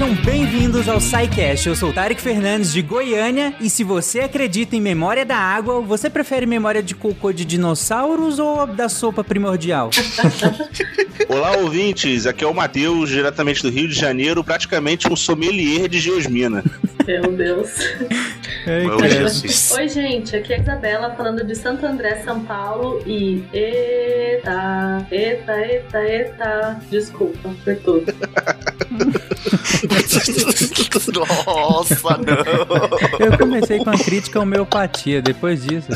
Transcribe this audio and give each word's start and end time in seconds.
Sejam 0.00 0.16
bem-vindos 0.24 0.88
ao 0.88 0.98
SciCast. 0.98 1.68
Eu 1.68 1.76
sou 1.76 1.90
o 1.90 1.92
Tarek 1.92 2.22
Fernandes 2.22 2.72
de 2.72 2.80
Goiânia 2.80 3.52
e 3.60 3.68
se 3.68 3.84
você 3.84 4.20
acredita 4.20 4.74
em 4.74 4.80
memória 4.80 5.26
da 5.26 5.36
água, 5.36 5.82
você 5.82 6.08
prefere 6.08 6.46
memória 6.46 6.82
de 6.82 6.94
cocô 6.94 7.30
de 7.30 7.44
dinossauros 7.44 8.38
ou 8.38 8.66
da 8.66 8.88
sopa 8.88 9.22
primordial? 9.22 9.90
Olá, 11.28 11.54
ouvintes. 11.58 12.26
Aqui 12.26 12.42
é 12.42 12.46
o 12.46 12.54
Matheus, 12.54 13.10
diretamente 13.10 13.62
do 13.62 13.68
Rio 13.68 13.88
de 13.88 13.94
Janeiro, 13.94 14.42
praticamente 14.42 15.06
um 15.06 15.14
sommelier 15.14 15.86
de 15.86 16.00
geosmina. 16.00 16.64
Meu 17.06 17.32
Deus. 17.32 17.68
Ai. 18.66 18.86
Oi, 19.78 19.88
gente. 19.90 20.34
Aqui 20.34 20.54
é 20.54 20.56
a 20.56 20.60
Isabela 20.60 21.14
falando 21.14 21.44
de 21.44 21.54
Santo 21.54 21.84
André, 21.84 22.22
São 22.24 22.40
Paulo. 22.44 23.02
E. 23.06 23.44
Eita, 23.52 25.06
eita, 25.10 25.60
eita, 25.60 26.02
eita. 26.02 26.80
Desculpa 26.90 27.50
por 27.62 27.76
tudo. 27.76 28.14
Nossa, 31.46 32.18
não. 32.18 33.26
Eu 33.26 33.38
comecei 33.38 33.78
com 33.78 33.90
a 33.90 33.98
crítica 33.98 34.38
à 34.38 34.42
homeopatia, 34.42 35.22
depois 35.22 35.62
disso. 35.62 35.88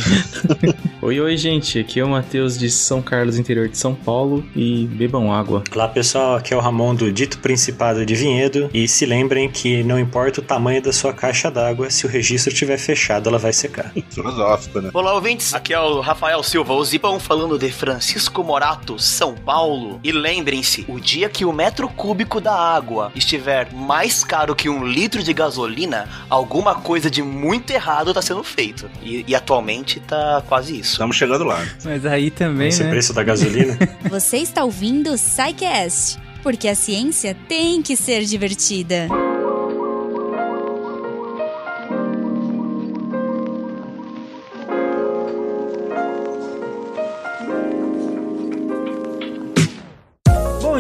Oi, 1.03 1.21
oi, 1.21 1.37
gente. 1.37 1.79
Aqui 1.79 2.01
é 2.01 2.05
o 2.05 2.09
Matheus 2.09 2.59
de 2.59 2.71
São 2.71 3.03
Carlos, 3.03 3.39
interior 3.39 3.69
de 3.69 3.77
São 3.77 3.95
Paulo. 3.95 4.45
E 4.57 4.87
bebam 4.87 5.33
água. 5.33 5.63
Olá 5.75 5.89
pessoal, 5.89 6.37
aqui 6.37 6.55
é 6.55 6.57
o 6.57 6.61
Ramon 6.61 6.95
do 6.95 7.13
Dito 7.13 7.39
Principado 7.39 8.07
de 8.07 8.15
Vinhedo 8.15 8.71
e 8.73 8.89
se 8.89 9.05
lembrem 9.05 9.51
que 9.51 9.83
não 9.83 9.99
importa 9.99 10.41
o 10.41 10.43
tamanho 10.43 10.81
da 10.81 10.93
sua 10.93 11.13
caixa 11.13 11.51
d'água, 11.51 11.91
se 11.91 12.07
o 12.07 12.09
registro 12.09 12.53
estiver 12.53 12.79
fechado, 12.79 13.29
ela 13.29 13.39
vai 13.39 13.53
secar. 13.53 13.93
Filosófico, 14.11 14.81
né? 14.81 14.91
Olá, 14.95 15.15
ouvintes. 15.15 15.53
Aqui 15.53 15.75
é 15.75 15.81
o 15.81 16.01
Rafael 16.01 16.43
Silva, 16.43 16.73
o 16.73 16.85
Zipão, 16.85 17.21
falando 17.21 17.59
de 17.59 17.71
Francisco 17.71 18.43
Morato, 18.43 18.99
São 18.99 19.35
Paulo. 19.35 20.01
E 20.03 20.11
lembrem-se, 20.11 20.85
o 20.89 20.99
dia 20.99 21.29
que 21.29 21.45
o 21.45 21.53
metro 21.53 21.89
cúbico 21.89 22.41
da 22.41 22.55
água 22.55 23.13
estiver 23.15 23.44
mais 23.73 24.25
caro 24.25 24.55
que 24.55 24.69
um 24.69 24.85
litro 24.85 25.23
de 25.23 25.33
gasolina, 25.33 26.09
alguma 26.29 26.75
coisa 26.77 27.11
de 27.11 27.23
muito 27.23 27.71
errado 27.73 28.13
tá 28.13 28.23
sendo 28.23 28.43
feito. 28.43 28.91
E, 29.03 29.25
e 29.27 29.35
atualmente 29.35 30.01
tá 30.01 30.43
quase 30.49 30.79
isso. 30.79 30.93
Estamos 30.93 31.17
chegando 31.17 31.45
lá. 31.45 31.65
Mas 31.85 32.05
aí 32.07 32.31
também, 32.31 32.69
Esse 32.69 32.85
né? 32.85 32.91
preço 32.91 33.13
da 33.13 33.23
gasolina. 33.23 33.79
Você 34.09 34.39
está 34.39 34.65
ouvindo 34.65 35.11
o 35.11 35.19
SciCast, 35.19 36.19
porque 36.43 36.69
a 36.69 36.75
ciência 36.75 37.37
tem 37.49 37.83
que 37.83 37.97
ser 37.97 38.25
divertida. 38.25 39.09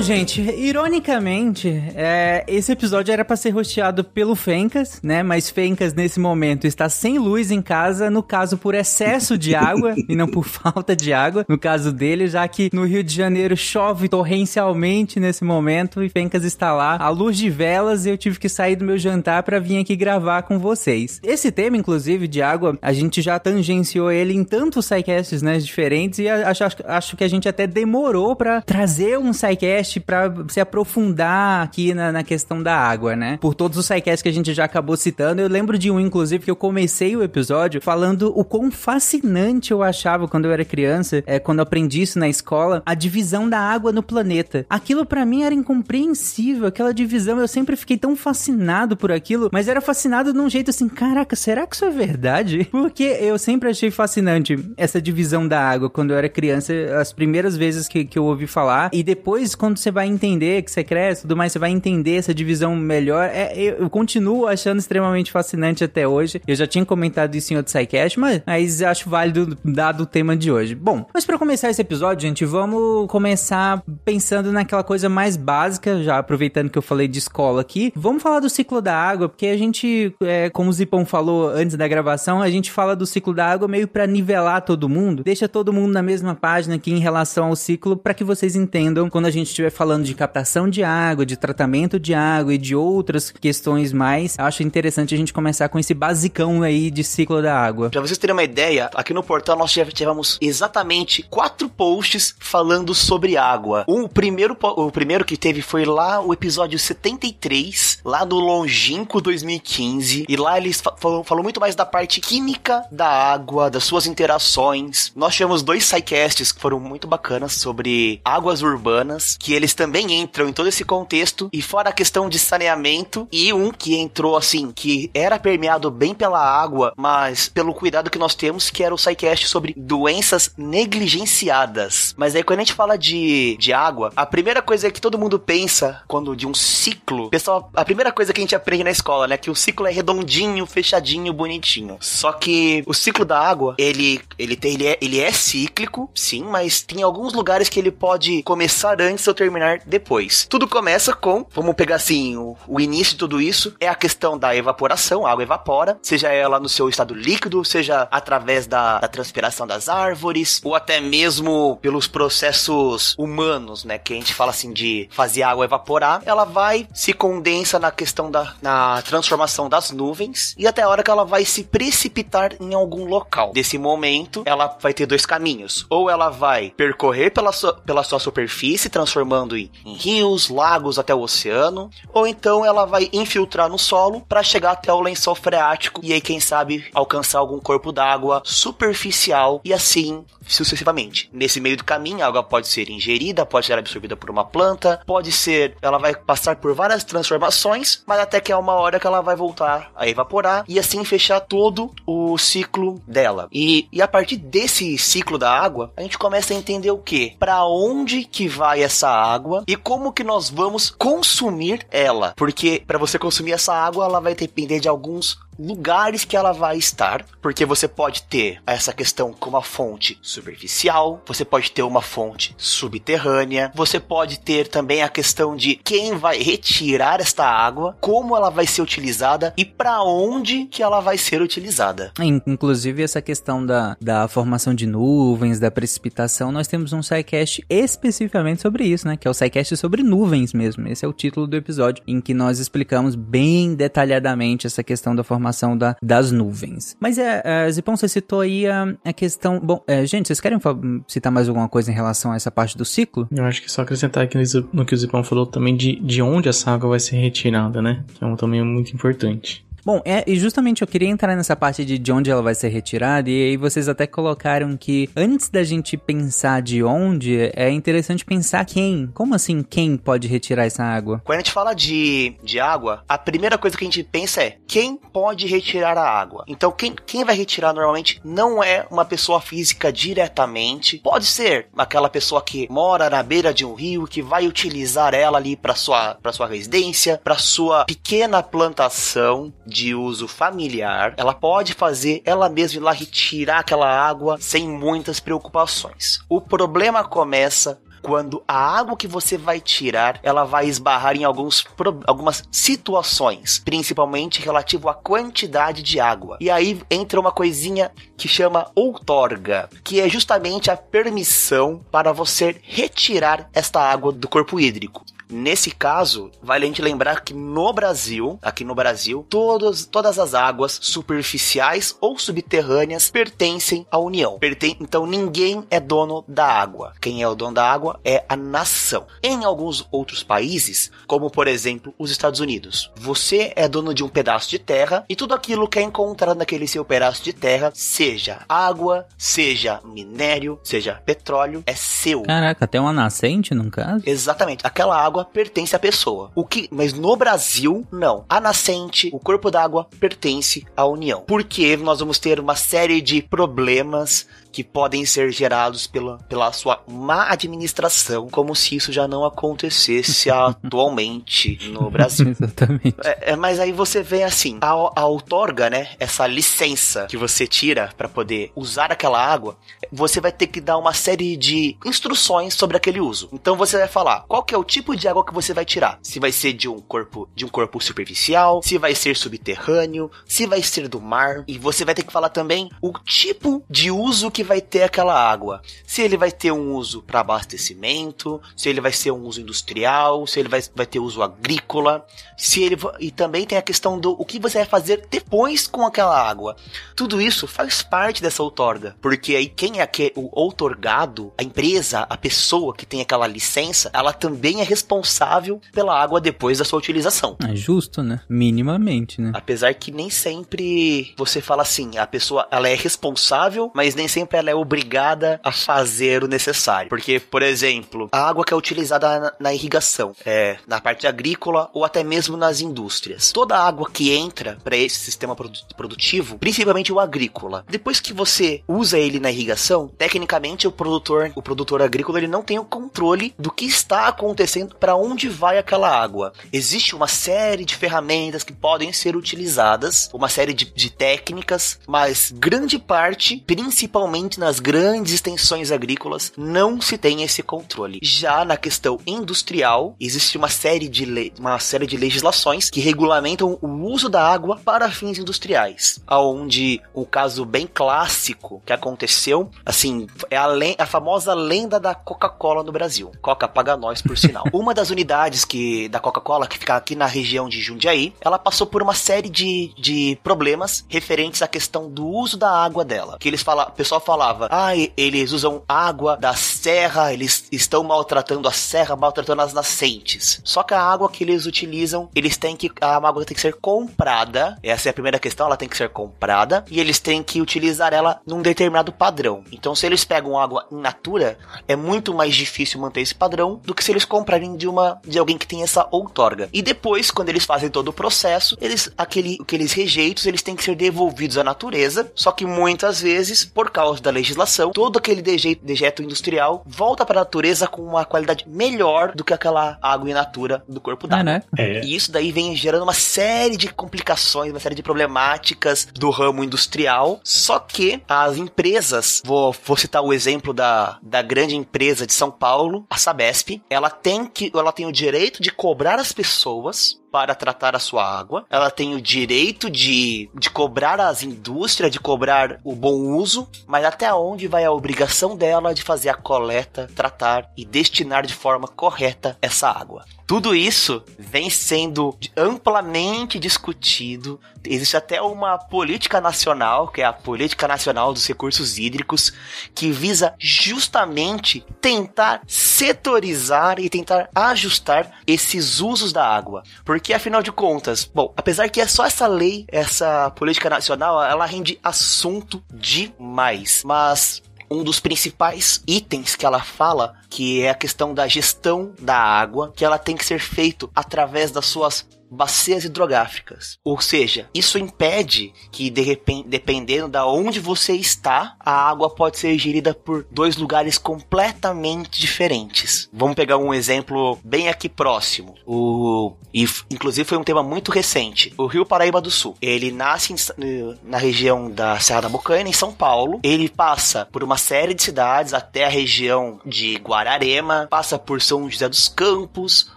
Gente, 0.05 0.43
ironicamente, 0.43 1.69
é, 1.97 2.45
esse 2.47 2.71
episódio 2.71 3.11
era 3.11 3.25
pra 3.25 3.37
ser 3.37 3.51
rosteado 3.51 4.05
pelo 4.05 4.37
Fencas, 4.37 5.01
né? 5.03 5.23
Mas 5.23 5.49
Fencas, 5.49 5.95
nesse 5.95 6.21
momento, 6.21 6.67
está 6.67 6.91
sem 6.91 7.19
luz 7.19 7.51
em 7.51 7.63
casa, 7.63 8.11
no 8.11 8.23
caso 8.23 8.59
por 8.59 8.75
excesso 8.75 9.39
de 9.39 9.55
água 9.55 9.95
e 10.07 10.15
não 10.15 10.29
por 10.29 10.45
falta 10.45 10.95
de 10.95 11.11
água, 11.15 11.47
no 11.49 11.59
caso 11.59 11.91
dele, 11.91 12.29
já 12.29 12.47
que 12.47 12.69
no 12.71 12.85
Rio 12.85 13.03
de 13.03 13.15
Janeiro 13.15 13.57
chove 13.57 14.07
torrencialmente 14.07 15.19
nesse 15.19 15.43
momento 15.43 16.03
e 16.03 16.11
Fencas 16.11 16.45
está 16.45 16.75
lá 16.75 16.99
à 17.01 17.09
luz 17.09 17.39
de 17.39 17.49
velas 17.49 18.05
e 18.05 18.11
eu 18.11 18.19
tive 18.19 18.39
que 18.39 18.49
sair 18.49 18.77
do 18.77 18.85
meu 18.85 18.99
jantar 18.99 19.43
pra 19.43 19.59
vir 19.59 19.79
aqui 19.79 19.97
gravar 19.97 20.43
com 20.43 20.59
vocês. 20.59 21.19
Esse 21.23 21.51
tema, 21.51 21.79
inclusive, 21.79 22.29
de 22.29 22.43
água, 22.43 22.77
a 22.83 22.93
gente 22.93 23.23
já 23.23 23.39
tangenciou 23.39 24.13
ele 24.13 24.35
em 24.35 24.45
tantos 24.45 24.85
sidecasts, 24.85 25.41
né, 25.41 25.57
diferentes 25.57 26.19
e 26.19 26.29
acho, 26.29 26.63
acho, 26.85 27.17
que 27.17 27.25
a 27.25 27.29
gente 27.29 27.49
até 27.49 27.67
demorou 27.67 28.37
pra 28.37 28.61
trazer 28.61 29.19
um 29.19 29.33
sidecast 29.33 29.94
pra 30.01 30.33
se 30.49 30.61
aprofundar 30.61 31.63
aqui 31.63 31.95
na, 31.95 32.13
na 32.13 32.23
questão 32.23 32.63
da 32.63 32.77
água, 32.77 33.17
né? 33.17 33.39
Por 33.41 33.55
todos 33.55 33.79
os 33.79 33.87
sidecasts 33.87 34.23
que 34.23 34.29
a 34.29 34.33
gente 34.33 34.53
já 34.53 34.65
acabou 34.65 34.97
citando, 34.97 35.41
eu 35.41 35.49
lembro 35.49 35.79
de 35.79 35.91
um, 35.91 36.01
inclusive, 36.01 36.45
que 36.45 36.51
eu 36.51 36.57
comecei 36.57 37.17
o 37.17 37.23
episódio 37.23 37.81
falando 37.81 38.33
o 38.37 38.45
quão 38.45 38.71
fascinante 38.71 39.71
eu 39.71 39.83
achava 39.83 40.29
quando 40.29 40.47
eu 40.47 40.53
era 40.53 40.65
criança, 40.65 41.23
é, 41.27 41.39
quando 41.39 41.61
aprendi 41.61 42.03
isso 42.03 42.19
na 42.19 42.29
escola, 42.29 42.83
a 42.85 42.95
divisão 42.95 43.49
da 43.49 43.59
água 43.59 43.93
no 43.93 44.03
planeta. 44.03 44.67
Aquilo 44.69 45.05
pra 45.05 45.25
mim 45.25 45.43
era 45.43 45.55
incompreensível, 45.55 46.67
aquela 46.67 46.93
divisão, 46.93 47.39
eu 47.39 47.49
sempre 47.49 47.77
fiquei 47.77 47.97
tão 47.97 48.17
fascinado 48.17 48.97
por 48.97 49.13
aquilo, 49.13 49.51
mas 49.53 49.69
era 49.69 49.81
fascinado 49.81 50.33
de 50.33 50.39
um 50.39 50.49
jeito 50.49 50.71
assim, 50.71 50.89
caraca, 50.89 51.37
será 51.37 51.67
que 51.67 51.75
isso 51.75 51.85
é 51.85 51.91
verdade? 51.91 52.69
Porque 52.73 53.03
eu 53.03 53.39
sempre 53.39 53.71
achei 53.71 53.91
fascinante 53.91 54.57
essa 54.77 55.01
divisão 55.01 55.47
da 55.47 55.61
água 55.61 55.91
quando 55.91 56.11
eu 56.13 56.17
era 56.17 56.29
criança, 56.29 56.73
as 56.99 57.13
primeiras 57.13 57.57
vezes 57.57 57.89
que, 57.89 58.05
que 58.05 58.19
eu 58.19 58.25
ouvi 58.25 58.47
falar, 58.47 58.91
e 58.93 59.03
depois 59.03 59.55
quando 59.55 59.79
você 59.85 59.91
vai 59.91 60.07
entender 60.07 60.63
que 60.63 60.71
você 60.71 60.83
cresce 60.83 61.23
tudo 61.23 61.37
mais, 61.37 61.53
você 61.53 61.59
vai 61.59 61.71
entender 61.71 62.17
essa 62.17 62.35
divisão 62.35 62.75
melhor, 62.75 63.29
é, 63.31 63.53
eu, 63.55 63.77
eu 63.77 63.91
continuo 63.91 64.47
achando 64.47 64.79
extremamente 64.79 65.31
fascinante 65.31 65.85
até 65.85 66.09
hoje. 66.09 66.41
Eu 66.47 66.55
já 66.55 66.67
tinha 66.67 66.85
comentado 66.85 67.35
isso 67.35 67.53
em 67.53 67.57
outro 67.57 67.71
SciCast, 67.71 68.19
mas, 68.19 68.43
mas 68.47 68.83
acho 68.83 69.11
válido 69.11 69.57
dado 69.65 70.05
o 70.05 70.07
tema 70.07 70.37
de 70.37 70.51
hoje. 70.51 70.75
Bom, 70.75 71.07
mas 71.13 71.27
pra 71.27 71.39
começar 71.39 71.69
esse 71.69 71.83
episódio, 71.83 72.27
gente, 72.27 72.45
vamos 72.45 73.07
começar 73.09 73.83
pensando 74.05 74.51
naquela 74.51 74.83
coisa 74.83 75.09
mais 75.09 75.37
básica, 75.37 76.03
já 76.03 76.19
aproveitando 76.19 76.71
que 76.71 76.79
eu 76.79 76.83
falei 76.83 77.07
de 77.07 77.19
escola 77.19 77.61
aqui. 77.61 77.93
Vamos 77.95 78.23
falar 78.23 78.41
do 78.41 78.49
ciclo 78.49 78.81
da 78.81 78.97
água, 78.97 79.29
porque 79.29 79.47
a 79.47 79.57
gente, 79.57 80.15
é, 80.23 80.49
como 80.49 80.71
o 80.71 80.73
Zipão 80.73 81.05
falou 81.05 81.49
antes 81.51 81.77
da 81.77 81.87
gravação, 81.87 82.41
a 82.41 82.51
gente 82.51 82.71
fala 82.71 82.97
do 82.97 83.05
ciclo 83.05 83.35
da 83.35 83.47
água 83.47 83.69
meio 83.69 83.87
pra 83.87 84.07
nivelar 84.07 84.63
todo 84.63 84.89
mundo, 84.89 85.23
deixa 85.25 85.49
todo 85.49 85.73
mundo 85.73 85.93
na 85.93 86.03
mesma 86.03 86.35
página 86.35 86.77
aqui 86.77 86.91
em 86.91 86.99
relação 86.99 87.49
ao 87.49 87.57
ciclo, 87.57 87.97
pra 87.97 88.15
que 88.15 88.25
vocês 88.25 88.57
entendam 88.57 89.11
quando 89.11 89.27
a 89.27 89.31
gente 89.31 89.49
estiver 89.49 89.71
falando 89.75 90.05
de 90.05 90.15
captação 90.15 90.69
de 90.69 90.83
água, 90.83 91.27
de 91.27 91.37
tratamento 91.37 91.99
de 91.99 92.15
água 92.15 92.55
e 92.55 92.59
de 92.59 92.75
outras 92.75 93.31
questões 93.31 93.93
mais. 93.93 94.37
Acho 94.39 94.63
interessante 94.63 95.15
a 95.15 95.19
gente 95.19 95.33
começar 95.33 95.69
com 95.69 95.79
esse 95.79 95.93
basicão 95.93 96.63
aí 96.63 96.91
de 96.91 97.03
ciclo 97.05 97.43
da 97.43 97.57
água. 97.59 97.91
Pra 97.91 98.01
vocês 98.01 98.17
terem 98.19 98.33
uma 98.35 98.43
ideia, 98.45 98.91
aqui 98.95 99.13
no 99.13 99.23
portal 99.23 99.57
nós 99.57 99.73
tivemos 99.73 100.39
exatamente 100.41 101.23
quatro 101.25 101.69
posts 101.69 102.35
falando 102.39 102.95
sobre 102.95 103.37
água. 103.37 103.85
Um, 103.89 104.05
o, 104.05 104.09
primeiro, 104.09 104.57
o 104.61 104.91
primeiro 104.91 105.25
que 105.25 105.37
teve 105.37 105.61
foi 105.63 105.85
lá 105.85 106.21
o 106.21 106.33
episódio 106.33 106.79
73, 106.79 107.99
lá 108.05 108.25
do 108.25 108.37
longínquo 108.37 109.21
2015. 109.21 110.27
E 110.29 110.37
lá 110.37 110.57
eles 110.59 110.81
fa- 110.81 110.95
falou, 110.97 111.25
falou 111.25 111.43
muito 111.43 111.61
mais 111.61 111.75
da 111.75 111.85
parte 111.87 112.21
química 112.21 112.85
da 112.91 113.07
água, 113.09 113.71
das 113.71 113.85
suas 113.85 114.07
interações. 114.07 115.13
Nós 115.17 115.35
tivemos 115.35 115.63
dois 115.63 115.85
sidecasts 115.85 116.53
que 116.53 116.61
foram 116.61 116.79
muito 116.79 117.07
bacanas 117.07 117.53
sobre 117.55 118.21
águas 118.25 118.63
urbanas, 118.63 119.37
que 119.39 119.55
eles 119.65 119.75
também 119.75 120.13
entram 120.13 120.49
em 120.49 120.53
todo 120.53 120.69
esse 120.69 120.85
contexto. 120.85 121.49
E 121.53 121.61
fora 121.63 121.91
a 121.91 121.93
questão 121.93 122.29
de 122.29 122.39
saneamento, 122.39 123.27
e 123.33 123.53
um 123.53 123.71
que 123.71 123.97
entrou 123.97 124.37
assim, 124.37 124.71
que 124.71 125.11
era 125.15 125.39
permeado 125.39 125.91
bem 125.91 126.15
pela 126.15 126.41
água, 126.41 126.93
mas 126.97 127.49
pelo 127.49 127.75
cuidado 127.75 128.11
que 128.11 128.19
nós 128.19 128.35
temos, 128.35 128.71
que 128.71 128.85
era 128.85 128.95
o 128.95 128.99
SciCast 128.99 129.49
sobre 129.49 129.75
doenças 129.77 130.53
negligenciadas. 130.57 132.15
Mas 132.17 132.37
aí 132.37 132.43
quando 132.43 132.61
a 132.61 132.63
gente 132.63 132.75
fala 132.75 132.97
de, 132.97 133.57
de 133.59 133.73
água, 133.73 134.13
a 134.15 134.27
primeira 134.27 134.61
coisa 134.61 134.91
que 134.91 135.01
todo 135.01 135.19
mundo 135.19 135.39
pensa 135.39 136.03
quando 136.07 136.37
de 136.37 136.47
um 136.47 136.55
ciclo, 136.55 137.31
pessoal, 137.31 137.71
a 137.75 137.85
primeira 137.85 138.13
coisa 138.13 138.33
que 138.33 138.41
a 138.41 138.45
gente 138.45 138.55
aprende 138.55 138.85
na 138.85 138.91
escola, 138.91 139.27
né, 139.27 139.37
que 139.37 139.51
o 139.51 139.55
ciclo 139.55 139.87
é 139.87 139.91
redondinho, 139.91 140.67
fechadinho, 140.67 141.33
bonitinho. 141.33 141.97
Só 142.01 142.33
que 142.33 142.83
o 142.87 142.95
ciclo 142.95 143.25
da 143.25 143.41
água, 143.41 143.75
ele 143.79 144.21
ele 144.39 144.57
tem, 144.57 144.75
ele 144.75 144.87
é, 144.87 144.99
ele 145.01 145.21
é 145.21 145.33
cíclico, 145.33 146.11
sim, 146.15 146.45
mas 146.45 146.83
tem 146.83 147.03
alguns 147.03 147.33
lugares 147.33 147.69
que 147.69 147.79
ele 147.79 147.91
pode 147.91 148.43
começar 148.43 149.01
antes 149.01 149.27
ou 149.27 149.35
terminar 149.35 149.54
depois. 149.87 150.47
Tudo 150.49 150.69
começa 150.69 151.15
com, 151.15 151.47
vamos 151.55 151.75
pegar 151.75 151.97
assim, 151.97 152.37
o, 152.37 152.57
o 152.67 152.81
início 152.81 153.15
de 153.15 153.19
tudo 153.19 153.41
isso 153.41 153.75
é 153.81 153.89
a 153.89 153.95
questão 153.95 154.39
da 154.39 154.55
evaporação, 154.55 155.27
a 155.27 155.31
água 155.31 155.43
evapora, 155.43 155.99
seja 156.03 156.29
ela 156.29 156.61
no 156.61 156.69
seu 156.69 156.89
estado 156.89 157.15
líquido, 157.15 157.65
seja 157.65 158.09
através 158.11 158.67
da, 158.67 158.99
da 158.99 159.09
transpiração 159.09 159.67
das 159.67 159.89
árvores, 159.89 160.61
ou 160.65 160.75
até 160.75 161.01
mesmo 161.01 161.79
pelos 161.81 162.07
processos 162.07 163.15
humanos, 163.19 163.85
né, 163.85 163.99
que 163.99 164.13
a 164.13 164.17
gente 164.17 164.35
fala 164.35 164.51
assim 164.51 164.73
de 164.73 165.09
fazer 165.11 165.43
a 165.43 165.51
água 165.51 165.65
evaporar, 165.65 166.23
ela 166.25 166.45
vai 166.45 166.87
se 166.93 167.13
condensa 167.13 167.79
na 167.79 167.91
questão 167.91 168.31
da 168.31 168.55
na 168.63 169.03
transformação 169.03 169.69
das 169.69 169.91
nuvens 169.91 170.55
e 170.59 170.67
até 170.67 170.83
a 170.83 170.89
hora 170.89 171.03
que 171.03 171.11
ela 171.11 171.25
vai 171.25 171.45
se 171.45 171.65
precipitar 171.65 172.55
em 172.61 172.75
algum 172.75 173.05
local. 173.05 173.53
Desse 173.53 173.79
momento, 173.79 174.43
ela 174.47 174.77
vai 174.81 174.93
ter 174.93 175.07
dois 175.07 175.27
caminhos. 175.27 175.87
Ou 175.91 176.09
ela 176.09 176.31
vai 176.31 176.71
percorrer 176.71 177.31
pela 177.31 177.53
pela 177.85 178.03
sua 178.03 178.19
superfície, 178.19 178.89
transformando 178.89 179.44
em, 179.53 179.71
em 179.85 179.95
rios, 179.95 180.49
lagos 180.49 180.99
até 180.99 181.15
o 181.15 181.21
oceano, 181.21 181.91
ou 182.13 182.27
então 182.27 182.65
ela 182.65 182.85
vai 182.85 183.09
infiltrar 183.13 183.69
no 183.69 183.79
solo 183.79 184.21
para 184.21 184.43
chegar 184.43 184.73
até 184.73 184.93
o 184.93 185.01
lençol 185.01 185.35
freático 185.35 186.01
e 186.03 186.13
aí 186.13 186.21
quem 186.21 186.41
sabe 186.41 186.85
alcançar 186.95 187.39
algum 187.39 187.59
corpo 187.59 187.93
d'água 187.93 188.43
superficial 188.45 189.61
e 189.65 189.73
assim 189.73 190.25
sucessivamente. 190.47 191.31
Nesse 191.33 191.61
meio 191.61 191.77
do 191.77 191.85
caminho, 191.85 192.23
a 192.23 192.27
água 192.27 192.43
pode 192.43 192.69
ser 192.69 192.91
ingerida, 192.91 193.47
pode 193.47 193.67
ser 193.67 193.79
absorvida 193.79 194.17
por 194.17 194.31
uma 194.31 194.45
planta, 194.45 195.01
pode 195.07 195.33
ser, 195.33 195.77
ela 195.81 195.99
vai 195.99 196.15
passar 196.15 196.57
por 196.57 196.75
várias 196.75 197.05
transformações, 197.05 198.03
mas 198.07 198.21
até 198.21 198.41
que 198.41 198.53
é 198.53 198.57
uma 198.57 198.75
hora 198.75 199.01
que 199.01 199.07
ela 199.07 199.21
vai 199.21 199.37
voltar 199.37 199.91
a 199.97 200.09
evaporar 200.09 200.65
e 200.69 200.79
assim 200.79 201.05
fechar 201.05 201.41
todo 201.41 201.91
o 202.07 202.37
ciclo 202.39 203.01
dela. 203.07 203.49
E, 203.53 203.89
e 203.93 204.03
a 204.03 204.09
partir 204.09 204.37
desse 204.37 204.97
ciclo 204.99 205.39
da 205.39 205.51
água, 205.51 205.93
a 205.97 206.03
gente 206.03 206.19
começa 206.19 206.53
a 206.53 206.57
entender 206.57 206.91
o 206.91 206.99
que? 206.99 207.37
Para 207.39 207.65
onde 207.65 208.25
que 208.25 208.49
vai 208.49 208.83
essa 208.83 209.09
água 209.09 209.34
e 209.67 209.77
como 209.77 210.13
que 210.13 210.25
nós 210.25 210.51
vamos 210.51 210.91
consumir 210.91 211.87
ela. 211.91 212.35
Porque 212.37 212.83
para 212.87 212.99
você 212.99 213.19
consumir 213.19 213.53
essa 213.53 213.75
água, 213.75 214.05
ela 214.05 214.21
vai 214.21 214.35
depender 214.35 214.81
de 214.81 214.89
alguns 214.89 215.39
lugares 215.59 216.25
que 216.25 216.37
ela 216.37 216.53
vai 216.53 216.77
estar, 216.77 217.25
porque 217.41 217.65
você 217.65 217.87
pode 217.87 218.23
ter 218.23 218.61
essa 218.67 218.93
questão 218.93 219.33
com 219.33 219.51
uma 219.51 219.63
fonte 219.63 220.19
superficial, 220.21 221.23
você 221.27 221.45
pode 221.45 221.71
ter 221.71 221.83
uma 221.83 222.03
fonte 222.03 222.55
subterrânea, 222.59 223.71
você 223.75 224.01
pode 224.01 224.41
ter 224.41 224.69
também 224.69 225.03
a 225.03 225.09
questão 225.09 225.57
de 225.57 225.77
quem 225.77 226.17
vai 226.17 226.39
retirar 226.39 227.21
esta 227.21 227.45
água, 227.47 227.97
como 228.01 228.37
ela 228.37 228.51
vai 228.51 228.67
ser 228.67 228.83
utilizada 228.83 229.55
e 229.57 229.65
para 229.65 230.03
onde 230.03 230.67
que 230.67 230.83
ela 230.83 231.01
vai 231.01 231.17
ser 231.17 231.41
utilizada. 231.41 232.13
Inclusive 232.47 233.03
essa 233.03 233.23
questão 233.23 233.65
da, 233.65 233.97
da 234.01 234.27
formação 234.29 234.75
de 234.75 234.87
nuvens, 234.87 235.61
da 235.61 235.71
precipitação, 235.71 236.51
nós 236.51 236.67
temos 236.67 236.93
um 236.93 237.03
SciCast 237.03 237.65
especificamente 237.69 238.63
sobre 238.63 238.85
isso, 238.85 239.07
né? 239.07 239.17
Que 239.17 239.29
é 239.29 239.31
o 239.31 239.35
SciCast 239.35 239.77
sobre 239.77 240.03
nuvens 240.03 240.53
mesmo. 240.53 240.89
Esse 240.89 241.05
é 241.05 241.09
o 241.09 241.13
título 241.13 241.47
do 241.47 241.57
episódio 241.57 242.03
em 242.07 242.21
que 242.21 242.35
nós 242.35 242.59
explicamos 242.59 243.15
bem 243.15 243.75
detalhadamente 243.75 244.67
essa 244.67 244.83
questão 244.83 245.15
da 245.15 245.23
formação 245.23 245.44
formação 245.45 245.77
da, 245.77 245.97
das 246.03 246.33
nuvens. 246.33 246.97
Mas 246.99 247.19
é, 247.19 247.43
é, 247.45 247.71
Zipão, 247.71 247.97
você 247.97 248.09
citou 248.09 248.41
aí 248.41 248.67
a, 248.67 248.95
a 249.05 249.13
questão. 249.13 249.61
Bom, 249.61 249.83
é, 249.87 250.07
gente, 250.07 250.27
vocês 250.27 250.41
querem 250.41 250.59
citar 251.07 251.31
mais 251.31 251.49
alguma 251.49 251.69
coisa 251.69 251.91
em 251.91 251.95
relação 251.95 252.33
a 252.33 252.37
essa 252.37 252.51
parte 252.51 252.77
do 252.79 252.85
ciclo? 252.85 253.29
Eu 253.31 253.45
acho 253.45 253.63
que 253.63 253.71
só 253.71 253.83
acrescentar 253.83 254.25
aqui 254.25 254.39
no 254.73 254.85
que 254.85 254.95
o 254.95 254.97
Zipão 254.97 255.23
falou 255.23 255.47
também 255.47 255.77
de, 255.77 255.97
de 255.97 256.23
onde 256.23 256.49
essa 256.49 256.71
água 256.71 256.91
vai 256.91 257.01
ser 257.01 257.17
retirada, 257.17 257.83
né? 257.83 258.05
Que 258.15 258.25
é 258.25 258.27
um 258.27 258.37
também 258.37 258.65
muito 258.65 258.93
importante. 258.93 259.65
Bom, 259.85 260.01
é, 260.05 260.25
e 260.27 260.37
justamente 260.37 260.81
eu 260.81 260.89
queria 260.89 261.09
entrar 261.09 261.37
nessa 261.37 261.55
parte 261.55 261.85
de, 261.85 261.99
de 261.99 262.11
onde 262.11 262.31
ela 262.31 262.41
vai 262.41 262.55
ser 262.55 262.69
retirada, 262.69 263.29
e 263.29 263.51
aí 263.51 263.57
vocês 263.57 263.87
até 263.87 264.07
colocaram 264.07 264.77
que 264.79 265.11
antes 265.15 265.51
da 265.51 265.63
gente 265.63 265.97
pensar 265.97 266.63
de 266.63 266.83
onde, 266.83 267.51
é 267.55 267.71
interessante 267.71 268.25
pensar 268.25 268.65
quem. 268.65 269.11
Como 269.13 269.35
assim 269.35 269.63
quem 269.63 269.97
pode 269.99 270.27
retirar 270.27 270.65
essa 270.65 270.83
água? 270.83 271.21
Quando 271.23 271.37
a 271.37 271.41
gente 271.41 271.53
fala 271.53 271.75
de, 271.75 272.35
de 272.43 272.59
água, 272.59 273.05
a 273.07 273.19
primeira 273.19 273.59
coisa 273.59 273.77
que 273.77 273.85
a 273.85 273.87
gente 273.87 274.03
pensa 274.03 274.43
é 274.43 274.57
quem 274.67 274.97
pode 274.97 275.47
retirar 275.47 275.99
a 275.99 276.09
água. 276.09 276.45
Então, 276.49 276.73
quem, 276.73 276.95
quem 277.07 277.23
vai 277.23 277.37
retirar 277.37 277.75
normalmente 277.75 278.21
não 278.25 278.65
é 278.65 278.87
uma 278.91 279.05
pessoa 279.05 279.41
física 279.41 279.93
diretamente. 279.93 280.99
Pode 280.99 281.27
ser 281.27 281.69
aquela 281.77 282.09
pessoa 282.09 282.41
que 282.41 282.67
mora 282.71 283.11
na 283.11 283.23
beira 283.23 283.53
de 283.53 283.67
um 283.67 283.75
rio, 283.75 284.07
que 284.07 284.23
vai 284.23 284.47
utilizar 284.47 285.13
ela 285.13 285.37
ali 285.37 285.57
para 285.57 285.75
sua, 285.75 286.17
sua 286.33 286.47
residência, 286.47 287.21
para 287.23 287.37
sua 287.37 287.85
pequena 287.85 288.43
plantação 288.43 289.53
de 289.75 289.93
uso 289.93 290.29
familiar, 290.29 291.15
ela 291.17 291.35
pode 291.35 291.75
fazer 291.75 292.23
ela 292.25 292.49
mesma 292.49 292.79
ir 292.79 292.83
lá 292.83 292.93
retirar 292.93 293.59
aquela 293.59 293.89
água 293.89 294.39
sem 294.41 294.69
muitas 294.69 295.19
preocupações. 295.19 296.21
O 296.29 296.41
problema 296.41 297.03
começa 297.03 297.81
quando 298.01 298.45
a 298.47 298.55
água 298.55 298.97
que 298.97 299.09
você 299.09 299.39
vai 299.39 299.59
tirar, 299.59 300.21
ela 300.23 300.45
vai 300.45 300.69
esbarrar 300.69 301.17
em 301.17 301.25
alguns, 301.25 301.65
algumas 302.07 302.45
situações, 302.53 303.59
principalmente 303.65 304.43
relativo 304.43 304.91
à 304.91 304.95
quantidade 304.95 305.83
de 305.83 305.99
água. 305.99 306.37
E 306.39 306.51
aí 306.51 306.81
entra 306.91 307.19
uma 307.19 307.33
coisinha 307.33 307.91
que 308.15 308.29
chama 308.29 308.71
outorga, 308.75 309.71
que 309.83 310.01
é 310.01 310.09
justamente 310.09 310.71
a 310.71 310.77
permissão 310.77 311.81
para 311.91 312.13
você 312.13 312.61
retirar 312.63 313.49
esta 313.55 313.81
água 313.81 314.13
do 314.13 314.29
corpo 314.29 314.61
hídrico. 314.61 315.03
Nesse 315.35 315.73
caso, 315.73 316.31
vale 316.41 316.65
a 316.65 316.69
gente 316.69 316.81
lembrar 316.81 317.23
que 317.23 317.35
no 317.35 317.73
Brasil, 317.73 318.39
aqui 318.41 318.65
no 318.65 318.73
Brasil, 318.73 319.27
todos, 319.29 319.85
todas 319.85 320.17
as 320.17 320.33
águas 320.33 320.79
superficiais 320.81 321.97
ou 322.01 322.17
subterrâneas 322.17 323.11
pertencem 323.11 323.85
à 323.91 323.99
União. 323.99 324.39
Perten 324.39 324.77
então 324.81 325.05
ninguém 325.07 325.65
é 325.73 325.81
dono 325.81 326.25
da 326.29 326.47
água. 326.47 326.93
Quem 327.01 327.21
é 327.21 327.27
o 327.27 327.35
dono 327.35 327.55
da 327.55 327.69
água 327.69 327.99
é 328.05 328.25
a 328.29 328.37
nação. 328.37 329.09
Em 329.25 329.45
alguns 329.45 329.85
outros 329.91 330.23
países, 330.23 330.93
como 331.05 331.29
por 331.29 331.49
exemplo 331.49 331.93
os 331.99 332.13
Estados 332.13 332.39
Unidos, 332.39 332.93
você 332.95 333.53
é 333.57 333.67
dono 333.67 333.93
de 333.93 334.05
um 334.05 334.09
pedaço 334.09 334.49
de 334.49 334.61
terra 334.61 335.05
e 335.09 335.17
tudo 335.17 335.35
aquilo 335.35 335.67
que 335.67 335.81
é 335.81 335.83
encontrado 335.83 336.39
naquele 336.39 336.69
seu 336.69 336.85
pedaço 336.85 337.25
de 337.25 337.33
terra, 337.33 337.73
seja 337.75 338.43
água, 338.49 339.05
seja 339.19 339.81
minério, 339.85 340.61
seja 340.63 341.03
petróleo, 341.05 341.65
é 341.67 341.75
seu. 341.75 342.23
Caraca, 342.23 342.65
até 342.65 342.81
uma 342.81 342.93
nascente, 342.93 343.53
no 343.53 343.69
caso? 343.69 344.05
Exatamente. 344.07 344.65
Aquela 344.65 344.97
água 344.97 345.24
pertence 345.25 345.75
à 345.75 345.79
pessoa. 345.79 346.31
O 346.35 346.45
que, 346.45 346.69
mas 346.71 346.93
no 346.93 347.17
Brasil, 347.17 347.87
não. 347.91 348.25
A 348.29 348.41
nascente, 348.41 349.11
o 349.13 349.19
corpo 349.19 349.51
d'água 349.51 349.87
pertence 349.99 350.65
à 350.77 350.85
União. 350.87 351.25
Porque 351.27 351.77
nós 351.77 352.01
vamos 352.01 352.19
ter 352.19 352.39
uma 352.39 352.57
série 352.57 353.01
de 353.01 353.23
problemas 353.23 354.27
que 354.55 354.63
podem 354.63 355.05
ser 355.05 355.33
gerados 355.33 355.89
pela, 355.89 356.19
pela 356.29 356.53
sua 356.53 356.81
má 356.87 357.29
administração, 357.29 358.29
como 358.31 358.55
se 358.55 358.77
isso 358.77 358.93
já 358.93 359.09
não 359.09 359.25
acontecesse 359.25 360.31
atualmente 360.31 361.59
no 361.73 361.91
Brasil. 361.91 362.29
Exatamente. 362.29 362.95
É, 363.03 363.33
é, 363.33 363.37
mas 363.37 363.59
aí 363.59 363.73
você 363.73 364.01
vê 364.01 364.23
assim, 364.23 364.59
a, 364.61 364.69
a 364.69 365.07
outorga, 365.07 365.69
né, 365.69 365.89
essa 365.99 366.25
licença 366.29 367.07
que 367.07 367.17
você 367.17 367.49
tira 367.49 367.91
para 367.97 368.09
poder 368.09 368.53
usar 368.55 368.93
aquela 368.93 369.21
água, 369.21 369.59
você 369.91 370.21
vai 370.21 370.31
ter 370.31 370.47
que 370.47 370.61
dar 370.61 370.79
uma 370.79 370.95
série 370.95 371.37
de 371.37 371.77
instruções 371.85 372.55
sobre 372.55 372.77
aquele 372.77 373.01
uso. 373.01 373.29
Então 373.33 373.57
você 373.57 373.77
vai 373.77 373.89
falar 373.89 374.21
qual 374.29 374.45
que 374.45 374.55
é 374.55 374.59
o 374.59 374.63
tipo 374.63 374.95
de 374.95 375.09
água 375.09 375.27
que 375.27 375.35
você 375.35 375.53
vai 375.53 375.65
tirar. 375.65 375.99
Se 376.01 376.21
vai 376.21 376.31
ser 376.31 376.53
de 376.53 376.69
um 376.69 376.79
corpo 376.79 377.29
de 377.35 377.45
um 377.45 377.49
corpo 377.49 377.81
superficial, 377.81 378.63
se 378.63 378.79
vai 378.79 378.95
ser 378.95 379.17
subterrâneo, 379.17 380.09
se 380.25 380.47
vai 380.47 380.63
ser 380.63 380.87
do 380.87 381.01
mar, 381.01 381.43
e 381.49 381.59
você 381.59 381.85
vai 381.85 381.95
ter 381.95 382.05
que 382.05 382.13
falar 382.13 382.29
também 382.29 382.71
o 382.81 382.93
tipo 383.01 383.65
de 383.69 383.91
uso 383.91 384.31
que 384.31 384.44
vai 384.45 384.61
ter 384.61 384.83
aquela 384.83 385.15
água. 385.15 385.61
Se 385.87 386.03
ele 386.03 386.17
vai 386.17 386.31
ter 386.31 386.53
um 386.53 386.75
uso 386.75 387.03
para 387.03 387.21
abastecimento, 387.21 388.41
se 388.57 388.69
ele 388.69 388.81
vai 388.81 388.93
ser 388.93 389.11
um 389.11 389.23
uso 389.23 389.41
industrial, 389.41 390.27
se 390.27 390.39
ele 390.39 390.49
vai, 390.49 390.63
vai 390.75 390.87
ter 390.87 391.01
uso 391.01 391.23
agrícola, 391.23 392.07
se 392.37 392.63
ele 392.63 392.77
e 393.01 393.11
também 393.11 393.47
tem 393.47 393.59
a 393.59 393.63
questão 393.63 393.99
do 393.99 394.13
o 394.13 394.25
que 394.25 394.39
você 394.39 394.59
vai 394.59 394.67
fazer 394.67 395.07
depois 395.11 395.67
com 395.67 395.85
aquela 395.87 396.17
água. 396.17 396.57
Tudo 396.95 397.21
isso 397.21 397.47
faz 397.47 397.83
parte 397.83 398.23
dessa 398.23 398.43
outorga, 398.43 398.97
porque 399.01 399.35
aí 399.35 399.49
quem 399.49 399.81
é 399.81 399.87
que, 399.87 400.13
o 400.17 400.29
outorgado, 400.33 401.33
a 401.39 401.43
empresa, 401.43 402.07
a 402.09 402.17
pessoa 402.17 402.75
que 402.75 402.87
tem 402.87 403.01
aquela 403.01 403.27
licença, 403.27 403.91
ela 403.93 404.13
também 404.13 404.61
é 404.61 404.65
responsável 404.65 405.61
pela 405.73 406.01
água 406.01 406.21
depois 406.21 406.59
da 406.59 406.65
sua 406.65 406.79
utilização. 406.79 407.37
É 407.49 407.55
justo, 407.55 408.03
né? 408.03 408.21
Minimamente, 408.29 409.21
né? 409.21 409.33
Apesar 409.35 409.75
que 409.75 409.91
nem 409.91 410.11
sempre 410.11 411.15
você 411.17 411.41
fala 411.41 411.63
assim, 411.63 411.97
a 411.99 412.07
pessoa 412.07 412.47
ela 412.51 412.69
é 412.69 412.75
responsável, 412.75 413.71
mas 413.75 413.95
nem 413.95 414.09
sempre 414.09 414.34
ela 414.37 414.51
é 414.51 414.55
obrigada 414.55 415.41
a 415.43 415.53
fazer 415.53 416.25
o 416.25 416.29
necessário. 416.29 416.89
Porque, 416.89 417.21
por 417.21 417.43
exemplo, 417.43 418.09
a 418.13 418.29
água 418.29 418.45
que 418.45 418.53
é 418.53 418.57
utilizada 418.57 419.21
na, 419.21 419.33
na 419.39 419.55
irrigação, 419.55 420.15
é, 420.25 420.57
na 420.67 420.81
parte 420.81 421.07
agrícola 421.07 421.71
ou 421.73 421.85
até 421.85 422.03
mesmo 422.03 422.37
nas 422.37 422.61
indústrias. 422.61 423.33
Toda 423.33 423.57
a 423.57 423.67
água 423.67 423.89
que 423.91 424.13
entra 424.13 424.59
para 424.63 424.77
esse 424.77 424.99
sistema 424.99 425.37
produtivo, 425.77 426.39
principalmente 426.39 426.93
o 426.93 427.01
agrícola, 427.01 427.65
depois 427.69 428.01
que 428.01 428.13
você 428.13 428.63
usa 428.67 428.99
ele 428.99 429.21
na 429.21 429.31
irrigação, 429.31 429.89
tecnicamente 429.89 430.67
o 430.67 430.73
produtor, 430.73 431.33
o 431.35 431.43
produtor 431.43 431.83
agrícola, 431.83 432.19
ele 432.19 432.29
não 432.29 432.43
tem 432.43 432.59
o 432.59 432.65
controle 432.65 433.35
do 433.39 433.51
que 433.51 433.65
está 433.65 434.09
acontecendo, 434.09 434.77
para 434.77 434.97
onde 434.97 435.29
vai 435.29 435.59
aquela 435.59 435.89
água. 435.89 436.33
Existe 436.53 436.95
uma 436.95 437.09
série 437.09 437.65
de 437.65 437.77
ferramentas 437.77 438.43
que 438.43 438.53
podem 438.53 438.93
ser 438.93 439.17
utilizadas, 439.17 440.09
uma 440.13 440.29
série 440.29 440.53
de, 440.53 440.65
de 440.65 440.91
técnicas, 440.91 441.79
mas 441.87 442.33
grande 442.35 442.79
parte, 442.79 443.43
principalmente 443.47 444.24
nas 444.39 444.61
grandes 444.61 445.13
extensões 445.13 445.71
agrícolas, 445.71 446.33
não 446.37 446.81
se 446.81 446.99
tem 446.99 447.23
esse 447.23 447.43
controle. 447.43 447.99
Já 448.03 448.45
na 448.45 448.57
questão 448.57 448.99
industrial, 449.07 449.95
existe 450.01 450.37
uma 450.37 450.49
série 450.49 450.89
de, 450.89 451.33
uma 451.39 451.59
série 451.59 451.87
de 451.87 451.97
legislações 451.97 452.71
que 452.71 452.81
regulamentam 452.81 453.59
o 453.61 453.69
uso 453.69 454.09
da 454.09 454.27
água 454.27 454.61
para 454.65 454.91
fins 454.91 455.19
industriais, 455.19 456.01
aonde 456.07 456.81
o 456.93 457.05
caso 457.05 457.45
bem 457.45 457.67
clássico 457.67 458.63
que 458.65 458.73
aconteceu, 458.73 459.51
assim, 459.65 460.07
é 460.31 460.37
a, 460.37 460.47
a 460.79 460.87
famosa 460.87 461.35
lenda 461.35 461.79
da 461.79 461.95
Coca-Cola 461.95 462.63
no 462.63 462.73
Brasil. 462.73 463.13
Coca 463.21 463.49
paga 463.49 463.77
nós 463.77 464.01
por 464.01 464.17
sinal. 464.17 464.45
uma 464.53 464.75
das 464.75 464.91
unidades 464.91 465.45
que 465.45 465.89
da 465.89 466.01
Coca-Cola 466.01 466.47
que 466.47 466.59
fica 466.59 466.77
aqui 466.77 466.95
na 466.95 467.07
região 467.07 467.49
de 467.49 467.61
Jundiaí, 467.61 468.15
ela 468.21 468.39
passou 468.39 468.67
por 468.67 468.83
uma 468.83 468.95
série 468.95 469.29
de, 469.29 469.73
de 469.79 470.19
problemas 470.23 470.85
referentes 470.89 471.43
à 471.43 471.49
questão 471.49 471.91
do 471.91 472.07
uso 472.07 472.37
da 472.37 472.51
água 472.51 472.85
dela. 472.85 473.17
Que 473.19 473.29
eles 473.29 473.43
falam, 473.43 473.67
o 473.67 473.73
pessoal 473.73 474.01
fala 474.01 474.14
falava: 474.15 474.49
ah, 474.51 474.73
eles 474.97 475.33
usam 475.33 475.63
água 475.69 476.17
da 476.17 476.35
serra, 476.35 477.13
eles 477.13 477.47
estão 477.51 477.83
maltratando 477.83 478.49
a 478.49 478.53
serra, 478.53 478.97
maltratando 478.97 479.43
as 479.43 479.53
nascentes. 479.53 480.41
Só 480.45 480.63
que 480.63 480.73
a 480.73 480.81
água 480.81 481.11
que 481.11 481.25
eles 481.25 481.47
utilizam, 481.47 482.09
eles 482.15 482.37
têm 482.37 482.57
que. 482.57 482.71
A 482.81 482.97
água 482.97 483.25
tem 483.25 483.35
que 483.35 483.41
ser 483.41 483.55
comprada. 483.55 484.57
Essa 484.63 484.89
é 484.89 484.91
a 484.91 484.95
primeira 484.95 485.19
questão, 485.19 485.47
ela 485.47 485.57
tem 485.57 485.69
que 485.69 485.77
ser 485.77 485.89
comprada. 485.89 486.65
E 486.71 486.81
eles 486.81 486.99
têm 486.99 487.23
que 487.23 487.41
utilizar 487.41 487.93
ela 487.93 488.21
num 488.27 488.41
determinado 488.41 488.93
padrão. 488.93 489.43
Então, 489.51 489.75
se 489.75 489.87
eles 489.87 490.05
pegam 490.05 490.39
água 490.39 490.67
in 490.71 490.81
natura, 490.81 491.37
é 491.67 491.75
muito 491.75 492.15
mais 492.15 492.35
difícil 492.35 492.81
manter 492.81 493.01
esse 493.01 493.15
padrão 493.15 493.61
do 493.65 493.75
que 493.75 493.83
se 493.83 493.91
eles 493.91 494.05
comprarem 494.05 494.57
de 494.57 494.69
uma 494.69 495.01
de 495.07 495.19
alguém 495.19 495.37
que 495.37 495.47
tem 495.47 495.63
essa 495.63 495.87
outorga. 495.91 496.49
E 496.53 496.63
depois, 496.63 497.11
quando 497.11 497.29
eles 497.29 497.45
fazem 497.45 497.69
todo 497.69 497.89
o 497.89 497.93
processo, 497.93 498.57
eles 498.61 498.91
aquele, 498.97 499.39
aqueles 499.41 499.73
rejeitos 499.73 500.27
eles 500.27 500.43
têm 500.43 500.55
que 500.55 500.65
ser 500.65 500.77
devolvidos 500.77 501.39
à 501.39 501.45
natureza. 501.45 502.11
Só 502.15 502.31
que 502.31 502.47
muitas 502.47 503.01
vezes, 503.01 503.45
por 503.45 503.71
causa 503.71 503.94
da 504.01 504.11
legislação, 504.11 504.71
todo 504.71 504.99
aquele 504.99 505.23
dejeto, 505.23 505.65
dejeto 505.65 506.03
industrial 506.03 506.63
volta 506.67 507.05
para 507.05 507.21
a 507.21 507.25
natureza 507.25 507.67
com 507.67 507.83
uma 507.83 508.05
qualidade 508.05 508.45
melhor 508.49 509.15
do 509.15 509.25
que 509.25 509.33
aquela 509.33 509.79
água 509.81 510.11
in 510.11 510.15
natura 510.15 510.63
do 510.69 510.81
corpo 510.81 511.07
d'água. 511.07 511.21
Ah, 511.21 511.25
né? 511.25 511.43
É. 511.57 511.85
E 511.85 511.95
isso 511.95 512.13
daí 512.13 512.33
vem 512.33 512.55
gerando 512.55 512.83
uma 512.83 512.95
série 512.95 513.57
de 513.57 513.69
complicações, 513.73 514.51
uma 514.51 514.61
série 514.61 514.75
de 514.75 514.83
problemáticas 514.83 515.87
do 515.93 516.11
ramo 516.11 516.45
industrial. 516.45 517.21
Só 517.25 517.59
que 517.59 518.03
as 518.09 518.37
empresas, 518.37 519.23
vou, 519.25 519.55
vou 519.65 519.77
citar 519.77 520.03
o 520.03 520.13
exemplo 520.13 520.53
da, 520.53 520.99
da 521.03 521.23
grande 521.23 521.57
empresa 521.57 522.07
de 522.07 522.13
São 522.13 522.31
Paulo, 522.31 522.87
a 522.91 522.97
Sabesp, 522.97 523.63
ela 523.69 523.91
tem 523.91 524.27
que, 524.27 524.51
ela 524.55 524.73
tem 524.73 524.87
o 524.87 524.93
direito 524.93 525.43
de 525.43 525.51
cobrar 525.51 525.99
as 525.99 526.13
pessoas 526.13 527.01
para 527.15 527.33
tratar 527.33 527.77
a 527.77 527.79
sua 527.79 528.05
água. 528.05 528.45
Ela 528.51 528.73
tem 528.73 528.97
o 528.97 529.01
direito 529.01 529.71
de, 529.71 530.29
de 530.35 530.51
cobrar 530.51 530.99
as 530.99 531.23
indústrias, 531.23 531.93
de 531.93 532.01
cobrar 532.01 532.59
o 532.65 532.75
bom 532.75 533.15
uso, 533.15 533.49
mas 533.69 533.85
até 533.85 534.13
onde 534.13 534.49
vai 534.49 534.65
a 534.65 534.73
obrigação 534.73 535.37
dela 535.37 535.73
de 535.73 535.81
fazer 535.81 536.09
a 536.09 536.15
coleta, 536.15 536.91
tratar 536.93 537.49
e 537.57 537.65
destinar 537.65 538.27
de 538.27 538.35
forma 538.35 538.67
correta 538.67 539.39
essa 539.41 539.69
água. 539.71 540.05
Tudo 540.27 540.55
isso 540.55 541.05
vem 541.19 541.51
sendo 541.51 542.17
amplamente 542.35 543.39
discutido. 543.39 544.41
Existe 544.65 544.97
até 544.97 545.21
uma 545.21 545.59
política 545.59 546.19
nacional, 546.19 546.89
que 546.89 547.03
é 547.03 547.05
a 547.05 547.13
Política 547.13 547.69
Nacional 547.69 548.15
dos 548.15 548.27
Recursos 548.27 548.79
Hídricos, 548.79 549.35
que 549.75 549.91
visa 549.91 550.35
justamente 550.39 551.67
tentar 551.79 552.41
setorizar 552.47 553.79
e 553.79 553.91
tentar 553.91 554.31
ajustar 554.35 555.21
esses 555.27 555.81
usos 555.81 556.11
da 556.13 556.27
água. 556.27 556.63
Porque 556.85 557.13
afinal 557.13 557.43
de 557.43 557.53
contas, 557.53 558.11
bom, 558.13 558.33
apesar 558.35 558.71
que 558.71 558.81
é 558.81 558.87
só 558.87 559.05
essa 559.05 559.27
lei, 559.27 559.67
essa 559.69 560.31
política 560.31 560.71
nacional, 560.71 561.23
ela 561.23 561.45
rende 561.45 561.79
assunto 561.83 562.65
demais. 562.73 563.83
Mas 563.85 564.43
um 564.75 564.83
dos 564.83 565.01
principais 565.01 565.83
itens 565.87 566.35
que 566.37 566.45
ela 566.45 566.61
fala, 566.61 567.15
que 567.31 567.63
é 567.63 567.71
a 567.71 567.75
questão 567.75 568.13
da 568.13 568.27
gestão 568.27 568.93
da 569.01 569.17
água, 569.17 569.73
que 569.75 569.85
ela 569.85 569.99
tem 569.99 570.17
que 570.17 570.25
ser 570.25 570.41
feito 570.41 570.91
através 570.95 571.51
das 571.51 571.67
suas 571.67 572.07
bacias 572.31 572.85
hidrográficas. 572.85 573.79
Ou 573.85 574.01
seja, 574.01 574.49
isso 574.55 574.79
impede 574.79 575.53
que 575.71 575.91
de 575.91 576.01
repente, 576.01 576.49
dependendo 576.49 577.09
da 577.09 577.27
onde 577.27 577.61
você 577.61 577.95
está, 577.95 578.57
a 578.59 578.89
água 578.89 579.11
pode 579.11 579.39
ser 579.39 579.59
gerida 579.59 579.95
por 579.95 580.27
dois 580.31 580.57
lugares 580.57 580.99
completamente 580.99 582.21
diferentes. 582.21 583.09
Vamos 583.13 583.35
pegar 583.35 583.57
um 583.57 583.73
exemplo 583.73 584.39
bem 584.45 584.69
aqui 584.69 584.89
próximo. 584.89 585.55
O 585.67 586.35
e 586.53 586.69
inclusive 586.89 587.29
foi 587.29 587.37
um 587.37 587.43
tema 587.43 587.63
muito 587.65 587.91
recente. 587.91 588.55
O 588.57 588.67
Rio 588.67 588.87
Paraíba 588.87 589.21
do 589.21 589.31
Sul. 589.31 589.57
Ele 589.61 589.91
nasce 589.91 590.33
em, 590.33 590.99
na 591.03 591.19
região 591.19 591.69
da 591.69 591.99
Serra 591.99 592.23
da 592.23 592.29
Bocaina, 592.29 592.69
em 592.69 592.73
São 592.73 592.93
Paulo. 592.93 593.41
Ele 593.43 593.69
passa 593.69 594.29
por 594.31 594.45
uma 594.45 594.57
série 594.57 594.95
de 594.95 595.03
cidades 595.03 595.53
até 595.53 595.85
a 595.85 595.89
região 595.89 596.61
de 596.65 596.95
Guararema, 596.97 597.89
passa 597.91 598.19
por 598.19 598.41
São 598.41 598.71
José 598.71 598.89
dos 598.89 599.09
Campos, 599.09 599.91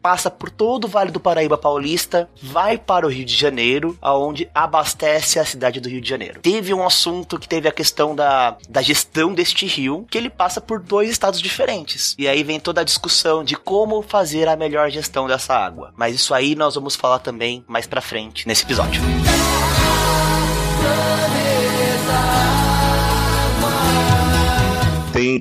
passa 0.01 0.31
por 0.31 0.49
todo 0.49 0.85
o 0.85 0.87
Vale 0.87 1.11
do 1.11 1.19
Paraíba 1.19 1.57
Paulista, 1.57 2.16
vai 2.41 2.77
para 2.77 3.05
o 3.05 3.09
Rio 3.09 3.25
de 3.25 3.35
Janeiro, 3.35 3.97
aonde 4.01 4.49
abastece 4.55 5.39
a 5.39 5.45
cidade 5.45 5.79
do 5.79 5.89
Rio 5.89 6.01
de 6.01 6.09
Janeiro. 6.09 6.39
Teve 6.41 6.73
um 6.73 6.85
assunto 6.85 7.37
que 7.37 7.47
teve 7.47 7.67
a 7.67 7.71
questão 7.71 8.15
da, 8.15 8.57
da 8.69 8.81
gestão 8.81 9.33
deste 9.33 9.65
rio, 9.65 10.05
que 10.09 10.17
ele 10.17 10.29
passa 10.29 10.61
por 10.61 10.79
dois 10.79 11.09
estados 11.09 11.41
diferentes. 11.41 12.15
E 12.17 12.27
aí 12.27 12.43
vem 12.43 12.59
toda 12.59 12.81
a 12.81 12.83
discussão 12.83 13.43
de 13.43 13.55
como 13.55 14.01
fazer 14.01 14.47
a 14.47 14.55
melhor 14.55 14.89
gestão 14.89 15.27
dessa 15.27 15.53
água. 15.53 15.93
Mas 15.95 16.15
isso 16.15 16.33
aí 16.33 16.55
nós 16.55 16.75
vamos 16.75 16.95
falar 16.95 17.19
também 17.19 17.63
mais 17.67 17.85
pra 17.85 18.01
frente 18.01 18.47
nesse 18.47 18.63
episódio. 18.63 19.01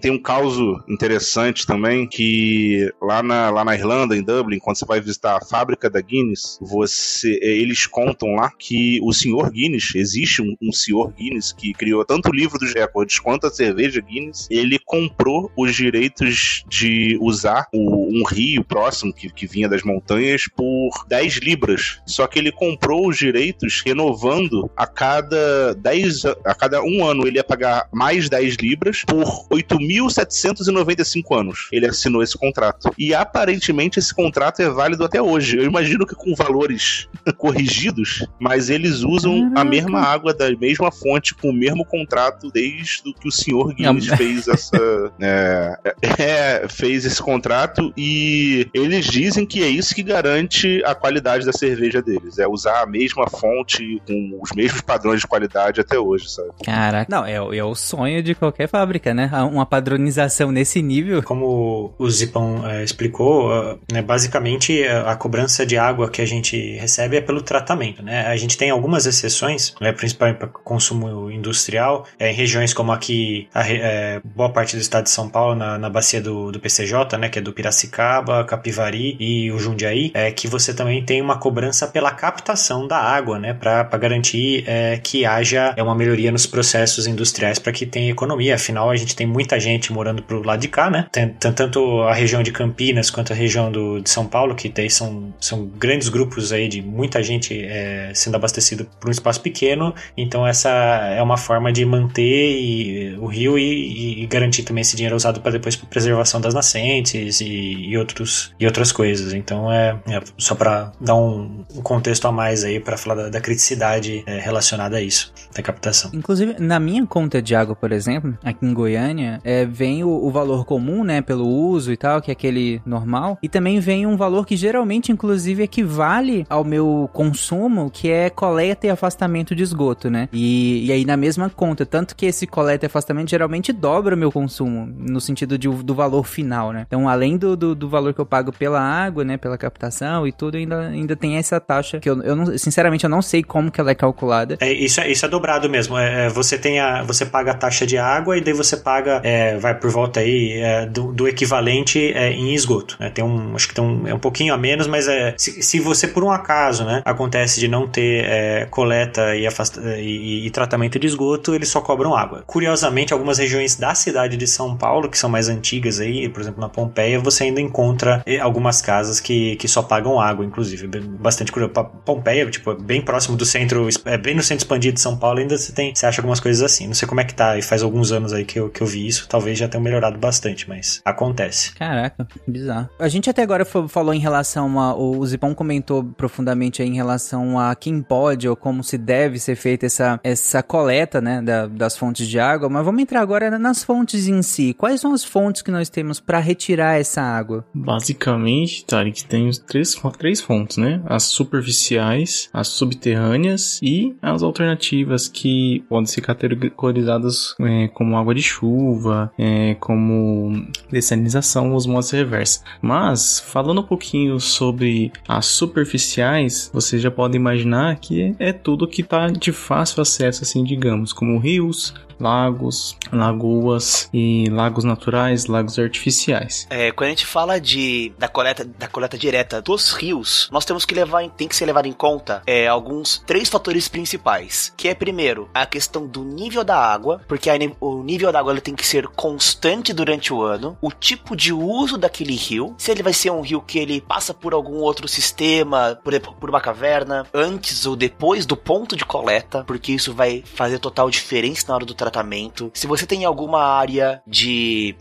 Tem, 0.01 0.11
um 0.11 0.21
caso 0.21 0.83
interessante 0.89 1.67
também 1.67 2.07
que 2.07 2.93
lá 3.01 3.23
na, 3.23 3.51
lá 3.51 3.65
na 3.65 3.75
Irlanda, 3.75 4.17
em 4.17 4.23
Dublin, 4.23 4.59
quando 4.59 4.77
você 4.77 4.85
vai 4.85 5.01
visitar 5.01 5.37
a 5.37 5.45
fábrica 5.45 5.89
da 5.89 6.01
Guinness, 6.01 6.59
você, 6.61 7.39
eles 7.43 7.87
contam 7.87 8.35
lá 8.35 8.51
que 8.59 8.99
o 9.03 9.13
senhor 9.13 9.51
Guinness, 9.51 9.95
existe 9.95 10.43
um, 10.43 10.55
um 10.63 10.73
senhor 10.73 11.13
Guinness 11.13 11.53
que 11.53 11.73
criou 11.73 12.05
tanto 12.05 12.31
o 12.31 12.35
livro 12.35 12.59
dos 12.59 12.73
recordes 12.75 13.19
quanto 13.19 13.47
a 13.47 13.51
cerveja 13.51 14.01
Guinness, 14.01 14.47
ele 14.51 14.79
comprou 14.85 15.51
os 15.57 15.75
direitos 15.75 16.65
de 16.69 17.19
usar 17.21 17.67
o, 17.73 18.09
um 18.09 18.25
rio 18.25 18.65
próximo 18.65 19.13
que, 19.13 19.31
que 19.33 19.47
vinha 19.47 19.69
das 19.69 19.83
montanhas 19.83 20.45
por 20.55 20.91
10 21.09 21.37
libras. 21.39 22.01
Só 22.07 22.27
que 22.27 22.39
ele 22.39 22.53
comprou 22.53 23.09
os 23.09 23.17
direitos 23.17 23.83
renovando 23.85 24.71
a 24.77 24.87
cada 24.87 25.75
10 25.75 26.25
a 26.45 26.55
cada 26.55 26.83
um 26.83 27.05
ano 27.05 27.27
ele 27.27 27.37
ia 27.37 27.45
pagar 27.45 27.89
mais 27.93 28.29
10 28.29 28.57
libras 28.57 29.03
por 29.05 29.47
8.795 29.89 31.39
anos. 31.39 31.69
Ele 31.73 31.87
assinou 31.87 32.23
esse 32.23 32.37
contrato. 32.37 32.93
E 32.99 33.15
aparentemente 33.15 33.99
esse 33.99 34.15
contrato 34.15 34.61
é 34.61 34.69
válido 34.69 35.05
até 35.05 35.21
hoje. 35.21 35.57
Eu 35.59 35.65
imagino 35.65 36.07
que 36.07 36.15
com 36.15 36.35
valores 36.35 37.09
corrigidos, 37.37 38.27
mas 38.41 38.71
eles 38.71 39.01
usam 39.03 39.53
a 39.57 39.65
mesma 39.65 40.01
água 40.01 40.33
da 40.35 40.51
mesma 40.57 40.91
fonte 40.91 41.35
com 41.35 41.51
o 41.51 41.53
mesmo 41.53 41.85
contrato 41.85 42.51
desde 42.51 43.13
que 43.21 43.29
o 43.29 43.33
senhor 43.33 43.75
Guinness 43.75 44.07
fez 44.17 44.49
essa 44.49 44.77
é, 45.21 45.79
é, 46.19 46.69
fez 46.69 47.05
esse 47.05 47.23
contrato 47.23 47.93
e 47.97 48.69
eles 48.75 49.07
dizem 49.07 49.47
que 49.47 49.63
é 49.63 49.69
isso 49.69 49.95
que 49.95 50.03
garante 50.03 50.83
a 50.85 50.95
qualidade 50.95 51.45
da 51.45 51.53
cerveja 51.53 52.01
deles. 52.03 52.39
É 52.39 52.47
usar 52.49 52.83
a 52.83 52.87
mesma 52.87 53.29
fonte 53.29 54.01
com 54.07 54.39
os 54.43 54.53
mesmos 54.53 54.81
padrões 54.81 55.21
de 55.21 55.27
qualidade 55.27 55.81
até 55.81 55.99
hoje, 55.99 56.31
sabe? 56.31 56.51
Caraca. 56.65 57.07
Não, 57.15 57.25
é, 57.27 57.41
o- 57.41 57.53
é 57.53 57.63
o 57.65 57.75
sonho 57.75 58.23
de 58.23 58.35
qualquer 58.35 58.69
fábrica, 58.69 59.13
né? 59.15 59.31
Uma 59.51 59.67
padronização 59.77 60.51
nesse 60.51 60.81
nível. 60.81 61.23
Como 61.23 61.95
o 61.99 62.11
Zipão 62.11 62.67
eh, 62.67 62.83
explicou, 62.83 63.79
né, 63.93 64.01
basicamente 64.01 64.83
a, 64.85 65.13
a 65.13 65.17
cobrança 65.17 65.67
de 65.67 65.77
água 65.77 66.09
que 66.09 66.23
a 66.23 66.27
gente 66.27 66.77
recebe 66.77 67.17
é 67.17 67.21
pelo 67.21 67.43
tratamento. 67.43 68.03
Né? 68.03 68.27
A 68.27 68.37
gente 68.37 68.57
tem 68.57 68.71
algumas 68.71 69.05
exceções, 69.05 69.75
né, 69.81 69.93
principalmente 69.93 70.39
para 70.39 70.49
consumo 70.49 71.31
industrial, 71.31 72.07
eh, 72.19 72.31
em 72.31 72.35
regiões 72.35 72.73
como 72.73 72.91
aqui, 72.91 73.49
a 73.55 73.69
eh, 73.69 74.21
boa 74.25 74.51
parte 74.51 74.77
do 74.77 74.81
estado 74.81 75.05
de 75.05 75.11
São 75.11 75.29
Paulo, 75.29 75.55
na, 75.55 75.79
na 75.79 75.91
bacia 75.91 76.23
do, 76.23 76.51
do 76.51 76.59
PCJ, 76.59 77.19
né, 77.19 77.29
que 77.29 77.39
é 77.39 77.43
do 77.43 77.53
Piracicaba, 77.53 78.45
Capivari 78.45 79.17
e 79.21 79.53
o 79.53 79.59
Jundiaí, 79.59 80.11
é 80.15 80.31
que 80.31 80.49
você 80.49 80.73
também 80.73 81.05
tem 81.05 81.21
uma 81.21 81.39
cobrança 81.39 81.87
pela 81.87 82.11
captação 82.11 82.89
da 82.89 82.99
água, 82.99 83.39
né, 83.39 83.53
para 83.53 83.85
garantir 83.99 84.65
eh, 84.67 84.99
que 85.03 85.27
haja 85.27 85.75
é, 85.77 85.83
uma 85.83 85.95
melhoria 85.95 86.33
nos 86.33 86.47
processos 86.47 87.07
industriais 87.07 87.59
para 87.59 87.73
que 87.73 87.85
tenha 87.85 88.11
economia. 88.11 88.55
Afinal, 88.55 88.89
a 88.89 88.97
gente 88.97 89.15
tem 89.15 89.27
muita 89.27 89.56
gente 89.59 89.93
morando 89.93 90.23
pro 90.23 90.43
lado 90.43 90.61
de 90.61 90.69
cá, 90.69 90.91
né? 90.91 91.07
Tem 91.13 91.29
tanto 91.29 92.03
a 92.03 92.15
região 92.15 92.43
de 92.43 92.53
Campinas 92.53 93.11
quanto 93.11 93.33
a 93.33 93.37
região 93.37 93.71
do, 93.71 94.01
de 94.01 94.11
São 94.11 94.27
Paulo, 94.27 94.55
que 94.55 94.69
daí 94.69 94.91
são, 94.91 95.35
são 95.41 95.67
grandes 95.67 96.09
grupos 96.09 96.53
aí 96.53 96.69
de 96.69 96.83
muita 96.83 97.23
gente 97.23 97.63
é, 97.65 98.11
sendo 98.15 98.37
abastecido 98.37 98.87
por 99.01 99.09
um 99.09 99.11
espaço 99.13 99.41
pequeno. 99.41 99.95
Então 100.17 100.47
essa 100.47 100.71
é 100.71 101.23
uma 101.23 101.37
forma 101.37 101.73
de 101.73 101.85
manter 101.85 102.61
e- 102.61 103.17
o 103.19 103.27
rio 103.27 103.59
e, 103.59 104.23
e 104.23 104.27
garantir 104.27 104.63
também 104.63 104.83
esse 104.83 104.97
dinheiro 104.97 105.17
usado 105.17 105.41
para 105.41 105.53
depois 105.53 105.77
para 105.77 105.89
preservação 105.89 106.41
das 106.41 106.55
nascentes 106.55 107.41
e, 107.41 107.47
e 107.47 107.97
outros 107.99 108.55
e 108.59 108.67
outras 108.67 108.93
coisas. 108.93 109.33
Então 109.33 109.71
é, 109.71 109.99
é 110.09 110.21
só 110.39 110.55
para 110.55 110.93
dar 111.01 111.15
um, 111.15 111.65
um 111.75 111.83
contexto 111.83 112.27
a 112.27 112.33
mais 112.33 112.65
aí 112.65 112.81
para 112.81 112.97
falar 112.97 113.23
da, 113.23 113.29
da 113.31 113.41
criticidade 113.41 114.23
é, 114.27 114.39
relacionada 114.39 114.97
a 114.97 115.01
isso 115.01 115.33
da 115.55 115.63
captação. 115.63 116.11
Inclusive, 116.15 116.57
na 116.59 116.79
minha 116.79 117.07
conta 117.07 117.41
de 117.41 117.55
água, 117.55 117.75
por 117.75 117.93
exemplo, 117.93 118.37
aqui 118.45 118.65
em 118.65 118.75
Goiânia, 118.75 119.41
é, 119.47 119.65
vem 119.65 120.03
o, 120.03 120.09
o 120.09 120.29
valor 120.31 120.65
comum, 120.65 121.05
né, 121.05 121.23
pelo 121.23 121.47
uso 121.47 121.93
e 121.93 121.97
tal, 121.97 122.21
que 122.21 122.31
é 122.31 122.33
aquele 122.33 122.83
normal, 122.85 123.39
e 123.41 123.49
também 123.49 123.79
vem 123.79 124.05
um 124.07 124.17
valor 124.17 124.45
que 124.45 124.57
geralmente, 124.57 125.13
inclusive, 125.13 125.63
equivale 125.63 126.45
ao 126.51 126.65
meu 126.65 127.09
consumo, 127.13 127.89
que 127.89 128.11
é 128.11 128.29
coleta 128.29 128.89
e 128.89 128.91
afastamento 128.91 129.55
de 129.55 129.63
esgoto, 129.63 130.11
né? 130.11 130.29
E, 130.33 130.87
e 130.87 130.93
aí 130.93 131.05
na 131.05 131.17
mesma 131.17 131.49
conta, 131.49 131.87
tanto 131.87 132.17
que 132.17 132.27
esse 132.27 132.47
coleta 132.47 132.85
e 132.85 132.89
afastamento 132.89 133.31
geralmente 133.31 133.73
dobra 133.73 134.17
o 134.17 134.19
meu 134.19 134.33
consumo, 134.33 134.87
no 134.99 135.21
sentido 135.21 135.57
de, 135.57 135.69
do 135.69 135.95
valor 135.95 136.25
final, 136.25 136.73
né? 136.73 136.85
Então, 136.87 137.09
além 137.09 137.37
do, 137.37 137.57
do, 137.57 137.75
do 137.75 137.89
valor 137.89 138.13
que 138.13 138.21
eu 138.21 138.27
pago 138.27 138.53
pela 138.53 138.81
água, 138.81 139.25
né, 139.25 139.37
pela 139.37 139.57
captação 139.57 140.27
e 140.27 140.33
tudo, 140.33 140.57
ainda, 140.57 140.89
ainda 140.89 141.15
tem 141.15 141.37
essa 141.37 141.61
taxa 141.61 142.01
que 142.01 142.11
eu, 142.11 142.21
eu 142.23 142.35
não, 142.35 142.59
sinceramente, 142.59 143.05
eu 143.05 143.11
não 143.11 143.23
sei 143.23 143.45
como 143.45 143.71
que 143.71 143.81
ela 143.81 143.93
é 143.93 143.95
calculada. 143.95 144.57
É, 144.61 144.73
isso, 144.73 145.01
é, 145.01 145.11
isso 145.11 145.25
é 145.25 145.29
dobrado 145.29 145.71
mesmo. 145.71 145.97
É, 145.97 146.27
é, 146.27 146.29
você 146.29 146.59
tem 146.59 146.81
a, 146.81 147.03
você 147.03 147.25
paga 147.27 147.53
a 147.53 147.55
taxa 147.55 147.87
de 147.87 147.99
água 147.99 148.37
e 148.37 148.41
daí 148.41 148.55
você 148.55 148.77
paga 148.77 149.21
é, 149.23 149.36
é, 149.37 149.59
vai 149.59 149.75
por 149.75 149.91
volta 149.91 150.21
aí 150.21 150.53
é, 150.61 150.87
do, 150.87 151.13
do, 151.13 151.29
equivalente 151.29 152.13
é, 152.13 152.33
em 152.33 152.55
esgoto. 152.55 152.97
Né? 152.99 153.11
Tem 153.11 153.25
um, 153.25 153.55
acho 153.55 153.69
que 153.69 153.75
tem 153.75 153.85
um, 153.85 154.09
é 154.09 154.15
um 154.15 154.19
pouquinho 154.19 154.55
a 154.55 154.57
menos, 154.57 154.87
mas 154.87 155.07
é, 155.07 155.35
se, 155.37 155.63
se 155.63 155.79
você 155.79 156.09
por 156.09 156.25
um 156.25 156.31
acaso, 156.31 156.85
né, 156.85 157.03
acontece 157.05 157.61
de 157.61 157.69
não 157.69 157.87
ter 157.87 158.25
é, 158.25 158.67
coleta 158.67 159.37
e, 159.37 159.47
afasta, 159.47 159.81
e, 159.99 160.47
e, 160.47 160.51
tratamento 160.51 160.99
de 160.99 161.07
esgoto, 161.07 161.55
eles 161.55 161.69
só 161.69 161.81
cobram 161.81 162.15
água. 162.15 162.43
Curiosamente, 162.47 163.13
algumas 163.13 163.39
regiões 163.39 163.77
da 163.77 163.95
cidade 163.95 164.37
de 164.37 164.47
São 164.47 164.77
Paulo, 164.77 165.09
que 165.11 165.19
são 165.19 165.29
mais 165.29 165.49
antigas 165.49 166.01
aí, 166.01 166.29
por 166.29 166.41
exemplo 166.41 166.61
na 166.61 166.69
Pompeia, 166.69 167.21
você 167.21 167.45
ainda 167.45 167.61
encontra 167.61 168.23
é, 168.25 168.39
algumas 168.39 168.81
casas 168.81 169.21
que, 169.21 169.57
que 169.57 169.69
só 169.69 169.83
pagam 169.83 170.19
água, 170.19 170.45
inclusive. 170.45 170.87
Bastante 170.87 171.53
curioso. 171.53 171.75
Pompeia, 172.05 172.49
tipo, 172.51 172.75
bem 172.75 173.03
próximo 173.03 173.37
do 173.37 173.45
centro, 173.45 173.89
é 174.05 174.17
bem 174.17 174.35
no 174.35 174.43
centro 174.43 174.63
expandido 174.63 174.95
de 174.95 175.01
São 175.01 175.17
Paulo, 175.17 175.41
ainda 175.41 175.59
você 175.59 175.73
tem, 175.73 175.95
você 175.95 176.07
acha 176.07 176.21
algumas 176.21 176.41
coisas 176.41 176.63
assim. 176.63 176.87
Não 176.87 176.95
sei 176.95 177.07
como 177.07 177.21
é 177.21 177.25
que 177.25 177.35
tá, 177.35 177.59
e 177.59 177.63
faz 177.63 177.83
alguns 177.83 178.13
anos 178.13 178.33
aí 178.33 178.45
que 178.45 178.59
eu, 178.59 178.71
que 178.71 178.81
eu 178.81 178.87
vi 178.87 179.07
isso, 179.07 179.26
talvez 179.29 179.59
já 179.59 179.69
tenha 179.69 179.83
melhorado 179.83 180.19
bastante, 180.19 180.69
mas 180.69 181.01
acontece. 181.05 181.75
Caraca, 181.75 182.27
bizarro. 182.47 182.89
A 182.99 183.09
gente 183.09 183.29
até 183.29 183.43
agora 183.43 183.65
falou 183.65 184.15
em 184.15 184.19
relação 184.19 184.79
a. 184.81 184.97
O 184.97 185.25
Zipão 185.27 185.55
comentou 185.55 186.05
profundamente 186.05 186.83
aí 186.83 186.89
em 186.89 186.95
relação 186.95 187.59
a 187.59 187.75
quem 187.75 188.01
pode 188.03 188.49
ou 188.49 188.57
como 188.57 188.83
se 188.83 188.99
deve 188.99 189.39
ser 189.39 189.57
feita 189.57 189.87
essa, 189.87 190.21
essa 190.23 190.63
coleta, 190.63 191.21
né, 191.21 191.43
da, 191.43 191.67
das 191.67 191.97
fontes 191.97 192.29
de 192.29 192.39
água, 192.39 192.69
mas 192.69 192.85
vamos 192.85 193.03
entrar 193.03 193.21
agora 193.21 193.59
nas 193.59 193.85
fontes 193.85 194.29
em 194.29 194.43
si. 194.43 194.75
Quais 194.75 195.01
são 195.01 195.13
as 195.13 195.25
fontes 195.25 195.63
que 195.63 195.71
nós 195.71 195.89
temos 195.89 196.21
para 196.21 196.39
retirar 196.39 196.99
essa 196.99 197.23
água? 197.23 197.65
Basicamente, 197.75 198.85
Tarek, 198.85 199.25
tem 199.25 199.51
três, 199.67 200.01
três 200.19 200.41
fontes, 200.41 200.77
né? 200.77 201.03
As 201.07 201.25
superficiais, 201.25 202.49
as 202.53 202.69
subterrâneas 202.69 203.81
e 203.83 204.17
as 204.21 204.43
alternativas 204.43 205.29
que 205.29 205.85
podem 205.89 206.07
ser 206.07 206.21
categorizadas 206.21 207.55
é, 207.61 207.89
como 207.89 208.17
água 208.17 208.35
de 208.35 208.43
chuva, 208.43 209.16
é, 209.39 209.75
como 209.81 210.67
dessalinização, 210.91 211.75
osmose 211.75 212.17
reversa. 212.17 212.63
Mas, 212.81 213.41
falando 213.41 213.81
um 213.81 213.85
pouquinho 213.85 214.39
sobre 214.41 215.13
as 215.27 215.47
superficiais, 215.47 216.71
você 216.73 216.99
já 216.99 217.11
pode 217.11 217.37
imaginar 217.37 217.97
que 217.97 218.35
é 218.39 218.53
tudo 218.53 218.89
que 218.89 219.03
está 219.03 219.29
de 219.29 219.53
fácil 219.53 220.03
acesso, 220.03 220.43
assim, 220.43 220.63
digamos, 220.65 221.13
como 221.13 221.39
rios, 221.39 221.95
lagos, 222.19 222.97
lagoas 223.13 224.09
e 224.13 224.49
lagos 224.51 224.85
naturais, 224.85 225.47
lagos 225.47 225.79
artificiais. 225.79 226.67
É, 226.71 226.91
quando 226.93 227.09
a 227.09 227.11
gente 227.11 227.27
fala 227.27 227.61
de 227.61 228.13
da 228.19 228.29
coleta 228.29 228.65
da 228.65 228.89
coleta 228.89 229.19
direta 229.19 229.61
dos 229.61 229.93
rios, 229.93 230.49
nós 230.53 230.65
temos 230.65 230.85
que 230.85 230.95
levar 230.95 231.23
em, 231.23 231.29
tem 231.29 231.49
que 231.49 231.57
ser 231.57 231.67
levado 231.67 231.87
em 231.87 231.93
conta 231.93 232.43
é, 232.47 232.67
alguns 232.67 233.23
três 233.27 233.49
fatores 233.49 233.89
principais, 233.89 234.73
que 234.77 234.89
é 234.89 234.95
primeiro 234.95 235.49
a 235.55 235.67
questão 235.67 236.07
do 236.07 236.25
nível 236.25 236.65
da 236.65 236.77
água, 236.77 237.21
porque 237.27 237.51
a, 237.51 237.55
o 237.81 238.03
nível 238.03 238.33
da 238.33 238.41
água 238.41 238.53
ele 238.53 238.61
tem 238.61 238.75
que 238.75 238.87
ser 238.87 239.07
constante 239.09 239.93
durante 239.93 240.33
o 240.33 240.43
ano, 240.43 240.77
o 240.81 240.91
tipo 240.91 241.37
de 241.37 241.53
uso 241.53 241.97
daquele 241.97 242.35
rio, 242.35 242.75
se 242.79 242.91
ele 242.91 243.03
vai 243.03 243.13
ser 243.13 243.31
um 243.31 243.41
rio 243.41 243.61
que 243.61 243.79
ele 243.79 244.01
passa 244.01 244.33
por 244.33 244.55
algum 244.55 244.77
outro 244.77 245.09
sistema, 245.09 245.99
por, 246.03 246.19
por 246.21 246.51
uma 246.51 246.61
caverna, 246.61 247.27
antes 247.33 247.87
ou 247.87 247.97
depois 247.97 248.47
do 248.47 248.57
ponto 248.57 248.97
de 248.97 249.05
coleta, 249.05 249.65
porque 249.65 249.93
isso 249.93 250.13
vai 250.13 250.43
fazer 250.45 250.79
total 250.79 251.11
diferença 251.11 251.67
na 251.69 251.75
hora 251.75 251.85
do 251.85 251.95
tratamento. 252.11 252.71
Se 252.75 252.87
você 252.87 253.07
tem 253.07 253.25
alguma 253.25 253.63
área 253.63 254.23
de 254.27 254.95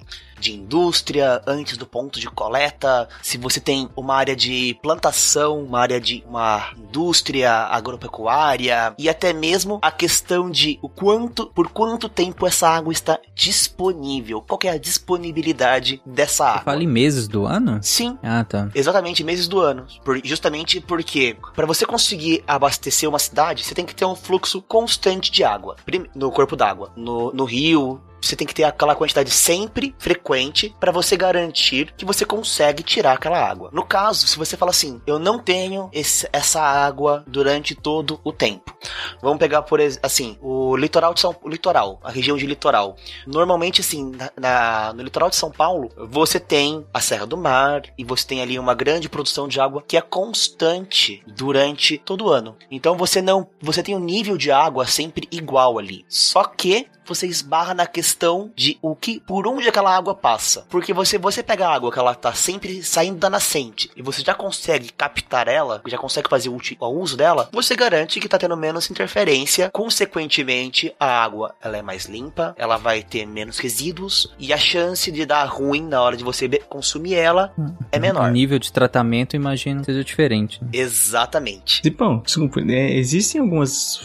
de 0.45 0.53
indústria 0.53 1.41
antes 1.47 1.75
do 1.75 1.87
ponto 1.87 2.19
de 2.19 2.27
coleta, 2.29 3.09
se 3.21 3.37
você 3.37 3.59
tem 3.59 3.89
uma 3.95 4.15
área 4.15 4.35
de 4.35 4.77
plantação, 4.81 5.63
uma 5.63 5.79
área 5.79 5.99
de 5.99 6.23
uma 6.27 6.71
indústria 6.77 7.51
agropecuária 7.51 8.93
e 8.97 9.09
até 9.09 9.33
mesmo 9.33 9.79
a 9.81 9.91
questão 9.91 10.51
de 10.51 10.77
o 10.83 10.89
quanto, 10.89 11.47
por 11.47 11.69
quanto 11.69 12.07
tempo 12.07 12.45
essa 12.45 12.69
água 12.69 12.93
está 12.93 13.19
disponível. 13.33 14.41
Qual 14.41 14.59
é 14.63 14.69
a 14.69 14.77
disponibilidade 14.77 15.99
dessa 16.05 16.45
água? 16.45 16.63
Fala 16.63 16.83
em 16.83 16.87
meses 16.87 17.27
do 17.27 17.45
ano? 17.45 17.79
Sim. 17.81 18.17
Ah, 18.21 18.43
tá. 18.43 18.69
Exatamente, 18.75 19.23
meses 19.23 19.47
do 19.47 19.59
ano. 19.59 19.87
Por, 20.03 20.21
justamente 20.23 20.79
porque 20.79 21.35
para 21.55 21.65
você 21.65 21.85
conseguir 21.85 22.43
abastecer 22.47 23.09
uma 23.09 23.19
cidade, 23.19 23.63
você 23.63 23.73
tem 23.73 23.85
que 23.85 23.95
ter 23.95 24.05
um 24.05 24.15
fluxo 24.15 24.61
constante 24.61 25.31
de 25.31 25.43
água 25.43 25.75
no 26.13 26.31
corpo 26.31 26.55
d'água, 26.55 26.91
no, 26.95 27.33
no 27.33 27.45
rio, 27.45 27.99
você 28.27 28.35
tem 28.35 28.47
que 28.47 28.55
ter 28.55 28.63
aquela 28.63 28.95
quantidade 28.95 29.29
sempre 29.29 29.95
frequente 29.99 30.75
para 30.79 30.91
você 30.91 31.15
garantir 31.15 31.93
que 31.95 32.05
você 32.05 32.25
consegue 32.25 32.83
tirar 32.83 33.13
aquela 33.13 33.39
água. 33.39 33.69
No 33.71 33.85
caso, 33.85 34.27
se 34.27 34.37
você 34.37 34.57
fala 34.57 34.71
assim, 34.71 35.01
eu 35.05 35.19
não 35.19 35.39
tenho 35.39 35.89
esse, 35.93 36.27
essa 36.33 36.61
água 36.61 37.23
durante 37.27 37.75
todo 37.75 38.19
o 38.23 38.31
tempo. 38.31 38.75
Vamos 39.21 39.39
pegar 39.39 39.61
por 39.63 39.79
assim, 40.01 40.37
o 40.41 40.75
litoral 40.75 41.13
de 41.13 41.21
São 41.21 41.35
litoral, 41.45 41.99
a 42.03 42.11
região 42.11 42.37
de 42.37 42.45
litoral. 42.45 42.95
Normalmente 43.27 43.81
assim, 43.81 44.11
na, 44.11 44.31
na, 44.37 44.93
no 44.93 45.03
litoral 45.03 45.29
de 45.29 45.35
São 45.35 45.51
Paulo, 45.51 45.89
você 46.09 46.39
tem 46.39 46.85
a 46.93 47.01
Serra 47.01 47.25
do 47.25 47.37
Mar 47.37 47.83
e 47.97 48.03
você 48.03 48.25
tem 48.25 48.41
ali 48.41 48.57
uma 48.57 48.73
grande 48.73 49.09
produção 49.09 49.47
de 49.47 49.59
água 49.59 49.83
que 49.85 49.97
é 49.97 50.01
constante 50.01 51.23
durante 51.27 51.97
todo 51.97 52.25
o 52.25 52.29
ano. 52.29 52.55
Então 52.71 52.97
você 52.97 53.21
não, 53.21 53.47
você 53.61 53.83
tem 53.83 53.95
um 53.95 53.99
nível 53.99 54.37
de 54.37 54.51
água 54.51 54.85
sempre 54.85 55.27
igual 55.31 55.77
ali. 55.77 56.05
Só 56.07 56.43
que 56.43 56.87
você 57.05 57.27
esbarra 57.27 57.73
na 57.73 57.85
questão 57.85 58.14
de 58.55 58.77
o 58.81 58.95
que, 58.95 59.19
por 59.19 59.47
onde 59.47 59.67
aquela 59.67 59.95
água 59.95 60.15
passa. 60.15 60.65
Porque 60.69 60.93
você, 60.93 61.17
você 61.17 61.43
pega 61.43 61.67
a 61.67 61.73
água 61.73 61.91
que 61.91 61.99
ela 61.99 62.15
tá 62.15 62.33
sempre 62.33 62.83
saindo 62.83 63.17
da 63.17 63.29
nascente 63.29 63.89
e 63.95 64.01
você 64.01 64.21
já 64.21 64.33
consegue 64.33 64.91
captar 64.91 65.47
ela, 65.47 65.81
já 65.87 65.97
consegue 65.97 66.29
fazer 66.29 66.49
o, 66.49 66.57
o 66.79 66.87
uso 66.87 67.17
dela, 67.17 67.49
você 67.51 67.75
garante 67.75 68.19
que 68.19 68.29
tá 68.29 68.37
tendo 68.37 68.57
menos 68.57 68.89
interferência. 68.89 69.69
Consequentemente, 69.71 70.93
a 70.99 71.23
água 71.23 71.55
ela 71.61 71.77
é 71.77 71.81
mais 71.81 72.05
limpa, 72.05 72.55
ela 72.57 72.77
vai 72.77 73.03
ter 73.03 73.25
menos 73.25 73.57
resíduos 73.57 74.33
e 74.39 74.53
a 74.53 74.57
chance 74.57 75.11
de 75.11 75.25
dar 75.25 75.45
ruim 75.45 75.83
na 75.83 76.01
hora 76.01 76.17
de 76.17 76.23
você 76.23 76.47
consumir 76.69 77.15
ela 77.15 77.53
é 77.91 77.99
menor. 77.99 78.29
O 78.29 78.31
nível 78.31 78.59
de 78.59 78.71
tratamento, 78.71 79.35
imagino, 79.35 79.83
seja 79.83 80.03
diferente. 80.03 80.63
Né? 80.63 80.69
Exatamente. 80.73 81.81
Zipão, 81.83 82.19
desculpa, 82.19 82.61
é, 82.61 82.97
existem 82.97 83.41
alguns 83.41 83.99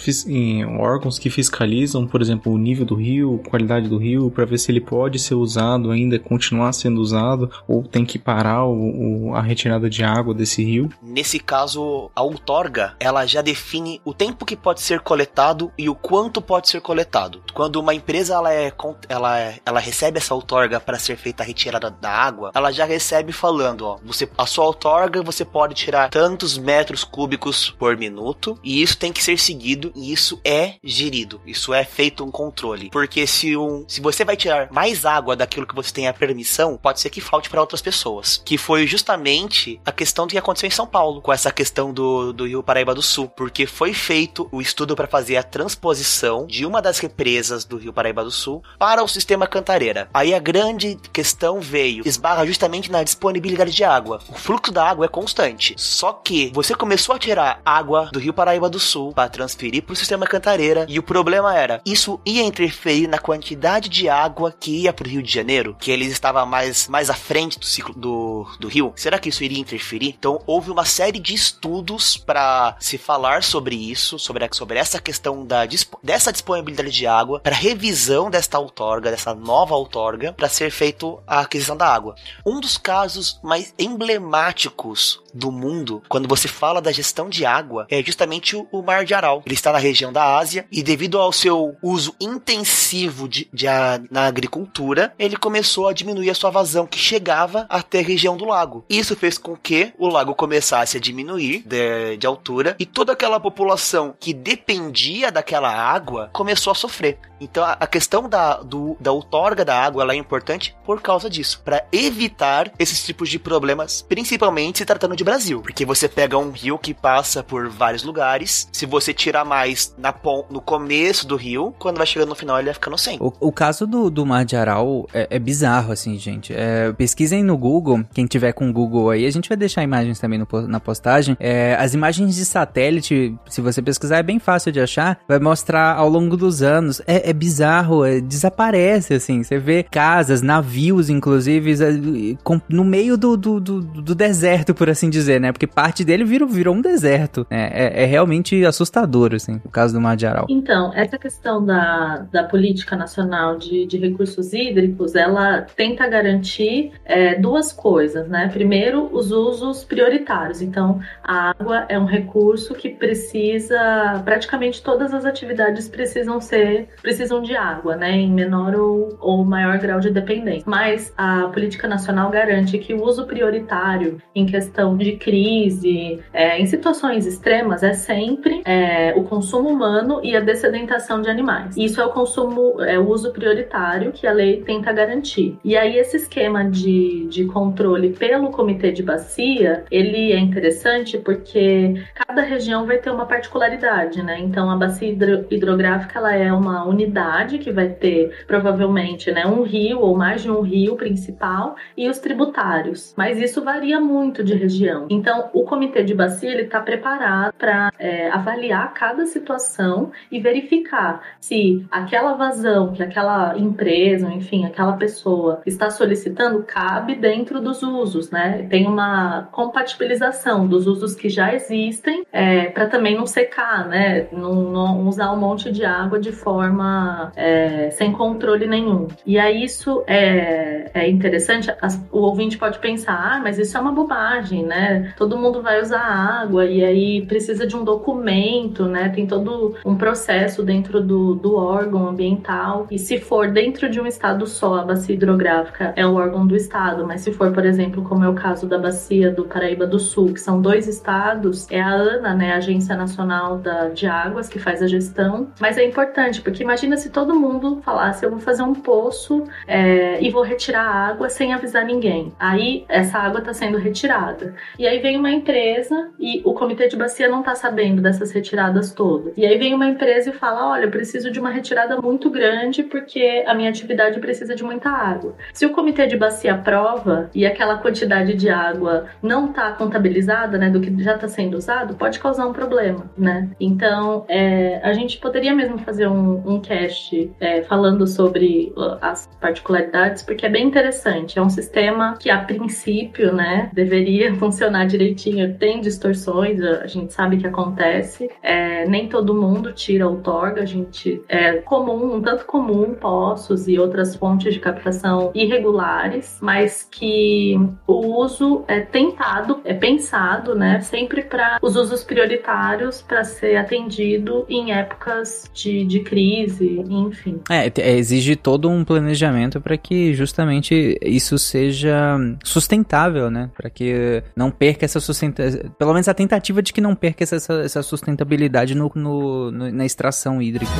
órgãos 0.78 1.18
que 1.18 1.30
fiscalizam, 1.30 2.06
por 2.06 2.20
exemplo, 2.20 2.52
o 2.52 2.58
nível 2.58 2.84
do 2.84 2.94
rio, 2.94 3.40
qualidade 3.48 3.88
do 3.88 3.98
rio, 4.00 4.30
para 4.30 4.44
ver 4.44 4.58
se 4.58 4.70
ele 4.70 4.80
pode 4.80 5.18
ser 5.18 5.34
usado 5.34 5.90
ainda, 5.90 6.18
continuar 6.18 6.72
sendo 6.72 7.00
usado, 7.00 7.50
ou 7.68 7.82
tem 7.82 8.04
que 8.04 8.18
parar 8.18 8.64
o, 8.64 9.28
o, 9.28 9.34
a 9.34 9.40
retirada 9.40 9.88
de 9.88 10.02
água 10.02 10.34
desse 10.34 10.64
rio? 10.64 10.90
Nesse 11.02 11.38
caso, 11.38 12.10
a 12.14 12.22
outorga, 12.22 12.94
ela 12.98 13.26
já 13.26 13.42
define 13.42 14.00
o 14.04 14.14
tempo 14.14 14.44
que 14.44 14.56
pode 14.56 14.80
ser 14.80 15.00
coletado 15.00 15.70
e 15.76 15.88
o 15.88 15.94
quanto 15.94 16.40
pode 16.40 16.68
ser 16.68 16.80
coletado. 16.80 17.42
Quando 17.52 17.76
uma 17.76 17.94
empresa 17.94 18.34
ela 18.34 18.52
é, 18.52 18.72
ela, 19.08 19.38
é, 19.38 19.58
ela 19.64 19.80
recebe 19.80 20.18
essa 20.18 20.34
outorga 20.34 20.80
para 20.80 20.98
ser 20.98 21.16
feita 21.16 21.42
a 21.42 21.46
retirada 21.46 21.90
da 21.90 22.10
água, 22.10 22.50
ela 22.54 22.72
já 22.72 22.84
recebe 22.84 23.32
falando, 23.32 23.86
ó, 23.86 23.98
você, 24.04 24.28
a 24.36 24.46
sua 24.46 24.64
outorga 24.64 25.22
você 25.22 25.44
pode 25.44 25.74
tirar 25.74 26.10
tantos 26.10 26.56
metros 26.56 27.04
cúbicos 27.04 27.70
por 27.70 27.96
minuto 27.96 28.58
e 28.62 28.82
isso 28.82 28.96
tem 28.98 29.12
que 29.12 29.22
ser 29.22 29.38
seguido 29.38 29.92
e 29.94 30.12
isso 30.12 30.40
é 30.44 30.74
gerido, 30.82 31.40
isso 31.46 31.72
é 31.72 31.84
feito 31.84 32.24
um 32.24 32.30
controle. 32.30 32.90
Porque 32.90 33.26
se, 33.26 33.56
um, 33.56 33.79
se 33.88 34.00
você 34.00 34.24
vai 34.24 34.36
tirar 34.36 34.68
mais 34.70 35.04
água 35.04 35.36
daquilo 35.36 35.66
que 35.66 35.74
você 35.74 35.92
tem 35.92 36.08
a 36.08 36.12
permissão, 36.12 36.76
pode 36.76 37.00
ser 37.00 37.10
que 37.10 37.20
falte 37.20 37.48
para 37.48 37.60
outras 37.60 37.82
pessoas. 37.82 38.40
Que 38.44 38.58
foi 38.58 38.86
justamente 38.86 39.80
a 39.84 39.92
questão 39.92 40.26
que 40.26 40.38
aconteceu 40.38 40.66
em 40.66 40.70
São 40.70 40.86
Paulo, 40.86 41.20
com 41.20 41.32
essa 41.32 41.50
questão 41.50 41.92
do, 41.92 42.32
do 42.32 42.46
Rio 42.46 42.62
Paraíba 42.62 42.94
do 42.94 43.02
Sul. 43.02 43.28
Porque 43.28 43.66
foi 43.66 43.92
feito 43.92 44.48
o 44.52 44.60
estudo 44.60 44.94
para 44.94 45.06
fazer 45.06 45.36
a 45.36 45.42
transposição 45.42 46.46
de 46.46 46.64
uma 46.66 46.82
das 46.82 46.98
represas 46.98 47.64
do 47.64 47.76
Rio 47.76 47.92
Paraíba 47.92 48.24
do 48.24 48.30
Sul 48.30 48.62
para 48.78 49.02
o 49.02 49.08
sistema 49.08 49.46
Cantareira. 49.46 50.08
Aí 50.12 50.34
a 50.34 50.38
grande 50.38 50.98
questão 51.12 51.60
veio, 51.60 52.02
esbarra 52.06 52.46
justamente 52.46 52.90
na 52.90 53.02
disponibilidade 53.02 53.72
de 53.72 53.84
água. 53.84 54.20
O 54.28 54.34
fluxo 54.34 54.72
da 54.72 54.88
água 54.88 55.06
é 55.06 55.08
constante. 55.08 55.74
Só 55.76 56.12
que 56.12 56.50
você 56.54 56.74
começou 56.74 57.14
a 57.14 57.18
tirar 57.18 57.60
água 57.64 58.10
do 58.12 58.18
Rio 58.18 58.32
Paraíba 58.32 58.68
do 58.68 58.80
Sul 58.80 59.12
para 59.12 59.28
transferir 59.28 59.82
para 59.82 59.92
o 59.92 59.96
sistema 59.96 60.26
Cantareira 60.26 60.86
e 60.88 60.98
o 60.98 61.02
problema 61.02 61.56
era, 61.56 61.80
isso 61.84 62.20
ia 62.24 62.42
interferir 62.42 63.06
na 63.06 63.18
quantidade 63.18 63.69
de 63.78 64.08
água 64.08 64.54
que 64.58 64.82
ia 64.82 64.92
pro 64.92 65.08
Rio 65.08 65.22
de 65.22 65.32
Janeiro, 65.32 65.76
que 65.78 65.90
ele 65.90 66.06
estava 66.06 66.44
mais, 66.44 66.88
mais 66.88 67.10
à 67.10 67.14
frente 67.14 67.58
do 67.58 67.66
ciclo 67.66 67.94
do, 67.94 68.46
do 68.58 68.68
rio. 68.68 68.92
Será 68.96 69.18
que 69.18 69.28
isso 69.28 69.44
iria 69.44 69.58
interferir? 69.58 70.14
Então 70.18 70.42
houve 70.46 70.70
uma 70.70 70.84
série 70.84 71.18
de 71.18 71.34
estudos 71.34 72.16
para 72.16 72.76
se 72.80 72.98
falar 72.98 73.42
sobre 73.42 73.76
isso, 73.76 74.18
sobre, 74.18 74.48
sobre 74.52 74.78
essa 74.78 75.00
questão 75.00 75.44
da, 75.44 75.66
dessa 76.02 76.32
disponibilidade 76.32 76.90
de 76.90 77.06
água, 77.06 77.40
para 77.40 77.54
revisão 77.54 78.30
desta 78.30 78.58
outorga, 78.58 79.10
dessa 79.10 79.34
nova 79.34 79.74
outorga, 79.74 80.32
para 80.32 80.48
ser 80.48 80.70
feito 80.70 81.20
a 81.26 81.40
aquisição 81.40 81.76
da 81.76 81.86
água. 81.86 82.14
Um 82.46 82.60
dos 82.60 82.76
casos 82.76 83.38
mais 83.42 83.74
emblemáticos 83.78 85.20
do 85.32 85.52
mundo, 85.52 86.02
quando 86.08 86.28
você 86.28 86.48
fala 86.48 86.80
da 86.80 86.92
gestão 86.92 87.28
de 87.28 87.44
água, 87.44 87.86
é 87.90 88.02
justamente 88.02 88.56
o, 88.56 88.66
o 88.72 88.82
Mar 88.82 89.04
de 89.04 89.14
Aral. 89.14 89.42
Ele 89.46 89.54
está 89.54 89.72
na 89.72 89.78
região 89.78 90.12
da 90.12 90.36
Ásia 90.36 90.66
e 90.70 90.82
devido 90.82 91.18
ao 91.18 91.32
seu 91.32 91.76
uso 91.82 92.14
intensivo 92.20 93.28
de, 93.28 93.48
de 93.60 93.68
a, 93.68 94.00
na 94.10 94.26
agricultura, 94.26 95.12
ele 95.18 95.36
começou 95.36 95.86
a 95.86 95.92
diminuir 95.92 96.30
a 96.30 96.34
sua 96.34 96.50
vazão 96.50 96.86
que 96.86 96.98
chegava 96.98 97.66
até 97.68 97.98
a 97.98 98.02
região 98.02 98.34
do 98.34 98.46
lago. 98.46 98.84
Isso 98.88 99.14
fez 99.14 99.36
com 99.36 99.54
que 99.54 99.92
o 99.98 100.08
lago 100.08 100.34
começasse 100.34 100.96
a 100.96 101.00
diminuir 101.00 101.62
de, 101.66 102.16
de 102.16 102.26
altura 102.26 102.74
e 102.78 102.86
toda 102.86 103.12
aquela 103.12 103.38
população 103.38 104.14
que 104.18 104.32
dependia 104.32 105.30
daquela 105.30 105.70
água 105.70 106.30
começou 106.32 106.70
a 106.70 106.74
sofrer. 106.74 107.18
Então 107.38 107.62
a, 107.64 107.72
a 107.72 107.86
questão 107.86 108.28
da, 108.28 108.56
do, 108.56 108.96
da 108.98 109.12
outorga 109.12 109.64
da 109.64 109.78
água 109.78 110.02
ela 110.02 110.12
é 110.12 110.16
importante 110.16 110.74
por 110.84 111.00
causa 111.00 111.28
disso, 111.28 111.60
para 111.64 111.84
evitar 111.92 112.72
esses 112.78 113.04
tipos 113.04 113.28
de 113.28 113.38
problemas, 113.38 114.02
principalmente 114.02 114.78
se 114.78 114.84
tratando 114.84 115.16
de 115.16 115.24
Brasil, 115.24 115.60
porque 115.60 115.84
você 115.84 116.08
pega 116.08 116.36
um 116.38 116.50
rio 116.50 116.78
que 116.78 116.92
passa 116.92 117.42
por 117.42 117.68
vários 117.68 118.02
lugares, 118.02 118.68
se 118.72 118.86
você 118.86 119.12
tirar 119.12 119.44
mais 119.44 119.94
na 119.96 120.14
no 120.50 120.60
começo 120.60 121.26
do 121.26 121.36
rio, 121.36 121.74
quando 121.78 121.96
vai 121.96 122.06
chegando 122.06 122.28
no 122.28 122.34
final 122.34 122.58
ele 122.58 122.66
vai 122.66 122.74
ficando 122.74 122.98
sem. 122.98 123.18
O, 123.20 123.32
o 123.40 123.49
caso 123.52 123.86
do, 123.86 124.10
do 124.10 124.24
Mar 124.26 124.44
de 124.44 124.56
Aral 124.56 125.06
é, 125.12 125.28
é 125.30 125.38
bizarro, 125.38 125.92
assim, 125.92 126.18
gente. 126.18 126.52
É, 126.54 126.92
pesquisem 126.92 127.42
no 127.42 127.56
Google, 127.56 128.04
quem 128.12 128.26
tiver 128.26 128.52
com 128.52 128.72
Google 128.72 129.10
aí, 129.10 129.26
a 129.26 129.30
gente 129.30 129.48
vai 129.48 129.56
deixar 129.56 129.82
imagens 129.82 130.18
também 130.18 130.38
no, 130.38 130.46
na 130.68 130.80
postagem. 130.80 131.36
É, 131.38 131.76
as 131.78 131.94
imagens 131.94 132.36
de 132.36 132.44
satélite, 132.44 133.34
se 133.48 133.60
você 133.60 133.80
pesquisar, 133.82 134.18
é 134.18 134.22
bem 134.22 134.38
fácil 134.38 134.72
de 134.72 134.80
achar, 134.80 135.18
vai 135.28 135.38
mostrar 135.38 135.96
ao 135.96 136.08
longo 136.08 136.36
dos 136.36 136.62
anos. 136.62 137.00
É, 137.06 137.30
é 137.30 137.32
bizarro, 137.32 138.04
é, 138.04 138.20
desaparece, 138.20 139.14
assim. 139.14 139.42
Você 139.42 139.58
vê 139.58 139.82
casas, 139.82 140.42
navios, 140.42 141.10
inclusive, 141.10 141.72
é, 141.72 142.36
com, 142.42 142.60
no 142.68 142.84
meio 142.84 143.16
do, 143.16 143.36
do, 143.36 143.60
do, 143.60 143.80
do, 143.80 144.14
deserto, 144.14 144.74
por 144.74 144.88
assim 144.88 145.08
dizer, 145.08 145.40
né? 145.40 145.52
Porque 145.52 145.66
parte 145.66 146.04
dele 146.04 146.24
virou, 146.24 146.48
virou 146.48 146.74
um 146.74 146.80
deserto. 146.80 147.46
Né? 147.50 147.70
É, 147.72 148.02
é 148.04 148.06
realmente 148.06 148.64
assustador, 148.64 149.34
assim, 149.34 149.60
o 149.64 149.68
caso 149.68 149.94
do 149.94 150.00
Mar 150.00 150.16
de 150.16 150.26
Aral. 150.26 150.46
Então, 150.48 150.92
essa 150.94 151.18
questão 151.18 151.64
da, 151.64 152.26
da 152.30 152.44
política 152.44 152.96
nacional 152.96 153.39
de, 153.58 153.86
de 153.86 153.98
recursos 153.98 154.52
hídricos, 154.52 155.14
ela 155.14 155.62
tenta 155.62 156.06
garantir 156.06 156.92
é, 157.04 157.34
duas 157.34 157.72
coisas, 157.72 158.28
né? 158.28 158.48
Primeiro, 158.52 159.08
os 159.12 159.30
usos 159.32 159.84
prioritários. 159.84 160.62
Então, 160.62 161.00
a 161.22 161.50
água 161.50 161.86
é 161.88 161.98
um 161.98 162.04
recurso 162.04 162.74
que 162.74 162.88
precisa, 162.88 164.20
praticamente 164.24 164.82
todas 164.82 165.12
as 165.12 165.24
atividades 165.24 165.88
precisam 165.88 166.40
ser, 166.40 166.88
precisam 167.02 167.42
de 167.42 167.56
água, 167.56 167.96
né? 167.96 168.12
Em 168.12 168.30
menor 168.30 168.74
ou, 168.74 169.16
ou 169.20 169.44
maior 169.44 169.78
grau 169.78 170.00
de 170.00 170.10
dependência. 170.10 170.64
Mas 170.66 171.12
a 171.16 171.48
política 171.48 171.86
nacional 171.88 172.30
garante 172.30 172.78
que 172.78 172.94
o 172.94 173.02
uso 173.04 173.26
prioritário 173.26 174.20
em 174.34 174.46
questão 174.46 174.96
de 174.96 175.16
crise, 175.16 176.20
é, 176.32 176.58
em 176.58 176.66
situações 176.66 177.26
extremas, 177.26 177.82
é 177.82 177.92
sempre 177.92 178.62
é, 178.64 179.12
o 179.16 179.24
consumo 179.24 179.68
humano 179.68 180.20
e 180.22 180.36
a 180.36 180.40
dessedentação 180.40 181.22
de 181.22 181.28
animais. 181.28 181.76
Isso 181.76 182.00
é 182.00 182.04
o 182.04 182.10
consumo, 182.10 182.80
é 182.82 182.98
o 182.98 183.08
uso 183.08 183.29
prioritário 183.30 184.12
que 184.12 184.26
a 184.26 184.32
lei 184.32 184.62
tenta 184.62 184.92
garantir. 184.92 185.58
E 185.64 185.76
aí 185.76 185.96
esse 185.96 186.16
esquema 186.16 186.64
de, 186.64 187.26
de 187.28 187.44
controle 187.46 188.10
pelo 188.10 188.50
comitê 188.50 188.92
de 188.92 189.02
bacia, 189.02 189.84
ele 189.90 190.32
é 190.32 190.38
interessante 190.38 191.18
porque 191.18 192.02
cada 192.14 192.42
região 192.42 192.86
vai 192.86 192.98
ter 192.98 193.10
uma 193.10 193.26
particularidade, 193.26 194.22
né? 194.22 194.38
Então 194.38 194.70
a 194.70 194.76
bacia 194.76 195.08
hidro, 195.08 195.46
hidrográfica 195.50 196.18
ela 196.18 196.34
é 196.34 196.52
uma 196.52 196.84
unidade 196.84 197.58
que 197.58 197.72
vai 197.72 197.88
ter 197.88 198.44
provavelmente, 198.46 199.30
né, 199.30 199.46
um 199.46 199.62
rio 199.62 200.00
ou 200.00 200.16
mais 200.16 200.42
de 200.42 200.50
um 200.50 200.60
rio 200.60 200.96
principal 200.96 201.76
e 201.96 202.08
os 202.08 202.18
tributários. 202.18 203.14
Mas 203.16 203.38
isso 203.38 203.62
varia 203.62 204.00
muito 204.00 204.42
de 204.44 204.54
região. 204.54 205.06
Então 205.10 205.50
o 205.52 205.64
comitê 205.64 206.02
de 206.02 206.14
bacia 206.14 206.50
ele 206.50 206.62
está 206.62 206.80
preparado 206.80 207.54
para 207.54 207.92
é, 207.98 208.30
avaliar 208.30 208.92
cada 208.94 209.26
situação 209.26 210.10
e 210.30 210.40
verificar 210.40 211.22
se 211.40 211.86
aquela 211.90 212.34
vazão 212.34 212.92
que 212.92 213.02
aquela 213.02 213.19
empresa, 213.56 214.28
enfim, 214.28 214.64
aquela 214.64 214.94
pessoa 214.94 215.62
está 215.66 215.90
solicitando 215.90 216.62
cabe 216.62 217.14
dentro 217.14 217.60
dos 217.60 217.82
usos, 217.82 218.30
né? 218.30 218.66
Tem 218.68 218.86
uma 218.86 219.48
compatibilização 219.52 220.66
dos 220.66 220.86
usos 220.86 221.14
que 221.14 221.28
já 221.28 221.54
existem 221.54 222.24
é, 222.32 222.66
para 222.66 222.86
também 222.86 223.16
não 223.16 223.26
secar, 223.26 223.88
né? 223.88 224.26
Não, 224.32 224.54
não, 224.54 225.08
usar 225.08 225.32
um 225.32 225.36
monte 225.36 225.70
de 225.70 225.84
água 225.84 226.18
de 226.18 226.32
forma 226.32 227.32
é, 227.36 227.90
sem 227.90 228.12
controle 228.12 228.66
nenhum. 228.66 229.08
E 229.26 229.38
aí 229.38 229.64
isso 229.64 230.02
é, 230.06 230.90
é 230.94 231.08
interessante. 231.08 231.72
As, 231.80 232.00
o 232.10 232.18
ouvinte 232.18 232.58
pode 232.58 232.78
pensar, 232.78 233.14
ah, 233.14 233.40
mas 233.42 233.58
isso 233.58 233.76
é 233.76 233.80
uma 233.80 233.92
bobagem, 233.92 234.64
né? 234.64 235.12
Todo 235.16 235.38
mundo 235.38 235.62
vai 235.62 235.80
usar 235.80 236.00
água 236.00 236.64
e 236.66 236.84
aí 236.84 237.26
precisa 237.26 237.66
de 237.66 237.76
um 237.76 237.84
documento, 237.84 238.86
né? 238.86 239.08
Tem 239.08 239.26
todo 239.26 239.74
um 239.84 239.96
processo 239.96 240.62
dentro 240.62 241.00
do, 241.00 241.34
do 241.34 241.56
órgão 241.56 242.08
ambiental. 242.08 242.86
E 242.90 242.98
se 242.98 243.09
for 243.18 243.50
dentro 243.50 243.88
de 243.88 244.00
um 244.00 244.06
estado 244.06 244.46
só, 244.46 244.76
a 244.76 244.84
bacia 244.84 245.14
hidrográfica 245.14 245.92
é 245.96 246.06
o 246.06 246.14
órgão 246.14 246.46
do 246.46 246.56
estado, 246.56 247.06
mas 247.06 247.22
se 247.22 247.32
for, 247.32 247.52
por 247.52 247.64
exemplo, 247.64 248.02
como 248.02 248.24
é 248.24 248.28
o 248.28 248.34
caso 248.34 248.66
da 248.66 248.78
bacia 248.78 249.30
do 249.30 249.44
Paraíba 249.44 249.86
do 249.86 249.98
Sul, 249.98 250.32
que 250.32 250.40
são 250.40 250.60
dois 250.60 250.86
estados, 250.86 251.70
é 251.70 251.80
a 251.80 251.88
ANA, 251.88 252.34
né, 252.34 252.52
a 252.52 252.56
Agência 252.56 252.96
Nacional 252.96 253.58
da, 253.58 253.88
de 253.88 254.06
Águas, 254.06 254.48
que 254.48 254.58
faz 254.58 254.82
a 254.82 254.86
gestão. 254.86 255.48
Mas 255.60 255.78
é 255.78 255.84
importante, 255.84 256.40
porque 256.40 256.62
imagina 256.62 256.96
se 256.96 257.10
todo 257.10 257.34
mundo 257.34 257.80
falasse, 257.82 258.24
eu 258.24 258.30
vou 258.30 258.40
fazer 258.40 258.62
um 258.62 258.74
poço 258.74 259.44
é, 259.66 260.22
e 260.22 260.30
vou 260.30 260.42
retirar 260.42 260.84
a 260.84 261.08
água 261.08 261.28
sem 261.28 261.52
avisar 261.52 261.84
ninguém. 261.84 262.32
Aí 262.38 262.84
essa 262.88 263.18
água 263.18 263.40
está 263.40 263.52
sendo 263.52 263.78
retirada. 263.78 264.54
E 264.78 264.86
aí 264.86 264.98
vem 264.98 265.16
uma 265.16 265.30
empresa 265.30 266.10
e 266.18 266.40
o 266.44 266.54
comitê 266.54 266.88
de 266.88 266.96
bacia 266.96 267.28
não 267.28 267.40
está 267.40 267.54
sabendo 267.54 268.02
dessas 268.02 268.30
retiradas 268.32 268.92
todas. 268.92 269.32
E 269.36 269.46
aí 269.46 269.58
vem 269.58 269.74
uma 269.74 269.86
empresa 269.86 270.30
e 270.30 270.32
fala, 270.32 270.70
olha, 270.70 270.84
eu 270.84 270.90
preciso 270.90 271.30
de 271.30 271.40
uma 271.40 271.50
retirada 271.50 272.00
muito 272.00 272.30
grande 272.30 272.82
porque 272.90 273.44
a 273.46 273.54
minha 273.54 273.70
atividade 273.70 274.18
precisa 274.20 274.54
de 274.54 274.62
muita 274.62 274.90
água. 274.90 275.34
Se 275.52 275.64
o 275.64 275.70
comitê 275.70 276.06
de 276.06 276.16
bacia 276.16 276.54
aprova 276.54 277.30
e 277.34 277.46
aquela 277.46 277.78
quantidade 277.78 278.34
de 278.34 278.50
água 278.50 279.06
não 279.22 279.50
está 279.50 279.72
contabilizada, 279.72 280.58
né, 280.58 280.68
do 280.68 280.80
que 280.80 281.02
já 281.02 281.14
está 281.14 281.28
sendo 281.28 281.56
usado, 281.56 281.94
pode 281.94 282.18
causar 282.18 282.46
um 282.46 282.52
problema, 282.52 283.10
né? 283.16 283.48
Então, 283.58 284.24
é, 284.28 284.80
a 284.82 284.92
gente 284.92 285.18
poderia 285.18 285.54
mesmo 285.54 285.78
fazer 285.78 286.08
um, 286.08 286.42
um 286.46 286.60
cast 286.60 287.30
é, 287.40 287.62
falando 287.62 288.06
sobre 288.06 288.72
as 289.00 289.28
particularidades, 289.40 290.22
porque 290.22 290.46
é 290.46 290.48
bem 290.48 290.66
interessante. 290.66 291.38
É 291.38 291.42
um 291.42 291.50
sistema 291.50 292.16
que, 292.18 292.30
a 292.30 292.38
princípio, 292.38 293.32
né, 293.32 293.70
deveria 293.72 294.34
funcionar 294.36 294.86
direitinho. 294.86 295.56
Tem 295.56 295.80
distorções, 295.80 296.60
a 296.60 296.86
gente 296.86 297.12
sabe 297.12 297.36
que 297.36 297.46
acontece. 297.46 298.30
É, 298.42 298.86
nem 298.86 299.08
todo 299.08 299.34
mundo 299.34 299.72
tira 299.72 300.08
outorga, 300.08 300.62
a 300.62 300.66
gente 300.66 301.22
é 301.28 301.54
comum, 301.58 302.16
um 302.16 302.22
tanto 302.22 302.44
comum, 302.44 302.79
poços 302.88 303.68
e 303.68 303.78
outras 303.78 304.16
fontes 304.16 304.52
de 304.52 304.60
captação 304.60 305.30
irregulares, 305.34 306.38
mas 306.40 306.86
que 306.90 307.58
o 307.86 308.22
uso 308.22 308.64
é 308.66 308.80
tentado, 308.80 309.60
é 309.64 309.74
pensado, 309.74 310.54
né, 310.54 310.80
sempre 310.80 311.22
para 311.22 311.58
os 311.62 311.76
usos 311.76 312.02
prioritários 312.02 313.02
para 313.02 313.24
ser 313.24 313.56
atendido 313.56 314.44
em 314.48 314.72
épocas 314.72 315.50
de, 315.52 315.84
de 315.84 316.00
crise, 316.00 316.84
enfim. 316.88 317.40
É, 317.50 317.70
exige 317.90 318.36
todo 318.36 318.68
um 318.68 318.84
planejamento 318.84 319.60
para 319.60 319.76
que 319.76 320.14
justamente 320.14 320.98
isso 321.02 321.38
seja 321.38 322.18
sustentável, 322.44 323.30
né? 323.30 323.50
Para 323.56 323.70
que 323.70 324.22
não 324.36 324.50
perca 324.50 324.84
essa 324.84 325.00
sustentabilidade, 325.00 325.70
pelo 325.78 325.92
menos 325.92 326.08
a 326.08 326.14
tentativa 326.14 326.62
de 326.62 326.72
que 326.72 326.80
não 326.80 326.94
perca 326.94 327.24
essa, 327.24 327.36
essa 327.36 327.82
sustentabilidade 327.82 328.74
no, 328.74 328.90
no, 328.94 329.50
no 329.50 329.70
na 329.72 329.84
extração 329.84 330.40
hídrica. 330.42 330.72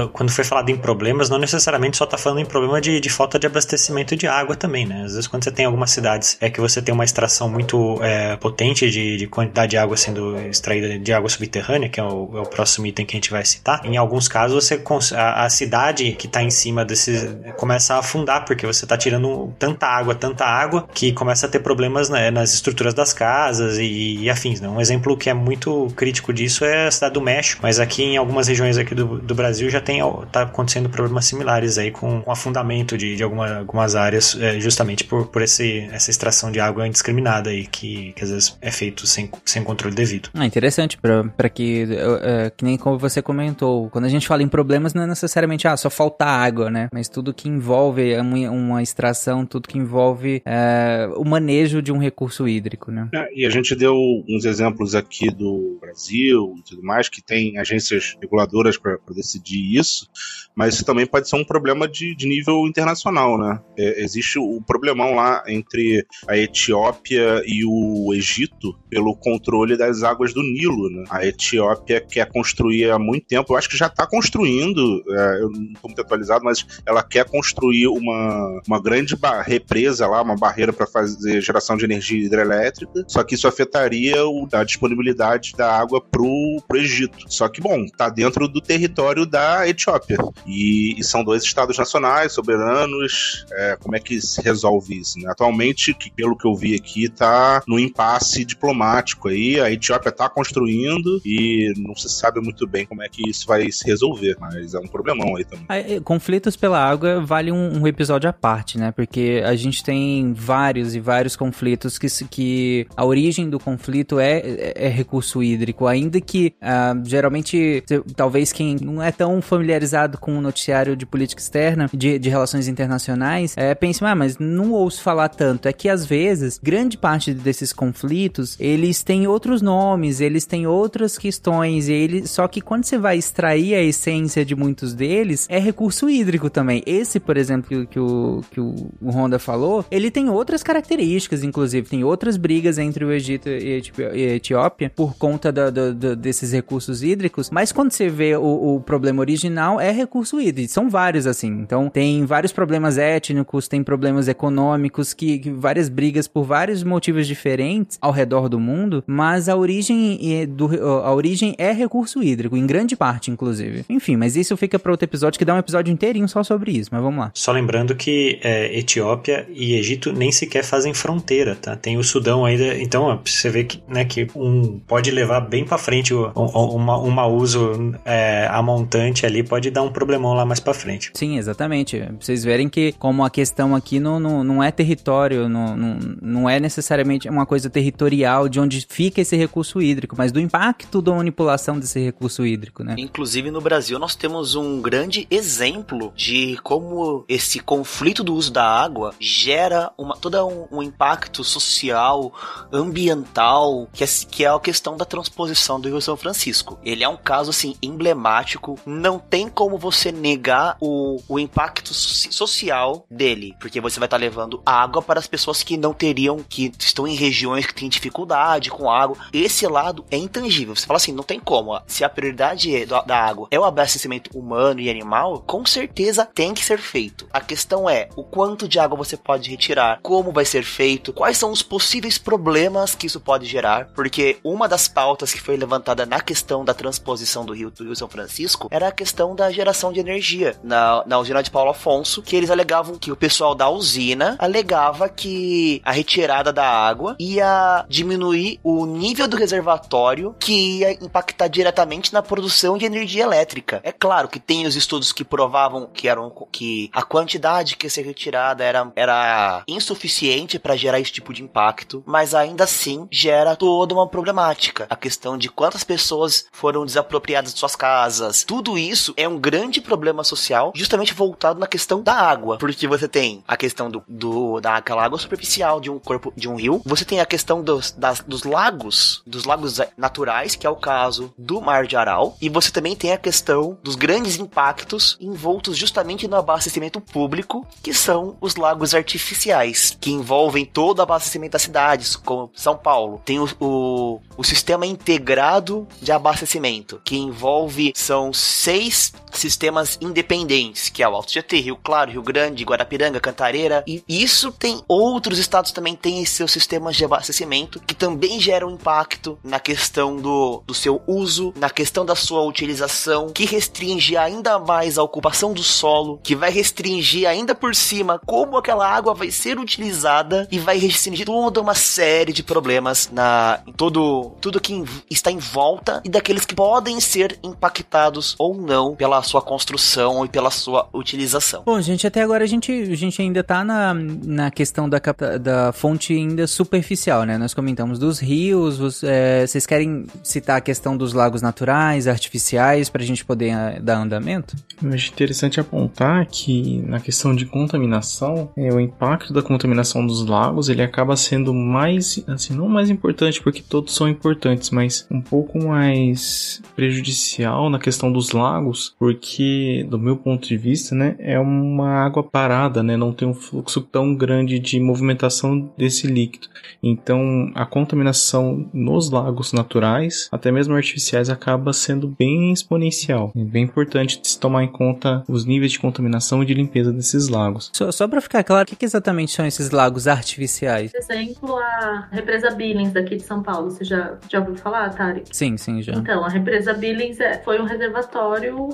Quando, 0.00 0.08
quando 0.08 0.30
foi 0.30 0.44
falado 0.44 0.70
em 0.70 0.76
problemas, 0.76 1.28
não 1.28 1.38
necessariamente 1.38 1.96
só 1.96 2.04
está 2.04 2.16
falando 2.16 2.40
em 2.40 2.44
problema 2.44 2.80
de, 2.80 3.00
de 3.00 3.10
falta 3.10 3.38
de 3.38 3.46
abastecimento 3.46 4.16
de 4.16 4.26
água 4.26 4.56
também, 4.56 4.86
né? 4.86 5.02
Às 5.04 5.12
vezes 5.12 5.26
quando 5.26 5.44
você 5.44 5.50
tem 5.50 5.64
algumas 5.66 5.90
cidades 5.90 6.36
é 6.40 6.48
que 6.48 6.60
você 6.60 6.80
tem 6.80 6.94
uma 6.94 7.04
extração 7.04 7.48
muito 7.48 7.98
é, 8.02 8.36
potente 8.36 8.90
de, 8.90 9.16
de, 9.16 9.26
quantidade 9.26 9.70
de 9.70 9.76
água 9.76 9.96
sendo 9.96 10.38
extraída 10.38 10.98
de 10.98 11.12
água 11.12 11.28
subterrânea, 11.28 11.88
que 11.88 12.00
é 12.00 12.04
o, 12.04 12.30
é 12.34 12.40
o, 12.40 12.46
próximo 12.46 12.86
item 12.86 13.04
que 13.04 13.16
a 13.16 13.18
gente 13.18 13.30
vai 13.30 13.44
citar. 13.44 13.80
Em 13.84 13.96
alguns 13.96 14.28
casos, 14.28 14.64
você 14.64 14.80
a, 15.14 15.44
a 15.44 15.50
cidade 15.50 16.12
que 16.12 16.26
está 16.26 16.42
em 16.42 16.50
cima 16.50 16.84
desse 16.84 17.38
começa 17.56 17.94
a 17.94 17.98
afundar, 17.98 18.44
porque 18.44 18.66
você 18.66 18.84
está 18.84 18.96
tirando 18.96 19.52
tanta 19.58 19.86
água, 19.86 20.14
tanta 20.14 20.44
água, 20.44 20.88
que 20.92 21.12
começa 21.12 21.46
a 21.46 21.48
ter 21.48 21.60
problemas 21.60 22.08
né, 22.08 22.30
nas 22.30 22.54
estruturas 22.54 22.94
das 22.94 23.12
casas 23.12 23.78
e, 23.78 24.18
e, 24.20 24.30
afins. 24.30 24.60
Né? 24.60 24.68
Um 24.68 24.80
exemplo 24.80 25.16
que 25.16 25.30
é 25.30 25.34
muito 25.34 25.88
crítico 25.96 26.32
disso 26.32 26.64
é 26.64 26.86
a 26.86 26.90
cidade 26.90 27.14
do 27.14 27.20
México, 27.20 27.60
mas 27.62 27.78
aqui 27.78 28.02
em 28.02 28.16
algumas 28.16 28.48
regiões 28.48 28.76
aqui 28.76 28.94
do, 28.94 29.18
do 29.18 29.34
Brasil 29.34 29.68
já 29.70 29.80
tem 29.80 29.89
tem 29.90 30.00
tá 30.30 30.42
acontecendo 30.42 30.88
problemas 30.88 31.24
similares 31.24 31.76
aí 31.76 31.90
com, 31.90 32.22
com 32.22 32.30
afundamento 32.30 32.96
de, 32.96 33.16
de 33.16 33.22
alguma, 33.22 33.58
algumas 33.58 33.96
áreas, 33.96 34.38
é, 34.40 34.60
justamente 34.60 35.02
por, 35.02 35.26
por 35.26 35.42
esse, 35.42 35.88
essa 35.92 36.10
extração 36.10 36.52
de 36.52 36.60
água 36.60 36.86
indiscriminada 36.86 37.50
aí, 37.50 37.66
que, 37.66 38.12
que 38.12 38.22
às 38.22 38.30
vezes 38.30 38.56
é 38.60 38.70
feito 38.70 39.06
sem, 39.06 39.28
sem 39.44 39.64
controle 39.64 39.94
devido. 39.94 40.30
Ah, 40.32 40.46
interessante, 40.46 40.96
para 41.36 41.48
que, 41.48 41.84
uh, 41.84 42.50
que 42.56 42.64
nem 42.64 42.78
como 42.78 42.98
você 42.98 43.20
comentou, 43.20 43.90
quando 43.90 44.04
a 44.04 44.08
gente 44.08 44.28
fala 44.28 44.42
em 44.42 44.48
problemas, 44.48 44.94
não 44.94 45.02
é 45.02 45.06
necessariamente, 45.06 45.66
ah, 45.66 45.76
só 45.76 45.90
falta 45.90 46.24
água, 46.24 46.70
né? 46.70 46.88
Mas 46.92 47.08
tudo 47.08 47.34
que 47.34 47.48
envolve 47.48 48.14
uma, 48.50 48.82
extração, 48.82 49.44
tudo 49.44 49.68
que 49.68 49.78
envolve 49.78 50.42
uh, 50.46 51.20
o 51.20 51.28
manejo 51.28 51.82
de 51.82 51.90
um 51.90 51.98
recurso 51.98 52.46
hídrico, 52.46 52.92
né? 52.92 53.08
É, 53.12 53.28
e 53.34 53.44
a 53.44 53.50
gente 53.50 53.74
deu 53.74 53.94
uns 54.28 54.44
exemplos 54.44 54.94
aqui 54.94 55.30
do 55.30 55.78
Brasil 55.80 56.54
e 56.58 56.62
tudo 56.62 56.82
mais, 56.82 57.08
que 57.08 57.20
tem 57.20 57.58
agências 57.58 58.16
reguladoras 58.20 58.78
para 58.78 58.98
decidir 59.14 59.79
isso, 59.79 59.79
isso, 59.80 60.08
mas 60.54 60.74
isso 60.74 60.84
também 60.84 61.06
pode 61.06 61.28
ser 61.28 61.36
um 61.36 61.44
problema 61.44 61.88
de, 61.88 62.14
de 62.14 62.26
nível 62.26 62.66
internacional, 62.66 63.38
né? 63.38 63.60
É, 63.78 64.02
existe 64.02 64.38
o 64.38 64.60
problemão 64.60 65.14
lá 65.14 65.42
entre 65.46 66.06
a 66.28 66.36
Etiópia 66.36 67.42
e 67.46 67.64
o 67.64 68.12
Egito 68.14 68.78
pelo 68.88 69.16
controle 69.16 69.76
das 69.76 70.02
águas 70.02 70.32
do 70.34 70.42
Nilo, 70.42 70.90
né? 70.90 71.04
A 71.10 71.24
Etiópia 71.24 72.00
quer 72.00 72.30
construir 72.30 72.90
há 72.90 72.98
muito 72.98 73.26
tempo, 73.26 73.52
eu 73.52 73.56
acho 73.56 73.68
que 73.68 73.76
já 73.76 73.86
está 73.86 74.06
construindo, 74.06 75.02
é, 75.08 75.42
eu 75.42 75.50
não 75.50 75.62
estou 75.72 75.88
muito 75.88 76.00
atualizado, 76.00 76.44
mas 76.44 76.66
ela 76.84 77.02
quer 77.02 77.24
construir 77.24 77.88
uma, 77.88 78.60
uma 78.66 78.82
grande 78.82 79.16
represa 79.44 80.06
lá, 80.06 80.22
uma 80.22 80.36
barreira 80.36 80.72
para 80.72 80.86
fazer 80.86 81.40
geração 81.40 81.76
de 81.76 81.84
energia 81.84 82.24
hidrelétrica, 82.24 83.04
só 83.06 83.22
que 83.22 83.34
isso 83.34 83.48
afetaria 83.48 84.26
o, 84.26 84.46
a 84.52 84.64
disponibilidade 84.64 85.52
da 85.56 85.72
água 85.72 86.00
pro, 86.00 86.62
pro 86.68 86.78
Egito. 86.78 87.24
Só 87.28 87.48
que, 87.48 87.60
bom, 87.60 87.86
tá 87.96 88.08
dentro 88.08 88.48
do 88.48 88.60
território 88.60 89.24
da 89.26 89.68
Etiópia. 89.68 90.18
E, 90.46 90.94
e 90.98 91.04
são 91.04 91.24
dois 91.24 91.42
estados 91.42 91.78
nacionais, 91.78 92.32
soberanos. 92.32 93.44
É, 93.52 93.76
como 93.80 93.96
é 93.96 94.00
que 94.00 94.20
se 94.20 94.40
resolve 94.42 94.98
isso? 94.98 95.18
Né? 95.18 95.30
Atualmente, 95.30 95.94
que, 95.94 96.10
pelo 96.10 96.36
que 96.36 96.46
eu 96.46 96.54
vi 96.54 96.74
aqui, 96.74 97.08
tá 97.08 97.62
no 97.66 97.78
impasse 97.78 98.44
diplomático 98.44 99.28
aí. 99.28 99.60
A 99.60 99.70
Etiópia 99.70 100.12
tá 100.12 100.28
construindo 100.28 101.20
e 101.24 101.72
não 101.76 101.94
se 101.94 102.08
sabe 102.08 102.40
muito 102.40 102.66
bem 102.66 102.86
como 102.86 103.02
é 103.02 103.08
que 103.08 103.28
isso 103.28 103.46
vai 103.46 103.70
se 103.70 103.84
resolver, 103.86 104.36
mas 104.40 104.74
é 104.74 104.78
um 104.78 104.86
problemão 104.86 105.36
aí 105.36 105.44
também. 105.44 106.00
Conflitos 106.02 106.56
pela 106.56 106.82
água 106.82 107.20
vale 107.20 107.52
um, 107.52 107.82
um 107.82 107.86
episódio 107.86 108.28
à 108.28 108.32
parte, 108.32 108.78
né? 108.78 108.92
Porque 108.92 109.42
a 109.44 109.54
gente 109.54 109.82
tem 109.82 110.32
vários 110.32 110.94
e 110.94 111.00
vários 111.00 111.36
conflitos 111.36 111.98
que, 111.98 112.06
que 112.28 112.86
a 112.96 113.04
origem 113.04 113.48
do 113.48 113.58
conflito 113.58 114.18
é, 114.18 114.38
é, 114.38 114.72
é 114.86 114.88
recurso 114.88 115.42
hídrico, 115.42 115.86
ainda 115.86 116.20
que 116.20 116.54
uh, 116.60 117.08
geralmente 117.08 117.82
talvez 118.16 118.52
quem 118.52 118.76
não 118.80 119.02
é 119.02 119.12
tão 119.12 119.40
familiarizado 119.40 120.18
com 120.18 120.29
o 120.38 120.40
noticiário 120.40 120.96
de 120.96 121.06
política 121.06 121.40
externa, 121.40 121.90
de, 121.92 122.18
de 122.18 122.28
relações 122.28 122.68
internacionais, 122.68 123.54
é, 123.56 123.74
pense, 123.74 124.04
ah, 124.04 124.14
mas 124.14 124.38
não 124.38 124.72
ouço 124.72 125.02
falar 125.02 125.28
tanto. 125.28 125.68
É 125.68 125.72
que 125.72 125.88
às 125.88 126.04
vezes, 126.04 126.58
grande 126.62 126.96
parte 126.96 127.32
desses 127.32 127.72
conflitos, 127.72 128.56
eles 128.58 129.02
têm 129.02 129.26
outros 129.26 129.62
nomes, 129.62 130.20
eles 130.20 130.46
têm 130.46 130.66
outras 130.66 131.18
questões, 131.18 131.88
e 131.88 131.92
ele, 131.92 132.26
só 132.26 132.46
que 132.48 132.60
quando 132.60 132.84
você 132.84 132.98
vai 132.98 133.16
extrair 133.16 133.74
a 133.74 133.82
essência 133.82 134.44
de 134.44 134.54
muitos 134.54 134.94
deles, 134.94 135.46
é 135.48 135.58
recurso 135.58 136.08
hídrico 136.08 136.50
também. 136.50 136.82
Esse, 136.86 137.18
por 137.18 137.36
exemplo, 137.36 137.68
que, 137.68 137.86
que, 137.86 137.98
o, 137.98 138.42
que 138.50 138.60
o, 138.60 138.90
o 139.00 139.10
Honda 139.10 139.38
falou, 139.38 139.84
ele 139.90 140.10
tem 140.10 140.28
outras 140.28 140.62
características, 140.62 141.42
inclusive, 141.42 141.88
tem 141.88 142.04
outras 142.04 142.36
brigas 142.36 142.78
entre 142.78 143.04
o 143.04 143.12
Egito 143.12 143.48
e 143.48 143.82
a 144.30 144.34
Etiópia 144.34 144.92
por 144.94 145.16
conta 145.16 145.50
da, 145.50 145.70
da, 145.70 145.92
da, 145.92 146.14
desses 146.14 146.52
recursos 146.52 147.02
hídricos, 147.02 147.50
mas 147.50 147.72
quando 147.72 147.92
você 147.92 148.08
vê 148.08 148.36
o, 148.36 148.76
o 148.76 148.80
problema 148.80 149.20
original, 149.20 149.80
é 149.80 149.90
recurso 149.90 150.19
hídrico. 150.40 150.72
São 150.72 150.88
vários, 150.88 151.26
assim. 151.26 151.48
Então, 151.48 151.88
tem 151.88 152.24
vários 152.24 152.52
problemas 152.52 152.98
étnicos, 152.98 153.68
tem 153.68 153.82
problemas 153.82 154.28
econômicos, 154.28 155.12
que, 155.12 155.38
que 155.38 155.50
várias 155.50 155.88
brigas 155.88 156.26
por 156.28 156.44
vários 156.44 156.82
motivos 156.82 157.26
diferentes 157.26 157.98
ao 158.00 158.12
redor 158.12 158.48
do 158.48 158.58
mundo, 158.58 159.02
mas 159.06 159.48
a 159.48 159.56
origem, 159.56 160.18
é 160.40 160.46
do, 160.46 160.66
a 161.02 161.14
origem 161.14 161.54
é 161.58 161.72
recurso 161.72 162.22
hídrico, 162.22 162.56
em 162.56 162.66
grande 162.66 162.96
parte, 162.96 163.30
inclusive. 163.30 163.84
Enfim, 163.88 164.16
mas 164.16 164.36
isso 164.36 164.56
fica 164.56 164.78
para 164.78 164.90
outro 164.90 165.04
episódio, 165.04 165.38
que 165.38 165.44
dá 165.44 165.54
um 165.54 165.58
episódio 165.58 165.92
inteirinho 165.92 166.28
só 166.28 166.42
sobre 166.42 166.72
isso, 166.72 166.90
mas 166.92 167.02
vamos 167.02 167.20
lá. 167.20 167.30
Só 167.34 167.52
lembrando 167.52 167.94
que 167.94 168.38
é, 168.42 168.78
Etiópia 168.78 169.46
e 169.50 169.74
Egito 169.74 170.12
nem 170.12 170.30
sequer 170.32 170.64
fazem 170.64 170.94
fronteira, 170.94 171.54
tá? 171.54 171.76
Tem 171.76 171.96
o 171.96 172.04
Sudão 172.04 172.44
ainda, 172.44 172.76
então 172.76 173.20
você 173.24 173.48
vê 173.48 173.64
que, 173.64 173.82
né, 173.88 174.04
que 174.04 174.26
um 174.34 174.80
pode 174.86 175.10
levar 175.10 175.40
bem 175.40 175.64
para 175.64 175.78
frente 175.78 176.14
um, 176.14 176.26
uma, 176.34 176.98
uma 176.98 177.26
uso 177.26 177.94
é, 178.04 178.46
a 178.50 178.62
montante 178.62 179.26
ali, 179.26 179.42
pode 179.42 179.70
dar 179.70 179.82
um 179.82 179.90
problemão 180.10 180.34
lá 180.34 180.44
mais 180.44 180.58
para 180.58 180.74
frente. 180.74 181.12
Sim, 181.14 181.38
exatamente. 181.38 181.98
Pra 181.98 182.14
vocês 182.18 182.42
verem 182.42 182.68
que 182.68 182.92
como 182.92 183.24
a 183.24 183.30
questão 183.30 183.76
aqui 183.76 184.00
não, 184.00 184.18
não, 184.18 184.42
não 184.42 184.62
é 184.62 184.72
território, 184.72 185.48
não, 185.48 185.76
não, 185.76 185.98
não 186.20 186.50
é 186.50 186.58
necessariamente 186.58 187.28
uma 187.28 187.46
coisa 187.46 187.70
territorial 187.70 188.48
de 188.48 188.58
onde 188.58 188.84
fica 188.88 189.20
esse 189.20 189.36
recurso 189.36 189.80
hídrico, 189.80 190.16
mas 190.18 190.32
do 190.32 190.40
impacto 190.40 191.00
da 191.00 191.12
manipulação 191.12 191.78
desse 191.78 192.00
recurso 192.00 192.44
hídrico, 192.44 192.82
né? 192.82 192.96
Inclusive 192.98 193.50
no 193.52 193.60
Brasil 193.60 193.98
nós 193.98 194.16
temos 194.16 194.56
um 194.56 194.80
grande 194.80 195.28
exemplo 195.30 196.12
de 196.16 196.58
como 196.64 197.24
esse 197.28 197.60
conflito 197.60 198.24
do 198.24 198.34
uso 198.34 198.52
da 198.52 198.64
água 198.64 199.14
gera 199.20 199.92
uma, 199.96 200.16
todo 200.16 200.44
um, 200.44 200.78
um 200.78 200.82
impacto 200.82 201.44
social, 201.44 202.32
ambiental, 202.72 203.88
que 203.92 204.02
é, 204.02 204.06
que 204.28 204.44
é 204.44 204.48
a 204.48 204.58
questão 204.58 204.96
da 204.96 205.04
transposição 205.04 205.80
do 205.80 205.88
Rio 205.88 206.00
São 206.00 206.16
Francisco. 206.16 206.78
Ele 206.82 207.04
é 207.04 207.08
um 207.08 207.16
caso 207.16 207.50
assim 207.50 207.76
emblemático, 207.80 208.78
não 208.84 209.18
tem 209.18 209.48
como 209.48 209.78
você 209.78 209.99
negar 210.10 210.76
o, 210.80 211.20
o 211.28 211.38
impacto 211.38 211.92
social 211.92 213.04
dele, 213.10 213.54
porque 213.60 213.80
você 213.80 214.00
vai 214.00 214.06
estar 214.06 214.16
tá 214.16 214.20
levando 214.20 214.62
água 214.64 215.02
para 215.02 215.20
as 215.20 215.26
pessoas 215.26 215.62
que 215.62 215.76
não 215.76 215.92
teriam, 215.92 216.44
que 216.48 216.72
estão 216.78 217.06
em 217.06 217.14
regiões 217.14 217.66
que 217.66 217.74
têm 217.74 217.88
dificuldade 217.88 218.70
com 218.70 218.90
água. 218.90 219.16
Esse 219.32 219.66
lado 219.66 220.04
é 220.10 220.16
intangível. 220.16 220.74
Você 220.74 220.86
fala 220.86 220.96
assim, 220.96 221.12
não 221.12 221.22
tem 221.22 221.38
como. 221.38 221.80
Se 221.86 222.04
a 222.04 222.08
prioridade 222.08 222.74
é 222.74 222.86
da 222.86 223.16
água 223.16 223.48
é 223.50 223.58
o 223.58 223.64
abastecimento 223.64 224.36
humano 224.36 224.80
e 224.80 224.90
animal, 224.90 225.42
com 225.46 225.64
certeza 225.66 226.24
tem 226.24 226.54
que 226.54 226.64
ser 226.64 226.78
feito. 226.78 227.26
A 227.32 227.40
questão 227.40 227.88
é 227.88 228.08
o 228.16 228.24
quanto 228.24 228.68
de 228.68 228.78
água 228.78 228.96
você 228.96 229.16
pode 229.16 229.50
retirar, 229.50 230.00
como 230.02 230.32
vai 230.32 230.44
ser 230.44 230.64
feito, 230.64 231.12
quais 231.12 231.36
são 231.36 231.50
os 231.50 231.62
possíveis 231.62 232.18
problemas 232.18 232.94
que 232.94 233.06
isso 233.06 233.20
pode 233.20 233.46
gerar, 233.46 233.86
porque 233.94 234.38
uma 234.44 234.68
das 234.68 234.88
pautas 234.88 235.32
que 235.32 235.40
foi 235.40 235.56
levantada 235.56 236.06
na 236.06 236.20
questão 236.20 236.64
da 236.64 236.74
transposição 236.74 237.44
do 237.44 237.52
Rio, 237.52 237.70
do 237.70 237.84
Rio 237.84 237.96
São 237.96 238.08
Francisco 238.08 238.68
era 238.70 238.88
a 238.88 238.92
questão 238.92 239.34
da 239.34 239.50
geração 239.50 239.89
de 239.92 240.00
energia 240.00 240.56
na, 240.62 241.02
na 241.06 241.18
usina 241.18 241.42
de 241.42 241.50
Paulo 241.50 241.70
Afonso, 241.70 242.22
que 242.22 242.36
eles 242.36 242.50
alegavam 242.50 242.98
que 242.98 243.12
o 243.12 243.16
pessoal 243.16 243.54
da 243.54 243.68
usina 243.68 244.36
alegava 244.38 245.08
que 245.08 245.80
a 245.84 245.92
retirada 245.92 246.52
da 246.52 246.66
água 246.66 247.16
ia 247.18 247.84
diminuir 247.88 248.60
o 248.62 248.86
nível 248.86 249.28
do 249.28 249.36
reservatório 249.36 250.34
que 250.38 250.78
ia 250.78 250.92
impactar 250.92 251.48
diretamente 251.48 252.12
na 252.12 252.22
produção 252.22 252.78
de 252.78 252.84
energia 252.84 253.24
elétrica. 253.24 253.80
É 253.82 253.92
claro 253.92 254.28
que 254.28 254.40
tem 254.40 254.66
os 254.66 254.76
estudos 254.76 255.12
que 255.12 255.24
provavam 255.24 255.88
que 255.92 256.08
eram 256.08 256.30
que 256.50 256.90
a 256.92 257.02
quantidade 257.02 257.76
que 257.76 257.86
ia 257.86 257.90
ser 257.90 258.02
retirada 258.02 258.64
era, 258.64 258.90
era 258.94 259.62
insuficiente 259.66 260.58
para 260.58 260.76
gerar 260.76 261.00
esse 261.00 261.12
tipo 261.12 261.32
de 261.32 261.42
impacto, 261.42 262.02
mas 262.06 262.34
ainda 262.34 262.64
assim 262.64 263.06
gera 263.10 263.56
toda 263.56 263.94
uma 263.94 264.08
problemática. 264.08 264.86
A 264.88 264.96
questão 264.96 265.36
de 265.36 265.48
quantas 265.48 265.84
pessoas 265.84 266.46
foram 266.52 266.84
desapropriadas 266.84 267.52
de 267.52 267.58
suas 267.58 267.76
casas. 267.76 268.44
Tudo 268.44 268.78
isso 268.78 269.12
é 269.16 269.28
um 269.28 269.38
grande 269.38 269.79
problema 269.80 270.24
social, 270.24 270.72
justamente 270.74 271.14
voltado 271.14 271.58
na 271.58 271.66
questão 271.66 272.02
da 272.02 272.14
água, 272.14 272.58
porque 272.58 272.86
você 272.86 273.08
tem 273.08 273.42
a 273.46 273.56
questão 273.56 273.90
do, 273.90 274.02
do 274.08 274.60
daquela 274.60 275.04
água 275.04 275.18
superficial 275.18 275.80
de 275.80 275.90
um 275.90 275.98
corpo 275.98 276.32
de 276.36 276.48
um 276.48 276.56
rio, 276.56 276.82
você 276.84 277.04
tem 277.04 277.20
a 277.20 277.26
questão 277.26 277.62
dos, 277.62 277.90
das, 277.92 278.20
dos 278.20 278.44
lagos, 278.44 279.22
dos 279.26 279.44
lagos 279.44 279.80
naturais, 279.96 280.54
que 280.54 280.66
é 280.66 280.70
o 280.70 280.76
caso 280.76 281.32
do 281.36 281.60
Mar 281.60 281.86
de 281.86 281.96
Aral, 281.96 282.36
e 282.40 282.48
você 282.48 282.70
também 282.70 282.96
tem 282.96 283.12
a 283.12 283.18
questão 283.18 283.78
dos 283.82 283.94
grandes 283.94 284.36
impactos 284.36 285.16
envoltos 285.20 285.76
justamente 285.76 286.28
no 286.28 286.36
abastecimento 286.36 287.00
público, 287.00 287.66
que 287.82 287.92
são 287.92 288.36
os 288.40 288.56
lagos 288.56 288.94
artificiais, 288.94 289.96
que 290.00 290.10
envolvem 290.10 290.64
todo 290.64 290.98
o 290.98 291.02
abastecimento 291.02 291.52
das 291.52 291.62
cidades, 291.62 292.16
como 292.16 292.50
São 292.54 292.76
Paulo. 292.76 293.20
Tem 293.24 293.38
o, 293.38 293.48
o, 293.60 294.20
o 294.36 294.44
sistema 294.44 294.86
integrado 294.86 295.86
de 296.00 296.12
abastecimento, 296.12 297.00
que 297.04 297.16
envolve 297.16 297.92
são 297.94 298.32
seis 298.32 299.12
sistemas 299.32 299.69
independentes, 300.00 300.88
que 300.88 301.02
é 301.02 301.08
o 301.08 301.14
Alto 301.14 301.32
GT, 301.32 301.60
Rio 301.60 301.76
Claro, 301.76 302.10
Rio 302.10 302.22
Grande, 302.22 302.64
Guarapiranga, 302.64 303.20
Cantareira, 303.20 303.84
e 303.86 304.02
isso 304.08 304.52
tem 304.52 304.82
outros 304.88 305.38
estados 305.38 305.72
também 305.72 305.94
têm 305.96 306.24
seus 306.24 306.52
sistemas 306.52 306.96
de 306.96 307.04
abastecimento 307.04 307.80
que 307.80 307.94
também 307.94 308.40
geram 308.40 308.70
impacto 308.70 309.38
na 309.42 309.58
questão 309.58 310.16
do, 310.16 310.62
do 310.66 310.74
seu 310.74 311.02
uso, 311.06 311.52
na 311.56 311.70
questão 311.70 312.04
da 312.04 312.14
sua 312.14 312.42
utilização, 312.42 313.30
que 313.30 313.44
restringe 313.44 314.16
ainda 314.16 314.58
mais 314.58 314.98
a 314.98 315.02
ocupação 315.02 315.52
do 315.52 315.62
solo, 315.62 316.20
que 316.22 316.34
vai 316.34 316.50
restringir 316.50 317.28
ainda 317.28 317.54
por 317.54 317.74
cima 317.74 318.20
como 318.26 318.56
aquela 318.56 318.88
água 318.88 319.14
vai 319.14 319.30
ser 319.30 319.58
utilizada 319.58 320.48
e 320.50 320.58
vai 320.58 320.78
restringir 320.78 321.26
toda 321.26 321.60
uma 321.60 321.74
série 321.74 322.32
de 322.32 322.42
problemas 322.42 323.08
na 323.12 323.60
em 323.66 323.72
todo 323.72 324.32
tudo 324.40 324.60
que 324.60 324.84
está 325.10 325.30
em 325.30 325.38
volta 325.38 326.00
e 326.04 326.08
daqueles 326.08 326.44
que 326.44 326.54
podem 326.54 327.00
ser 327.00 327.38
impactados 327.42 328.34
ou 328.38 328.54
não 328.54 328.94
pela 328.94 329.22
sua 329.22 329.42
construção 329.50 330.24
e 330.24 330.28
pela 330.28 330.48
sua 330.48 330.88
utilização. 330.92 331.64
Bom, 331.66 331.80
gente, 331.80 332.06
até 332.06 332.22
agora 332.22 332.44
a 332.44 332.46
gente, 332.46 332.70
a 332.70 332.94
gente 332.94 333.20
ainda 333.20 333.42
tá 333.42 333.64
na, 333.64 333.92
na 333.92 334.48
questão 334.48 334.88
da, 334.88 335.00
da 335.40 335.72
fonte 335.72 336.12
ainda 336.12 336.46
superficial, 336.46 337.24
né? 337.24 337.36
Nós 337.36 337.52
comentamos 337.52 337.98
dos 337.98 338.20
rios, 338.20 338.78
os, 338.78 339.02
é, 339.02 339.44
vocês 339.44 339.66
querem 339.66 340.06
citar 340.22 340.58
a 340.58 340.60
questão 340.60 340.96
dos 340.96 341.12
lagos 341.12 341.42
naturais, 341.42 342.06
artificiais, 342.06 342.88
pra 342.88 343.02
gente 343.02 343.24
poder 343.24 343.52
uh, 343.56 343.82
dar 343.82 343.98
andamento? 343.98 344.54
Eu 344.80 344.92
acho 344.92 345.10
interessante 345.10 345.58
apontar 345.58 346.26
que 346.26 346.78
na 346.86 347.00
questão 347.00 347.34
de 347.34 347.44
contaminação, 347.44 348.50
é, 348.56 348.72
o 348.72 348.78
impacto 348.78 349.32
da 349.32 349.42
contaminação 349.42 350.06
dos 350.06 350.24
lagos, 350.24 350.68
ele 350.68 350.82
acaba 350.82 351.16
sendo 351.16 351.52
mais, 351.52 352.22
assim, 352.28 352.54
não 352.54 352.68
mais 352.68 352.88
importante, 352.88 353.42
porque 353.42 353.62
todos 353.62 353.96
são 353.96 354.08
importantes, 354.08 354.70
mas 354.70 355.06
um 355.10 355.20
pouco 355.20 355.58
mais 355.58 356.62
prejudicial 356.76 357.68
na 357.68 357.80
questão 357.80 358.12
dos 358.12 358.30
lagos, 358.30 358.94
porque, 358.98 359.39
do 359.88 359.98
meu 359.98 360.16
ponto 360.16 360.46
de 360.46 360.56
vista, 360.56 360.94
né, 360.94 361.16
é 361.18 361.38
uma 361.38 362.04
água 362.04 362.22
parada, 362.22 362.82
né, 362.82 362.96
não 362.96 363.12
tem 363.12 363.26
um 363.26 363.34
fluxo 363.34 363.80
tão 363.80 364.14
grande 364.14 364.58
de 364.58 364.78
movimentação 364.80 365.70
desse 365.76 366.06
líquido. 366.06 366.48
Então, 366.82 367.50
a 367.54 367.66
contaminação 367.66 368.68
nos 368.72 369.10
lagos 369.10 369.52
naturais, 369.52 370.28
até 370.32 370.50
mesmo 370.50 370.74
artificiais, 370.74 371.28
acaba 371.30 371.72
sendo 371.72 372.08
bem 372.08 372.52
exponencial. 372.52 373.32
É 373.36 373.44
bem 373.44 373.64
importante 373.64 374.20
se 374.22 374.38
tomar 374.38 374.64
em 374.64 374.68
conta 374.68 375.22
os 375.28 375.44
níveis 375.44 375.72
de 375.72 375.78
contaminação 375.78 376.42
e 376.42 376.46
de 376.46 376.54
limpeza 376.54 376.92
desses 376.92 377.28
lagos. 377.28 377.70
Só, 377.72 377.90
só 377.92 378.08
para 378.08 378.20
ficar 378.20 378.42
claro, 378.44 378.64
o 378.64 378.66
que, 378.66 378.76
que, 378.76 378.84
exatamente 378.84 379.32
são 379.32 379.46
esses 379.46 379.70
lagos 379.70 380.08
artificiais? 380.08 380.92
Por 380.92 380.98
exemplo, 380.98 381.56
a 381.56 382.08
represa 382.10 382.50
Billings 382.50 382.92
daqui 382.92 383.16
de 383.16 383.22
São 383.22 383.42
Paulo. 383.42 383.70
Você 383.70 383.84
já, 383.84 384.16
já 384.28 384.40
ouviu 384.40 384.56
falar, 384.56 384.90
Tari? 384.90 385.22
Sim, 385.30 385.56
sim, 385.56 385.82
já. 385.82 385.92
Então, 385.92 386.24
a 386.24 386.28
represa 386.28 386.72
Billings 386.72 387.20
é, 387.20 387.38
foi 387.42 387.60
um 387.60 387.64
reservatório 387.64 388.70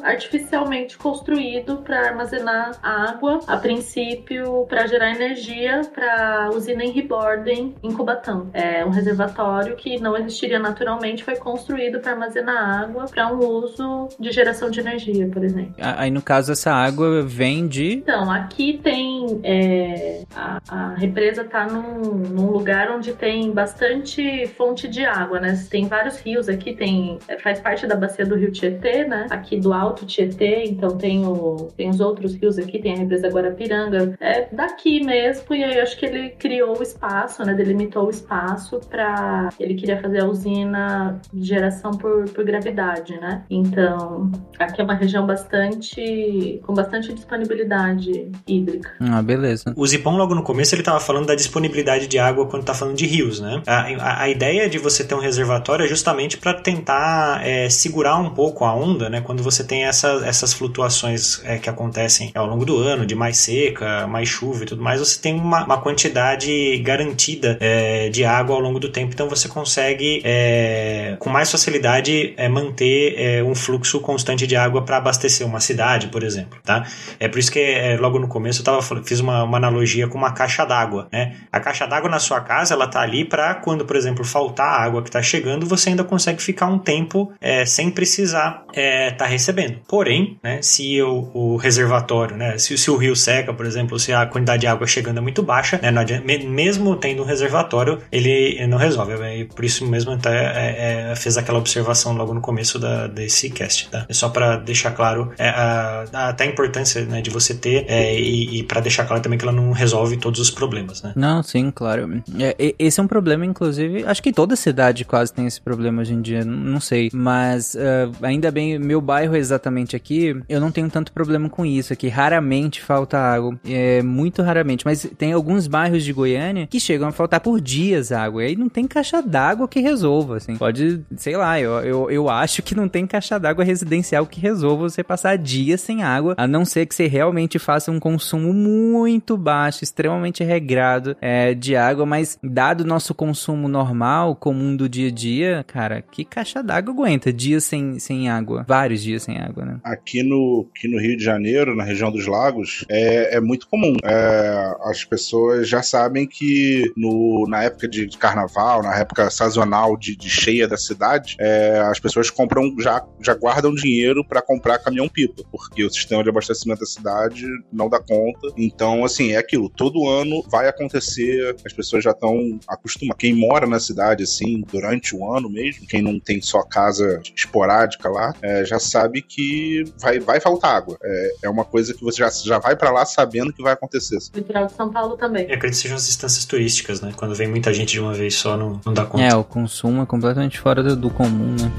artificialmente 0.57 0.97
construído 0.97 1.79
para 1.79 2.09
armazenar 2.09 2.79
água, 2.83 3.41
a 3.47 3.57
princípio 3.57 4.65
para 4.69 4.87
gerar 4.87 5.11
energia 5.11 5.83
para 5.95 6.47
a 6.47 6.51
usina 6.51 6.85
em 6.85 7.07
Borden, 7.07 7.75
em 7.83 7.93
Cubatão. 7.93 8.51
É 8.53 8.85
um 8.85 8.91
reservatório 8.91 9.77
que 9.77 10.01
não 10.01 10.17
existiria 10.17 10.59
naturalmente, 10.59 11.23
foi 11.23 11.37
construído 11.37 12.01
para 12.01 12.13
armazenar 12.13 12.83
água 12.83 13.05
para 13.05 13.33
um 13.33 13.39
uso 13.39 14.09
de 14.19 14.31
geração 14.33 14.71
de 14.71 14.81
energia, 14.81 15.29
por 15.29 15.45
exemplo. 15.45 15.75
Aí, 15.79 16.11
no 16.11 16.23
caso, 16.23 16.53
essa 16.53 16.73
água 16.73 17.23
vem 17.23 17.67
de. 17.69 17.95
Então, 17.95 18.31
aqui 18.31 18.81
tem. 18.83 19.41
É, 19.43 20.23
a, 20.35 20.61
a, 20.69 20.95
represa 20.95 21.43
está 21.43 21.67
num, 21.67 22.15
num, 22.15 22.51
lugar 22.51 22.91
onde 22.91 23.13
tem 23.13 23.51
bastante 23.51 24.47
fonte 24.57 24.89
de 24.89 25.05
água, 25.05 25.39
né? 25.39 25.55
Tem 25.71 25.87
vários 25.87 26.19
rios 26.19 26.49
aqui, 26.49 26.75
tem, 26.75 27.19
faz 27.43 27.61
parte 27.61 27.87
da 27.87 27.97
bacia 27.97 28.25
do 28.25 28.35
rio 28.35 28.51
Tietê, 28.51 29.05
né? 29.05 29.27
Aqui 29.31 29.59
do 29.59 29.73
Alto 29.73 30.07
Tietê, 30.07 30.46
então 30.67 30.97
tem, 30.97 31.27
o, 31.27 31.69
tem 31.77 31.91
os 31.91 32.01
outros 32.01 32.35
rios 32.35 32.59
aqui, 32.59 32.79
tem 32.79 32.95
a 32.95 32.99
represa 32.99 33.29
Guarapiranga. 33.29 34.17
É 34.21 34.49
daqui 34.53 35.05
mesmo, 35.05 35.55
e 35.55 35.65
aí 35.65 35.77
eu 35.77 35.83
acho 35.83 35.99
que 35.99 36.07
ele 36.07 36.31
criou 36.31 36.79
o 36.79 36.83
espaço, 36.83 37.45
né? 37.45 37.55
Delimitou 37.55 38.07
o 38.07 38.11
espaço 38.11 38.81
para. 38.89 39.51
Ele 39.59 39.75
queria 39.75 40.01
fazer 40.01 40.21
a 40.21 40.27
usina 40.27 41.21
de 41.33 41.47
geração 41.47 41.93
por, 41.93 42.29
por 42.31 42.45
gravidade, 42.45 43.19
né? 43.19 43.43
Então, 43.51 44.31
aqui 44.59 44.81
é 44.81 44.85
uma 44.85 44.95
região 44.95 45.27
bastante. 45.27 46.61
com 46.65 46.75
bastante 46.75 47.13
disponibilidade 47.13 48.31
hídrica. 48.47 48.93
Ah, 49.01 49.23
beleza. 49.23 49.73
O 49.77 49.87
Zipão, 49.87 50.17
logo 50.17 50.35
no 50.35 50.43
começo, 50.43 50.75
ele 50.75 50.83
estava 50.83 51.01
falando 51.01 51.27
da 51.27 51.35
disponibilidade 51.35 52.07
de 52.07 52.19
água 52.19 52.47
quando 52.47 52.65
tá 52.65 52.75
falando 52.75 52.97
de 52.97 53.07
rios, 53.07 53.41
né? 53.41 53.63
A, 53.67 53.81
a, 53.81 54.23
a 54.23 54.29
ideia 54.29 54.69
de 54.69 54.79
você 54.79 55.05
ter 55.05 55.15
um 55.15 55.21
reservatório 55.21 55.85
é 55.85 55.89
justamente 55.89 56.39
para 56.39 56.55
tentar 56.55 57.41
é, 57.47 57.69
segurar 57.69 58.17
um 58.19 58.31
pouco 58.31 58.65
a 58.65 58.75
onda, 58.75 59.09
né? 59.09 59.21
Quando 59.21 59.43
você 59.43 59.65
tem 59.65 59.85
essa, 59.85 60.21
essas 60.37 60.53
flutuações 60.53 61.41
é, 61.45 61.59
que 61.59 61.69
acontecem 61.69 62.31
ao 62.35 62.47
longo 62.47 62.65
do 62.65 62.79
ano, 62.79 63.07
de 63.07 63.15
mais 63.15 63.39
seca, 63.39 64.07
mais 64.07 64.29
chuva 64.29 64.63
e 64.63 64.67
tudo 64.67 64.83
mais, 64.83 65.01
você 65.01 65.21
tem 65.21 65.35
uma, 65.35 65.65
uma 65.65 65.81
quantidade 65.81 66.79
garantida 66.79 67.57
é, 67.61 68.09
de 68.09 68.25
água 68.25 68.55
ao 68.55 68.61
longo 68.61 68.79
do 68.79 68.89
tempo, 68.89 69.13
então 69.13 69.29
você 69.29 69.49
consegue 69.49 70.21
é, 70.25 71.17
com 71.19 71.31
mais 71.31 71.51
facilidade 71.51 72.35
é, 72.37 72.49
manter 72.49 73.15
é, 73.17 73.43
um 73.43 73.55
fluxo 73.55 74.01
constante 74.01 74.47
de 74.47 74.57
água 74.57 74.83
para 74.83 74.99
abastecer 74.99 75.47
uma 75.47 75.61
cidade, 75.61 76.09
por 76.09 76.23
exemplo, 76.23 76.59
tá? 76.65 76.85
É 77.19 77.29
por 77.29 77.39
isso 77.39 77.51
que 77.51 77.61
é, 77.61 77.97
logo 77.97 78.19
no 78.19 78.29
começo 78.29 78.61
eu 78.61 78.65
tava, 78.65 78.83
fiz 79.03 79.21
uma, 79.21 79.45
uma 79.45 79.57
analogia 79.57 80.09
com 80.09 80.19
uma 80.19 80.33
caixa 80.33 80.65
d'água, 80.65 81.09
né? 81.13 81.37
A 81.51 81.61
caixa 81.61 81.87
d'água 81.87 82.11
na 82.11 82.19
sua 82.19 82.41
casa, 82.41 82.75
ela 82.75 82.87
tá 82.87 83.01
ali 83.01 83.25
para 83.25 83.55
quando, 83.55 83.85
por 83.85 83.97
exemplo, 83.97 84.25
faltar 84.25 84.67
a 84.67 84.83
água 84.83 85.03
que 85.03 85.09
está 85.09 85.23
chegando, 85.23 85.67
você 85.67 85.91
ainda 85.91 86.05
consegue 86.05 86.43
ficar 86.43 86.67
um 86.67 86.79
tempo 86.79 87.33
sem 87.67 87.91
precisar 87.91 88.65
estar 88.75 89.17
tá 89.17 89.27
recebendo. 89.27 89.79
Porém, 89.89 90.26
né, 90.43 90.61
se 90.63 91.01
o, 91.03 91.31
o 91.35 91.57
reservatório, 91.57 92.37
né, 92.37 92.59
se, 92.59 92.77
se, 92.77 92.91
o 92.91 92.97
rio 92.97 93.15
seca, 93.17 93.53
por 93.53 93.67
exemplo, 93.67 93.99
se 93.99 94.13
a 94.13 94.27
quantidade 94.27 94.61
de 94.61 94.67
água 94.67 94.87
chegando 94.87 95.19
é 95.19 95.21
muito 95.21 95.43
baixa, 95.43 95.79
né, 95.83 95.89
adianta, 95.89 96.25
mesmo 96.25 96.97
tendo 96.97 97.23
um 97.23 97.27
reservatório, 97.27 98.01
ele 98.11 98.67
não 98.67 98.79
resolve. 98.79 99.15
E 99.37 99.45
por 99.45 99.65
isso 99.65 99.87
mesmo 99.87 100.13
até 100.13 100.31
é, 100.31 101.11
é, 101.11 101.17
fez 101.17 101.37
aquela 101.37 101.59
observação 101.59 102.13
logo 102.13 102.35
no 102.35 102.41
começo 102.41 102.79
da, 102.79 103.07
desse 103.07 103.51
cast, 103.51 103.89
tá? 103.91 104.07
É 104.09 104.13
só 104.13 104.29
para 104.29 104.57
deixar 104.57 104.93
claro 104.93 105.33
é, 105.39 105.49
a, 105.49 106.05
a, 106.13 106.29
até 106.29 106.45
a 106.45 106.47
importância 106.47 107.05
né, 107.05 107.21
de 107.21 107.31
você 107.31 107.55
ter 107.55 107.85
é, 107.89 108.19
e, 108.19 108.59
e 108.59 108.63
para 108.63 108.81
deixar 108.81 109.05
claro 109.05 109.23
também 109.23 109.39
que 109.39 109.45
ela 109.45 109.53
não 109.53 109.73
resolve 109.73 110.17
todos 110.17 110.41
os 110.41 110.51
problemas, 110.51 111.03
né? 111.03 111.13
Não, 111.17 111.43
sim, 111.43 111.71
claro. 111.71 112.23
É, 112.39 112.75
esse 112.79 113.01
é 113.01 113.03
um 113.03 113.07
problema, 113.07 113.45
inclusive, 113.45 114.05
acho 114.05 114.23
que 114.23 114.33
toda 114.33 114.57
cidade 114.57 115.05
quase 115.05 115.33
tem 115.33 115.47
esse 115.47 115.61
problema 115.61 116.03
hoje 116.03 116.15
em 116.15 116.21
dia, 116.21 116.45
não 116.45 116.81
sei. 116.81 117.11
Mas 117.13 117.75
uh, 117.75 118.13
ainda 118.23 118.51
bem, 118.51 118.79
meu 118.79 119.01
bairro 119.01 119.37
exatamente 119.37 119.95
aqui, 119.97 120.16
eu 120.49 120.61
não 120.61 120.71
tenho 120.71 120.89
tanto 120.91 121.13
problema 121.13 121.49
com 121.49 121.65
isso 121.65 121.93
aqui. 121.93 122.09
Raramente 122.09 122.81
falta 122.81 123.19
água. 123.19 123.59
É 123.65 124.03
muito 124.03 124.43
raramente. 124.43 124.85
Mas 124.85 125.09
tem 125.17 125.33
alguns 125.33 125.67
bairros 125.67 126.05
de 126.05 126.13
Goiânia 126.13 126.67
que 126.67 126.81
chegam 126.81 127.09
a 127.09 127.13
faltar 127.13 127.41
por 127.41 127.61
dias 127.61 128.13
água. 128.13 128.45
E 128.45 128.49
aí 128.49 128.57
não 128.57 128.69
tem 128.69 128.87
caixa 128.87 129.23
d'água 129.23 129.69
que 129.69 129.81
resolva, 129.81 130.37
assim. 130.37 130.57
Pode, 130.57 131.03
sei 131.17 131.37
lá, 131.37 131.61
eu, 131.61 131.73
eu, 131.81 132.11
eu 132.11 132.29
acho 132.29 132.63
que 132.63 132.75
não 132.75 132.89
tem 132.89 133.07
caixa 133.07 133.39
d'água 133.39 133.65
residencial 133.65 134.27
que 134.27 134.41
resolva 134.41 134.89
você 134.89 135.03
passar 135.03 135.37
dias 135.37 135.81
sem 135.81 136.03
água, 136.03 136.35
a 136.37 136.47
não 136.47 136.65
ser 136.65 136.87
que 136.87 136.95
você 136.95 137.07
realmente 137.07 137.59
faça 137.59 137.91
um 137.91 137.99
consumo 137.99 138.53
muito 138.53 139.37
baixo, 139.37 139.85
extremamente 139.85 140.43
regrado 140.45 141.17
é, 141.21 141.55
de 141.55 141.77
água, 141.77 142.07
mas 142.07 142.39
dado 142.43 142.83
o 142.83 142.87
nosso 142.87 143.15
consumo 143.15 143.69
normal, 143.69 144.37
comum 144.37 144.77
do 144.77 144.89
dia 144.89 145.09
a 145.09 145.13
dia, 145.13 145.65
cara, 145.67 146.03
que 146.03 146.25
caixa 146.25 146.63
d'água 146.63 146.93
aguenta 146.93 147.33
dias 147.33 147.65
sem, 147.65 147.99
sem 147.99 148.29
água? 148.29 148.65
Vários 148.67 149.03
dias 149.03 149.23
sem 149.23 149.39
água, 149.39 149.65
né? 149.65 149.77
Aqui 149.83 150.06
no, 150.23 150.69
aqui 150.75 150.89
no 150.89 150.99
Rio 150.99 151.17
de 151.17 151.25
Janeiro, 151.25 151.75
na 151.75 151.85
região 151.85 152.11
dos 152.11 152.27
lagos, 152.27 152.85
é, 152.89 153.37
é 153.37 153.41
muito 153.41 153.69
comum. 153.69 153.95
É, 154.05 154.75
as 154.85 155.05
pessoas 155.05 155.69
já 155.69 155.83
sabem 155.83 156.27
que 156.27 156.93
no, 156.97 157.47
na 157.49 157.65
época 157.65 157.89
de 157.89 158.09
carnaval, 158.19 158.83
na 158.83 158.97
época 158.97 159.31
sazonal 159.31 159.97
de, 159.97 160.17
de 160.17 160.29
cheia 160.29 160.67
da 160.69 160.77
cidade, 160.77 161.37
é, 161.39 161.81
as 161.81 161.99
pessoas 161.99 162.31
compram, 162.31 162.75
já, 162.79 163.05
já 163.21 163.35
guardam 163.35 163.75
dinheiro 163.75 164.25
para 164.25 164.43
comprar 164.43 164.79
caminhão-pipa, 164.79 165.43
porque 165.51 165.85
o 165.85 165.91
sistema 165.91 166.23
de 166.23 166.31
abastecimento 166.31 166.81
da 166.81 166.87
cidade 166.87 167.47
não 167.73 167.89
dá 167.89 167.99
conta. 167.99 168.49
Então, 168.57 169.05
assim, 169.05 169.33
é 169.33 169.37
aquilo. 169.37 169.69
Todo 169.69 170.09
ano 170.09 170.43
vai 170.49 170.69
acontecer, 170.69 171.57
as 171.65 171.73
pessoas 171.73 172.05
já 172.05 172.11
estão 172.11 172.59
acostumadas. 172.69 173.19
Quem 173.19 173.35
mora 173.35 173.67
na 173.67 173.81
cidade, 173.81 174.25
assim, 174.25 174.65
durante 174.71 175.15
o 175.15 175.31
ano 175.33 175.49
mesmo, 175.49 175.87
quem 175.87 176.03
não 176.03 176.19
tem 176.19 176.41
só 176.41 176.63
casa 176.63 177.21
esporádica 177.35 178.09
lá, 178.09 178.35
é, 178.43 178.65
já 178.65 178.79
sabe 178.79 179.23
que 179.23 179.85
vai, 179.99 180.19
vai 180.19 180.41
faltar 180.41 180.75
água. 180.75 180.97
É, 181.03 181.33
é 181.45 181.51
uma 181.51 181.65
coisa 181.65 181.95
que 181.95 182.03
você 182.03 182.19
já, 182.19 182.31
já 182.31 182.59
vai 182.59 182.77
para 182.77 182.91
lá 182.91 183.05
sabendo 183.05 183.53
que 183.53 183.63
vai 183.63 183.73
acontecer. 183.73 184.19
O 184.35 184.39
litoral 184.39 184.67
de 184.67 184.73
São 184.73 184.91
Paulo 184.91 185.17
também. 185.17 185.47
Eu 185.49 185.55
acredito 185.55 185.77
que 185.77 185.83
sejam 185.83 185.97
as 185.97 186.09
instâncias 186.09 186.45
turísticas, 186.45 187.01
né? 187.01 187.13
Quando 187.17 187.35
vem 187.35 187.49
muita 187.49 187.73
gente 187.73 187.93
de 187.93 188.01
uma 188.01 188.15
vez 188.15 188.35
só, 188.35 188.57
não, 188.57 188.81
não 188.85 188.93
dá 188.93 189.05
conta. 189.05 189.25
É, 189.25 189.35
o 189.35 189.45
consumo 189.45 190.03
é 190.03 190.07
completamente 190.07 190.59
fora 190.59 190.83
do, 190.83 190.97
do 190.97 191.11
comum, 191.11 191.57
né? 191.61 191.73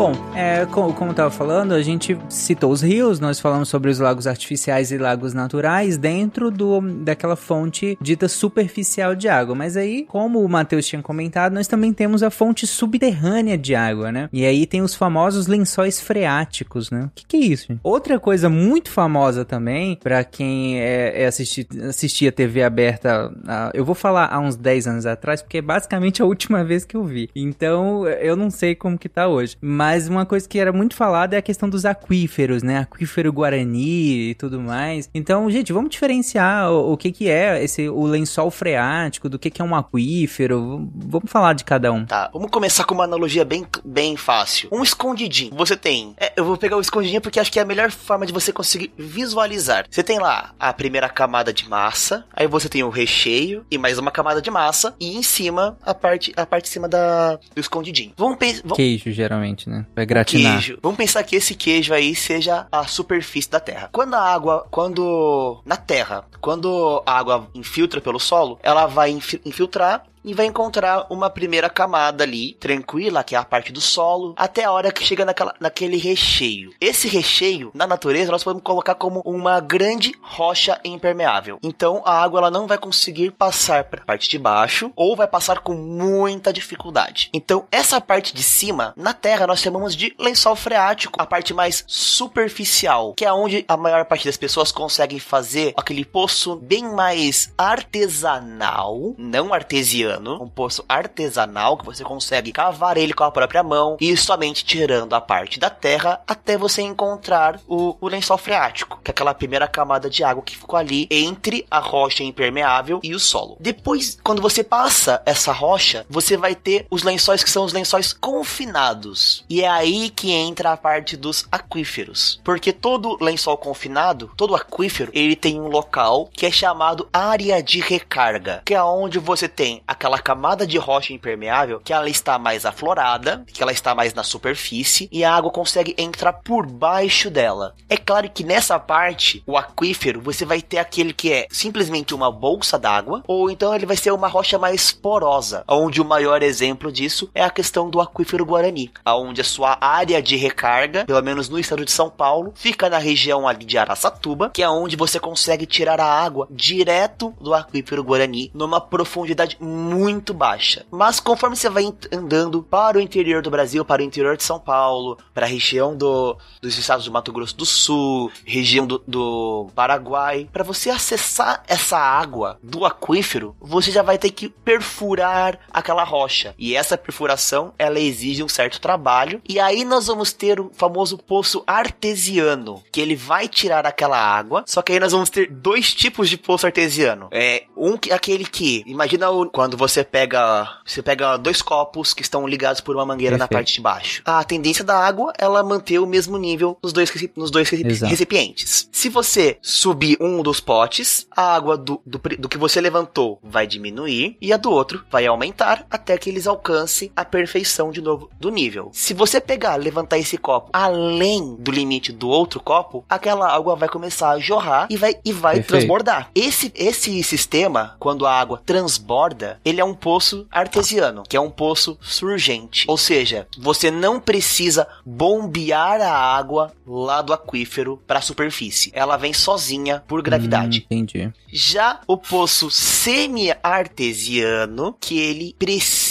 Bom, 0.00 0.14
é, 0.34 0.64
como, 0.64 0.94
como 0.94 1.10
estava 1.10 1.30
falando, 1.30 1.74
a 1.74 1.82
gente 1.82 2.16
citou 2.26 2.72
os 2.72 2.80
rios, 2.80 3.20
nós 3.20 3.38
falamos 3.38 3.68
sobre 3.68 3.90
os 3.90 3.98
lagos 3.98 4.26
artificiais 4.26 4.90
e 4.90 4.96
lagos 4.96 5.34
naturais 5.34 5.98
dentro 5.98 6.50
do, 6.50 6.80
daquela 6.80 7.36
fonte 7.36 7.98
dita 8.00 8.26
superficial 8.26 9.14
de 9.14 9.28
água. 9.28 9.54
Mas 9.54 9.76
aí, 9.76 10.06
como 10.08 10.42
o 10.42 10.48
Matheus 10.48 10.86
tinha 10.86 11.02
comentado, 11.02 11.52
nós 11.52 11.68
também 11.68 11.92
temos 11.92 12.22
a 12.22 12.30
fonte 12.30 12.66
subterrânea 12.66 13.58
de 13.58 13.74
água, 13.74 14.10
né? 14.10 14.30
E 14.32 14.46
aí 14.46 14.64
tem 14.64 14.80
os 14.80 14.94
famosos 14.94 15.46
lençóis 15.46 16.00
freáticos, 16.00 16.90
né? 16.90 17.02
O 17.04 17.10
que, 17.14 17.26
que 17.26 17.36
é 17.36 17.40
isso? 17.40 17.66
Gente? 17.68 17.80
Outra 17.82 18.18
coisa 18.18 18.48
muito 18.48 18.90
famosa 18.90 19.44
também, 19.44 19.96
para 20.02 20.24
quem 20.24 20.80
é, 20.80 21.24
é 21.24 21.26
assistia 21.26 22.32
TV 22.32 22.62
aberta, 22.62 23.30
eu 23.74 23.84
vou 23.84 23.94
falar 23.94 24.32
há 24.32 24.40
uns 24.40 24.56
10 24.56 24.86
anos 24.86 25.04
atrás, 25.04 25.42
porque 25.42 25.58
é 25.58 25.62
basicamente 25.62 26.22
a 26.22 26.24
última 26.24 26.64
vez 26.64 26.86
que 26.86 26.96
eu 26.96 27.04
vi. 27.04 27.28
Então, 27.36 28.08
eu 28.08 28.34
não 28.34 28.48
sei 28.48 28.74
como 28.74 28.96
que 28.96 29.06
tá 29.06 29.28
hoje. 29.28 29.58
Mas 29.60 29.89
uma 30.08 30.26
coisa 30.26 30.40
coisa 30.40 30.48
que 30.48 30.58
era 30.58 30.72
muito 30.72 30.94
falada 30.94 31.36
é 31.36 31.38
a 31.38 31.42
questão 31.42 31.68
dos 31.68 31.84
aquíferos, 31.84 32.62
né? 32.62 32.78
Aquífero 32.78 33.32
Guarani 33.32 34.30
e 34.30 34.34
tudo 34.34 34.60
mais. 34.60 35.10
Então, 35.14 35.50
gente, 35.50 35.72
vamos 35.72 35.90
diferenciar 35.90 36.70
o, 36.70 36.92
o 36.92 36.96
que 36.96 37.12
que 37.12 37.28
é 37.28 37.62
esse 37.62 37.88
o 37.88 38.04
lençol 38.04 38.50
freático, 38.50 39.28
do 39.28 39.38
que 39.38 39.50
que 39.50 39.60
é 39.60 39.64
um 39.64 39.74
aquífero. 39.74 40.88
Vamos 40.94 41.30
falar 41.30 41.52
de 41.52 41.64
cada 41.64 41.92
um. 41.92 42.06
Tá, 42.06 42.30
vamos 42.32 42.50
começar 42.50 42.84
com 42.84 42.94
uma 42.94 43.04
analogia 43.04 43.44
bem, 43.44 43.66
bem 43.84 44.16
fácil. 44.16 44.68
Um 44.72 44.82
escondidinho. 44.82 45.54
Você 45.54 45.76
tem. 45.76 46.14
é, 46.18 46.32
eu 46.36 46.44
vou 46.44 46.56
pegar 46.56 46.76
o 46.76 46.80
escondidinho 46.80 47.20
porque 47.20 47.38
acho 47.38 47.52
que 47.52 47.58
é 47.58 47.62
a 47.62 47.66
melhor 47.66 47.90
forma 47.90 48.24
de 48.24 48.32
você 48.32 48.52
conseguir 48.52 48.92
visualizar. 48.96 49.86
Você 49.90 50.02
tem 50.02 50.18
lá 50.18 50.54
a 50.58 50.72
primeira 50.72 51.08
camada 51.08 51.52
de 51.52 51.68
massa, 51.68 52.24
aí 52.32 52.46
você 52.46 52.68
tem 52.68 52.82
o 52.82 52.88
recheio 52.88 53.64
e 53.70 53.76
mais 53.76 53.98
uma 53.98 54.10
camada 54.10 54.40
de 54.40 54.50
massa, 54.50 54.94
e 54.98 55.16
em 55.16 55.22
cima 55.22 55.76
a 55.82 55.94
parte, 55.94 56.32
a 56.36 56.46
parte 56.46 56.64
de 56.64 56.70
cima 56.70 56.88
da, 56.88 57.36
do 57.54 57.60
escondidinho. 57.60 58.12
Vamos 58.16 58.38
pensar. 58.38 58.74
Queijo, 58.74 59.10
geralmente, 59.10 59.68
né? 59.68 59.79
Vai 59.94 60.06
gratinar. 60.06 60.52
Queijo. 60.54 60.78
Vamos 60.82 60.96
pensar 60.98 61.22
que 61.22 61.36
esse 61.36 61.54
queijo 61.54 61.92
aí 61.94 62.14
seja 62.14 62.66
a 62.70 62.86
superfície 62.86 63.50
da 63.50 63.60
Terra. 63.60 63.88
Quando 63.92 64.14
a 64.14 64.20
água, 64.20 64.66
quando 64.70 65.60
na 65.64 65.76
Terra, 65.76 66.24
quando 66.40 67.02
a 67.06 67.18
água 67.18 67.48
infiltra 67.54 68.00
pelo 68.00 68.18
solo, 68.18 68.58
ela 68.62 68.86
vai 68.86 69.10
infi- 69.10 69.40
infiltrar 69.44 70.02
e 70.24 70.34
vai 70.34 70.46
encontrar 70.46 71.06
uma 71.10 71.30
primeira 71.30 71.68
camada 71.68 72.24
ali, 72.24 72.54
tranquila, 72.54 73.24
que 73.24 73.34
é 73.34 73.38
a 73.38 73.44
parte 73.44 73.72
do 73.72 73.80
solo, 73.80 74.34
até 74.36 74.64
a 74.64 74.72
hora 74.72 74.92
que 74.92 75.04
chega 75.04 75.24
naquela, 75.24 75.54
naquele 75.60 75.96
recheio. 75.96 76.72
Esse 76.80 77.08
recheio, 77.08 77.70
na 77.74 77.86
natureza, 77.86 78.30
nós 78.30 78.44
podemos 78.44 78.62
colocar 78.62 78.94
como 78.94 79.22
uma 79.24 79.60
grande 79.60 80.14
rocha 80.20 80.78
impermeável. 80.84 81.58
Então, 81.62 82.02
a 82.04 82.22
água 82.22 82.40
ela 82.40 82.50
não 82.50 82.66
vai 82.66 82.78
conseguir 82.78 83.30
passar 83.32 83.84
para 83.84 84.02
a 84.02 84.04
parte 84.04 84.28
de 84.28 84.38
baixo, 84.38 84.92
ou 84.94 85.16
vai 85.16 85.26
passar 85.26 85.60
com 85.60 85.74
muita 85.74 86.52
dificuldade. 86.52 87.30
Então, 87.32 87.66
essa 87.70 88.00
parte 88.00 88.34
de 88.34 88.42
cima, 88.42 88.92
na 88.96 89.14
Terra, 89.14 89.46
nós 89.46 89.60
chamamos 89.60 89.96
de 89.96 90.14
lençol 90.18 90.56
freático, 90.56 91.20
a 91.20 91.26
parte 91.26 91.54
mais 91.54 91.84
superficial, 91.86 93.14
que 93.14 93.24
é 93.24 93.32
onde 93.32 93.64
a 93.66 93.76
maior 93.76 94.04
parte 94.04 94.26
das 94.26 94.36
pessoas 94.36 94.72
conseguem 94.72 95.18
fazer 95.18 95.72
aquele 95.76 96.04
poço 96.04 96.56
bem 96.56 96.84
mais 96.92 97.52
artesanal, 97.56 99.14
não 99.16 99.52
artesiano, 99.52 100.09
um 100.18 100.48
poço 100.48 100.84
artesanal 100.88 101.76
que 101.76 101.84
você 101.84 102.02
consegue 102.02 102.52
cavar 102.52 102.96
ele 102.96 103.12
com 103.12 103.24
a 103.24 103.30
própria 103.30 103.62
mão 103.62 103.96
e 104.00 104.16
somente 104.16 104.64
tirando 104.64 105.14
a 105.14 105.20
parte 105.20 105.58
da 105.58 105.70
terra 105.70 106.20
até 106.26 106.56
você 106.56 106.82
encontrar 106.82 107.60
o, 107.68 107.96
o 108.00 108.08
lençol 108.08 108.38
freático, 108.38 109.00
que 109.02 109.10
é 109.10 109.12
aquela 109.12 109.34
primeira 109.34 109.68
camada 109.68 110.08
de 110.08 110.24
água 110.24 110.42
que 110.42 110.56
ficou 110.56 110.78
ali 110.78 111.06
entre 111.10 111.66
a 111.70 111.78
rocha 111.78 112.22
impermeável 112.22 113.00
e 113.02 113.14
o 113.14 113.20
solo. 113.20 113.56
Depois, 113.60 114.18
quando 114.22 114.42
você 114.42 114.64
passa 114.64 115.22
essa 115.26 115.52
rocha, 115.52 116.06
você 116.08 116.36
vai 116.36 116.54
ter 116.54 116.86
os 116.90 117.02
lençóis 117.02 117.44
que 117.44 117.50
são 117.50 117.64
os 117.64 117.72
lençóis 117.72 118.12
confinados. 118.12 119.44
E 119.48 119.62
é 119.62 119.68
aí 119.68 120.10
que 120.10 120.32
entra 120.32 120.72
a 120.72 120.76
parte 120.76 121.16
dos 121.16 121.46
aquíferos. 121.50 122.40
Porque 122.44 122.72
todo 122.72 123.18
lençol 123.20 123.56
confinado, 123.56 124.30
todo 124.36 124.54
aquífero, 124.54 125.10
ele 125.14 125.36
tem 125.36 125.60
um 125.60 125.68
local 125.68 126.28
que 126.32 126.46
é 126.46 126.50
chamado 126.50 127.08
área 127.12 127.62
de 127.62 127.80
recarga, 127.80 128.62
que 128.64 128.74
é 128.74 128.82
onde 128.82 129.18
você 129.18 129.48
tem 129.48 129.82
aquela 130.00 130.18
camada 130.18 130.66
de 130.66 130.78
rocha 130.78 131.12
impermeável 131.12 131.78
que 131.84 131.92
ela 131.92 132.08
está 132.08 132.38
mais 132.38 132.64
aflorada, 132.64 133.44
que 133.52 133.62
ela 133.62 133.70
está 133.70 133.94
mais 133.94 134.14
na 134.14 134.22
superfície 134.22 135.10
e 135.12 135.22
a 135.22 135.34
água 135.34 135.50
consegue 135.50 135.94
entrar 135.98 136.32
por 136.32 136.64
baixo 136.64 137.28
dela. 137.28 137.74
É 137.86 137.98
claro 137.98 138.30
que 138.30 138.42
nessa 138.42 138.78
parte, 138.78 139.42
o 139.46 139.58
aquífero, 139.58 140.22
você 140.22 140.46
vai 140.46 140.62
ter 140.62 140.78
aquele 140.78 141.12
que 141.12 141.30
é 141.30 141.46
simplesmente 141.50 142.14
uma 142.14 142.32
bolsa 142.32 142.78
d'água, 142.78 143.22
ou 143.26 143.50
então 143.50 143.74
ele 143.74 143.84
vai 143.84 143.96
ser 143.96 144.10
uma 144.10 144.26
rocha 144.26 144.58
mais 144.58 144.90
porosa, 144.90 145.64
onde 145.68 146.00
o 146.00 146.04
maior 146.04 146.42
exemplo 146.42 146.90
disso 146.90 147.30
é 147.34 147.44
a 147.44 147.50
questão 147.50 147.90
do 147.90 148.00
aquífero 148.00 148.46
Guarani, 148.46 148.90
onde 149.06 149.42
a 149.42 149.44
sua 149.44 149.76
área 149.82 150.22
de 150.22 150.34
recarga, 150.34 151.04
pelo 151.04 151.22
menos 151.22 151.50
no 151.50 151.58
estado 151.58 151.84
de 151.84 151.92
São 151.92 152.08
Paulo, 152.08 152.54
fica 152.56 152.88
na 152.88 152.98
região 152.98 153.46
ali 153.46 153.66
de 153.66 153.76
Araçatuba, 153.76 154.48
que 154.48 154.62
é 154.62 154.68
onde 154.68 154.96
você 154.96 155.20
consegue 155.20 155.66
tirar 155.66 156.00
a 156.00 156.06
água 156.06 156.48
direto 156.50 157.34
do 157.38 157.52
aquífero 157.52 158.02
Guarani 158.02 158.50
numa 158.54 158.80
profundidade 158.80 159.58
muito 159.60 159.89
baixa. 160.32 160.86
Mas 160.90 161.20
conforme 161.20 161.56
você 161.56 161.68
vai 161.68 161.92
andando 162.12 162.62
para 162.62 162.98
o 162.98 163.00
interior 163.00 163.42
do 163.42 163.50
Brasil, 163.50 163.84
para 163.84 164.02
o 164.02 164.04
interior 164.04 164.36
de 164.36 164.42
São 164.42 164.58
Paulo, 164.58 165.18
para 165.34 165.46
a 165.46 165.48
região 165.48 165.96
do, 165.96 166.36
dos 166.60 166.76
estados 166.78 167.04
do 167.04 167.12
Mato 167.12 167.32
Grosso 167.32 167.56
do 167.56 167.66
Sul, 167.66 168.30
região 168.44 168.86
do, 168.86 169.02
do 169.06 169.68
Paraguai, 169.74 170.48
para 170.52 170.64
você 170.64 170.90
acessar 170.90 171.62
essa 171.68 171.98
água 171.98 172.58
do 172.62 172.84
aquífero, 172.84 173.54
você 173.60 173.90
já 173.90 174.02
vai 174.02 174.18
ter 174.18 174.30
que 174.30 174.48
perfurar 174.48 175.58
aquela 175.70 176.04
rocha. 176.04 176.54
E 176.58 176.74
essa 176.74 176.96
perfuração, 176.96 177.72
ela 177.78 177.98
exige 177.98 178.42
um 178.42 178.48
certo 178.48 178.80
trabalho. 178.80 179.40
E 179.48 179.58
aí 179.58 179.84
nós 179.84 180.06
vamos 180.06 180.32
ter 180.32 180.60
o 180.60 180.70
famoso 180.74 181.18
poço 181.18 181.62
artesiano, 181.66 182.82
que 182.90 183.00
ele 183.00 183.16
vai 183.16 183.48
tirar 183.48 183.86
aquela 183.86 184.18
água. 184.18 184.64
Só 184.66 184.82
que 184.82 184.92
aí 184.92 185.00
nós 185.00 185.12
vamos 185.12 185.30
ter 185.30 185.50
dois 185.50 185.94
tipos 185.94 186.28
de 186.28 186.36
poço 186.36 186.66
artesiano. 186.66 187.28
É 187.30 187.64
um 187.76 187.96
que 187.96 188.12
aquele 188.12 188.44
que, 188.44 188.82
imagina 188.86 189.26
quando 189.52 189.76
você 189.80 190.04
pega, 190.04 190.68
você 190.84 191.02
pega 191.02 191.38
dois 191.38 191.62
copos 191.62 192.12
que 192.12 192.20
estão 192.20 192.46
ligados 192.46 192.82
por 192.82 192.94
uma 192.94 193.06
mangueira 193.06 193.38
na 193.38 193.48
Perfeito. 193.48 193.58
parte 193.58 193.74
de 193.74 193.80
baixo. 193.80 194.22
A 194.26 194.44
tendência 194.44 194.84
da 194.84 194.98
água, 194.98 195.32
ela 195.38 195.62
manter 195.62 195.98
o 195.98 196.06
mesmo 196.06 196.36
nível 196.36 196.76
nos 196.82 196.92
dois, 196.92 197.10
nos 197.34 197.50
dois 197.50 197.72
Exato. 197.72 198.10
recipientes. 198.10 198.90
Se 198.92 199.08
você 199.08 199.56
subir 199.62 200.18
um 200.20 200.42
dos 200.42 200.60
potes, 200.60 201.26
a 201.34 201.54
água 201.54 201.78
do, 201.78 201.98
do, 202.04 202.20
do 202.38 202.48
que 202.48 202.58
você 202.58 202.78
levantou 202.78 203.38
vai 203.42 203.66
diminuir 203.66 204.36
e 204.38 204.52
a 204.52 204.58
do 204.58 204.70
outro 204.70 205.02
vai 205.10 205.26
aumentar 205.26 205.86
até 205.90 206.18
que 206.18 206.28
eles 206.28 206.46
alcancem 206.46 207.10
a 207.16 207.24
perfeição 207.24 207.90
de 207.90 208.02
novo 208.02 208.28
do 208.38 208.50
nível. 208.50 208.90
Se 208.92 209.14
você 209.14 209.40
pegar, 209.40 209.76
levantar 209.76 210.18
esse 210.18 210.36
copo 210.36 210.68
além 210.74 211.56
do 211.58 211.70
limite 211.70 212.12
do 212.12 212.28
outro 212.28 212.60
copo, 212.60 213.02
aquela 213.08 213.50
água 213.50 213.74
vai 213.74 213.88
começar 213.88 214.30
a 214.32 214.38
jorrar 214.38 214.88
e 214.90 214.96
vai, 214.98 215.14
e 215.24 215.32
vai 215.32 215.54
Perfeito. 215.54 215.68
transbordar. 215.68 216.30
Esse, 216.34 216.70
esse 216.74 217.22
sistema, 217.22 217.96
quando 217.98 218.26
a 218.26 218.32
água 218.38 218.60
transborda, 218.66 219.58
ele 219.70 219.80
é 219.80 219.84
um 219.84 219.94
poço 219.94 220.46
artesiano, 220.50 221.22
que 221.28 221.36
é 221.36 221.40
um 221.40 221.50
poço 221.50 221.96
surgente. 222.00 222.84
Ou 222.88 222.98
seja, 222.98 223.46
você 223.58 223.90
não 223.90 224.20
precisa 224.20 224.86
bombear 225.04 226.00
a 226.00 226.12
água 226.12 226.72
lá 226.86 227.20
do 227.22 227.32
aquífero 227.32 228.00
para 228.06 228.18
a 228.18 228.22
superfície. 228.22 228.90
Ela 228.94 229.16
vem 229.16 229.32
sozinha 229.32 230.04
por 230.06 230.22
gravidade. 230.22 230.86
Hum, 230.90 230.96
entendi. 230.96 231.32
Já 231.52 232.00
o 232.06 232.16
poço 232.16 232.70
semi-artesiano, 232.70 234.94
que 235.00 235.18
ele 235.18 235.56
precisa 235.58 236.09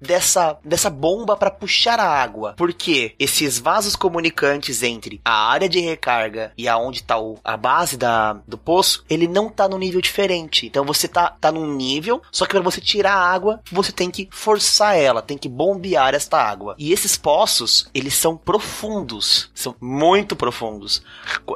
dessa, 0.00 0.58
dessa 0.64 0.90
bomba 0.90 1.36
para 1.36 1.50
puxar 1.50 1.98
a 2.00 2.08
água. 2.08 2.54
Porque 2.56 3.14
esses 3.18 3.58
vasos 3.58 3.96
comunicantes 3.96 4.82
entre 4.82 5.20
a 5.24 5.48
área 5.48 5.68
de 5.68 5.80
recarga 5.80 6.52
e 6.56 6.68
aonde 6.68 6.98
está 6.98 7.16
a 7.42 7.56
base 7.56 7.96
da, 7.96 8.34
do 8.46 8.58
poço, 8.58 9.04
ele 9.08 9.26
não 9.26 9.48
tá 9.48 9.68
num 9.68 9.78
nível 9.78 10.00
diferente. 10.00 10.66
Então 10.66 10.84
você 10.84 11.08
tá, 11.08 11.28
tá 11.28 11.50
num 11.50 11.74
nível, 11.74 12.22
só 12.30 12.46
que 12.46 12.52
para 12.52 12.62
você 12.62 12.80
tirar 12.80 13.14
a 13.14 13.32
água, 13.32 13.60
você 13.70 13.92
tem 13.92 14.10
que 14.10 14.28
forçar 14.30 14.96
ela, 14.96 15.22
tem 15.22 15.38
que 15.38 15.48
bombear 15.48 16.14
esta 16.14 16.38
água. 16.38 16.74
E 16.78 16.92
esses 16.92 17.16
poços, 17.16 17.88
eles 17.94 18.14
são 18.14 18.36
profundos, 18.36 19.50
são 19.54 19.74
muito 19.80 20.36
profundos. 20.36 21.02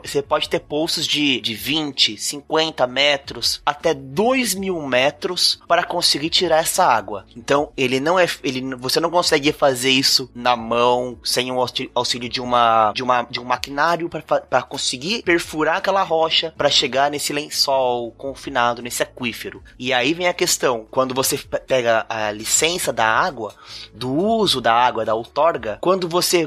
Você 0.03 0.23
pode 0.23 0.49
ter 0.49 0.61
poços 0.61 1.07
de, 1.07 1.41
de 1.41 1.55
20, 1.55 2.17
50 2.17 2.87
metros, 2.87 3.61
até 3.65 3.95
2 3.95 4.55
mil 4.55 4.81
metros 4.83 5.61
para 5.67 5.85
conseguir 5.85 6.31
tirar 6.31 6.59
essa 6.59 6.85
água. 6.85 7.27
Então, 7.37 7.73
ele 7.79 8.01
não 8.01 8.19
é. 8.19 8.27
Ele, 8.43 8.75
você 8.77 9.01
não 9.01 9.11
consegue 9.11 9.53
fazer 9.53 9.91
isso 9.91 10.31
na 10.35 10.57
mão, 10.57 11.19
sem 11.23 11.51
o 11.53 11.59
auxí- 11.61 11.91
auxílio 11.95 12.29
de 12.29 12.41
uma 12.41 12.93
de, 12.93 13.03
uma, 13.03 13.23
de 13.23 13.41
um 13.41 13.45
maquinário 13.45 14.09
para 14.09 14.63
conseguir 14.63 15.23
perfurar 15.23 15.77
aquela 15.77 16.03
rocha 16.03 16.53
para 16.57 16.69
chegar 16.69 17.11
nesse 17.11 17.33
lençol 17.33 18.13
confinado, 18.13 18.83
nesse 18.83 19.03
aquífero. 19.03 19.63
E 19.79 19.93
aí 19.93 20.13
vem 20.15 20.27
a 20.29 20.35
questão: 20.35 20.87
quando 20.91 21.15
você 21.15 21.39
pe- 21.39 21.61
pega 21.61 22.05
a 22.09 22.31
licença 22.33 22.93
da 22.93 23.07
água, 23.07 23.55
do 23.95 24.13
uso 24.13 24.61
da 24.61 24.75
água, 24.75 25.05
da 25.05 25.15
outorga, 25.15 25.79
quando 25.81 26.09
você, 26.09 26.47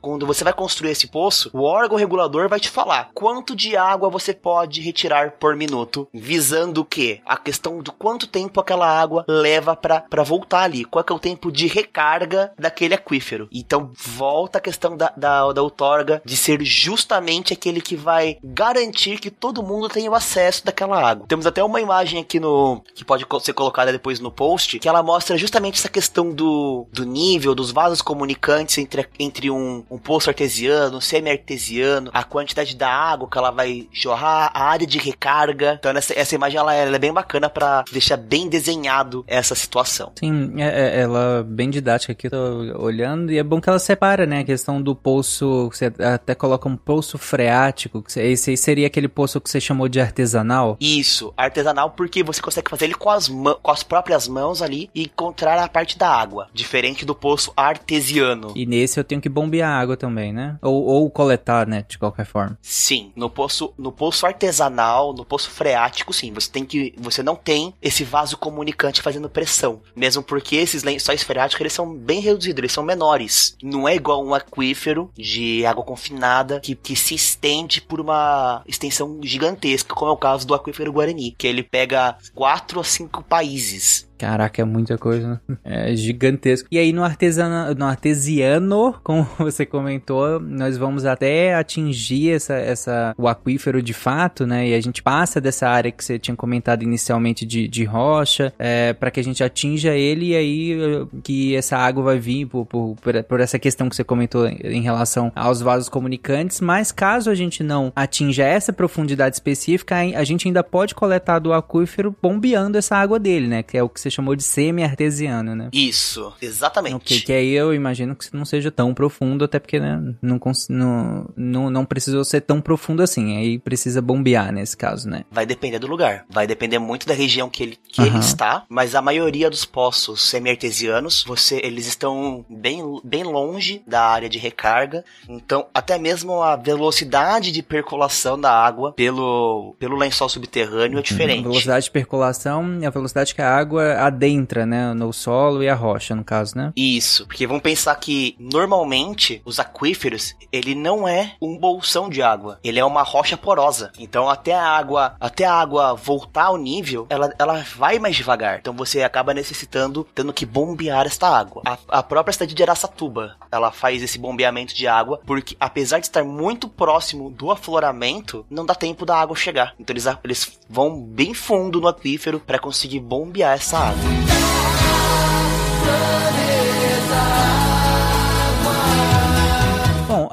quando 0.00 0.26
você 0.26 0.44
vai 0.44 0.52
construir 0.52 0.90
esse 0.90 1.08
poço, 1.08 1.50
o 1.52 1.62
órgão 1.62 1.96
regulador 1.98 2.48
vai 2.48 2.60
te 2.60 2.68
falar 2.68 3.10
quanto 3.14 3.56
de 3.56 3.76
água 3.76 4.08
você 4.10 4.32
pode 4.32 4.80
retirar 4.80 5.32
por 5.32 5.56
minuto, 5.56 6.08
visando 6.12 6.82
o 6.82 6.84
quê? 6.84 7.20
A 7.26 7.36
questão 7.36 7.80
do 7.82 7.92
quanto 7.92 8.26
tempo 8.26 8.60
aquela 8.60 8.88
água 8.88 9.24
leva 9.26 9.74
para 9.74 10.22
voltar 10.22 10.67
ali, 10.68 10.84
qual 10.84 11.04
que 11.04 11.12
é 11.12 11.16
o 11.16 11.18
tempo 11.18 11.50
de 11.50 11.66
recarga 11.66 12.52
daquele 12.58 12.94
aquífero. 12.94 13.48
Então 13.52 13.90
volta 13.94 14.58
a 14.58 14.60
questão 14.60 14.96
da, 14.96 15.12
da, 15.16 15.52
da 15.52 15.62
outorga 15.62 16.22
de 16.24 16.36
ser 16.36 16.62
justamente 16.64 17.52
aquele 17.52 17.80
que 17.80 17.96
vai 17.96 18.38
garantir 18.42 19.18
que 19.18 19.30
todo 19.30 19.62
mundo 19.62 19.88
tenha 19.88 20.10
o 20.10 20.14
acesso 20.14 20.64
daquela 20.64 21.00
água. 21.00 21.26
Temos 21.26 21.46
até 21.46 21.62
uma 21.62 21.80
imagem 21.80 22.20
aqui 22.20 22.38
no 22.38 22.82
que 22.94 23.04
pode 23.04 23.26
ser 23.40 23.52
colocada 23.52 23.92
depois 23.92 24.20
no 24.20 24.30
post, 24.30 24.78
que 24.78 24.88
ela 24.88 25.02
mostra 25.02 25.36
justamente 25.36 25.78
essa 25.78 25.88
questão 25.88 26.30
do, 26.32 26.86
do 26.92 27.04
nível, 27.04 27.54
dos 27.54 27.70
vasos 27.70 28.02
comunicantes 28.02 28.78
entre, 28.78 29.06
entre 29.18 29.50
um, 29.50 29.84
um 29.90 29.98
poço 29.98 30.30
artesiano, 30.30 30.98
um 30.98 31.00
semi-artesiano, 31.00 32.10
a 32.12 32.22
quantidade 32.22 32.76
da 32.76 32.90
água 32.90 33.28
que 33.30 33.38
ela 33.38 33.50
vai 33.50 33.88
jorrar, 33.92 34.50
a 34.54 34.64
área 34.64 34.86
de 34.86 34.98
recarga. 34.98 35.76
Então 35.78 35.90
essa, 35.92 36.18
essa 36.18 36.34
imagem 36.34 36.58
ela, 36.58 36.74
ela 36.74 36.96
é 36.96 36.98
bem 36.98 37.12
bacana 37.12 37.48
para 37.48 37.84
deixar 37.92 38.16
bem 38.16 38.48
desenhado 38.48 39.24
essa 39.26 39.54
situação. 39.54 40.12
Sim, 40.18 40.57
É, 40.62 40.98
é, 40.98 41.00
ela 41.00 41.44
bem 41.46 41.70
didática 41.70 42.12
aqui, 42.12 42.26
eu 42.26 42.30
tô 42.30 42.82
olhando, 42.82 43.32
e 43.32 43.38
é 43.38 43.42
bom 43.42 43.60
que 43.60 43.68
ela 43.68 43.78
separa, 43.78 44.26
né, 44.26 44.40
a 44.40 44.44
questão 44.44 44.80
do 44.80 44.94
poço, 44.94 45.70
você 45.72 45.92
até 45.98 46.34
coloca 46.34 46.68
um 46.68 46.76
poço 46.76 47.18
freático, 47.18 48.02
que 48.02 48.18
esse 48.20 48.50
aí 48.50 48.56
seria 48.56 48.86
aquele 48.86 49.08
poço 49.08 49.40
que 49.40 49.50
você 49.50 49.60
chamou 49.60 49.88
de 49.88 50.00
artesanal? 50.00 50.76
Isso, 50.80 51.32
artesanal 51.36 51.90
porque 51.90 52.22
você 52.22 52.40
consegue 52.40 52.70
fazer 52.70 52.86
ele 52.86 52.94
com 52.94 53.10
as, 53.10 53.28
com 53.28 53.70
as 53.70 53.82
próprias 53.82 54.28
mãos 54.28 54.62
ali 54.62 54.90
e 54.94 55.02
encontrar 55.02 55.58
a 55.58 55.68
parte 55.68 55.98
da 55.98 56.08
água, 56.08 56.48
diferente 56.52 57.04
do 57.04 57.14
poço 57.14 57.52
artesiano. 57.56 58.52
E 58.54 58.66
nesse 58.66 58.98
eu 58.98 59.04
tenho 59.04 59.20
que 59.20 59.28
bombear 59.28 59.70
água 59.70 59.96
também, 59.96 60.32
né? 60.32 60.56
Ou, 60.62 60.84
ou 60.84 61.10
coletar, 61.10 61.66
né, 61.66 61.84
de 61.88 61.98
qualquer 61.98 62.24
forma. 62.24 62.58
Sim, 62.62 63.12
no 63.14 63.30
poço, 63.30 63.72
no 63.78 63.92
poço 63.92 64.26
artesanal, 64.26 65.12
no 65.12 65.24
poço 65.24 65.50
freático, 65.50 66.12
sim, 66.12 66.32
você 66.32 66.50
tem 66.50 66.64
que, 66.64 66.94
você 66.98 67.22
não 67.22 67.36
tem 67.36 67.74
esse 67.82 68.04
vaso 68.04 68.36
comunicante 68.36 69.02
fazendo 69.02 69.28
pressão, 69.28 69.80
mesmo 69.94 70.22
porque 70.22 70.47
esses 70.56 70.82
lençóis 70.82 71.22
freáticos 71.22 71.60
eles 71.60 71.72
são 71.72 71.94
bem 71.94 72.20
reduzidos, 72.20 72.58
eles 72.58 72.72
são 72.72 72.82
menores. 72.82 73.56
Não 73.62 73.88
é 73.88 73.94
igual 73.94 74.24
um 74.24 74.34
aquífero 74.34 75.10
de 75.16 75.64
água 75.66 75.84
confinada 75.84 76.60
que, 76.60 76.74
que 76.74 76.96
se 76.96 77.14
estende 77.14 77.80
por 77.80 78.00
uma 78.00 78.62
extensão 78.66 79.20
gigantesca, 79.22 79.94
como 79.94 80.10
é 80.10 80.14
o 80.14 80.16
caso 80.16 80.46
do 80.46 80.54
aquífero 80.54 80.92
Guarani, 80.92 81.34
que 81.36 81.46
ele 81.46 81.62
pega 81.62 82.16
quatro 82.34 82.80
a 82.80 82.84
cinco 82.84 83.22
países. 83.22 84.07
Caraca, 84.18 84.60
é 84.60 84.64
muita 84.64 84.98
coisa? 84.98 85.40
É 85.64 85.94
gigantesco. 85.94 86.68
E 86.72 86.78
aí 86.78 86.92
no 86.92 87.04
artesano, 87.04 87.72
no 87.74 87.84
artesiano, 87.84 88.94
como 89.04 89.26
você 89.38 89.64
comentou, 89.64 90.40
nós 90.40 90.76
vamos 90.76 91.04
até 91.04 91.54
atingir 91.54 92.32
essa, 92.32 92.54
essa, 92.54 93.14
o 93.16 93.28
aquífero 93.28 93.80
de 93.80 93.94
fato, 93.94 94.44
né? 94.44 94.68
E 94.68 94.74
a 94.74 94.80
gente 94.80 95.02
passa 95.02 95.40
dessa 95.40 95.68
área 95.68 95.92
que 95.92 96.04
você 96.04 96.18
tinha 96.18 96.36
comentado 96.36 96.82
inicialmente 96.82 97.46
de, 97.46 97.68
de 97.68 97.84
rocha, 97.84 98.52
é, 98.58 98.92
para 98.92 99.10
que 99.10 99.20
a 99.20 99.24
gente 99.24 99.42
atinja 99.44 99.94
ele 99.94 100.30
e 100.30 100.36
aí 100.36 100.78
que 101.22 101.54
essa 101.54 101.76
água 101.76 102.02
vai 102.02 102.18
vir 102.18 102.46
por, 102.46 102.66
por, 102.66 102.96
por 102.96 103.40
essa 103.40 103.58
questão 103.58 103.88
que 103.88 103.94
você 103.94 104.02
comentou 104.02 104.46
em 104.46 104.82
relação 104.82 105.30
aos 105.34 105.60
vasos 105.60 105.88
comunicantes. 105.88 106.60
Mas 106.60 106.90
caso 106.90 107.30
a 107.30 107.34
gente 107.34 107.62
não 107.62 107.92
atinja 107.94 108.44
essa 108.44 108.72
profundidade 108.72 109.36
específica, 109.36 109.96
a 109.96 110.24
gente 110.24 110.48
ainda 110.48 110.64
pode 110.64 110.94
coletar 110.94 111.38
do 111.38 111.52
aquífero 111.52 112.14
bombeando 112.20 112.76
essa 112.76 112.96
água 112.96 113.18
dele, 113.18 113.46
né? 113.46 113.62
Que 113.62 113.78
é 113.78 113.82
o 113.82 113.88
que 113.88 114.00
você 114.00 114.07
chamou 114.10 114.34
de 114.34 114.42
semi-artesiano, 114.42 115.54
né? 115.54 115.68
Isso, 115.72 116.32
exatamente. 116.40 116.94
Ok, 116.96 117.20
que 117.20 117.32
aí 117.32 117.52
eu 117.52 117.74
imagino 117.74 118.14
que 118.14 118.34
não 118.34 118.44
seja 118.44 118.70
tão 118.70 118.94
profundo, 118.94 119.44
até 119.44 119.58
porque 119.58 119.78
né, 119.78 120.00
não, 120.22 120.40
não, 120.68 121.30
não, 121.36 121.70
não 121.70 121.84
precisou 121.84 122.24
ser 122.24 122.40
tão 122.40 122.60
profundo 122.60 123.02
assim. 123.02 123.36
Aí 123.36 123.58
precisa 123.58 124.00
bombear 124.00 124.52
nesse 124.52 124.76
caso, 124.76 125.08
né? 125.08 125.24
Vai 125.30 125.46
depender 125.46 125.78
do 125.78 125.86
lugar. 125.86 126.24
Vai 126.28 126.46
depender 126.46 126.78
muito 126.78 127.06
da 127.06 127.14
região 127.14 127.48
que 127.48 127.62
ele, 127.62 127.78
que 127.88 128.00
uhum. 128.00 128.06
ele 128.06 128.18
está. 128.18 128.64
Mas 128.68 128.94
a 128.94 129.02
maioria 129.02 129.50
dos 129.50 129.64
poços 129.64 130.22
semi-artesianos, 130.28 131.24
você, 131.26 131.60
eles 131.62 131.86
estão 131.86 132.44
bem, 132.48 132.82
bem 133.04 133.22
longe 133.22 133.82
da 133.86 134.02
área 134.02 134.28
de 134.28 134.38
recarga. 134.38 135.04
Então, 135.28 135.66
até 135.72 135.98
mesmo 135.98 136.42
a 136.42 136.56
velocidade 136.56 137.52
de 137.52 137.62
percolação 137.62 138.40
da 138.40 138.52
água 138.52 138.92
pelo, 138.92 139.74
pelo 139.78 139.96
lençol 139.96 140.28
subterrâneo 140.28 140.94
é 140.94 140.96
uhum. 140.96 141.02
diferente. 141.02 141.40
A 141.40 141.48
velocidade 141.48 141.84
de 141.84 141.90
percolação 141.90 142.78
é 142.82 142.86
a 142.86 142.90
velocidade 142.90 143.34
que 143.34 143.42
a 143.42 143.56
água 143.56 143.82
adentra, 144.06 144.64
né, 144.64 144.92
no 144.94 145.12
solo 145.12 145.62
e 145.62 145.68
a 145.68 145.74
rocha, 145.74 146.14
no 146.14 146.24
caso, 146.24 146.56
né? 146.56 146.72
Isso, 146.76 147.26
porque 147.26 147.46
vamos 147.46 147.62
pensar 147.62 147.94
que 147.96 148.36
normalmente 148.38 149.42
os 149.44 149.58
aquíferos, 149.58 150.34
ele 150.52 150.74
não 150.74 151.06
é 151.06 151.34
um 151.40 151.56
bolsão 151.56 152.08
de 152.08 152.22
água, 152.22 152.58
ele 152.62 152.78
é 152.78 152.84
uma 152.84 153.02
rocha 153.02 153.36
porosa. 153.36 153.92
Então 153.98 154.28
até 154.28 154.54
a 154.54 154.62
água, 154.62 155.16
até 155.20 155.44
a 155.44 155.54
água 155.54 155.94
voltar 155.94 156.44
ao 156.44 156.56
nível, 156.56 157.06
ela, 157.08 157.32
ela 157.38 157.64
vai 157.76 157.98
mais 157.98 158.16
devagar. 158.16 158.58
Então 158.58 158.74
você 158.74 159.02
acaba 159.02 159.34
necessitando 159.34 160.06
tendo 160.14 160.32
que 160.32 160.46
bombear 160.46 161.06
esta 161.06 161.28
água. 161.28 161.62
A, 161.64 161.78
a 161.88 162.02
própria 162.02 162.32
cidade 162.32 162.54
de 162.54 162.62
Araçatuba, 162.62 163.36
ela 163.50 163.70
faz 163.70 164.02
esse 164.02 164.18
bombeamento 164.18 164.74
de 164.74 164.86
água 164.86 165.20
porque 165.26 165.56
apesar 165.58 165.98
de 165.98 166.06
estar 166.06 166.24
muito 166.24 166.68
próximo 166.68 167.30
do 167.30 167.50
afloramento, 167.50 168.44
não 168.50 168.64
dá 168.64 168.74
tempo 168.74 169.04
da 169.04 169.16
água 169.16 169.36
chegar. 169.36 169.74
Então 169.78 169.92
eles, 169.94 170.06
eles 170.24 170.58
vão 170.68 171.00
bem 171.00 171.34
fundo 171.34 171.80
no 171.80 171.88
aquífero 171.88 172.40
para 172.40 172.58
conseguir 172.58 173.00
bombear 173.00 173.54
essa 173.54 173.78
água. 173.78 173.87
Bom, 173.88 174.28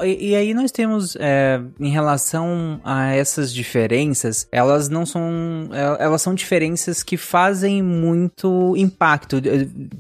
e, 0.06 0.32
e, 0.32 0.36
aí 0.36 0.54
nós 0.54 0.72
temos, 0.72 1.16
é, 1.20 1.62
em 1.80 1.90
relação 1.90 2.80
a 2.84 3.14
essas 3.14 3.54
diferenças, 3.54 4.48
elas 4.52 4.90
não 4.90 5.06
são. 5.06 5.70
É, 5.72 6.04
elas 6.04 6.22
são 6.22 6.34
diferenças 6.34 7.04
que 7.04 7.18
fazem 7.18 7.82
muito 7.82 8.74
impacto, 8.78 9.38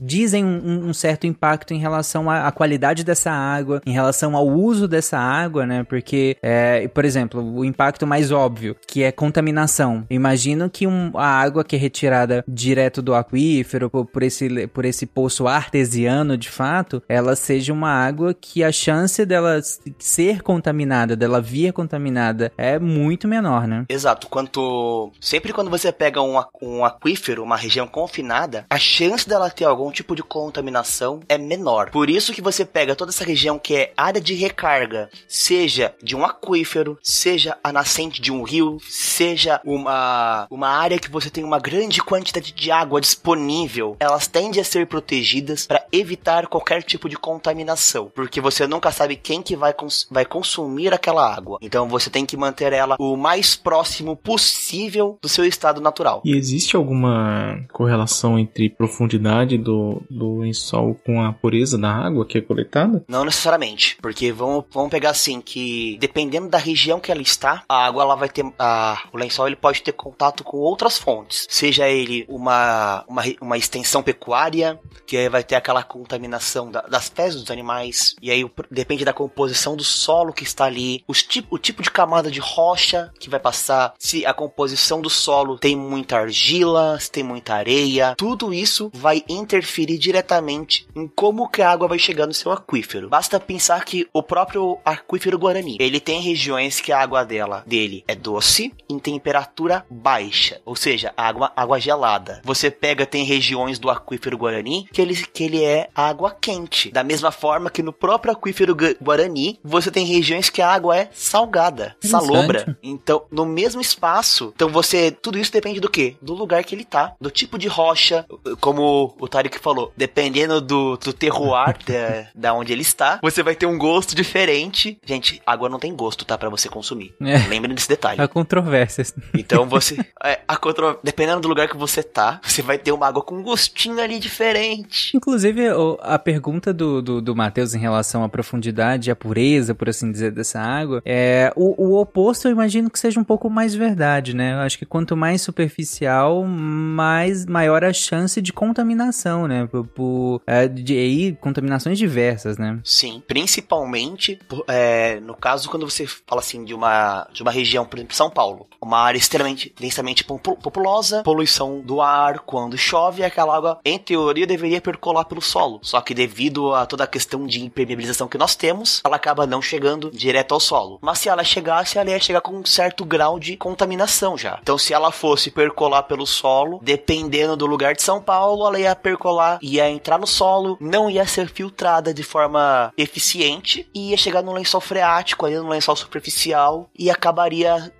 dizem 0.01 0.43
um, 0.43 0.89
um 0.89 0.93
certo 0.93 1.27
impacto 1.27 1.73
em 1.73 1.79
relação 1.79 2.29
à, 2.29 2.47
à, 2.47 2.51
qualidade 2.51 3.03
dessa 3.03 3.31
água, 3.31 3.81
em 3.85 3.91
relação 3.91 4.35
ao 4.35 4.47
uso 4.47 4.87
dessa 4.87 5.17
água, 5.17 5.65
né? 5.65 5.83
Porque, 5.83 6.37
é, 6.41 6.87
por 6.87 7.05
exemplo, 7.05 7.41
o 7.41 7.65
impacto 7.65 8.05
mais 8.05 8.31
óbvio, 8.31 8.75
que 8.87 9.03
é 9.03 9.11
contaminação. 9.11 10.05
Imagino 10.09 10.69
que 10.69 10.87
um, 10.87 11.11
a 11.15 11.27
água 11.27 11.63
que 11.63 11.75
é 11.75 11.79
retirada 11.79 12.43
direto 12.47 13.01
do 13.01 13.13
aquífero, 13.13 13.89
por, 13.89 14.05
por, 14.05 14.23
esse, 14.23 14.67
por 14.67 14.85
esse 14.85 15.05
poço 15.05 15.47
artesiano, 15.47 16.37
de 16.37 16.49
fato, 16.49 17.01
ela 17.07 17.35
seja 17.35 17.73
uma 17.73 17.89
água 17.89 18.33
que 18.33 18.63
a 18.63 18.71
chance 18.71 19.25
dela 19.25 19.59
ser 19.97 20.41
contaminada, 20.41 21.15
dela 21.15 21.41
vir 21.41 21.73
contaminada, 21.73 22.51
é 22.57 22.77
muito 22.79 23.27
menor, 23.27 23.67
né? 23.67 23.85
Exato. 23.89 24.27
Quanto. 24.27 25.11
Sempre 25.19 25.53
quando 25.53 25.69
você 25.69 25.91
pega 25.91 26.21
um, 26.21 26.41
um 26.61 26.85
aquífero, 26.85 27.43
uma 27.43 27.57
região 27.57 27.87
confinada, 27.87 28.65
a 28.69 28.77
chance 28.77 29.27
dela 29.27 29.49
ter 29.49 29.65
algum 29.65 29.91
tipo 29.91 30.15
de 30.15 30.23
contaminação 30.23 31.21
é 31.27 31.37
menor. 31.37 31.89
Por 31.91 32.09
isso 32.09 32.33
que 32.33 32.41
você 32.41 32.65
pega 32.65 32.95
toda 32.95 33.11
essa 33.11 33.23
região 33.23 33.57
que 33.57 33.75
é 33.75 33.93
área 33.95 34.21
de 34.21 34.33
recarga, 34.33 35.09
seja 35.27 35.93
de 36.01 36.15
um 36.15 36.25
aquífero, 36.25 36.97
seja 37.01 37.57
a 37.63 37.71
nascente 37.71 38.21
de 38.21 38.31
um 38.31 38.43
rio, 38.43 38.77
seja 38.87 39.61
uma, 39.63 40.47
uma 40.49 40.69
área 40.69 40.99
que 40.99 41.09
você 41.09 41.29
tem 41.29 41.43
uma 41.43 41.59
grande 41.59 42.01
quantidade 42.01 42.51
de 42.51 42.71
água 42.71 43.01
disponível, 43.01 43.95
elas 43.99 44.27
tendem 44.27 44.61
a 44.61 44.63
ser 44.63 44.87
protegidas 44.87 45.65
para 45.65 45.85
evitar 45.91 46.47
qualquer 46.47 46.83
tipo 46.83 47.09
de 47.09 47.17
contaminação, 47.17 48.11
porque 48.13 48.41
você 48.41 48.67
nunca 48.67 48.91
sabe 48.91 49.15
quem 49.15 49.41
que 49.41 49.55
vai, 49.55 49.73
cons 49.85 50.07
vai 50.09 50.25
consumir 50.25 50.93
aquela 50.93 51.33
água. 51.33 51.59
Então 51.61 51.87
você 51.87 52.09
tem 52.09 52.25
que 52.25 52.35
manter 52.35 52.73
ela 52.73 52.95
o 52.99 53.15
mais 53.15 53.55
próximo 53.55 54.15
possível 54.15 55.17
do 55.21 55.29
seu 55.29 55.45
estado 55.45 55.79
natural. 55.79 56.21
E 56.25 56.35
existe 56.35 56.75
alguma 56.75 57.63
correlação 57.71 58.37
entre 58.37 58.69
profundidade 58.69 59.57
do, 59.57 60.01
do 60.09 60.39
lençol 60.39 60.95
com 61.05 61.23
a 61.23 61.31
pureza 61.31 61.77
da 61.77 61.91
água 61.91 62.25
que 62.25 62.37
é 62.37 62.41
coletada? 62.41 63.03
Não 63.07 63.23
necessariamente, 63.23 63.97
porque 64.01 64.31
vamos, 64.31 64.65
vamos 64.71 64.89
pegar 64.89 65.11
assim 65.11 65.39
que 65.39 65.97
dependendo 65.99 66.49
da 66.49 66.57
região 66.57 66.99
que 66.99 67.11
ela 67.11 67.21
está, 67.21 67.63
a 67.69 67.85
água 67.85 68.03
ela 68.03 68.15
vai 68.15 68.29
ter 68.29 68.45
a, 68.57 69.03
o 69.13 69.17
lençol 69.17 69.47
ele 69.47 69.55
pode 69.55 69.81
ter 69.81 69.91
contato 69.91 70.43
com 70.43 70.57
outras 70.57 70.97
fontes, 70.97 71.45
seja 71.49 71.87
ele 71.87 72.25
uma, 72.27 73.03
uma, 73.07 73.23
uma 73.41 73.57
extensão 73.57 74.01
pecuária 74.01 74.79
que 75.05 75.29
vai 75.29 75.43
ter 75.43 75.55
aquela 75.55 75.83
contaminação 75.83 76.71
da, 76.71 76.81
das 76.81 77.09
fezes 77.09 77.41
dos 77.41 77.51
animais 77.51 78.15
e 78.21 78.31
aí 78.31 78.49
depende 78.71 79.05
da 79.05 79.13
composição 79.13 79.64
do 79.73 79.85
solo 79.85 80.33
que 80.33 80.43
está 80.43 80.65
ali, 80.65 81.01
os 81.07 81.23
tipo, 81.23 81.55
o 81.55 81.57
tipo 81.57 81.81
de 81.81 81.89
camada 81.89 82.29
de 82.29 82.41
rocha 82.41 83.09
que 83.17 83.29
vai 83.29 83.39
passar, 83.39 83.93
se 83.97 84.25
a 84.25 84.33
composição 84.33 84.99
do 85.01 85.09
solo 85.09 85.57
tem 85.57 85.77
muita 85.77 86.17
argila, 86.17 86.99
se 86.99 87.09
tem 87.09 87.23
muita 87.23 87.55
areia, 87.55 88.13
tudo 88.17 88.53
isso 88.53 88.91
vai 88.93 89.23
interferir 89.29 89.97
diretamente 89.97 90.85
em 90.93 91.07
como 91.07 91.47
que 91.47 91.61
a 91.61 91.71
água 91.71 91.87
vai 91.87 91.97
chegar 91.97 92.27
no 92.27 92.33
seu 92.33 92.51
aquífero. 92.51 93.07
Basta 93.07 93.39
pensar 93.39 93.85
que 93.85 94.07
o 94.11 94.21
próprio 94.21 94.77
aquífero 94.83 95.39
Guarani, 95.39 95.77
ele 95.79 95.99
tem 95.99 96.19
regiões 96.19 96.81
que 96.81 96.91
a 96.91 96.99
água 96.99 97.23
dela, 97.23 97.63
dele 97.65 98.03
é 98.07 98.15
doce 98.15 98.73
em 98.89 98.99
temperatura 98.99 99.85
baixa, 99.89 100.59
ou 100.65 100.75
seja, 100.75 101.13
água, 101.15 101.51
água 101.55 101.79
gelada. 101.79 102.41
Você 102.43 102.69
pega, 102.69 103.05
tem 103.05 103.23
regiões 103.23 103.79
do 103.79 103.89
aquífero 103.89 104.37
Guarani 104.37 104.87
que 104.91 105.01
ele, 105.01 105.15
que 105.15 105.43
ele 105.43 105.63
é 105.63 105.89
água 105.95 106.31
quente, 106.31 106.91
da 106.91 107.03
mesma 107.03 107.31
forma 107.31 107.69
que 107.69 107.83
no 107.83 107.93
próprio 107.93 108.33
aquífero 108.33 108.75
Guarani 109.01 109.54
Você 109.63 109.91
tem 109.91 110.05
regiões 110.05 110.49
que 110.49 110.61
a 110.61 110.69
água 110.69 110.97
é 110.97 111.09
salgada, 111.13 111.95
salobra. 112.01 112.77
Então, 112.81 113.23
no 113.31 113.45
mesmo 113.45 113.81
espaço, 113.81 114.51
então 114.55 114.69
você, 114.69 115.11
tudo 115.11 115.37
isso 115.37 115.51
depende 115.51 115.79
do 115.79 115.89
quê? 115.89 116.15
Do 116.21 116.33
lugar 116.33 116.63
que 116.63 116.75
ele 116.75 116.85
tá, 116.85 117.13
do 117.19 117.29
tipo 117.29 117.57
de 117.57 117.67
rocha, 117.67 118.25
como 118.59 119.15
o 119.19 119.27
Tarek 119.27 119.59
falou, 119.59 119.91
dependendo 119.97 120.61
do, 120.61 120.97
do 120.97 121.13
terroir 121.13 121.77
da, 121.85 122.27
da 122.33 122.53
onde 122.53 122.71
ele 122.71 122.81
está, 122.81 123.19
você 123.21 123.41
vai 123.43 123.55
ter 123.55 123.65
um 123.65 123.77
gosto 123.77 124.15
diferente. 124.15 124.97
Gente, 125.05 125.41
água 125.45 125.69
não 125.69 125.79
tem 125.79 125.95
gosto, 125.95 126.25
tá? 126.25 126.35
para 126.37 126.49
você 126.49 126.69
consumir. 126.69 127.13
É. 127.21 127.37
Lembre 127.47 127.73
desse 127.73 127.87
detalhe. 127.87 128.21
Há 128.21 128.27
controvérsias. 128.27 129.13
Então 129.33 129.65
você, 129.69 129.97
é, 130.23 130.41
a 130.47 130.57
contro... 130.57 130.99
dependendo 131.03 131.41
do 131.41 131.47
lugar 131.47 131.67
que 131.67 131.77
você 131.77 132.03
tá, 132.03 132.39
você 132.43 132.61
vai 132.61 132.77
ter 132.77 132.91
uma 132.91 133.07
água 133.07 133.21
com 133.21 133.35
um 133.35 133.43
gostinho 133.43 133.99
ali 133.99 134.19
diferente. 134.19 135.15
Inclusive, 135.15 135.63
a 136.01 136.19
pergunta 136.19 136.73
do, 136.73 137.01
do, 137.01 137.21
do 137.21 137.35
Matheus 137.35 137.73
em 137.73 137.79
relação 137.79 138.23
à 138.23 138.29
profundidade 138.29 139.09
a 139.09 139.15
pureza 139.15 139.44
pureza, 139.45 139.75
por 139.75 139.89
assim 139.89 140.11
dizer, 140.11 140.31
dessa 140.31 140.59
água, 140.59 141.01
é, 141.05 141.51
o, 141.55 141.89
o 141.89 141.99
oposto 141.99 142.47
eu 142.47 142.51
imagino 142.51 142.89
que 142.89 142.97
seja 142.97 143.19
um 143.19 143.23
pouco 143.23 143.49
mais 143.49 143.75
verdade, 143.75 144.35
né? 144.35 144.53
Eu 144.53 144.59
acho 144.59 144.77
que 144.77 144.85
quanto 144.85 145.15
mais 145.15 145.41
superficial, 145.41 146.43
mais 146.43 147.45
maior 147.45 147.83
a 147.83 147.93
chance 147.93 148.41
de 148.41 148.51
contaminação, 148.51 149.47
né? 149.47 149.67
Por, 149.67 149.85
por 149.87 150.41
é, 150.47 150.67
de 150.67 151.37
contaminações 151.39 151.97
diversas, 151.97 152.57
né? 152.57 152.79
Sim, 152.83 153.21
principalmente 153.27 154.39
é, 154.67 155.19
no 155.19 155.35
caso 155.35 155.69
quando 155.69 155.87
você 155.87 156.07
fala 156.07 156.41
assim 156.41 156.63
de 156.63 156.73
uma, 156.73 157.27
de 157.31 157.41
uma 157.41 157.51
região, 157.51 157.85
por 157.85 157.97
exemplo, 157.97 158.15
São 158.15 158.29
Paulo, 158.29 158.67
uma 158.81 158.99
área 158.99 159.17
extremamente 159.17 159.73
densamente 159.79 160.23
populosa, 160.23 161.23
poluição 161.23 161.81
do 161.81 162.01
ar, 162.01 162.39
quando 162.39 162.77
chove, 162.77 163.23
aquela 163.23 163.55
água, 163.55 163.79
em 163.85 163.99
teoria, 163.99 164.47
deveria 164.47 164.81
percolar 164.81 165.25
pelo 165.25 165.41
solo. 165.41 165.79
Só 165.81 166.01
que 166.01 166.13
devido 166.13 166.73
a 166.73 166.85
toda 166.85 167.03
a 167.03 167.07
questão 167.07 167.45
de 167.45 167.63
impermeabilização 167.63 168.27
que 168.27 168.37
nós 168.37 168.55
temos, 168.55 169.01
ela 169.03 169.15
acaba 169.15 169.34
não 169.47 169.61
chegando 169.61 170.11
direto 170.11 170.53
ao 170.53 170.59
solo. 170.59 170.99
Mas 171.01 171.17
se 171.17 171.29
ela 171.29 171.43
chegasse, 171.43 171.97
ela 171.97 172.11
ia 172.11 172.19
chegar 172.19 172.41
com 172.41 172.57
um 172.57 172.65
certo 172.65 173.03
grau 173.03 173.39
de 173.39 173.57
contaminação 173.57 174.37
já. 174.37 174.59
Então, 174.61 174.77
se 174.77 174.93
ela 174.93 175.11
fosse 175.11 175.49
percolar 175.49 176.03
pelo 176.03 176.27
solo, 176.27 176.79
dependendo 176.83 177.57
do 177.57 177.65
lugar 177.65 177.95
de 177.95 178.03
São 178.03 178.21
Paulo, 178.21 178.67
ela 178.67 178.79
ia 178.79 178.95
percolar, 178.95 179.57
ia 179.61 179.89
entrar 179.89 180.19
no 180.19 180.27
solo, 180.27 180.77
não 180.79 181.09
ia 181.09 181.25
ser 181.25 181.49
filtrada 181.49 182.13
de 182.13 182.21
forma 182.21 182.93
eficiente 182.95 183.89
e 183.93 184.11
ia 184.11 184.17
chegar 184.17 184.43
no 184.43 184.53
lençol 184.53 184.81
freático, 184.81 185.45
ali 185.45 185.55
no 185.55 185.69
lençol 185.69 185.95
superficial 185.95 186.89
e 186.97 187.09
acabaria 187.09 187.91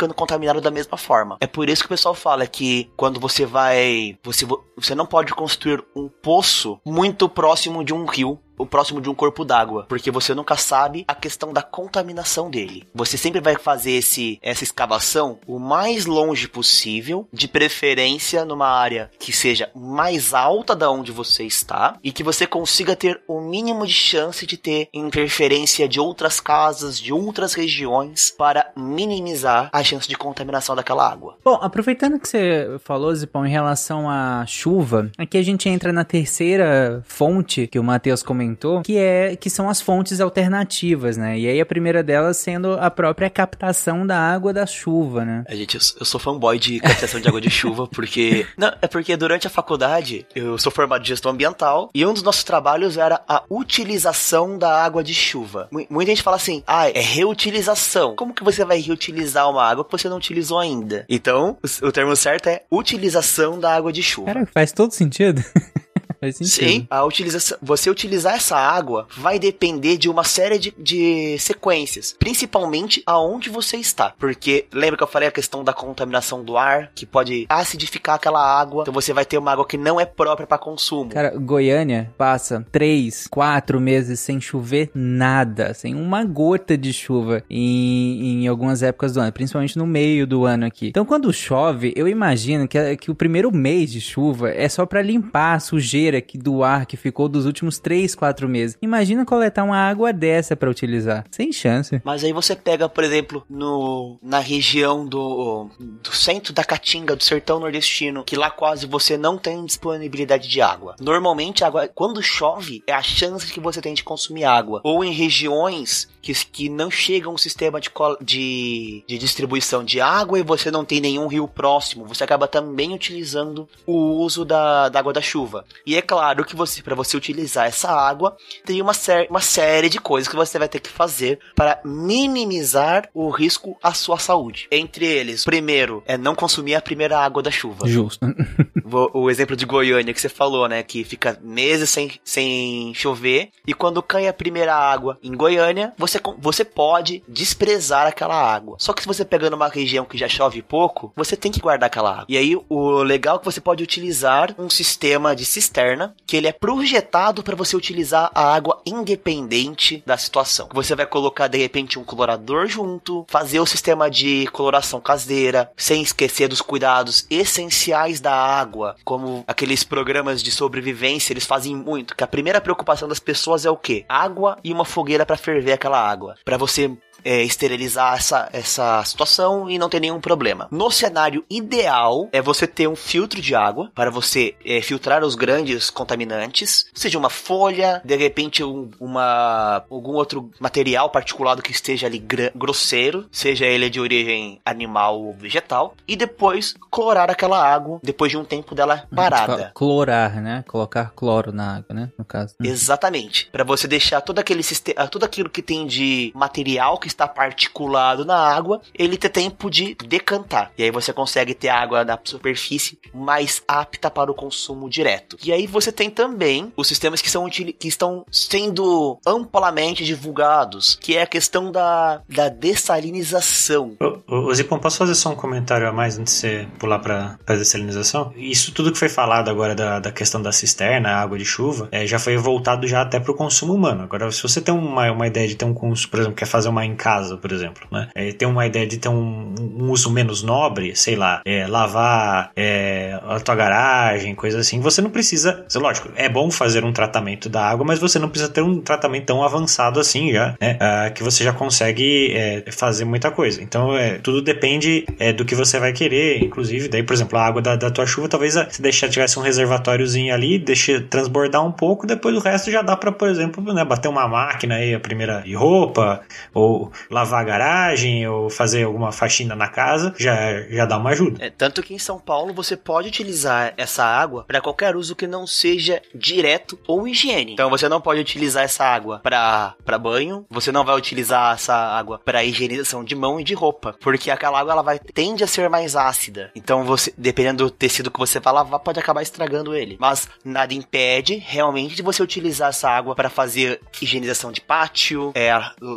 ficando 0.00 0.14
contaminado 0.14 0.60
da 0.60 0.70
mesma 0.70 0.96
forma. 0.96 1.36
É 1.40 1.46
por 1.46 1.68
isso 1.68 1.82
que 1.82 1.86
o 1.86 1.90
pessoal 1.90 2.14
fala 2.14 2.46
que 2.46 2.90
quando 2.96 3.20
você 3.20 3.44
vai. 3.44 4.16
Você, 4.22 4.46
você 4.76 4.94
não 4.94 5.04
pode 5.04 5.34
construir 5.34 5.84
um 5.94 6.08
poço 6.08 6.80
muito 6.84 7.28
próximo 7.28 7.84
de 7.84 7.92
um 7.92 8.06
rio 8.06 8.38
próximo 8.66 9.00
de 9.00 9.08
um 9.08 9.14
corpo 9.14 9.44
d'água, 9.44 9.86
porque 9.88 10.10
você 10.10 10.34
nunca 10.34 10.56
sabe 10.56 11.04
a 11.06 11.14
questão 11.14 11.52
da 11.52 11.62
contaminação 11.62 12.50
dele. 12.50 12.86
Você 12.94 13.16
sempre 13.16 13.40
vai 13.40 13.56
fazer 13.56 13.92
esse, 13.92 14.38
essa 14.42 14.64
escavação 14.64 15.38
o 15.46 15.58
mais 15.58 16.06
longe 16.06 16.48
possível, 16.48 17.28
de 17.32 17.48
preferência 17.48 18.44
numa 18.44 18.68
área 18.68 19.10
que 19.18 19.32
seja 19.32 19.70
mais 19.74 20.34
alta 20.34 20.74
da 20.74 20.90
onde 20.90 21.12
você 21.12 21.44
está 21.44 21.96
e 22.02 22.12
que 22.12 22.22
você 22.22 22.46
consiga 22.46 22.96
ter 22.96 23.20
o 23.26 23.40
mínimo 23.40 23.86
de 23.86 23.92
chance 23.92 24.46
de 24.46 24.56
ter 24.56 24.88
interferência 24.92 25.88
de 25.88 26.00
outras 26.00 26.40
casas, 26.40 26.98
de 26.98 27.12
outras 27.12 27.54
regiões 27.54 28.30
para 28.30 28.70
minimizar 28.76 29.70
a 29.72 29.82
chance 29.82 30.08
de 30.08 30.16
contaminação 30.16 30.74
daquela 30.74 31.10
água. 31.10 31.36
Bom, 31.44 31.58
aproveitando 31.60 32.18
que 32.18 32.28
você 32.28 32.78
falou, 32.84 33.14
Zipão, 33.14 33.46
em 33.46 33.50
relação 33.50 34.08
à 34.08 34.44
chuva, 34.46 35.10
aqui 35.18 35.38
a 35.38 35.42
gente 35.42 35.68
entra 35.68 35.92
na 35.92 36.04
terceira 36.04 37.02
fonte 37.06 37.66
que 37.66 37.78
o 37.78 37.84
Matheus 37.84 38.22
comentou 38.22 38.49
comentou, 38.50 38.82
que 38.82 38.96
é 38.96 39.36
que 39.36 39.48
são 39.48 39.68
as 39.68 39.80
fontes 39.80 40.20
alternativas, 40.20 41.16
né? 41.16 41.38
E 41.38 41.48
aí 41.48 41.60
a 41.60 41.66
primeira 41.66 42.02
delas 42.02 42.36
sendo 42.36 42.72
a 42.74 42.90
própria 42.90 43.30
captação 43.30 44.06
da 44.06 44.18
água 44.18 44.52
da 44.52 44.66
chuva, 44.66 45.24
né? 45.24 45.44
A 45.48 45.54
gente, 45.54 45.76
eu, 45.76 46.04
sou 46.04 46.20
fanboy 46.20 46.58
de 46.58 46.80
captação 46.80 47.20
de 47.20 47.28
água 47.28 47.40
de 47.40 47.50
chuva 47.50 47.86
porque 47.86 48.46
não, 48.56 48.72
é 48.80 48.86
porque 48.86 49.16
durante 49.16 49.46
a 49.46 49.50
faculdade 49.50 50.26
eu 50.34 50.58
sou 50.58 50.72
formado 50.72 51.02
em 51.02 51.06
gestão 51.06 51.32
ambiental 51.32 51.90
e 51.94 52.04
um 52.04 52.12
dos 52.12 52.22
nossos 52.22 52.44
trabalhos 52.44 52.96
era 52.96 53.20
a 53.28 53.42
utilização 53.48 54.58
da 54.58 54.82
água 54.82 55.02
de 55.02 55.14
chuva. 55.14 55.68
Muita 55.88 56.10
gente 56.10 56.22
fala 56.22 56.36
assim: 56.36 56.62
"Ah, 56.66 56.88
é 56.88 57.00
reutilização". 57.00 58.16
Como 58.16 58.34
que 58.34 58.44
você 58.44 58.64
vai 58.64 58.80
reutilizar 58.80 59.48
uma 59.48 59.64
água 59.64 59.84
que 59.84 59.92
você 59.92 60.08
não 60.08 60.16
utilizou 60.16 60.58
ainda? 60.58 61.04
Então, 61.08 61.56
o, 61.62 61.86
o 61.86 61.92
termo 61.92 62.14
certo 62.16 62.48
é 62.48 62.62
utilização 62.70 63.58
da 63.58 63.74
água 63.74 63.92
de 63.92 64.02
chuva. 64.02 64.32
Cara, 64.32 64.46
faz 64.46 64.72
todo 64.72 64.92
sentido. 64.92 65.42
Faz 66.20 66.36
sentido. 66.36 66.68
Sim, 66.68 66.86
a 66.90 67.02
utilização, 67.02 67.56
você 67.62 67.88
utilizar 67.88 68.34
essa 68.34 68.56
água 68.56 69.06
vai 69.16 69.38
depender 69.38 69.96
de 69.96 70.08
uma 70.08 70.22
série 70.22 70.58
de, 70.58 70.74
de 70.78 71.38
sequências, 71.38 72.14
principalmente 72.18 73.02
aonde 73.06 73.48
você 73.48 73.78
está. 73.78 74.12
Porque 74.18 74.66
lembra 74.70 74.98
que 74.98 75.02
eu 75.02 75.08
falei 75.08 75.28
a 75.28 75.32
questão 75.32 75.64
da 75.64 75.72
contaminação 75.72 76.44
do 76.44 76.58
ar, 76.58 76.92
que 76.94 77.06
pode 77.06 77.46
acidificar 77.48 78.16
aquela 78.16 78.60
água, 78.60 78.82
então 78.82 78.92
você 78.92 79.14
vai 79.14 79.24
ter 79.24 79.38
uma 79.38 79.52
água 79.52 79.66
que 79.66 79.78
não 79.78 79.98
é 79.98 80.04
própria 80.04 80.46
para 80.46 80.58
consumo. 80.58 81.10
Cara, 81.10 81.30
Goiânia 81.38 82.12
passa 82.18 82.66
três, 82.70 83.26
quatro 83.26 83.80
meses 83.80 84.20
sem 84.20 84.38
chover 84.40 84.90
nada, 84.94 85.72
sem 85.72 85.94
uma 85.94 86.22
gota 86.24 86.76
de 86.76 86.92
chuva 86.92 87.42
em, 87.48 88.42
em 88.42 88.48
algumas 88.48 88.82
épocas 88.82 89.14
do 89.14 89.20
ano, 89.20 89.32
principalmente 89.32 89.78
no 89.78 89.86
meio 89.86 90.26
do 90.26 90.44
ano 90.44 90.66
aqui. 90.66 90.88
Então 90.88 91.06
quando 91.06 91.32
chove, 91.32 91.94
eu 91.96 92.06
imagino 92.06 92.68
que, 92.68 92.96
que 92.98 93.10
o 93.10 93.14
primeiro 93.14 93.50
mês 93.50 93.90
de 93.90 94.02
chuva 94.02 94.50
é 94.50 94.68
só 94.68 94.84
para 94.84 95.00
limpar 95.00 95.54
a 95.54 95.60
sujeira 95.60 96.09
que, 96.18 96.38
do 96.38 96.64
ar 96.64 96.86
que 96.86 96.96
ficou 96.96 97.28
dos 97.28 97.44
últimos 97.44 97.78
3, 97.78 98.14
4 98.14 98.48
meses. 98.48 98.78
Imagina 98.80 99.26
coletar 99.26 99.64
uma 99.64 99.76
água 99.76 100.12
dessa 100.12 100.56
para 100.56 100.70
utilizar. 100.70 101.24
Sem 101.30 101.52
chance. 101.52 102.00
Mas 102.02 102.24
aí 102.24 102.32
você 102.32 102.56
pega, 102.56 102.88
por 102.88 103.04
exemplo, 103.04 103.44
no, 103.50 104.18
na 104.22 104.38
região 104.38 105.04
do, 105.04 105.68
do 105.78 106.12
centro 106.12 106.54
da 106.54 106.64
Caatinga, 106.64 107.14
do 107.14 107.22
sertão 107.22 107.60
nordestino, 107.60 108.24
que 108.24 108.36
lá 108.36 108.50
quase 108.50 108.86
você 108.86 109.18
não 109.18 109.36
tem 109.36 109.64
disponibilidade 109.66 110.48
de 110.48 110.62
água. 110.62 110.96
Normalmente, 110.98 111.64
água, 111.64 111.86
quando 111.88 112.22
chove, 112.22 112.82
é 112.86 112.92
a 112.92 113.02
chance 113.02 113.52
que 113.52 113.60
você 113.60 113.82
tem 113.82 113.92
de 113.92 114.02
consumir 114.02 114.44
água. 114.44 114.80
Ou 114.84 115.04
em 115.04 115.12
regiões 115.12 116.08
que, 116.22 116.32
que 116.46 116.68
não 116.68 116.90
chegam 116.90 117.34
um 117.34 117.38
sistema 117.38 117.80
de, 117.80 117.90
de, 118.20 119.04
de 119.06 119.18
distribuição 119.18 119.84
de 119.84 120.00
água 120.00 120.38
e 120.38 120.42
você 120.42 120.70
não 120.70 120.84
tem 120.84 121.00
nenhum 121.00 121.26
rio 121.26 121.48
próximo, 121.48 122.06
você 122.06 122.24
acaba 122.24 122.46
também 122.46 122.94
utilizando 122.94 123.68
o 123.86 124.22
uso 124.22 124.44
da, 124.44 124.88
da 124.88 124.98
água 124.98 125.12
da 125.12 125.20
chuva. 125.20 125.64
E 125.86 125.96
é 125.96 125.99
claro 126.02 126.44
que 126.44 126.56
você, 126.56 126.82
para 126.82 126.94
você 126.94 127.16
utilizar 127.16 127.66
essa 127.66 127.90
água, 127.90 128.36
tem 128.64 128.80
uma, 128.80 128.94
sé 128.94 129.26
uma 129.30 129.40
série 129.40 129.88
de 129.88 130.00
coisas 130.00 130.28
que 130.28 130.36
você 130.36 130.58
vai 130.58 130.68
ter 130.68 130.80
que 130.80 130.90
fazer 130.90 131.38
para 131.54 131.80
minimizar 131.84 133.08
o 133.14 133.30
risco 133.30 133.76
à 133.82 133.92
sua 133.92 134.18
saúde. 134.18 134.68
Entre 134.70 135.06
eles, 135.06 135.44
primeiro, 135.44 136.02
é 136.06 136.16
não 136.16 136.34
consumir 136.34 136.74
a 136.74 136.80
primeira 136.80 137.18
água 137.18 137.42
da 137.42 137.50
chuva. 137.50 137.88
Justo. 137.88 138.24
o, 138.84 139.22
o 139.22 139.30
exemplo 139.30 139.56
de 139.56 139.64
Goiânia 139.64 140.12
que 140.12 140.20
você 140.20 140.28
falou, 140.28 140.68
né? 140.68 140.82
Que 140.82 141.04
fica 141.04 141.38
meses 141.42 141.90
sem, 141.90 142.12
sem 142.24 142.92
chover. 142.94 143.50
E 143.66 143.74
quando 143.74 144.02
cai 144.02 144.28
a 144.28 144.32
primeira 144.32 144.74
água 144.74 145.18
em 145.22 145.34
Goiânia, 145.34 145.92
você, 145.96 146.20
você 146.38 146.64
pode 146.64 147.22
desprezar 147.28 148.06
aquela 148.06 148.34
água. 148.34 148.76
Só 148.78 148.92
que 148.92 149.02
se 149.02 149.08
você 149.08 149.24
pegar 149.24 149.50
numa 149.50 149.68
região 149.68 150.04
que 150.04 150.18
já 150.18 150.28
chove 150.28 150.62
pouco, 150.62 151.12
você 151.16 151.36
tem 151.36 151.52
que 151.52 151.60
guardar 151.60 151.86
aquela 151.86 152.10
água. 152.10 152.26
E 152.28 152.36
aí, 152.36 152.56
o 152.68 153.02
legal 153.02 153.36
é 153.36 153.38
que 153.38 153.44
você 153.44 153.60
pode 153.60 153.82
utilizar 153.82 154.54
um 154.58 154.68
sistema 154.68 155.34
de 155.34 155.44
cisterna 155.44 155.89
que 156.26 156.36
ele 156.36 156.48
é 156.48 156.52
projetado 156.52 157.42
para 157.42 157.56
você 157.56 157.76
utilizar 157.76 158.30
a 158.34 158.54
água 158.54 158.80
independente 158.84 160.02
da 160.06 160.16
situação. 160.16 160.68
Você 160.72 160.94
vai 160.94 161.06
colocar 161.06 161.48
de 161.48 161.58
repente 161.58 161.98
um 161.98 162.04
colorador 162.04 162.66
junto, 162.66 163.24
fazer 163.28 163.60
o 163.60 163.66
sistema 163.66 164.10
de 164.10 164.46
coloração 164.52 165.00
caseira, 165.00 165.70
sem 165.76 166.02
esquecer 166.02 166.48
dos 166.48 166.60
cuidados 166.60 167.26
essenciais 167.30 168.20
da 168.20 168.34
água, 168.34 168.96
como 169.04 169.44
aqueles 169.46 169.84
programas 169.84 170.42
de 170.42 170.50
sobrevivência, 170.50 171.32
eles 171.32 171.46
fazem 171.46 171.74
muito, 171.74 172.14
que 172.14 172.24
a 172.24 172.28
primeira 172.28 172.60
preocupação 172.60 173.08
das 173.08 173.18
pessoas 173.18 173.64
é 173.64 173.70
o 173.70 173.76
quê? 173.76 174.04
Água 174.08 174.58
e 174.62 174.72
uma 174.72 174.84
fogueira 174.84 175.26
para 175.26 175.36
ferver 175.36 175.72
aquela 175.72 176.00
água, 176.00 176.36
para 176.44 176.56
você 176.56 176.90
é, 177.24 177.42
esterilizar 177.42 178.16
essa, 178.16 178.48
essa 178.52 179.04
situação 179.04 179.68
e 179.68 179.78
não 179.78 179.88
ter 179.88 180.00
nenhum 180.00 180.20
problema. 180.20 180.68
No 180.70 180.90
cenário 180.90 181.44
ideal, 181.48 182.28
é 182.32 182.40
você 182.40 182.66
ter 182.66 182.88
um 182.88 182.96
filtro 182.96 183.40
de 183.40 183.54
água 183.54 183.90
para 183.94 184.10
você 184.10 184.54
é, 184.64 184.80
filtrar 184.80 185.22
os 185.24 185.34
grandes 185.34 185.90
contaminantes, 185.90 186.86
seja 186.94 187.18
uma 187.18 187.30
folha, 187.30 188.00
de 188.04 188.16
repente 188.16 188.62
um, 188.62 188.90
uma, 188.98 189.84
algum 189.90 190.12
outro 190.12 190.50
material 190.58 191.10
particulado 191.10 191.62
que 191.62 191.72
esteja 191.72 192.06
ali 192.06 192.22
grosseiro, 192.54 193.26
seja 193.30 193.66
ele 193.66 193.90
de 193.90 194.00
origem 194.00 194.60
animal 194.64 195.20
ou 195.20 195.32
vegetal, 195.32 195.94
e 196.06 196.16
depois 196.16 196.74
clorar 196.90 197.30
aquela 197.30 197.62
água 197.62 198.00
depois 198.02 198.30
de 198.30 198.36
um 198.36 198.44
tempo 198.44 198.74
dela 198.74 199.06
parada. 199.14 199.72
Clorar, 199.74 200.40
né? 200.40 200.64
Colocar 200.66 201.12
cloro 201.14 201.52
na 201.52 201.76
água, 201.76 201.94
né? 201.94 202.10
No 202.18 202.24
caso. 202.24 202.54
Exatamente. 202.62 203.48
Para 203.50 203.64
você 203.64 203.86
deixar 203.86 204.20
todo 204.20 204.38
aquele 204.38 204.62
sistema, 204.62 205.06
tudo 205.08 205.24
aquilo 205.24 205.50
que 205.50 205.62
tem 205.62 205.86
de 205.86 206.32
material 206.34 206.98
que 206.98 207.06
está 207.10 207.28
particulado 207.28 208.24
na 208.24 208.36
água, 208.36 208.80
ele 208.94 209.16
ter 209.16 209.28
tempo 209.28 209.70
de 209.70 209.94
decantar. 209.94 210.72
E 210.76 210.82
aí 210.82 210.90
você 210.90 211.12
consegue 211.12 211.54
ter 211.54 211.68
água 211.68 212.04
na 212.04 212.18
superfície 212.22 212.98
mais 213.12 213.62
apta 213.66 214.10
para 214.10 214.30
o 214.30 214.34
consumo 214.34 214.88
direto. 214.88 215.36
E 215.44 215.52
aí 215.52 215.66
você 215.66 215.92
tem 215.92 216.10
também 216.10 216.72
os 216.76 216.88
sistemas 216.88 217.20
que, 217.20 217.30
são, 217.30 217.48
que 217.48 217.88
estão 217.88 218.24
sendo 218.30 219.18
amplamente 219.26 220.04
divulgados, 220.04 220.96
que 221.00 221.16
é 221.16 221.22
a 221.22 221.26
questão 221.26 221.70
da, 221.70 222.22
da 222.28 222.48
dessalinização. 222.48 223.96
Ô, 224.26 224.52
Zipão, 224.54 224.78
posso 224.78 224.98
fazer 224.98 225.14
só 225.14 225.30
um 225.30 225.36
comentário 225.36 225.88
a 225.88 225.92
mais 225.92 226.18
antes 226.18 226.34
de 226.34 226.40
você 226.40 226.68
pular 226.78 226.98
para 226.98 227.38
a 227.46 227.54
dessalinização? 227.54 228.32
Isso 228.36 228.72
tudo 228.72 228.92
que 228.92 228.98
foi 228.98 229.08
falado 229.08 229.48
agora 229.48 229.74
da, 229.74 229.98
da 229.98 230.12
questão 230.12 230.40
da 230.40 230.52
cisterna, 230.52 231.10
água 231.10 231.38
de 231.38 231.44
chuva, 231.44 231.88
é, 231.90 232.06
já 232.06 232.18
foi 232.18 232.36
voltado 232.36 232.86
já 232.86 233.02
até 233.02 233.18
para 233.18 233.32
o 233.32 233.34
consumo 233.34 233.74
humano. 233.74 234.02
Agora, 234.02 234.30
se 234.30 234.42
você 234.42 234.60
tem 234.60 234.74
uma, 234.74 235.10
uma 235.10 235.26
ideia 235.26 235.48
de 235.48 235.56
ter 235.56 235.64
um 235.64 235.74
por 235.80 236.20
exemplo, 236.20 236.34
quer 236.34 236.46
fazer 236.46 236.68
uma 236.68 236.84
casa, 237.00 237.38
por 237.38 237.50
exemplo, 237.50 237.86
né? 237.90 238.08
É, 238.14 238.30
tem 238.32 238.46
uma 238.46 238.66
ideia 238.66 238.86
de 238.86 238.98
ter 238.98 239.08
um, 239.08 239.54
um 239.58 239.90
uso 239.90 240.10
menos 240.10 240.42
nobre, 240.42 240.94
sei 240.94 241.16
lá, 241.16 241.40
é, 241.46 241.66
lavar 241.66 242.52
é, 242.54 243.18
a 243.26 243.40
tua 243.40 243.54
garagem, 243.54 244.34
coisa 244.34 244.60
assim. 244.60 244.80
Você 244.80 245.00
não 245.00 245.08
precisa, 245.08 245.64
lógico, 245.74 246.10
é 246.14 246.28
bom 246.28 246.50
fazer 246.50 246.84
um 246.84 246.92
tratamento 246.92 247.48
da 247.48 247.64
água, 247.64 247.86
mas 247.86 247.98
você 247.98 248.18
não 248.18 248.28
precisa 248.28 248.52
ter 248.52 248.60
um 248.60 248.82
tratamento 248.82 249.24
tão 249.24 249.42
avançado 249.42 249.98
assim 249.98 250.30
já, 250.30 250.54
né? 250.60 250.76
Ah, 250.78 251.10
que 251.10 251.22
você 251.22 251.42
já 251.42 251.54
consegue 251.54 252.34
é, 252.34 252.70
fazer 252.70 253.06
muita 253.06 253.30
coisa. 253.30 253.62
Então, 253.62 253.96
é, 253.96 254.18
tudo 254.18 254.42
depende 254.42 255.06
é, 255.18 255.32
do 255.32 255.44
que 255.44 255.54
você 255.54 255.78
vai 255.78 255.94
querer, 255.94 256.44
inclusive, 256.44 256.88
daí, 256.88 257.02
por 257.02 257.14
exemplo, 257.14 257.38
a 257.38 257.46
água 257.46 257.62
da, 257.62 257.76
da 257.76 257.90
tua 257.90 258.04
chuva, 258.04 258.28
talvez 258.28 258.54
se 258.68 258.82
deixar 258.82 259.08
tivesse 259.08 259.38
um 259.38 259.42
reservatóriozinho 259.42 260.34
ali, 260.34 260.58
deixe 260.58 261.00
transbordar 261.00 261.64
um 261.64 261.72
pouco, 261.72 262.06
depois 262.06 262.36
o 262.36 262.40
resto 262.40 262.70
já 262.70 262.82
dá 262.82 262.94
para, 262.94 263.10
por 263.10 263.28
exemplo, 263.28 263.72
né, 263.72 263.84
bater 263.84 264.08
uma 264.08 264.28
máquina 264.28 264.74
aí, 264.74 264.94
a 264.94 265.00
primeira 265.00 265.40
de 265.40 265.54
roupa, 265.54 266.20
ou 266.52 266.89
lavar 267.10 267.40
a 267.40 267.44
garagem, 267.44 268.26
ou 268.26 268.50
fazer 268.50 268.84
alguma 268.84 269.12
faxina 269.12 269.54
na 269.54 269.68
casa, 269.68 270.14
já, 270.18 270.62
já 270.62 270.86
dá 270.86 270.96
uma 270.96 271.10
ajuda. 271.10 271.44
É, 271.44 271.50
tanto 271.50 271.82
que 271.82 271.94
em 271.94 271.98
São 271.98 272.18
Paulo 272.18 272.52
você 272.52 272.76
pode 272.76 273.08
utilizar 273.08 273.74
essa 273.76 274.04
água 274.04 274.44
para 274.44 274.60
qualquer 274.60 274.96
uso 274.96 275.16
que 275.16 275.26
não 275.26 275.46
seja 275.46 276.00
direto 276.14 276.78
ou 276.86 277.06
higiene. 277.06 277.52
Então 277.52 277.70
você 277.70 277.88
não 277.88 278.00
pode 278.00 278.20
utilizar 278.20 278.64
essa 278.64 278.84
água 278.84 279.20
para 279.22 279.98
banho, 279.98 280.46
você 280.50 280.72
não 280.72 280.84
vai 280.84 280.96
utilizar 280.96 281.54
essa 281.54 281.74
água 281.74 282.20
para 282.24 282.44
higienização 282.44 283.04
de 283.04 283.14
mão 283.14 283.40
e 283.40 283.44
de 283.44 283.54
roupa, 283.54 283.94
porque 284.00 284.30
aquela 284.30 284.60
água 284.60 284.72
ela 284.72 284.82
vai 284.82 284.98
tende 284.98 285.44
a 285.44 285.46
ser 285.46 285.68
mais 285.68 285.96
ácida. 285.96 286.50
Então 286.54 286.84
você, 286.84 287.12
dependendo 287.16 287.64
do 287.64 287.70
tecido 287.70 288.10
que 288.10 288.18
você 288.18 288.40
vai 288.40 288.52
lavar, 288.52 288.80
pode 288.80 288.98
acabar 288.98 289.22
estragando 289.22 289.74
ele. 289.74 289.96
Mas 290.00 290.28
nada 290.44 290.72
impede 290.74 291.36
realmente 291.36 291.94
de 291.94 292.02
você 292.02 292.22
utilizar 292.22 292.70
essa 292.70 292.88
água 292.88 293.14
para 293.14 293.30
fazer 293.30 293.80
higienização 294.00 294.52
de 294.52 294.60
pátio, 294.60 295.32
é, 295.34 295.50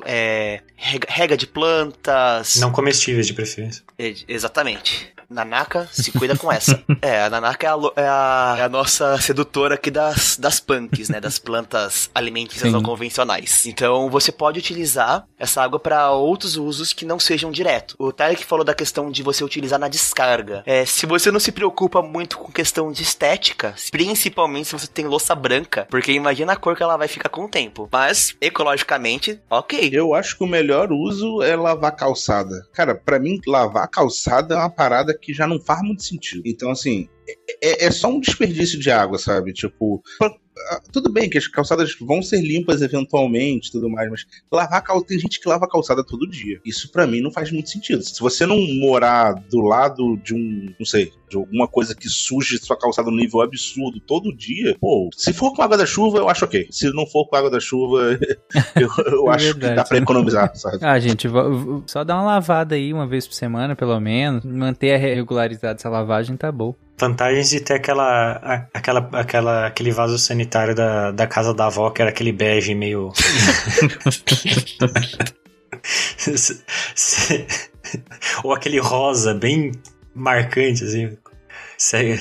é 0.06 0.62
rega 1.08 1.38
de 1.38 1.48
plantas, 1.48 2.58
não 2.58 2.72
comestíveis 2.72 3.26
de 3.26 3.34
preferência. 3.34 3.84
É, 3.98 4.14
exatamente. 4.28 5.14
Nanaka 5.30 5.90
se 5.92 6.12
cuida 6.12 6.38
com 6.38 6.52
essa. 6.52 6.82
é, 7.02 7.24
a 7.24 7.30
Nanaka 7.30 7.66
é 7.66 7.70
a, 7.70 7.76
é 7.96 8.08
a, 8.08 8.56
é 8.60 8.62
a, 8.64 8.70
nossa 8.70 9.18
sedutora 9.20 9.76
aqui 9.76 9.90
das, 9.90 10.38
das 10.38 10.60
punks, 10.60 11.10
né? 11.10 11.20
Das 11.20 11.40
plantas 11.40 12.10
alimentícias 12.14 12.72
não 12.72 12.84
convencionais. 12.84 13.66
Então 13.66 14.10
você 14.10 14.32
pode 14.32 14.60
utilizar 14.60 15.26
essa 15.38 15.62
água 15.62 15.80
para 15.80 16.12
outros 16.12 16.56
usos 16.56 16.94
que 16.94 17.06
não 17.06 17.20
sejam 17.20 17.52
direto. 17.52 17.96
O 17.98 18.12
Tarek 18.12 18.46
falou 18.46 18.64
da 18.64 18.74
questão 18.74 19.10
de 19.10 19.24
você 19.24 19.44
utilizar 19.44 19.80
na 19.80 19.88
descarga. 19.88 20.64
É, 20.66 20.86
se 20.86 21.06
você 21.06 21.32
não 21.32 21.40
se 21.40 21.52
preocupa 21.52 22.02
muito 22.02 22.38
com 22.38 22.52
questão 22.52 22.92
de 22.92 23.02
estética, 23.02 23.74
principalmente 23.92 24.68
se 24.68 24.74
você 24.74 24.88
tem 24.88 25.06
louça 25.06 25.34
branca, 25.34 25.88
porque 25.90 26.12
imagina 26.12 26.54
a 26.54 26.56
cor 26.56 26.76
que 26.76 26.84
ela 26.84 26.98
vai 26.98 27.08
ficar 27.08 27.30
com 27.30 27.46
o 27.46 27.50
tempo. 27.50 27.90
Mas, 27.92 28.36
ecologicamente, 28.40 29.40
ok. 29.50 29.90
Eu 29.92 30.14
acho 30.14 30.38
que 30.38 30.44
o 30.44 30.48
melhor 30.48 30.73
uso 30.92 31.42
é 31.42 31.56
lavar 31.56 31.96
calçada. 31.96 32.68
Cara, 32.74 32.96
para 32.96 33.20
mim, 33.20 33.40
lavar 33.48 33.88
calçada 33.88 34.56
é 34.56 34.58
uma 34.58 34.70
parada 34.70 35.18
que 35.18 35.34
já 35.34 35.48
não 35.48 35.60
faz 35.60 35.82
muito 35.82 36.04
sentido. 36.04 36.44
Então, 36.46 36.72
assim, 36.72 37.08
é, 37.62 37.86
é 37.86 37.92
só 37.92 38.10
um 38.10 38.20
desperdício 38.20 38.80
de 38.80 38.92
água, 38.92 39.18
sabe? 39.18 39.54
Tipo, 39.54 40.02
ah, 40.70 40.82
tudo 40.92 41.12
bem 41.12 41.30
que 41.30 41.38
as 41.38 41.48
calçadas 41.48 41.96
vão 42.00 42.22
ser 42.22 42.42
limpas 42.42 42.82
eventualmente 42.82 43.72
tudo 43.72 43.90
mais, 43.90 44.10
mas 44.10 44.26
lavar 44.52 44.84
calçada, 44.84 45.08
tem 45.08 45.20
gente 45.20 45.40
que 45.40 45.50
lava 45.50 45.68
calçada 45.68 46.04
todo 46.04 46.30
dia. 46.30 46.60
Isso 46.66 46.92
para 46.92 47.08
mim 47.08 47.22
não 47.22 47.32
faz 47.32 47.52
muito 47.52 47.70
sentido. 47.70 48.04
Se 48.04 48.20
você 48.20 48.46
não 48.46 48.60
morar 48.80 49.34
do 49.34 49.62
lado 49.62 50.18
de 50.18 50.34
um, 50.34 50.74
não 50.80 50.86
sei, 50.86 51.12
de 51.30 51.38
alguma 51.38 51.68
coisa 51.68 51.96
que 51.96 52.08
suje 52.08 52.60
sua 52.60 52.78
calçada 52.78 53.10
no 53.10 53.18
nível 53.18 53.42
absurdo 53.42 54.00
todo 54.00 54.36
dia, 54.36 54.78
pô, 54.80 55.10
se 55.16 55.34
for 55.34 55.54
com 55.56 55.62
água 55.62 55.78
da 55.78 55.86
chuva, 55.86 56.20
eu 56.20 56.30
acho 56.30 56.46
ok. 56.46 56.68
Se 56.70 56.92
não 56.94 57.08
for 57.08 57.28
com 57.28 57.36
água 57.36 57.50
da 57.50 57.60
chuva, 57.60 58.18
eu, 58.80 58.90
eu 59.12 59.30
acho 59.30 59.46
Verdade, 59.46 59.72
que 59.72 59.76
dá 59.76 59.84
pra 59.84 59.98
economizar, 59.98 60.56
sabe? 60.56 60.78
Ah, 60.82 61.00
gente, 61.00 61.28
só 61.88 62.04
dá 62.04 62.16
uma 62.16 62.26
lavada 62.26 62.76
aí 62.76 62.94
uma 62.94 63.08
vez 63.08 63.28
por 63.28 63.34
semana, 63.34 63.76
pelo 63.76 64.00
menos. 64.00 64.46
Manter 64.46 64.94
a 64.94 64.98
regularidade 64.98 65.76
dessa 65.76 65.90
lavagem 65.90 66.38
tá 66.38 66.52
bom. 66.52 66.76
Vantagens 66.98 67.50
de 67.50 67.60
ter 67.60 67.74
aquela, 67.74 68.68
aquela, 68.74 69.10
aquela, 69.14 69.68
aquele 69.68 69.92
vaso 69.92 70.18
sanitário 70.18 70.76
da, 70.76 71.12
da 71.12 71.28
casa 71.28 71.54
da 71.54 71.66
avó, 71.66 71.90
que 71.90 72.02
era 72.02 72.12
aquele 72.12 72.32
bege 72.32 72.74
meio. 72.76 73.12
Ou 78.44 78.54
aquele 78.54 78.80
rosa 78.80 79.34
bem 79.34 79.72
marcante, 80.14 80.84
assim. 80.84 81.18
Segue. 81.78 82.20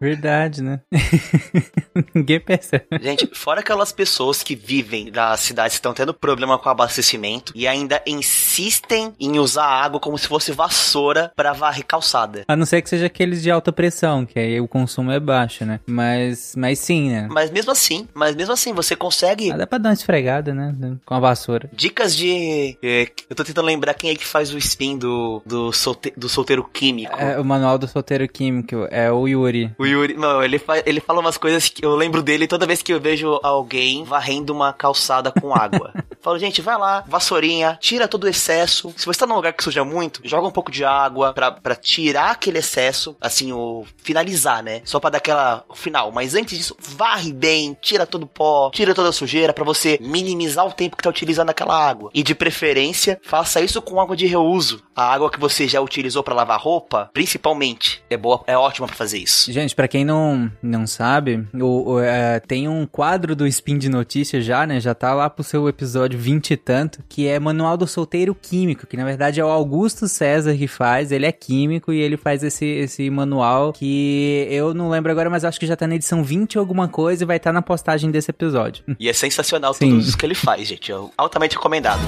Verdade, 0.00 0.62
né? 0.62 0.80
Ninguém 2.14 2.40
percebe. 2.40 2.86
Gente, 3.00 3.28
fora 3.34 3.60
aquelas 3.60 3.92
pessoas 3.92 4.42
que 4.42 4.54
vivem 4.54 5.10
nas 5.10 5.40
cidades 5.40 5.72
que 5.72 5.78
estão 5.78 5.92
tendo 5.92 6.14
problema 6.14 6.58
com 6.58 6.68
abastecimento 6.68 7.52
e 7.54 7.66
ainda 7.66 8.00
insistem 8.06 9.12
em 9.18 9.38
usar 9.38 9.64
a 9.64 9.84
água 9.84 10.00
como 10.00 10.16
se 10.16 10.28
fosse 10.28 10.52
vassoura 10.52 11.32
para 11.34 11.52
varrer 11.52 11.84
calçada. 11.84 12.44
A 12.46 12.56
não 12.56 12.66
ser 12.66 12.82
que 12.82 12.88
seja 12.88 13.06
aqueles 13.06 13.42
de 13.42 13.50
alta 13.50 13.72
pressão, 13.72 14.24
que 14.24 14.38
aí 14.38 14.60
o 14.60 14.68
consumo 14.68 15.10
é 15.10 15.18
baixo, 15.18 15.64
né? 15.64 15.80
Mas, 15.86 16.54
mas 16.56 16.78
sim, 16.78 17.10
né? 17.10 17.28
Mas 17.30 17.50
mesmo 17.50 17.72
assim, 17.72 18.06
mas 18.14 18.36
mesmo 18.36 18.52
assim, 18.52 18.72
você 18.72 18.94
consegue. 18.94 19.50
Ah, 19.50 19.56
dá 19.56 19.66
pra 19.66 19.78
dar 19.78 19.90
uma 19.90 19.94
esfregada, 19.94 20.54
né? 20.54 20.74
Com 21.04 21.14
a 21.14 21.20
vassoura. 21.20 21.68
Dicas 21.72 22.16
de. 22.16 22.78
É, 22.82 23.08
eu 23.28 23.36
tô 23.36 23.44
tentando 23.44 23.66
lembrar 23.66 23.94
quem 23.94 24.10
é 24.10 24.14
que 24.14 24.26
faz 24.26 24.52
o 24.52 24.58
spin 24.58 24.96
do, 24.96 25.42
do, 25.44 25.72
solte, 25.72 26.12
do 26.16 26.28
solteiro 26.28 26.62
químico. 26.64 27.16
É, 27.18 27.38
o 27.38 27.44
manual 27.44 27.78
do 27.78 27.88
solteiro 27.88 28.28
químico 28.28 28.86
é 28.90 29.10
o 29.10 29.26
Yuri. 29.26 29.74
O 29.78 29.86
Yuri, 29.88 30.14
não, 30.14 30.42
ele, 30.42 30.58
fa 30.58 30.82
ele 30.84 31.00
fala 31.00 31.20
umas 31.20 31.36
coisas 31.36 31.68
que 31.68 31.84
eu 31.84 31.94
lembro 31.94 32.22
dele 32.22 32.46
toda 32.46 32.66
vez 32.66 32.82
que 32.82 32.92
eu 32.92 33.00
vejo 33.00 33.38
alguém 33.42 34.04
varrendo 34.04 34.52
uma 34.52 34.72
calçada 34.72 35.32
com 35.32 35.54
água. 35.54 35.92
Falo, 36.20 36.38
gente, 36.38 36.60
vai 36.60 36.76
lá, 36.76 37.04
vassourinha, 37.06 37.78
tira 37.80 38.08
todo 38.08 38.24
o 38.24 38.28
excesso. 38.28 38.92
Se 38.96 39.06
você 39.06 39.20
tá 39.20 39.26
num 39.26 39.36
lugar 39.36 39.52
que 39.52 39.62
suja 39.62 39.84
muito, 39.84 40.20
joga 40.24 40.48
um 40.48 40.50
pouco 40.50 40.70
de 40.70 40.84
água 40.84 41.32
pra, 41.32 41.52
pra 41.52 41.76
tirar 41.76 42.32
aquele 42.32 42.58
excesso, 42.58 43.16
assim, 43.20 43.52
o 43.52 43.86
finalizar, 43.98 44.62
né? 44.62 44.82
Só 44.84 44.98
pra 44.98 45.10
dar 45.10 45.18
aquela 45.18 45.64
final. 45.74 46.10
Mas 46.10 46.34
antes 46.34 46.58
disso, 46.58 46.76
varre 46.78 47.32
bem, 47.32 47.76
tira 47.80 48.04
todo 48.04 48.24
o 48.24 48.26
pó, 48.26 48.70
tira 48.70 48.94
toda 48.94 49.10
a 49.10 49.12
sujeira 49.12 49.52
pra 49.52 49.64
você 49.64 49.98
minimizar 50.02 50.66
o 50.66 50.72
tempo 50.72 50.96
que 50.96 51.02
tá 51.02 51.08
utilizando 51.10 51.50
aquela 51.50 51.74
água. 51.74 52.10
E 52.12 52.22
de 52.22 52.34
preferência, 52.34 53.20
faça 53.22 53.60
isso 53.60 53.80
com 53.80 54.00
água 54.00 54.16
de 54.16 54.26
reuso. 54.26 54.82
A 54.94 55.12
água 55.12 55.30
que 55.30 55.38
você 55.38 55.68
já 55.68 55.80
utilizou 55.80 56.22
para 56.22 56.34
lavar 56.34 56.60
roupa, 56.60 57.10
principalmente, 57.12 58.02
é 58.10 58.16
boa, 58.16 58.42
é 58.46 58.56
ótima 58.56 58.86
para 58.86 58.96
fazer 58.96 59.18
isso. 59.18 59.52
Gente, 59.52 59.74
para 59.78 59.86
quem 59.86 60.04
não, 60.04 60.50
não 60.60 60.88
sabe, 60.88 61.46
o, 61.54 61.92
o 61.92 62.00
é, 62.00 62.40
tem 62.40 62.66
um 62.66 62.84
quadro 62.84 63.36
do 63.36 63.46
Spin 63.46 63.78
de 63.78 63.88
Notícias 63.88 64.44
já, 64.44 64.66
né? 64.66 64.80
Já 64.80 64.92
tá 64.92 65.14
lá 65.14 65.30
pro 65.30 65.44
seu 65.44 65.68
episódio 65.68 66.18
20 66.18 66.50
e 66.50 66.56
tanto, 66.56 66.98
que 67.08 67.28
é 67.28 67.38
Manual 67.38 67.76
do 67.76 67.86
Solteiro 67.86 68.34
Químico, 68.34 68.88
que 68.88 68.96
na 68.96 69.04
verdade 69.04 69.38
é 69.38 69.44
o 69.44 69.46
Augusto 69.46 70.08
César 70.08 70.56
que 70.56 70.66
faz, 70.66 71.12
ele 71.12 71.26
é 71.26 71.30
químico 71.30 71.92
e 71.92 72.00
ele 72.00 72.16
faz 72.16 72.42
esse, 72.42 72.66
esse 72.66 73.08
manual 73.08 73.72
que 73.72 74.48
eu 74.50 74.74
não 74.74 74.90
lembro 74.90 75.12
agora, 75.12 75.30
mas 75.30 75.44
acho 75.44 75.60
que 75.60 75.66
já 75.66 75.76
tá 75.76 75.86
na 75.86 75.94
edição 75.94 76.24
20 76.24 76.58
ou 76.58 76.62
alguma 76.62 76.88
coisa 76.88 77.22
e 77.22 77.26
vai 77.26 77.36
estar 77.36 77.50
tá 77.50 77.54
na 77.54 77.62
postagem 77.62 78.10
desse 78.10 78.32
episódio. 78.32 78.82
E 78.98 79.08
é 79.08 79.12
sensacional 79.12 79.72
Sim. 79.74 79.90
tudo 79.90 80.00
isso 80.00 80.18
que 80.18 80.26
ele 80.26 80.34
faz, 80.34 80.66
gente. 80.66 80.90
É 80.90 80.96
altamente 81.16 81.54
recomendado. 81.54 82.00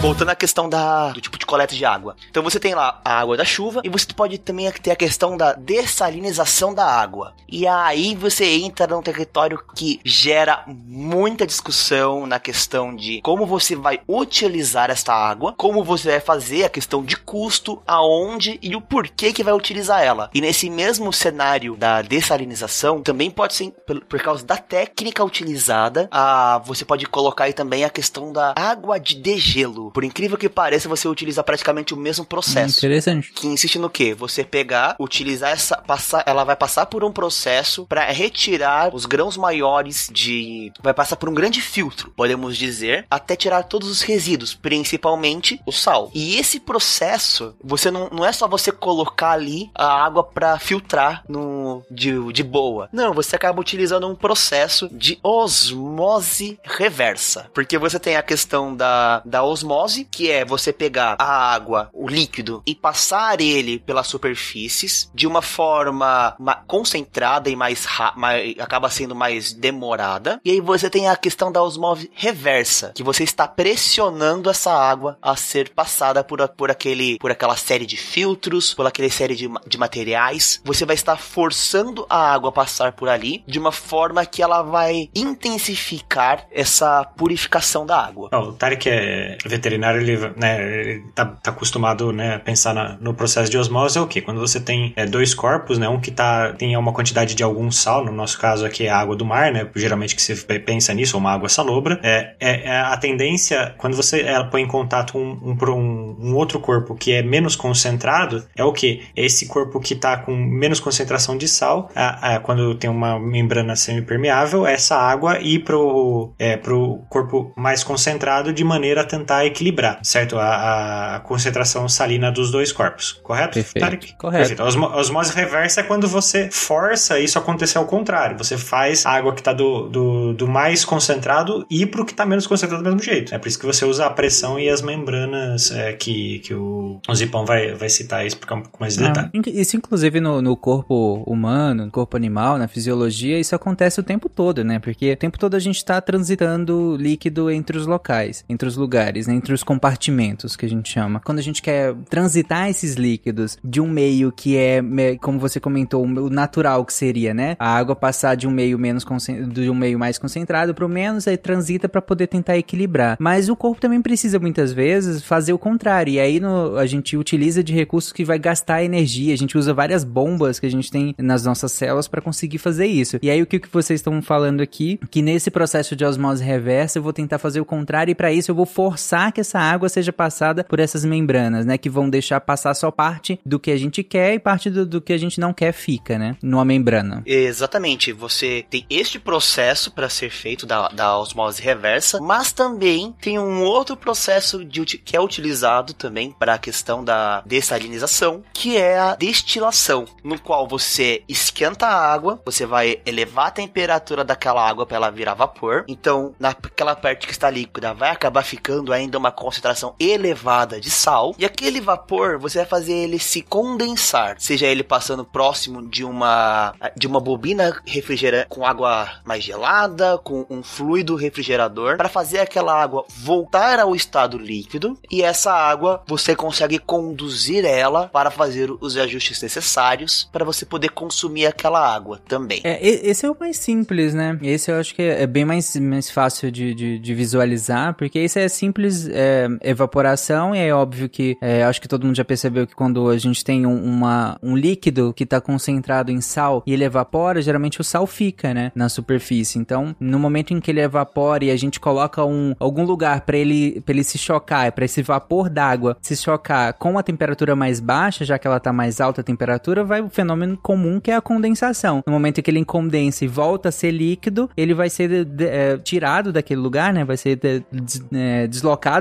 Voltando 0.00 0.30
à 0.30 0.34
questão 0.34 0.66
da, 0.66 1.10
do 1.12 1.20
tipo 1.20 1.38
de 1.38 1.44
coleta 1.44 1.74
de 1.74 1.84
água. 1.84 2.16
Então 2.30 2.42
você 2.42 2.58
tem 2.58 2.74
lá 2.74 3.02
a 3.04 3.20
água 3.20 3.36
da 3.36 3.44
chuva 3.44 3.82
e 3.84 3.88
você 3.90 4.06
pode 4.16 4.38
também 4.38 4.70
ter 4.72 4.92
a 4.92 4.96
questão 4.96 5.36
da 5.36 5.52
dessalinização 5.52 6.72
da 6.72 6.86
água. 6.86 7.34
E 7.46 7.66
aí 7.66 8.14
você 8.14 8.46
entra 8.46 8.86
num 8.86 9.02
território 9.02 9.62
que 9.74 10.00
gera 10.02 10.64
muita 10.66 11.46
discussão 11.46 12.26
na 12.26 12.40
questão 12.40 12.96
de 12.96 13.20
como 13.20 13.44
você 13.44 13.76
vai 13.76 14.00
utilizar 14.08 14.90
esta 14.90 15.12
água, 15.12 15.52
como 15.58 15.84
você 15.84 16.12
vai 16.12 16.20
fazer 16.20 16.64
a 16.64 16.70
questão 16.70 17.04
de 17.04 17.18
custo, 17.18 17.82
aonde 17.86 18.58
e 18.62 18.74
o 18.74 18.80
porquê 18.80 19.34
que 19.34 19.44
vai 19.44 19.52
utilizar 19.52 20.02
ela. 20.02 20.30
E 20.32 20.40
nesse 20.40 20.70
mesmo 20.70 21.12
cenário 21.12 21.76
da 21.76 22.00
dessalinização, 22.00 23.02
também 23.02 23.30
pode 23.30 23.52
ser 23.52 23.70
por, 24.08 24.22
causa 24.22 24.46
da 24.46 24.56
técnica 24.56 25.22
utilizada, 25.22 26.08
a, 26.10 26.58
você 26.64 26.86
pode 26.86 27.04
colocar 27.04 27.44
aí 27.44 27.52
também 27.52 27.84
a 27.84 27.90
questão 27.90 28.32
da 28.32 28.54
água 28.56 28.98
de 28.98 29.16
degelo. 29.16 29.89
Por 29.90 30.04
incrível 30.04 30.38
que 30.38 30.48
pareça, 30.48 30.88
você 30.88 31.08
utiliza 31.08 31.42
praticamente 31.42 31.94
o 31.94 31.96
mesmo 31.96 32.24
processo. 32.24 32.78
Interessante. 32.78 33.32
Que 33.32 33.46
insiste 33.46 33.78
no 33.78 33.90
quê? 33.90 34.14
Você 34.14 34.44
pegar, 34.44 34.96
utilizar 34.98 35.50
essa, 35.50 35.76
passar, 35.76 36.22
ela 36.26 36.44
vai 36.44 36.56
passar 36.56 36.86
por 36.86 37.04
um 37.04 37.12
processo 37.12 37.86
para 37.86 38.04
retirar 38.10 38.94
os 38.94 39.06
grãos 39.06 39.36
maiores 39.36 40.08
de, 40.12 40.72
vai 40.82 40.94
passar 40.94 41.16
por 41.16 41.28
um 41.28 41.34
grande 41.34 41.60
filtro, 41.60 42.12
podemos 42.16 42.56
dizer, 42.56 43.06
até 43.10 43.34
tirar 43.36 43.64
todos 43.64 43.88
os 43.88 44.02
resíduos, 44.02 44.54
principalmente 44.54 45.60
o 45.66 45.72
sal. 45.72 46.10
E 46.14 46.36
esse 46.36 46.60
processo, 46.60 47.54
você 47.62 47.90
não, 47.90 48.08
não 48.10 48.24
é 48.24 48.32
só 48.32 48.46
você 48.46 48.70
colocar 48.70 49.32
ali 49.32 49.70
a 49.74 50.04
água 50.04 50.22
para 50.22 50.58
filtrar 50.58 51.24
no 51.28 51.82
de, 51.90 52.32
de 52.32 52.42
boa. 52.42 52.88
Não, 52.92 53.12
você 53.12 53.36
acaba 53.36 53.60
utilizando 53.60 54.06
um 54.06 54.14
processo 54.14 54.88
de 54.92 55.18
osmose 55.22 56.58
reversa, 56.62 57.50
porque 57.54 57.78
você 57.78 57.98
tem 57.98 58.16
a 58.16 58.22
questão 58.22 58.74
da, 58.74 59.22
da 59.24 59.42
osmose 59.42 59.79
osmose, 59.80 60.04
que 60.04 60.30
é 60.30 60.44
você 60.44 60.72
pegar 60.72 61.16
a 61.18 61.52
água, 61.52 61.90
o 61.92 62.08
líquido, 62.08 62.62
e 62.66 62.74
passar 62.74 63.40
ele 63.40 63.78
pelas 63.78 64.06
superfícies 64.06 65.10
de 65.14 65.26
uma 65.26 65.42
forma 65.42 66.36
concentrada 66.66 67.48
e 67.48 67.56
mais, 67.56 67.86
mais 68.16 68.58
acaba 68.58 68.90
sendo 68.90 69.14
mais 69.14 69.52
demorada. 69.52 70.40
E 70.44 70.50
aí 70.50 70.60
você 70.60 70.90
tem 70.90 71.08
a 71.08 71.16
questão 71.16 71.50
da 71.50 71.62
osmose 71.62 72.10
reversa, 72.14 72.92
que 72.94 73.02
você 73.02 73.24
está 73.24 73.46
pressionando 73.48 74.50
essa 74.50 74.72
água 74.72 75.18
a 75.22 75.36
ser 75.36 75.70
passada 75.70 76.22
por, 76.22 76.46
por, 76.48 76.70
aquele, 76.70 77.18
por 77.18 77.30
aquela 77.30 77.56
série 77.56 77.86
de 77.86 77.96
filtros, 77.96 78.74
por 78.74 78.86
aquela 78.86 79.10
série 79.10 79.34
de, 79.34 79.48
de 79.66 79.78
materiais. 79.78 80.60
Você 80.64 80.84
vai 80.84 80.94
estar 80.94 81.16
forçando 81.16 82.06
a 82.08 82.32
água 82.32 82.50
a 82.50 82.52
passar 82.52 82.92
por 82.92 83.08
ali 83.08 83.42
de 83.46 83.58
uma 83.58 83.72
forma 83.72 84.24
que 84.26 84.42
ela 84.42 84.62
vai 84.62 85.08
intensificar 85.14 86.46
essa 86.50 87.04
purificação 87.04 87.86
da 87.86 87.98
água. 87.98 88.30
o 88.32 88.52
Tarek 88.52 88.88
é 88.88 89.38
veterinário, 89.70 90.00
ele, 90.00 90.32
né, 90.36 90.80
ele 90.80 91.04
tá, 91.14 91.24
tá 91.24 91.50
acostumado 91.50 92.12
né, 92.12 92.34
a 92.34 92.38
pensar 92.38 92.74
na, 92.74 92.96
no 93.00 93.14
processo 93.14 93.50
de 93.50 93.56
osmose 93.56 93.96
é 93.96 94.00
o 94.00 94.06
que? 94.06 94.20
Quando 94.20 94.40
você 94.40 94.60
tem 94.60 94.92
é, 94.96 95.06
dois 95.06 95.34
corpos, 95.34 95.78
né, 95.78 95.88
um 95.88 96.00
que 96.00 96.10
tá, 96.10 96.52
tem 96.52 96.76
uma 96.76 96.92
quantidade 96.92 97.34
de 97.34 97.42
algum 97.42 97.70
sal, 97.70 98.04
no 98.04 98.12
nosso 98.12 98.38
caso 98.38 98.66
aqui 98.66 98.86
é 98.86 98.90
a 98.90 98.98
água 98.98 99.14
do 99.14 99.24
mar, 99.24 99.52
né, 99.52 99.68
geralmente 99.76 100.16
que 100.16 100.22
você 100.22 100.34
pensa 100.58 100.92
nisso, 100.92 101.16
uma 101.16 101.32
água 101.32 101.48
salobra, 101.48 102.00
é, 102.02 102.34
é, 102.40 102.68
é 102.68 102.80
a 102.80 102.96
tendência, 102.96 103.74
quando 103.78 103.94
você 103.94 104.20
ela 104.22 104.44
põe 104.44 104.62
em 104.62 104.66
contato 104.66 105.16
um, 105.16 105.38
um, 105.42 106.16
um, 106.20 106.34
outro 106.34 106.58
corpo 106.58 106.94
que 106.94 107.12
é 107.12 107.22
menos 107.22 107.54
concentrado, 107.54 108.44
é 108.56 108.64
o 108.64 108.72
que? 108.72 109.02
É 109.16 109.24
esse 109.24 109.46
corpo 109.46 109.80
que 109.80 109.94
está 109.94 110.16
com 110.16 110.34
menos 110.34 110.80
concentração 110.80 111.36
de 111.36 111.46
sal, 111.48 111.90
a, 111.94 112.36
a, 112.36 112.40
quando 112.40 112.74
tem 112.74 112.90
uma 112.90 113.18
membrana 113.18 113.76
semipermeável, 113.76 114.66
essa 114.66 114.96
água 114.96 115.38
ir 115.40 115.60
pro, 115.60 116.32
é, 116.38 116.56
pro 116.56 117.00
corpo 117.08 117.52
mais 117.56 117.84
concentrado 117.84 118.52
de 118.52 118.64
maneira 118.64 119.02
a 119.02 119.04
tentar 119.04 119.44
equilibrar, 119.44 119.59
certo? 120.02 120.38
A, 120.38 121.16
a 121.16 121.20
concentração 121.20 121.88
salina 121.88 122.30
dos 122.30 122.50
dois 122.50 122.72
corpos, 122.72 123.12
correto? 123.22 123.54
Perfeito. 123.54 123.84
Tarek? 123.84 124.14
Correto. 124.16 124.56
Perfeito. 124.56 124.62
A 124.62 124.96
osmose 124.96 125.32
reversa 125.34 125.80
é 125.80 125.84
quando 125.84 126.08
você 126.08 126.48
força 126.50 127.18
isso 127.18 127.38
acontecer 127.38 127.78
ao 127.78 127.86
contrário. 127.86 128.36
Você 128.38 128.56
faz 128.56 129.04
a 129.06 129.10
água 129.10 129.32
que 129.32 129.40
está 129.40 129.52
do, 129.52 129.88
do, 129.88 130.32
do, 130.34 130.48
mais 130.48 130.84
concentrado 130.84 131.66
ir 131.70 131.86
pro 131.86 132.04
que 132.04 132.12
está 132.12 132.24
menos 132.24 132.46
concentrado 132.46 132.82
do 132.82 132.86
mesmo 132.86 133.02
jeito. 133.02 133.34
É 133.34 133.38
por 133.38 133.48
isso 133.48 133.58
que 133.58 133.66
você 133.66 133.84
usa 133.84 134.06
a 134.06 134.10
pressão 134.10 134.58
e 134.58 134.68
as 134.68 134.82
membranas 134.82 135.70
é, 135.70 135.92
que, 135.92 136.38
que 136.40 136.54
o, 136.54 137.00
o 137.08 137.14
Zipão 137.14 137.44
vai, 137.44 137.74
vai 137.74 137.88
citar 137.88 138.26
isso 138.26 138.36
porque 138.36 138.52
é 138.52 138.56
um 138.56 138.62
pouco 138.62 138.78
mais 138.80 138.96
de 138.96 139.04
detalhe. 139.04 139.30
Isso, 139.46 139.76
inclusive, 139.76 140.20
no, 140.20 140.40
no 140.40 140.56
corpo 140.56 141.22
humano, 141.26 141.84
no 141.84 141.90
corpo 141.90 142.16
animal, 142.16 142.58
na 142.58 142.68
fisiologia, 142.68 143.38
isso 143.38 143.54
acontece 143.54 144.00
o 144.00 144.02
tempo 144.02 144.28
todo, 144.28 144.64
né? 144.64 144.78
Porque 144.78 145.12
o 145.12 145.16
tempo 145.16 145.38
todo 145.38 145.54
a 145.54 145.58
gente 145.58 145.76
está 145.76 146.00
transitando 146.00 146.96
líquido 146.96 147.50
entre 147.50 147.76
os 147.76 147.86
locais, 147.86 148.44
entre 148.48 148.68
os 148.68 148.76
lugares, 148.76 149.26
né? 149.26 149.34
entre 149.34 149.49
os 149.54 149.62
compartimentos 149.62 150.56
que 150.56 150.66
a 150.66 150.68
gente 150.68 150.90
chama. 150.90 151.20
Quando 151.24 151.38
a 151.38 151.42
gente 151.42 151.62
quer 151.62 151.94
transitar 152.08 152.68
esses 152.68 152.94
líquidos 152.94 153.58
de 153.62 153.80
um 153.80 153.88
meio 153.88 154.32
que 154.32 154.56
é, 154.56 154.82
como 155.20 155.38
você 155.38 155.60
comentou, 155.60 156.04
o 156.04 156.30
natural 156.30 156.84
que 156.84 156.92
seria, 156.92 157.34
né? 157.34 157.56
A 157.58 157.76
água 157.76 157.94
passar 157.94 158.34
de 158.34 158.46
um 158.46 158.50
meio 158.50 158.78
menos 158.78 159.04
de 159.52 159.70
um 159.70 159.74
meio 159.74 159.98
mais 159.98 160.18
concentrado 160.18 160.74
para 160.74 160.86
o 160.86 160.88
menos, 160.88 161.26
aí 161.26 161.36
transita 161.36 161.88
para 161.88 162.02
poder 162.02 162.26
tentar 162.26 162.56
equilibrar. 162.56 163.16
Mas 163.20 163.48
o 163.48 163.56
corpo 163.56 163.80
também 163.80 164.00
precisa 164.00 164.38
muitas 164.38 164.72
vezes 164.72 165.22
fazer 165.22 165.52
o 165.52 165.58
contrário. 165.58 166.12
E 166.12 166.20
aí 166.20 166.40
no, 166.40 166.76
a 166.76 166.86
gente 166.86 167.16
utiliza 167.16 167.62
de 167.62 167.72
recursos 167.72 168.12
que 168.12 168.24
vai 168.24 168.38
gastar 168.38 168.82
energia. 168.82 169.34
A 169.34 169.38
gente 169.38 169.56
usa 169.56 169.74
várias 169.74 170.04
bombas 170.04 170.58
que 170.58 170.66
a 170.66 170.70
gente 170.70 170.90
tem 170.90 171.14
nas 171.18 171.44
nossas 171.44 171.72
células 171.72 172.08
para 172.08 172.20
conseguir 172.20 172.58
fazer 172.58 172.86
isso. 172.86 173.18
E 173.22 173.30
aí 173.30 173.42
o 173.42 173.46
que, 173.46 173.58
que 173.58 173.68
vocês 173.72 174.00
estão 174.00 174.20
falando 174.22 174.60
aqui? 174.60 174.98
Que 175.10 175.22
nesse 175.22 175.50
processo 175.50 175.94
de 175.94 176.04
osmose 176.04 176.42
reversa 176.42 176.98
eu 176.98 177.02
vou 177.02 177.12
tentar 177.12 177.38
fazer 177.38 177.60
o 177.60 177.64
contrário 177.64 178.12
e 178.12 178.14
para 178.14 178.32
isso 178.32 178.50
eu 178.50 178.54
vou 178.54 178.66
forçar 178.66 179.29
que 179.30 179.40
essa 179.40 179.58
água 179.58 179.88
seja 179.88 180.12
passada 180.12 180.64
por 180.64 180.80
essas 180.80 181.04
membranas, 181.04 181.66
né? 181.66 181.78
Que 181.78 181.90
vão 181.90 182.08
deixar 182.08 182.40
passar 182.40 182.74
só 182.74 182.90
parte 182.90 183.40
do 183.44 183.58
que 183.58 183.70
a 183.70 183.76
gente 183.76 184.02
quer 184.02 184.34
e 184.34 184.38
parte 184.38 184.70
do, 184.70 184.86
do 184.86 185.00
que 185.00 185.12
a 185.12 185.18
gente 185.18 185.40
não 185.40 185.52
quer 185.52 185.72
fica, 185.72 186.18
né? 186.18 186.36
Numa 186.42 186.64
membrana. 186.64 187.22
Exatamente. 187.26 188.12
Você 188.12 188.64
tem 188.68 188.86
este 188.90 189.18
processo 189.18 189.90
para 189.90 190.08
ser 190.08 190.30
feito 190.30 190.66
da, 190.66 190.88
da 190.88 191.18
osmose 191.18 191.62
reversa, 191.62 192.20
mas 192.20 192.52
também 192.52 193.14
tem 193.20 193.38
um 193.38 193.62
outro 193.62 193.96
processo 193.96 194.64
de, 194.64 194.84
que 194.84 195.16
é 195.16 195.20
utilizado 195.20 195.94
também 195.94 196.32
para 196.32 196.54
a 196.54 196.58
questão 196.58 197.04
da 197.04 197.42
dessalinização, 197.46 198.42
que 198.52 198.76
é 198.76 198.98
a 198.98 199.14
destilação, 199.14 200.04
no 200.24 200.38
qual 200.38 200.66
você 200.66 201.22
esquenta 201.28 201.86
a 201.86 202.12
água, 202.12 202.40
você 202.44 202.66
vai 202.66 203.00
elevar 203.06 203.48
a 203.48 203.52
temperatura 203.52 204.24
daquela 204.24 204.66
água 204.66 204.86
para 204.86 204.96
ela 204.96 205.10
virar 205.10 205.34
vapor. 205.34 205.84
Então, 205.86 206.34
naquela 206.38 206.96
parte 206.96 207.26
que 207.26 207.32
está 207.32 207.50
líquida, 207.50 207.94
vai 207.94 208.10
acabar 208.10 208.42
ficando 208.42 208.92
ainda 208.92 209.19
uma 209.20 209.30
concentração 209.30 209.94
elevada 210.00 210.80
de 210.80 210.90
sal, 210.90 211.34
e 211.38 211.44
aquele 211.44 211.80
vapor 211.80 212.38
você 212.38 212.58
vai 212.58 212.66
fazer 212.66 212.92
ele 212.92 213.18
se 213.18 213.42
condensar, 213.42 214.36
seja 214.38 214.66
ele 214.66 214.82
passando 214.82 215.24
próximo 215.24 215.86
de 215.86 216.04
uma 216.04 216.74
de 216.96 217.06
uma 217.06 217.20
bobina 217.20 217.80
refrigerante 217.86 218.48
com 218.48 218.64
água 218.64 219.08
mais 219.24 219.44
gelada, 219.44 220.18
com 220.18 220.46
um 220.48 220.62
fluido 220.62 221.14
refrigerador, 221.14 221.96
para 221.96 222.08
fazer 222.08 222.38
aquela 222.38 222.80
água 222.80 223.04
voltar 223.08 223.78
ao 223.78 223.94
estado 223.94 224.38
líquido, 224.38 224.98
e 225.10 225.22
essa 225.22 225.52
água 225.52 226.02
você 226.06 226.34
consegue 226.34 226.78
conduzir 226.78 227.64
ela 227.64 228.08
para 228.08 228.30
fazer 228.30 228.70
os 228.80 228.96
ajustes 228.96 229.42
necessários 229.42 230.28
para 230.32 230.44
você 230.44 230.64
poder 230.64 230.90
consumir 230.90 231.46
aquela 231.46 231.94
água 231.94 232.20
também. 232.26 232.60
É, 232.64 232.78
esse 232.86 233.26
é 233.26 233.30
o 233.30 233.36
mais 233.38 233.58
simples, 233.58 234.14
né? 234.14 234.38
Esse 234.42 234.70
eu 234.70 234.76
acho 234.78 234.94
que 234.94 235.02
é 235.02 235.26
bem 235.26 235.44
mais, 235.44 235.76
mais 235.76 236.10
fácil 236.10 236.50
de, 236.50 236.74
de, 236.74 236.98
de 236.98 237.14
visualizar, 237.14 237.94
porque 237.94 238.18
esse 238.18 238.40
é 238.40 238.48
simples 238.48 239.08
é, 239.12 239.48
evaporação, 239.62 240.54
e 240.54 240.58
é 240.58 240.74
óbvio 240.74 241.08
que 241.08 241.36
é, 241.40 241.64
acho 241.64 241.80
que 241.80 241.88
todo 241.88 242.06
mundo 242.06 242.16
já 242.16 242.24
percebeu 242.24 242.66
que 242.66 242.74
quando 242.74 243.08
a 243.08 243.18
gente 243.18 243.44
tem 243.44 243.66
um, 243.66 243.82
uma, 243.82 244.38
um 244.42 244.56
líquido 244.56 245.12
que 245.12 245.24
está 245.24 245.40
concentrado 245.40 246.10
em 246.10 246.20
sal 246.20 246.62
e 246.66 246.72
ele 246.72 246.84
evapora, 246.84 247.42
geralmente 247.42 247.80
o 247.80 247.84
sal 247.84 248.06
fica, 248.06 248.54
né, 248.54 248.72
na 248.74 248.88
superfície. 248.88 249.58
Então, 249.58 249.94
no 249.98 250.18
momento 250.18 250.52
em 250.52 250.60
que 250.60 250.70
ele 250.70 250.80
evapora 250.80 251.44
e 251.44 251.50
a 251.50 251.56
gente 251.56 251.80
coloca 251.80 252.24
um, 252.24 252.54
algum 252.58 252.84
lugar 252.84 253.22
para 253.22 253.36
ele, 253.36 253.82
ele 253.86 254.04
se 254.04 254.18
chocar, 254.18 254.72
para 254.72 254.84
esse 254.84 255.02
vapor 255.02 255.48
d'água 255.48 255.96
se 256.00 256.16
chocar 256.16 256.72
com 256.74 256.98
a 256.98 257.02
temperatura 257.02 257.56
mais 257.56 257.80
baixa, 257.80 258.24
já 258.24 258.38
que 258.38 258.46
ela 258.46 258.56
está 258.58 258.72
mais 258.72 259.00
alta 259.00 259.20
a 259.20 259.24
temperatura, 259.24 259.84
vai 259.84 260.00
o 260.00 260.08
fenômeno 260.08 260.56
comum 260.56 261.00
que 261.00 261.10
é 261.10 261.16
a 261.16 261.20
condensação. 261.20 262.02
No 262.06 262.12
momento 262.12 262.38
em 262.38 262.42
que 262.42 262.50
ele 262.50 262.64
condensa 262.64 263.24
e 263.24 263.28
volta 263.28 263.70
a 263.70 263.72
ser 263.72 263.90
líquido, 263.90 264.50
ele 264.56 264.74
vai 264.74 264.90
ser 264.90 265.08
de, 265.08 265.24
de, 265.24 265.46
é, 265.46 265.78
tirado 265.78 266.32
daquele 266.32 266.60
lugar, 266.60 266.92
né? 266.92 267.04
Vai 267.04 267.16
ser 267.16 267.36
de, 267.36 267.64
é, 268.12 268.46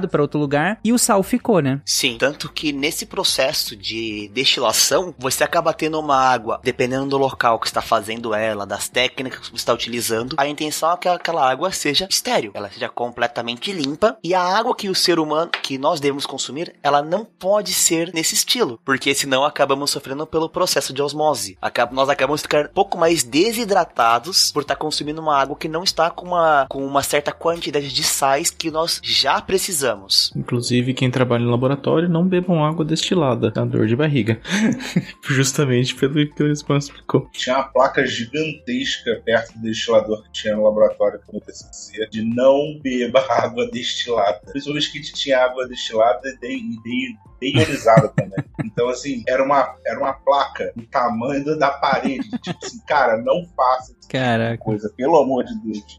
para 0.07 0.21
outro 0.21 0.39
lugar 0.39 0.79
e 0.83 0.93
o 0.93 0.97
sal 0.97 1.21
ficou, 1.23 1.59
né? 1.59 1.81
Sim, 1.85 2.17
tanto 2.17 2.51
que 2.51 2.71
nesse 2.71 3.05
processo 3.05 3.75
de 3.75 4.29
destilação, 4.33 5.13
você 5.17 5.43
acaba 5.43 5.73
tendo 5.73 5.99
uma 5.99 6.17
água, 6.17 6.59
dependendo 6.63 7.07
do 7.07 7.17
local 7.17 7.59
que 7.59 7.67
está 7.67 7.81
fazendo 7.81 8.33
ela, 8.33 8.65
das 8.65 8.89
técnicas 8.89 9.39
que 9.39 9.49
você 9.49 9.55
está 9.55 9.73
utilizando, 9.73 10.35
a 10.37 10.47
intenção 10.47 10.91
é 10.91 10.97
que 10.97 11.07
aquela 11.07 11.49
água 11.49 11.71
seja 11.71 12.07
estéreo, 12.09 12.51
ela 12.53 12.69
seja 12.69 12.89
completamente 12.89 13.71
limpa 13.71 14.17
e 14.23 14.33
a 14.33 14.41
água 14.41 14.75
que 14.75 14.89
o 14.89 14.95
ser 14.95 15.19
humano, 15.19 15.51
que 15.63 15.77
nós 15.77 15.99
devemos 15.99 16.25
consumir, 16.25 16.75
ela 16.83 17.01
não 17.01 17.25
pode 17.25 17.73
ser 17.73 18.11
nesse 18.13 18.35
estilo, 18.35 18.79
porque 18.83 19.13
senão 19.13 19.43
acabamos 19.43 19.91
sofrendo 19.91 20.25
pelo 20.25 20.49
processo 20.49 20.93
de 20.93 21.01
osmose. 21.01 21.57
Nós 21.91 22.09
acabamos 22.09 22.41
ficando 22.41 22.69
um 22.69 22.73
pouco 22.73 22.97
mais 22.97 23.23
desidratados 23.23 24.51
por 24.51 24.61
estar 24.61 24.75
consumindo 24.75 25.21
uma 25.21 25.37
água 25.37 25.55
que 25.55 25.67
não 25.67 25.83
está 25.83 26.09
com 26.09 26.27
uma, 26.27 26.65
com 26.69 26.85
uma 26.85 27.03
certa 27.03 27.31
quantidade 27.31 27.93
de 27.93 28.03
sais 28.03 28.49
que 28.49 28.71
nós 28.71 28.99
já 29.03 29.41
precisamos. 29.41 29.88
Inclusive, 30.35 30.93
quem 30.93 31.09
trabalha 31.11 31.43
em 31.43 31.49
laboratório 31.49 32.09
não 32.09 32.27
bebam 32.27 32.63
água 32.63 32.85
destilada, 32.85 33.51
dá 33.51 33.63
dor 33.65 33.87
de 33.87 33.95
barriga. 33.95 34.39
Justamente 35.27 35.95
pelo 35.95 36.27
que 36.33 36.43
o 36.43 36.51
Spam 36.51 36.77
explicou. 36.77 37.29
Tinha 37.31 37.57
uma 37.57 37.63
placa 37.65 38.05
gigantesca 38.05 39.21
perto 39.25 39.53
do 39.53 39.61
destilador 39.61 40.23
que 40.23 40.31
tinha 40.31 40.55
no 40.55 40.63
laboratório 40.63 41.19
no 41.31 41.39
TCC 41.41 42.07
de 42.09 42.23
não 42.23 42.79
beba 42.81 43.25
água 43.29 43.69
destilada. 43.71 44.39
Principalmente 44.51 44.91
que 44.91 45.01
tinha 45.01 45.39
água 45.39 45.67
destilada 45.67 46.27
e, 46.27 46.37
de, 46.37 46.55
e 46.85 47.28
de, 47.39 47.57
ionizada 47.57 48.09
também. 48.09 48.43
Então, 48.63 48.89
assim, 48.89 49.23
era 49.27 49.43
uma, 49.43 49.75
era 49.85 49.99
uma 49.99 50.13
placa 50.13 50.71
do 50.75 50.85
tamanho 50.87 51.57
da 51.57 51.69
parede. 51.69 52.29
Tipo 52.41 52.65
assim, 52.65 52.79
cara, 52.85 53.17
não 53.17 53.45
faça 53.55 53.93
Caraca. 54.09 54.57
coisa, 54.57 54.91
pelo 54.97 55.17
amor 55.17 55.43
de 55.43 55.55
Deus. 55.59 55.97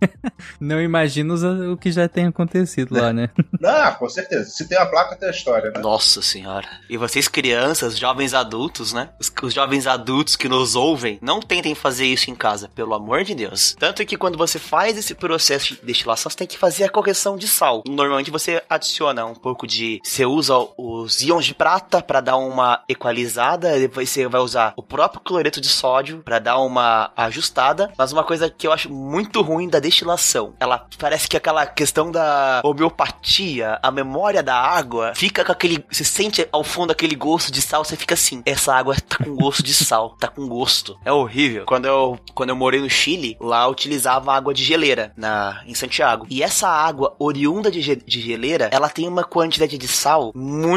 não 0.60 0.80
imagino 0.80 1.34
o 1.72 1.76
que 1.76 1.92
já 1.92 2.08
tem 2.08 2.26
acontecido 2.26 2.92
lá, 2.92 3.12
né? 3.12 3.30
Não, 3.60 3.94
com 3.94 4.08
certeza. 4.08 4.50
Se 4.50 4.68
tem 4.68 4.76
a 4.76 4.84
placa, 4.84 5.14
tem 5.14 5.28
a 5.28 5.32
história, 5.32 5.70
né? 5.70 5.80
Nossa 5.80 6.20
senhora. 6.20 6.66
E 6.90 6.96
vocês, 6.96 7.28
crianças, 7.28 7.96
jovens 7.96 8.34
adultos, 8.34 8.92
né? 8.92 9.10
Os, 9.20 9.32
os 9.42 9.54
jovens 9.54 9.86
adultos 9.86 10.34
que 10.34 10.48
nos 10.48 10.74
ouvem, 10.74 11.20
não 11.22 11.38
tentem 11.40 11.74
fazer 11.74 12.06
isso 12.06 12.30
em 12.30 12.34
casa, 12.34 12.68
pelo 12.68 12.94
amor 12.94 13.22
de 13.22 13.34
Deus. 13.34 13.76
Tanto 13.78 14.04
que 14.04 14.16
quando 14.16 14.36
você 14.36 14.58
faz 14.58 14.98
esse 14.98 15.14
processo 15.14 15.74
de 15.74 15.82
destilação, 15.82 16.30
você 16.30 16.38
tem 16.38 16.46
que 16.48 16.58
fazer 16.58 16.84
a 16.84 16.90
correção 16.90 17.36
de 17.36 17.46
sal. 17.46 17.84
Normalmente 17.86 18.30
você 18.30 18.60
adiciona 18.68 19.24
um 19.24 19.34
pouco 19.34 19.68
de. 19.68 20.00
Você 20.02 20.26
usa 20.26 20.54
os 20.82 21.22
íons 21.22 21.44
de 21.44 21.54
prata 21.54 22.02
para 22.02 22.20
dar 22.20 22.36
uma 22.36 22.82
equalizada, 22.88 23.78
depois 23.78 24.10
você 24.10 24.26
vai 24.26 24.40
usar 24.40 24.72
o 24.76 24.82
próprio 24.82 25.20
cloreto 25.20 25.60
de 25.60 25.68
sódio 25.68 26.22
para 26.24 26.38
dar 26.38 26.58
uma 26.58 27.10
ajustada. 27.16 27.92
Mas 27.96 28.12
uma 28.12 28.24
coisa 28.24 28.50
que 28.50 28.66
eu 28.66 28.72
acho 28.72 28.90
muito 28.90 29.40
ruim 29.42 29.68
da 29.68 29.78
destilação, 29.78 30.54
ela 30.58 30.86
parece 30.98 31.28
que 31.28 31.36
aquela 31.36 31.66
questão 31.66 32.10
da 32.10 32.60
homeopatia 32.64 33.78
a 33.82 33.90
memória 33.90 34.42
da 34.42 34.56
água, 34.56 35.12
fica 35.14 35.44
com 35.44 35.52
aquele. 35.52 35.84
Você 35.90 36.04
sente 36.04 36.46
ao 36.52 36.64
fundo 36.64 36.90
aquele 36.90 37.14
gosto 37.14 37.52
de 37.52 37.60
sal, 37.60 37.84
você 37.84 37.96
fica 37.96 38.14
assim. 38.14 38.42
Essa 38.44 38.74
água 38.74 38.96
tá 38.96 39.18
com 39.24 39.34
gosto 39.34 39.62
de 39.62 39.74
sal, 39.74 40.16
tá 40.18 40.28
com 40.28 40.48
gosto. 40.48 40.98
É 41.04 41.12
horrível. 41.12 41.64
Quando 41.66 41.86
eu, 41.86 42.18
quando 42.34 42.50
eu 42.50 42.56
morei 42.56 42.80
no 42.80 42.90
Chile, 42.90 43.36
lá 43.40 43.64
eu 43.64 43.70
utilizava 43.70 44.34
água 44.34 44.52
de 44.54 44.64
geleira 44.64 45.12
na, 45.16 45.62
em 45.66 45.74
Santiago. 45.74 46.26
E 46.28 46.42
essa 46.42 46.68
água 46.68 47.14
oriunda 47.18 47.70
de, 47.70 47.96
de 47.96 48.20
geleira, 48.20 48.68
ela 48.72 48.88
tem 48.88 49.06
uma 49.08 49.24
quantidade 49.24 49.78
de 49.78 49.88
sal 49.88 50.32
muito. 50.34 50.71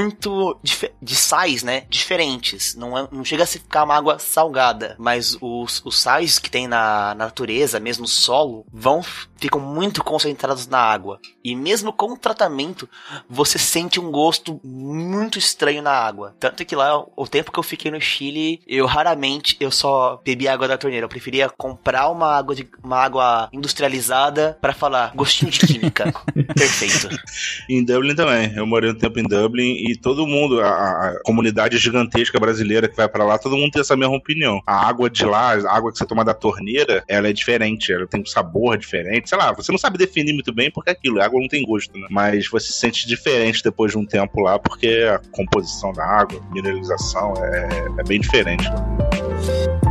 Dife- 0.64 0.92
de 1.02 1.16
sais, 1.16 1.64
né? 1.64 1.84
Diferentes. 1.90 2.76
Não, 2.76 2.98
é- 2.98 3.08
não 3.12 3.24
chega 3.26 3.44
a 3.44 3.46
se 3.46 3.60
ficar 3.60 3.84
uma 3.84 3.96
água 3.96 4.20
salgada. 4.20 4.96
Mas 5.00 5.38
os, 5.42 5.82
os 5.86 6.00
sais 6.00 6.40
que 6.40 6.50
tem 6.50 6.68
na, 6.68 7.14
na 7.16 7.26
natureza, 7.26 7.80
mesmo 7.80 8.04
no 8.04 8.08
solo, 8.08 8.66
vão. 8.72 9.02
ficam 9.38 9.60
muito 9.60 10.04
concentrados 10.04 10.66
na 10.68 10.80
água. 10.80 11.20
E 11.44 11.56
mesmo 11.56 11.92
com 11.94 12.14
o 12.14 12.18
tratamento, 12.18 12.90
você 13.30 13.60
sente 13.60 14.00
um 14.00 14.10
gosto 14.10 14.60
muito 14.64 15.38
estranho 15.38 15.82
na 15.84 15.92
água. 15.92 16.34
Tanto 16.40 16.66
que 16.66 16.76
lá, 16.76 17.04
o 17.16 17.28
tempo 17.28 17.52
que 17.52 17.60
eu 17.60 17.64
fiquei 17.64 17.92
no 17.92 18.00
Chile, 18.02 18.62
eu 18.66 18.86
raramente, 18.86 19.56
eu 19.60 19.70
só 19.70 20.20
bebi 20.24 20.48
água 20.48 20.68
da 20.68 20.78
torneira. 20.78 21.06
Eu 21.06 21.10
preferia 21.10 21.50
comprar 21.50 22.10
uma 22.10 22.28
água, 22.36 22.56
de, 22.56 22.68
uma 22.84 22.98
água 22.98 23.50
industrializada 23.54 24.58
pra 24.62 24.74
falar 24.74 25.12
gostinho 25.16 25.52
de 25.52 25.60
química. 25.60 26.12
Perfeito. 26.56 27.10
Em 27.70 27.84
Dublin 27.84 28.16
também. 28.16 28.54
Eu 28.56 28.66
morei 28.66 28.90
um 28.92 28.96
tempo 28.98 29.20
em 29.20 29.24
Dublin 29.24 29.76
e 29.92 29.96
todo 29.96 30.26
mundo, 30.28 30.62
a, 30.62 30.68
a- 30.68 31.20
comunidade 31.24 31.78
gigantesca 31.78 32.40
brasileira 32.40 32.88
que 32.88 32.96
vai 32.96 33.08
pra 33.08 33.24
lá, 33.24 33.38
todo 33.38 33.56
mundo 33.58 33.72
tem 33.72 33.82
essa 33.82 33.96
mesma 33.96 34.16
opinião. 34.16 34.62
A 34.66 34.88
água 34.88 35.10
de 35.10 35.26
lá, 35.26 35.54
a 35.54 35.76
água 35.76 35.92
que 35.92 35.98
você 35.98 36.06
toma 36.06 36.24
da 36.26 36.34
torneira, 36.34 37.04
ela 37.08 37.28
é 37.28 37.34
diferente, 37.34 37.92
ela 37.94 38.08
tem 38.08 38.22
um 38.22 38.26
sabor 38.26 38.78
diferente. 38.78 39.30
Sei 39.30 39.38
lá, 39.38 39.52
você 39.54 39.72
não 39.72 39.80
sabe 39.80 39.98
definir 39.98 40.34
muito 40.34 40.54
bem 40.54 40.72
porque 40.72 40.90
é 40.90 40.94
aquilo, 40.94 41.22
a 41.22 41.26
água 41.26 41.40
não 41.40 41.48
tem 41.48 41.64
gosto, 41.66 41.98
né? 41.98 42.08
Mas 42.10 42.48
você 42.50 42.68
se 42.68 42.80
sente 42.80 43.08
diferente 43.08 43.64
depois 43.64 43.92
de 43.92 43.98
um 43.98 44.06
tempo 44.06 44.42
lá 44.42 44.58
porque 44.60 45.06
a 45.10 45.20
composição 45.32 45.92
da 45.94 46.04
água, 46.06 46.42
mineralização 46.52 47.34
é, 47.38 47.68
é 48.00 48.04
bem 48.04 48.20
diferente. 48.20 48.68
lá. 48.68 49.85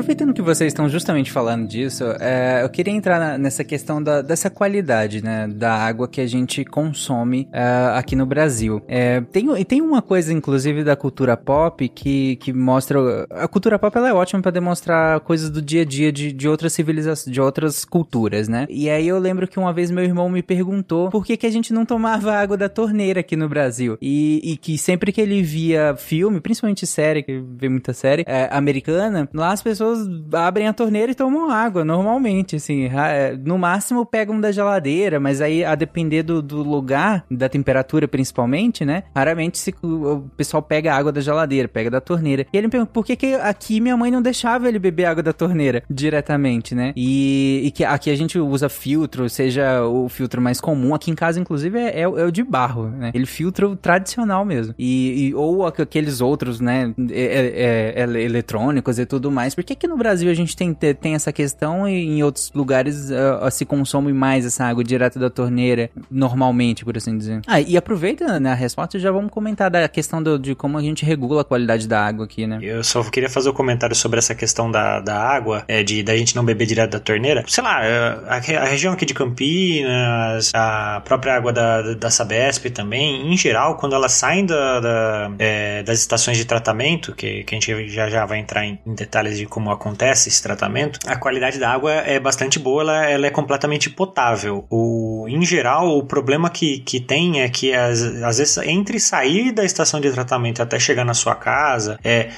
Aproveitando 0.00 0.32
que 0.34 0.42
vocês 0.42 0.68
estão 0.72 0.88
justamente 0.88 1.30
falando 1.30 1.66
disso, 1.66 2.04
é, 2.18 2.62
eu 2.62 2.68
queria 2.68 2.92
entrar 2.92 3.18
na- 3.18 3.38
nessa 3.38 3.62
questão 3.62 4.02
da- 4.02 4.22
dessa 4.22 4.48
qualidade, 4.50 5.22
né, 5.22 5.46
da 5.48 5.74
água 5.74 6.08
que 6.08 6.20
a 6.20 6.26
gente 6.26 6.64
consome 6.64 7.48
é, 7.52 7.62
aqui 7.96 8.14
no 8.16 8.26
Brasil. 8.26 8.82
É, 8.88 9.20
tem, 9.20 9.64
tem 9.64 9.80
uma 9.82 10.00
coisa, 10.02 10.32
inclusive, 10.32 10.84
da 10.84 10.96
cultura 10.96 11.36
pop 11.36 11.88
que, 11.88 12.36
que 12.36 12.52
mostra... 12.52 13.26
A 13.30 13.48
cultura 13.48 13.78
pop, 13.78 13.96
ela 13.96 14.08
é 14.08 14.12
ótima 14.12 14.40
para 14.40 14.50
demonstrar 14.50 15.20
coisas 15.20 15.50
do 15.50 15.60
dia 15.60 15.82
a 15.82 15.84
dia 15.84 16.12
de, 16.12 16.32
de 16.32 16.48
outras 16.48 16.72
civilizações, 16.72 17.32
de 17.32 17.40
outras 17.40 17.84
culturas, 17.84 18.48
né? 18.48 18.66
E 18.70 18.88
aí 18.88 19.06
eu 19.08 19.18
lembro 19.18 19.46
que 19.48 19.58
uma 19.58 19.72
vez 19.72 19.90
meu 19.90 20.04
irmão 20.04 20.28
me 20.28 20.42
perguntou 20.42 21.10
por 21.10 21.24
que, 21.24 21.36
que 21.36 21.46
a 21.46 21.50
gente 21.50 21.72
não 21.72 21.84
tomava 21.84 22.32
água 22.32 22.56
da 22.56 22.68
torneira 22.68 23.20
aqui 23.20 23.36
no 23.36 23.48
Brasil. 23.48 23.98
E, 24.00 24.40
e 24.44 24.56
que 24.56 24.78
sempre 24.78 25.12
que 25.12 25.20
ele 25.20 25.42
via 25.42 25.94
filme, 25.96 26.40
principalmente 26.40 26.86
série, 26.86 27.22
que 27.22 27.42
vê 27.56 27.68
muita 27.68 27.92
série 27.92 28.24
é, 28.26 28.48
americana, 28.52 29.28
lá 29.34 29.52
as 29.52 29.62
pessoas 29.62 29.89
abrem 30.32 30.66
a 30.68 30.72
torneira 30.72 31.12
e 31.12 31.14
tomam 31.14 31.50
água, 31.50 31.84
normalmente, 31.84 32.56
assim. 32.56 32.84
é, 32.86 33.36
No 33.36 33.58
máximo 33.58 34.04
pegam 34.06 34.40
da 34.40 34.50
geladeira, 34.52 35.18
mas 35.20 35.40
aí 35.40 35.64
a 35.64 35.74
depender 35.74 36.22
do, 36.22 36.40
do 36.42 36.62
lugar, 36.62 37.24
da 37.30 37.48
temperatura 37.48 38.06
principalmente, 38.08 38.84
né? 38.84 39.04
Raramente 39.14 39.58
se, 39.58 39.74
o 39.82 40.24
pessoal 40.36 40.62
pega 40.62 40.94
água 40.94 41.12
da 41.12 41.20
geladeira, 41.20 41.68
pega 41.68 41.90
da 41.90 42.00
torneira. 42.00 42.46
E 42.52 42.56
ele 42.56 42.66
me 42.66 42.70
pergunta, 42.70 42.90
por 42.92 43.04
que, 43.04 43.16
que 43.16 43.34
aqui 43.34 43.80
minha 43.80 43.96
mãe 43.96 44.10
não 44.10 44.22
deixava 44.22 44.68
ele 44.68 44.78
beber 44.78 45.04
água 45.06 45.22
da 45.22 45.32
torneira 45.32 45.82
diretamente, 45.90 46.74
né? 46.74 46.92
E, 46.96 47.62
e 47.64 47.70
que 47.70 47.84
aqui 47.84 48.10
a 48.10 48.16
gente 48.16 48.38
usa 48.38 48.68
filtro, 48.68 49.28
seja 49.28 49.84
o 49.84 50.08
filtro 50.08 50.40
mais 50.40 50.60
comum, 50.60 50.94
aqui 50.94 51.10
em 51.10 51.14
casa, 51.14 51.40
inclusive, 51.40 51.78
é, 51.78 52.00
é 52.00 52.02
é 52.02 52.06
o 52.24 52.30
de 52.30 52.42
barro, 52.42 52.88
né? 52.88 53.10
Ele 53.14 53.26
filtra 53.26 53.68
o 53.68 53.76
tradicional 53.76 54.44
mesmo. 54.44 54.74
E, 54.78 55.28
e- 55.28 55.34
ou 55.34 55.64
aqu- 55.66 55.82
aqueles 55.82 56.20
outros, 56.20 56.60
né? 56.60 56.92
é- 57.10 57.94
é- 57.96 58.02
é- 58.02 58.22
eletrônicos 58.22 58.98
e 58.98 59.06
tudo 59.06 59.30
mais. 59.30 59.54
Por 59.54 59.64
que 59.80 59.88
no 59.88 59.96
Brasil 59.96 60.30
a 60.30 60.34
gente 60.34 60.54
tem, 60.56 60.72
te- 60.72 60.94
tem 60.94 61.14
essa 61.14 61.32
questão 61.32 61.88
e 61.88 62.04
em 62.06 62.22
outros 62.22 62.52
lugares 62.54 63.10
ah, 63.10 63.50
se 63.50 63.64
consome 63.64 64.12
mais 64.12 64.44
essa 64.46 64.64
água 64.64 64.84
direto 64.84 65.18
da 65.18 65.28
torneira, 65.30 65.90
normalmente, 66.10 66.84
por 66.84 66.96
assim 66.96 67.16
dizer? 67.18 67.40
Ah, 67.46 67.60
e 67.60 67.76
aproveita 67.76 68.38
né, 68.38 68.50
a 68.52 68.54
resposta 68.54 68.96
e 68.96 69.00
já 69.00 69.10
vamos 69.10 69.30
comentar 69.30 69.70
da 69.70 69.88
questão 69.88 70.22
do- 70.22 70.38
de 70.38 70.54
como 70.54 70.76
a 70.78 70.82
gente 70.82 71.04
regula 71.04 71.40
a 71.40 71.44
qualidade 71.44 71.88
da 71.88 72.04
água 72.06 72.24
aqui, 72.26 72.46
né? 72.46 72.58
Eu 72.62 72.84
só 72.84 73.02
queria 73.04 73.28
fazer 73.30 73.50
um 73.50 73.54
comentário 73.54 73.96
sobre 73.96 74.18
essa 74.18 74.34
questão 74.34 74.70
da, 74.70 75.00
da 75.00 75.18
água, 75.18 75.64
é, 75.66 75.82
de 75.82 76.02
da 76.02 76.16
gente 76.16 76.36
não 76.36 76.44
beber 76.44 76.66
direto 76.66 76.90
da 76.92 77.00
torneira. 77.00 77.42
Sei 77.48 77.64
lá, 77.64 77.84
é, 77.84 77.98
a, 78.28 78.36
a 78.62 78.64
região 78.66 78.92
aqui 78.92 79.04
de 79.06 79.14
Campinas, 79.14 80.50
a 80.54 81.00
própria 81.04 81.34
água 81.34 81.52
da, 81.52 81.94
da 81.94 82.10
Sabesp 82.10 82.66
também, 82.70 83.32
em 83.32 83.36
geral, 83.36 83.76
quando 83.76 83.94
elas 83.94 84.12
saem 84.12 84.46
da, 84.46 84.80
da, 84.80 85.30
é, 85.38 85.82
das 85.82 85.98
estações 85.98 86.36
de 86.36 86.44
tratamento, 86.44 87.14
que, 87.14 87.44
que 87.44 87.54
a 87.54 87.58
gente 87.58 87.88
já 87.88 88.08
já 88.08 88.26
vai 88.26 88.38
entrar 88.38 88.64
em, 88.64 88.78
em 88.86 88.94
detalhes 88.94 89.38
de 89.38 89.46
como 89.46 89.59
acontece 89.68 90.28
esse 90.28 90.40
tratamento, 90.40 91.00
a 91.06 91.16
qualidade 91.16 91.58
da 91.58 91.70
água 91.70 91.92
é 91.92 92.20
bastante 92.20 92.58
boa, 92.58 92.82
ela, 92.82 93.06
ela 93.06 93.26
é 93.26 93.30
completamente 93.30 93.90
potável. 93.90 94.64
O, 94.70 95.26
em 95.28 95.44
geral, 95.44 95.96
o 95.98 96.04
problema 96.04 96.48
que, 96.48 96.78
que 96.78 97.00
tem 97.00 97.40
é 97.42 97.48
que 97.48 97.74
às, 97.74 98.00
vezes 98.38 98.56
entre 98.58 99.00
sair 99.00 99.52
da 99.52 99.64
estação 99.64 100.00
de 100.00 100.10
tratamento 100.10 100.62
até 100.62 100.78
chegar 100.78 101.04
na 101.04 101.14
sua 101.14 101.34
casa, 101.34 101.98
é, 102.04 102.30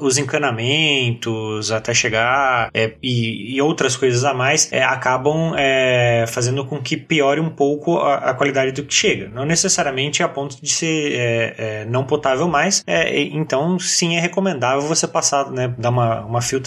os 0.00 0.18
encanamentos 0.18 1.72
até 1.72 1.92
chegar 1.92 2.70
é, 2.72 2.92
e, 3.02 3.56
e 3.56 3.62
outras 3.62 3.96
coisas 3.96 4.24
a 4.24 4.32
mais 4.32 4.72
é, 4.72 4.82
acabam 4.82 5.54
é, 5.56 6.24
fazendo 6.28 6.64
com 6.64 6.80
que 6.80 6.96
piore 6.96 7.40
um 7.40 7.50
pouco 7.50 7.98
a, 7.98 8.30
a 8.30 8.34
qualidade 8.34 8.72
do 8.72 8.84
que 8.84 8.94
chega. 8.94 9.28
Não 9.28 9.44
necessariamente 9.44 10.22
a 10.22 10.28
ponto 10.28 10.60
de 10.60 10.70
ser 10.70 11.12
é, 11.12 11.54
é, 11.58 11.84
não 11.86 12.04
potável 12.04 12.46
mais. 12.48 12.82
é, 12.86 13.20
então, 13.22 13.78
sim, 13.78 14.16
é 14.16 14.20
recomendável 14.20 14.82
você 14.82 15.06
passar, 15.06 15.50
né, 15.50 15.72
dar 15.78 15.90
uma, 15.90 16.20
uma 16.20 16.40
filtrada 16.40 16.61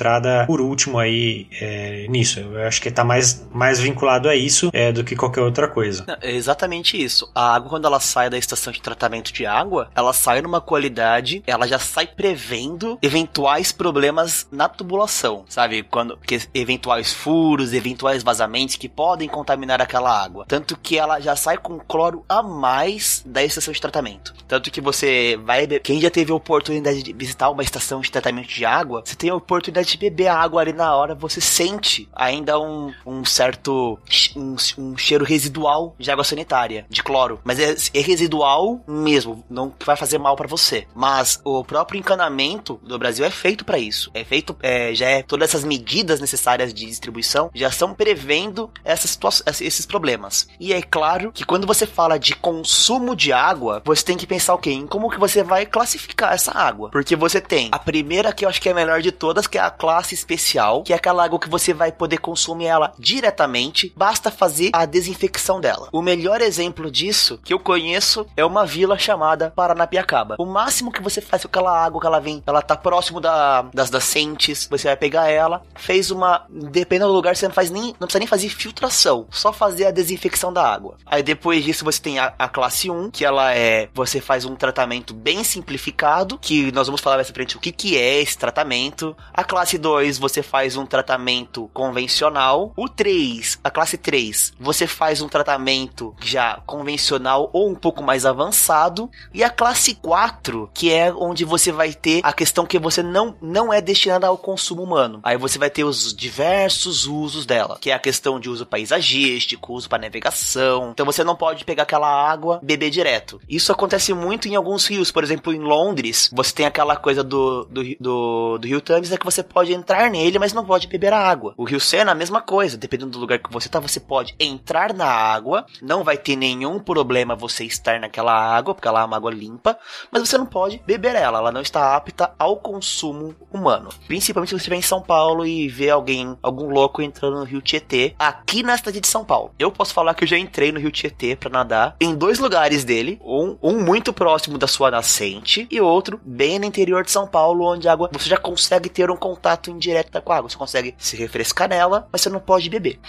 por 0.45 0.61
último 0.61 0.99
aí 0.99 1.47
é, 1.59 2.07
nisso. 2.09 2.39
Eu 2.39 2.67
acho 2.67 2.81
que 2.81 2.89
está 2.89 3.03
mais, 3.03 3.47
mais 3.51 3.79
vinculado 3.79 4.29
a 4.29 4.35
isso 4.35 4.69
é, 4.73 4.91
do 4.91 5.03
que 5.03 5.15
qualquer 5.15 5.41
outra 5.41 5.67
coisa. 5.67 6.05
É 6.21 6.31
exatamente 6.31 7.01
isso. 7.01 7.29
A 7.33 7.55
água, 7.55 7.69
quando 7.69 7.85
ela 7.85 7.99
sai 7.99 8.29
da 8.29 8.37
estação 8.37 8.71
de 8.71 8.81
tratamento 8.81 9.31
de 9.31 9.45
água, 9.45 9.89
ela 9.95 10.13
sai 10.13 10.41
numa 10.41 10.61
qualidade, 10.61 11.43
ela 11.45 11.67
já 11.67 11.79
sai 11.79 12.07
prevendo 12.07 12.97
eventuais 13.01 13.71
problemas 13.71 14.47
na 14.51 14.67
tubulação, 14.67 15.45
sabe? 15.47 15.83
Quando 15.83 16.17
que 16.17 16.39
eventuais 16.53 17.13
furos, 17.13 17.73
eventuais 17.73 18.23
vazamentos 18.23 18.75
que 18.75 18.89
podem 18.89 19.27
contaminar 19.27 19.81
aquela 19.81 20.23
água. 20.23 20.45
Tanto 20.47 20.77
que 20.77 20.97
ela 20.97 21.19
já 21.19 21.35
sai 21.35 21.57
com 21.57 21.79
cloro 21.79 22.23
a 22.27 22.41
mais 22.41 23.23
da 23.25 23.43
estação 23.43 23.73
de 23.73 23.81
tratamento. 23.81 24.33
Tanto 24.47 24.71
que 24.71 24.81
você 24.81 25.39
vai 25.43 25.67
quem 25.83 25.99
já 25.99 26.09
teve 26.09 26.31
a 26.31 26.35
oportunidade 26.35 27.03
de 27.03 27.13
visitar 27.13 27.49
uma 27.49 27.63
estação 27.63 28.01
de 28.01 28.11
tratamento 28.11 28.47
de 28.47 28.65
água, 28.65 29.01
você 29.03 29.15
tem 29.15 29.29
a 29.29 29.35
oportunidade 29.35 29.84
de 29.91 29.97
beber 29.97 30.27
a 30.27 30.37
água 30.37 30.61
ali 30.61 30.73
na 30.73 30.95
hora, 30.95 31.15
você 31.15 31.41
sente 31.41 32.07
ainda 32.13 32.59
um, 32.59 32.93
um 33.05 33.25
certo 33.25 33.99
um, 34.35 34.55
um 34.77 34.97
cheiro 34.97 35.25
residual 35.25 35.95
de 35.97 36.11
água 36.11 36.23
sanitária, 36.23 36.85
de 36.89 37.03
cloro. 37.03 37.39
Mas 37.43 37.59
é, 37.59 37.75
é 37.93 38.01
residual 38.01 38.81
mesmo, 38.87 39.43
não 39.49 39.73
vai 39.85 39.95
fazer 39.95 40.17
mal 40.17 40.35
pra 40.35 40.47
você. 40.47 40.87
Mas 40.93 41.39
o 41.43 41.63
próprio 41.63 41.99
encanamento 41.99 42.79
do 42.83 42.97
Brasil 42.97 43.25
é 43.25 43.29
feito 43.29 43.65
pra 43.65 43.77
isso. 43.77 44.11
É 44.13 44.23
feito, 44.23 44.55
é, 44.61 44.93
já 44.93 45.07
é 45.07 45.23
todas 45.23 45.49
essas 45.49 45.63
medidas 45.63 46.19
necessárias 46.19 46.73
de 46.73 46.85
distribuição 46.85 47.49
já 47.53 47.71
são 47.71 47.93
prevendo 47.93 48.69
essas 48.83 49.17
esses 49.61 49.85
problemas. 49.85 50.47
E 50.59 50.73
é 50.73 50.81
claro 50.81 51.31
que 51.31 51.45
quando 51.45 51.67
você 51.67 51.85
fala 51.85 52.17
de 52.17 52.35
consumo 52.35 53.15
de 53.15 53.31
água, 53.31 53.81
você 53.85 54.03
tem 54.03 54.17
que 54.17 54.27
pensar 54.27 54.53
o 54.53 54.57
quê? 54.57 54.71
Em 54.71 54.87
como 54.87 55.09
que 55.09 55.19
você 55.19 55.43
vai 55.43 55.65
classificar 55.65 56.33
essa 56.33 56.51
água. 56.51 56.89
Porque 56.89 57.15
você 57.15 57.41
tem 57.41 57.69
a 57.71 57.79
primeira 57.79 58.31
que 58.33 58.45
eu 58.45 58.49
acho 58.49 58.61
que 58.61 58.69
é 58.69 58.71
a 58.71 58.75
melhor 58.75 59.01
de 59.01 59.11
todas, 59.11 59.47
que 59.47 59.57
é 59.57 59.61
a 59.61 59.69
classe 59.75 60.13
especial, 60.13 60.83
que 60.83 60.93
é 60.93 60.95
aquela 60.95 61.23
água 61.23 61.39
que 61.39 61.49
você 61.49 61.73
vai 61.73 61.91
poder 61.91 62.17
consumir 62.17 62.65
ela 62.65 62.93
diretamente. 62.97 63.93
Basta 63.95 64.31
fazer 64.31 64.69
a 64.73 64.85
desinfecção 64.85 65.59
dela. 65.59 65.89
O 65.91 66.01
melhor 66.01 66.41
exemplo 66.41 66.89
disso 66.89 67.39
que 67.43 67.53
eu 67.53 67.59
conheço 67.59 68.25
é 68.35 68.45
uma 68.45 68.65
vila 68.65 68.97
chamada 68.97 69.51
Paranapiacaba. 69.55 70.35
O 70.39 70.45
máximo 70.45 70.91
que 70.91 71.01
você 71.01 71.21
faz 71.21 71.43
com 71.43 71.47
aquela 71.47 71.77
água 71.77 71.99
que 71.99 72.07
ela 72.07 72.19
vem, 72.19 72.41
ela 72.45 72.61
tá 72.61 72.75
próximo 72.75 73.19
da, 73.19 73.63
das 73.73 73.89
nascentes, 73.89 74.67
você 74.69 74.87
vai 74.87 74.97
pegar 74.97 75.29
ela, 75.29 75.61
fez 75.75 76.11
uma. 76.11 76.45
Dependendo 76.49 77.09
do 77.09 77.15
lugar, 77.15 77.35
você 77.35 77.47
não 77.47 77.53
faz 77.53 77.69
nem. 77.69 77.87
Não 77.99 78.07
precisa 78.07 78.19
nem 78.19 78.27
fazer 78.27 78.49
filtração, 78.49 79.27
só 79.29 79.51
fazer 79.51 79.85
a 79.85 79.91
desinfecção 79.91 80.51
da 80.51 80.65
água. 80.65 80.97
Aí 81.05 81.23
depois 81.23 81.63
disso 81.63 81.83
você 81.83 82.01
tem 82.01 82.19
a, 82.19 82.33
a 82.37 82.47
classe 82.47 82.89
1, 82.89 83.11
que 83.11 83.25
ela 83.25 83.53
é. 83.53 83.89
Você 83.93 84.21
faz 84.21 84.45
um 84.45 84.55
tratamento 84.55 85.13
bem 85.13 85.43
simplificado, 85.43 86.37
que 86.37 86.71
nós 86.71 86.87
vamos 86.87 87.01
falar 87.01 87.15
mais 87.17 87.27
pra 87.27 87.35
frente 87.35 87.57
o 87.57 87.59
que, 87.59 87.71
que 87.71 87.97
é 87.97 88.21
esse 88.21 88.37
tratamento. 88.37 89.15
A 89.33 89.43
classe 89.43 89.64
2, 89.73 90.19
você 90.19 90.43
faz 90.43 90.77
um 90.77 90.85
tratamento 90.85 91.69
convencional. 91.73 92.71
O 92.77 92.87
3, 92.87 93.59
a 93.63 93.71
classe 93.71 93.97
3, 93.97 94.53
você 94.59 94.85
faz 94.85 95.21
um 95.21 95.27
tratamento 95.27 96.15
já 96.21 96.61
convencional 96.65 97.49
ou 97.51 97.69
um 97.69 97.75
pouco 97.75 98.03
mais 98.03 98.25
avançado. 98.25 99.09
E 99.33 99.43
a 99.43 99.49
classe 99.49 99.95
4, 99.95 100.69
que 100.73 100.91
é 100.91 101.11
onde 101.11 101.43
você 101.43 101.71
vai 101.71 101.93
ter 101.93 102.21
a 102.23 102.31
questão 102.31 102.65
que 102.65 102.77
você 102.77 103.01
não, 103.01 103.35
não 103.41 103.73
é 103.73 103.81
destinada 103.81 104.27
ao 104.27 104.37
consumo 104.37 104.83
humano. 104.83 105.19
Aí 105.23 105.37
você 105.37 105.57
vai 105.57 105.69
ter 105.69 105.83
os 105.83 106.13
diversos 106.13 107.07
usos 107.07 107.45
dela, 107.45 107.77
que 107.81 107.89
é 107.89 107.93
a 107.93 107.99
questão 107.99 108.39
de 108.39 108.49
uso 108.49 108.65
paisagístico, 108.65 109.73
uso 109.73 109.89
para 109.89 110.03
navegação. 110.03 110.91
Então 110.91 111.05
você 111.05 111.23
não 111.23 111.35
pode 111.35 111.65
pegar 111.65 111.83
aquela 111.83 112.07
água 112.07 112.59
beber 112.61 112.91
direto. 112.91 113.41
Isso 113.49 113.71
acontece 113.71 114.13
muito 114.13 114.47
em 114.47 114.55
alguns 114.55 114.85
rios, 114.85 115.11
por 115.11 115.23
exemplo, 115.23 115.51
em 115.51 115.59
Londres, 115.59 116.29
você 116.33 116.53
tem 116.53 116.65
aquela 116.65 116.95
coisa 116.95 117.23
do, 117.23 117.65
do, 117.65 117.83
do, 117.99 118.57
do 118.57 118.67
rio 118.67 118.81
Thames 118.81 119.11
é 119.11 119.17
que 119.17 119.25
você 119.25 119.43
pode 119.55 119.73
entrar 119.73 120.11
nele, 120.11 120.37
mas 120.37 120.51
não 120.51 120.65
pode 120.65 120.85
beber 120.85 121.13
a 121.13 121.17
água. 121.17 121.53
O 121.55 121.63
rio 121.63 121.79
Sena, 121.79 122.11
a 122.11 122.15
mesma 122.15 122.41
coisa, 122.41 122.75
dependendo 122.75 123.11
do 123.11 123.19
lugar 123.19 123.39
que 123.39 123.49
você 123.49 123.69
tá, 123.69 123.79
você 123.79 124.01
pode 124.01 124.35
entrar 124.37 124.93
na 124.93 125.05
água, 125.05 125.65
não 125.81 126.03
vai 126.03 126.17
ter 126.17 126.35
nenhum 126.35 126.77
problema 126.77 127.37
você 127.37 127.63
estar 127.63 127.97
naquela 127.97 128.33
água, 128.33 128.75
porque 128.75 128.85
ela 128.85 128.99
é 128.99 129.05
uma 129.05 129.15
água 129.15 129.31
limpa, 129.31 129.77
mas 130.11 130.27
você 130.27 130.37
não 130.37 130.45
pode 130.45 130.81
beber 130.85 131.15
ela, 131.15 131.37
ela 131.37 131.53
não 131.53 131.61
está 131.61 131.95
apta 131.95 132.33
ao 132.37 132.57
consumo 132.57 133.33
humano. 133.49 133.87
Principalmente 134.07 134.49
se 134.49 134.55
você 134.55 134.57
estiver 134.57 134.75
em 134.75 134.81
São 134.81 135.01
Paulo 135.01 135.45
e 135.45 135.69
ver 135.69 135.91
alguém, 135.91 136.37
algum 136.43 136.69
louco 136.69 137.01
entrando 137.01 137.37
no 137.37 137.45
rio 137.45 137.61
Tietê, 137.61 138.13
aqui 138.19 138.61
na 138.61 138.75
cidade 138.75 138.99
de 138.99 139.07
São 139.07 139.23
Paulo. 139.23 139.53
Eu 139.57 139.71
posso 139.71 139.93
falar 139.93 140.15
que 140.15 140.25
eu 140.25 140.27
já 140.27 140.37
entrei 140.37 140.73
no 140.73 140.81
rio 140.81 140.91
Tietê 140.91 141.33
para 141.33 141.49
nadar 141.49 141.95
em 142.01 142.13
dois 142.13 142.39
lugares 142.39 142.83
dele, 142.83 143.21
um, 143.23 143.55
um 143.63 143.79
muito 143.79 144.11
próximo 144.11 144.57
da 144.57 144.67
sua 144.67 144.91
nascente 144.91 145.65
e 145.71 145.79
outro 145.79 146.19
bem 146.25 146.59
no 146.59 146.65
interior 146.65 147.05
de 147.05 147.11
São 147.11 147.25
Paulo, 147.25 147.65
onde 147.65 147.87
a 147.87 147.93
água 147.93 148.09
você 148.11 148.27
já 148.27 148.37
consegue 148.37 148.89
ter 148.89 149.09
um 149.09 149.15
contato 149.15 149.44
indireto 149.67 150.21
com 150.21 150.31
a 150.31 150.37
água, 150.37 150.49
você 150.49 150.57
consegue 150.57 150.95
se 150.97 151.15
refrescar 151.15 151.69
nela, 151.69 152.07
mas 152.11 152.21
você 152.21 152.29
não 152.29 152.39
pode 152.39 152.69
beber. 152.69 152.99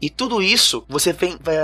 E 0.00 0.08
tudo 0.08 0.42
isso 0.42 0.84
você, 0.88 1.12
vem, 1.12 1.38
vai, 1.40 1.56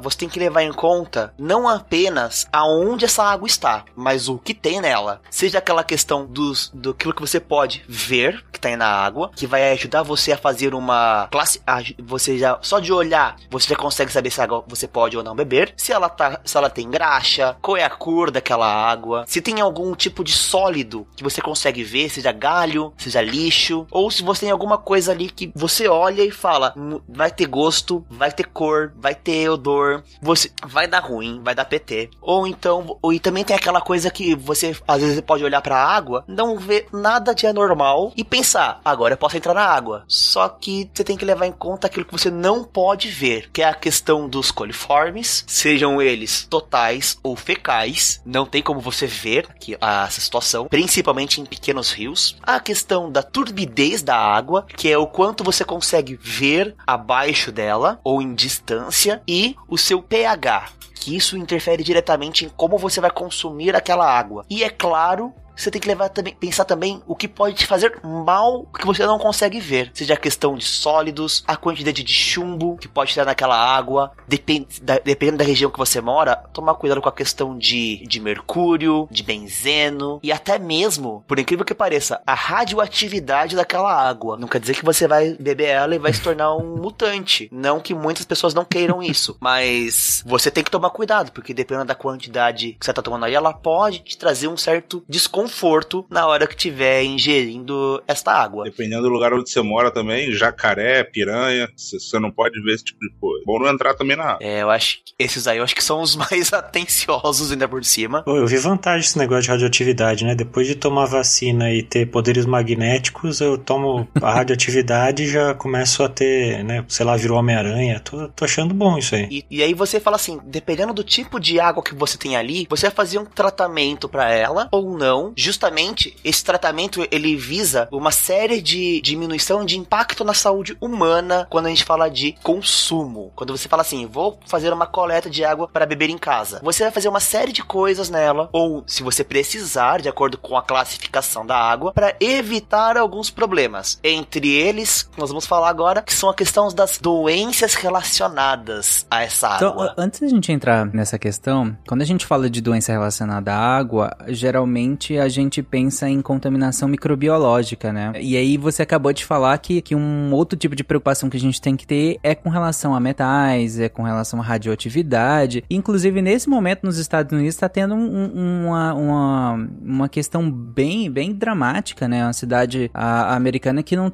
você 0.00 0.18
tem 0.18 0.28
que 0.28 0.38
levar 0.38 0.62
em 0.62 0.72
conta 0.72 1.32
não 1.38 1.68
apenas 1.68 2.46
aonde 2.52 3.04
essa 3.04 3.22
água 3.24 3.46
está, 3.46 3.84
mas 3.94 4.28
o 4.28 4.38
que 4.38 4.54
tem 4.54 4.80
nela. 4.80 5.20
Seja 5.30 5.58
aquela 5.58 5.84
questão 5.84 6.26
dos, 6.26 6.70
do 6.72 6.94
que 6.94 7.06
você 7.20 7.40
pode 7.40 7.84
ver 7.88 8.44
que 8.52 8.58
está 8.58 8.68
aí 8.68 8.76
na 8.76 8.88
água, 8.88 9.30
que 9.34 9.46
vai 9.46 9.72
ajudar 9.72 10.02
você 10.02 10.32
a 10.32 10.38
fazer 10.38 10.74
uma 10.74 11.28
classe. 11.30 11.60
Você 11.98 12.38
já 12.38 12.58
só 12.62 12.80
de 12.80 12.92
olhar 12.92 13.36
você 13.50 13.68
já 13.68 13.76
consegue 13.76 14.12
saber 14.12 14.30
se 14.30 14.40
a 14.40 14.44
água 14.44 14.64
você 14.66 14.86
pode 14.86 15.16
ou 15.16 15.22
não 15.22 15.34
beber. 15.34 15.72
Se 15.76 15.92
ela 15.92 16.08
tá, 16.08 16.40
se 16.44 16.56
ela 16.56 16.70
tem 16.70 16.90
graxa, 16.90 17.56
qual 17.60 17.76
é 17.76 17.84
a 17.84 17.90
cor 17.90 18.30
daquela 18.30 18.66
água, 18.66 19.24
se 19.26 19.40
tem 19.40 19.60
algum 19.60 19.94
tipo 19.94 20.24
de 20.24 20.32
sólido 20.32 21.06
que 21.16 21.22
você 21.22 21.40
consegue 21.40 21.82
ver, 21.82 22.08
seja 22.08 22.32
galho, 22.32 22.92
seja 22.96 23.20
lixo, 23.20 23.75
ou 23.90 24.10
se 24.10 24.22
você 24.22 24.42
tem 24.42 24.50
alguma 24.50 24.78
coisa 24.78 25.12
ali 25.12 25.28
que 25.28 25.50
você 25.54 25.88
olha 25.88 26.22
e 26.22 26.30
fala, 26.30 26.74
vai 27.08 27.30
ter 27.30 27.46
gosto, 27.46 28.04
vai 28.08 28.30
ter 28.30 28.46
cor, 28.46 28.92
vai 28.96 29.14
ter 29.14 29.48
odor, 29.48 30.02
você 30.22 30.50
vai 30.64 30.86
dar 30.86 31.00
ruim, 31.00 31.40
vai 31.42 31.54
dar 31.54 31.64
PT. 31.64 32.10
Ou 32.20 32.46
então, 32.46 32.98
e 33.12 33.18
também 33.18 33.44
tem 33.44 33.56
aquela 33.56 33.80
coisa 33.80 34.10
que 34.10 34.34
você 34.34 34.76
às 34.86 35.00
vezes 35.00 35.20
pode 35.20 35.44
olhar 35.44 35.60
para 35.60 35.76
a 35.76 35.96
água, 35.96 36.24
não 36.28 36.58
ver 36.58 36.86
nada 36.92 37.34
de 37.34 37.46
anormal 37.46 38.12
e 38.16 38.22
pensar, 38.22 38.80
agora 38.84 39.14
eu 39.14 39.18
posso 39.18 39.36
entrar 39.36 39.54
na 39.54 39.64
água. 39.64 40.04
Só 40.06 40.48
que 40.48 40.90
você 40.92 41.04
tem 41.04 41.16
que 41.16 41.24
levar 41.24 41.46
em 41.46 41.52
conta 41.52 41.86
aquilo 41.86 42.04
que 42.04 42.12
você 42.12 42.30
não 42.30 42.62
pode 42.62 43.08
ver, 43.08 43.50
que 43.52 43.62
é 43.62 43.68
a 43.68 43.74
questão 43.74 44.28
dos 44.28 44.50
coliformes, 44.50 45.44
sejam 45.46 46.00
eles 46.00 46.46
totais 46.48 47.18
ou 47.22 47.36
fecais, 47.36 48.20
não 48.24 48.46
tem 48.46 48.62
como 48.62 48.80
você 48.80 49.06
ver 49.06 49.46
aqui 49.48 49.76
essa 49.80 50.20
situação, 50.20 50.66
principalmente 50.68 51.40
em 51.40 51.44
pequenos 51.44 51.92
rios. 51.92 52.36
A 52.42 52.60
questão 52.60 53.10
da 53.10 53.22
turbidez 53.56 54.02
da 54.02 54.16
água, 54.16 54.66
que 54.76 54.90
é 54.90 54.98
o 54.98 55.06
quanto 55.06 55.42
você 55.42 55.64
consegue 55.64 56.18
ver 56.20 56.74
abaixo 56.86 57.50
dela 57.50 57.98
ou 58.04 58.20
em 58.20 58.34
distância, 58.34 59.22
e 59.26 59.56
o 59.66 59.78
seu 59.78 60.02
pH, 60.02 60.68
que 60.94 61.16
isso 61.16 61.38
interfere 61.38 61.82
diretamente 61.82 62.44
em 62.44 62.50
como 62.50 62.76
você 62.76 63.00
vai 63.00 63.10
consumir 63.10 63.74
aquela 63.74 64.06
água. 64.06 64.44
E 64.50 64.62
é 64.62 64.68
claro, 64.68 65.32
você 65.56 65.70
tem 65.70 65.80
que 65.80 65.88
levar 65.88 66.10
também, 66.10 66.34
pensar 66.34 66.64
também 66.64 67.02
o 67.06 67.16
que 67.16 67.26
pode 67.26 67.56
te 67.56 67.66
fazer 67.66 67.98
mal 68.04 68.66
que 68.78 68.86
você 68.86 69.06
não 69.06 69.18
consegue 69.18 69.58
ver. 69.58 69.90
Seja 69.94 70.14
a 70.14 70.18
questão 70.18 70.54
de 70.54 70.64
sólidos, 70.64 71.42
a 71.46 71.56
quantidade 71.56 72.02
de 72.02 72.12
chumbo 72.12 72.76
que 72.76 72.86
pode 72.86 73.10
estar 73.10 73.24
naquela 73.24 73.56
água, 73.56 74.12
depend, 74.28 74.66
da, 74.82 74.98
dependendo 74.98 75.38
da 75.38 75.44
região 75.44 75.70
que 75.70 75.78
você 75.78 76.00
mora, 76.00 76.36
tomar 76.52 76.74
cuidado 76.74 77.00
com 77.00 77.08
a 77.08 77.12
questão 77.12 77.56
de, 77.56 78.06
de 78.06 78.20
mercúrio, 78.20 79.08
de 79.10 79.22
benzeno 79.22 80.20
e 80.22 80.30
até 80.30 80.58
mesmo, 80.58 81.24
por 81.26 81.38
incrível 81.38 81.64
que 81.64 81.74
pareça, 81.74 82.20
a 82.26 82.34
radioatividade 82.34 83.56
daquela 83.56 83.92
água. 83.92 84.36
Não 84.36 84.48
quer 84.48 84.60
dizer 84.60 84.74
que 84.74 84.84
você 84.84 85.08
vai 85.08 85.34
beber 85.34 85.68
ela 85.68 85.94
e 85.94 85.98
vai 85.98 86.12
se 86.12 86.20
tornar 86.20 86.54
um 86.54 86.76
mutante. 86.76 87.48
Não 87.50 87.80
que 87.80 87.94
muitas 87.94 88.26
pessoas 88.26 88.52
não 88.52 88.64
queiram 88.64 89.02
isso, 89.02 89.36
mas 89.40 90.22
você 90.26 90.50
tem 90.50 90.62
que 90.62 90.70
tomar 90.70 90.90
cuidado, 90.90 91.32
porque 91.32 91.54
dependendo 91.54 91.86
da 91.86 91.94
quantidade 91.94 92.76
que 92.78 92.84
você 92.84 92.90
está 92.90 93.02
tomando 93.02 93.24
aí, 93.24 93.34
ela 93.34 93.52
pode 93.52 94.00
te 94.00 94.18
trazer 94.18 94.48
um 94.48 94.56
certo 94.56 95.02
desconforto 95.08 95.45
conforto 95.46 96.04
na 96.10 96.26
hora 96.26 96.46
que 96.46 96.54
estiver 96.54 97.04
ingerindo 97.04 98.02
esta 98.08 98.32
água. 98.32 98.64
Dependendo 98.64 99.02
do 99.02 99.08
lugar 99.08 99.32
onde 99.32 99.48
você 99.48 99.62
mora 99.62 99.92
também, 99.92 100.32
jacaré, 100.32 101.04
piranha, 101.04 101.68
você 101.76 102.18
não 102.18 102.32
pode 102.32 102.60
ver 102.62 102.74
esse 102.74 102.84
tipo 102.84 102.98
de 102.98 103.10
coisa. 103.20 103.44
Bom 103.46 103.60
não 103.60 103.68
entrar 103.68 103.94
também 103.94 104.16
na 104.16 104.24
água. 104.24 104.38
É, 104.40 104.62
eu 104.62 104.70
acho 104.70 104.98
que 105.04 105.14
esses 105.18 105.46
aí 105.46 105.58
eu 105.58 105.64
acho 105.64 105.74
que 105.74 105.84
são 105.84 106.02
os 106.02 106.16
mais 106.18 106.52
atenciosos 106.52 107.52
ainda 107.52 107.68
por 107.68 107.84
cima. 107.84 108.22
Pô, 108.22 108.36
eu 108.36 108.46
vi 108.46 108.56
vantagem 108.56 109.06
esse 109.06 109.18
negócio 109.18 109.44
de 109.44 109.50
radioatividade, 109.50 110.24
né? 110.24 110.34
Depois 110.34 110.66
de 110.66 110.74
tomar 110.74 111.06
vacina 111.06 111.72
e 111.72 111.82
ter 111.82 112.06
poderes 112.06 112.44
magnéticos, 112.44 113.40
eu 113.40 113.56
tomo 113.56 114.08
a 114.20 114.34
radioatividade 114.34 115.22
e 115.22 115.28
já 115.28 115.54
começo 115.54 116.02
a 116.02 116.08
ter, 116.08 116.64
né? 116.64 116.84
Sei 116.88 117.06
lá, 117.06 117.16
virou 117.16 117.38
Homem-Aranha. 117.38 118.00
Tô, 118.00 118.28
tô 118.28 118.44
achando 118.44 118.74
bom 118.74 118.98
isso 118.98 119.14
aí. 119.14 119.28
E, 119.30 119.44
e 119.48 119.62
aí 119.62 119.74
você 119.74 120.00
fala 120.00 120.16
assim, 120.16 120.40
dependendo 120.44 120.92
do 120.92 121.04
tipo 121.04 121.38
de 121.38 121.60
água 121.60 121.82
que 121.82 121.94
você 121.94 122.18
tem 122.18 122.36
ali, 122.36 122.66
você 122.68 122.86
vai 122.86 122.94
fazer 122.94 123.18
um 123.18 123.24
tratamento 123.24 124.08
para 124.08 124.30
ela 124.30 124.68
ou 124.72 124.96
não 124.96 125.32
justamente 125.36 126.16
esse 126.24 126.42
tratamento 126.42 127.06
ele 127.10 127.36
visa 127.36 127.86
uma 127.92 128.10
série 128.10 128.60
de 128.60 129.00
diminuição 129.02 129.64
de 129.64 129.78
impacto 129.78 130.24
na 130.24 130.34
saúde 130.34 130.76
humana 130.80 131.46
quando 131.50 131.66
a 131.66 131.68
gente 131.68 131.84
fala 131.84 132.08
de 132.08 132.32
consumo. 132.42 133.30
Quando 133.36 133.56
você 133.56 133.68
fala 133.68 133.82
assim, 133.82 134.06
vou 134.06 134.40
fazer 134.46 134.72
uma 134.72 134.86
coleta 134.86 135.28
de 135.28 135.44
água 135.44 135.68
para 135.68 135.86
beber 135.86 136.10
em 136.10 136.18
casa, 136.18 136.60
você 136.62 136.82
vai 136.82 136.92
fazer 136.92 137.08
uma 137.08 137.20
série 137.20 137.52
de 137.52 137.62
coisas 137.62 138.08
nela, 138.08 138.48
ou 138.52 138.82
se 138.86 139.02
você 139.02 139.22
precisar, 139.22 140.00
de 140.00 140.08
acordo 140.08 140.38
com 140.38 140.56
a 140.56 140.62
classificação 140.62 141.44
da 141.44 141.56
água, 141.56 141.92
para 141.92 142.16
evitar 142.18 142.96
alguns 142.96 143.30
problemas. 143.30 144.00
Entre 144.02 144.48
eles, 144.48 145.08
nós 145.16 145.28
vamos 145.28 145.46
falar 145.46 145.68
agora, 145.68 146.02
que 146.02 146.14
são 146.14 146.30
a 146.30 146.34
questão 146.34 146.68
das 146.68 146.98
doenças 146.98 147.74
relacionadas 147.74 149.06
a 149.10 149.22
essa 149.22 149.56
então, 149.56 149.70
água. 149.70 149.90
Então, 149.92 150.04
antes 150.04 150.20
da 150.20 150.28
gente 150.28 150.50
entrar 150.52 150.86
nessa 150.86 151.18
questão, 151.18 151.76
quando 151.86 152.02
a 152.02 152.06
gente 152.06 152.24
fala 152.24 152.48
de 152.48 152.60
doença 152.60 152.92
relacionada 152.92 153.52
à 153.52 153.58
água, 153.58 154.16
geralmente 154.28 155.18
a 155.18 155.25
a 155.26 155.28
gente 155.28 155.62
pensa 155.62 156.08
em 156.08 156.20
contaminação 156.22 156.88
microbiológica, 156.88 157.92
né? 157.92 158.12
E 158.20 158.36
aí 158.36 158.56
você 158.56 158.82
acabou 158.82 159.12
de 159.12 159.24
falar 159.24 159.56
que, 159.58 159.82
que 159.82 159.94
um 159.94 160.32
outro 160.32 160.58
tipo 160.58 160.74
de 160.74 160.82
preocupação 160.82 161.28
que 161.28 161.36
a 161.36 161.40
gente 161.40 161.60
tem 161.60 161.76
que 161.76 161.86
ter 161.86 162.18
é 162.22 162.34
com 162.34 162.48
relação 162.48 162.94
a 162.94 163.00
metais, 163.00 163.78
é 163.78 163.88
com 163.88 164.02
relação 164.02 164.40
à 164.40 164.42
radioatividade. 164.42 165.64
Inclusive, 165.68 166.22
nesse 166.22 166.48
momento, 166.48 166.84
nos 166.84 166.98
Estados 166.98 167.32
Unidos, 167.32 167.54
está 167.54 167.68
tendo 167.68 167.94
um, 167.94 168.66
uma, 168.66 168.94
uma, 168.94 169.68
uma 169.82 170.08
questão 170.08 170.50
bem, 170.50 171.10
bem 171.10 171.34
dramática, 171.34 172.08
né? 172.08 172.24
Uma 172.24 172.32
cidade 172.32 172.90
a, 172.94 173.34
americana 173.34 173.82
que 173.82 173.96
não, 173.96 174.10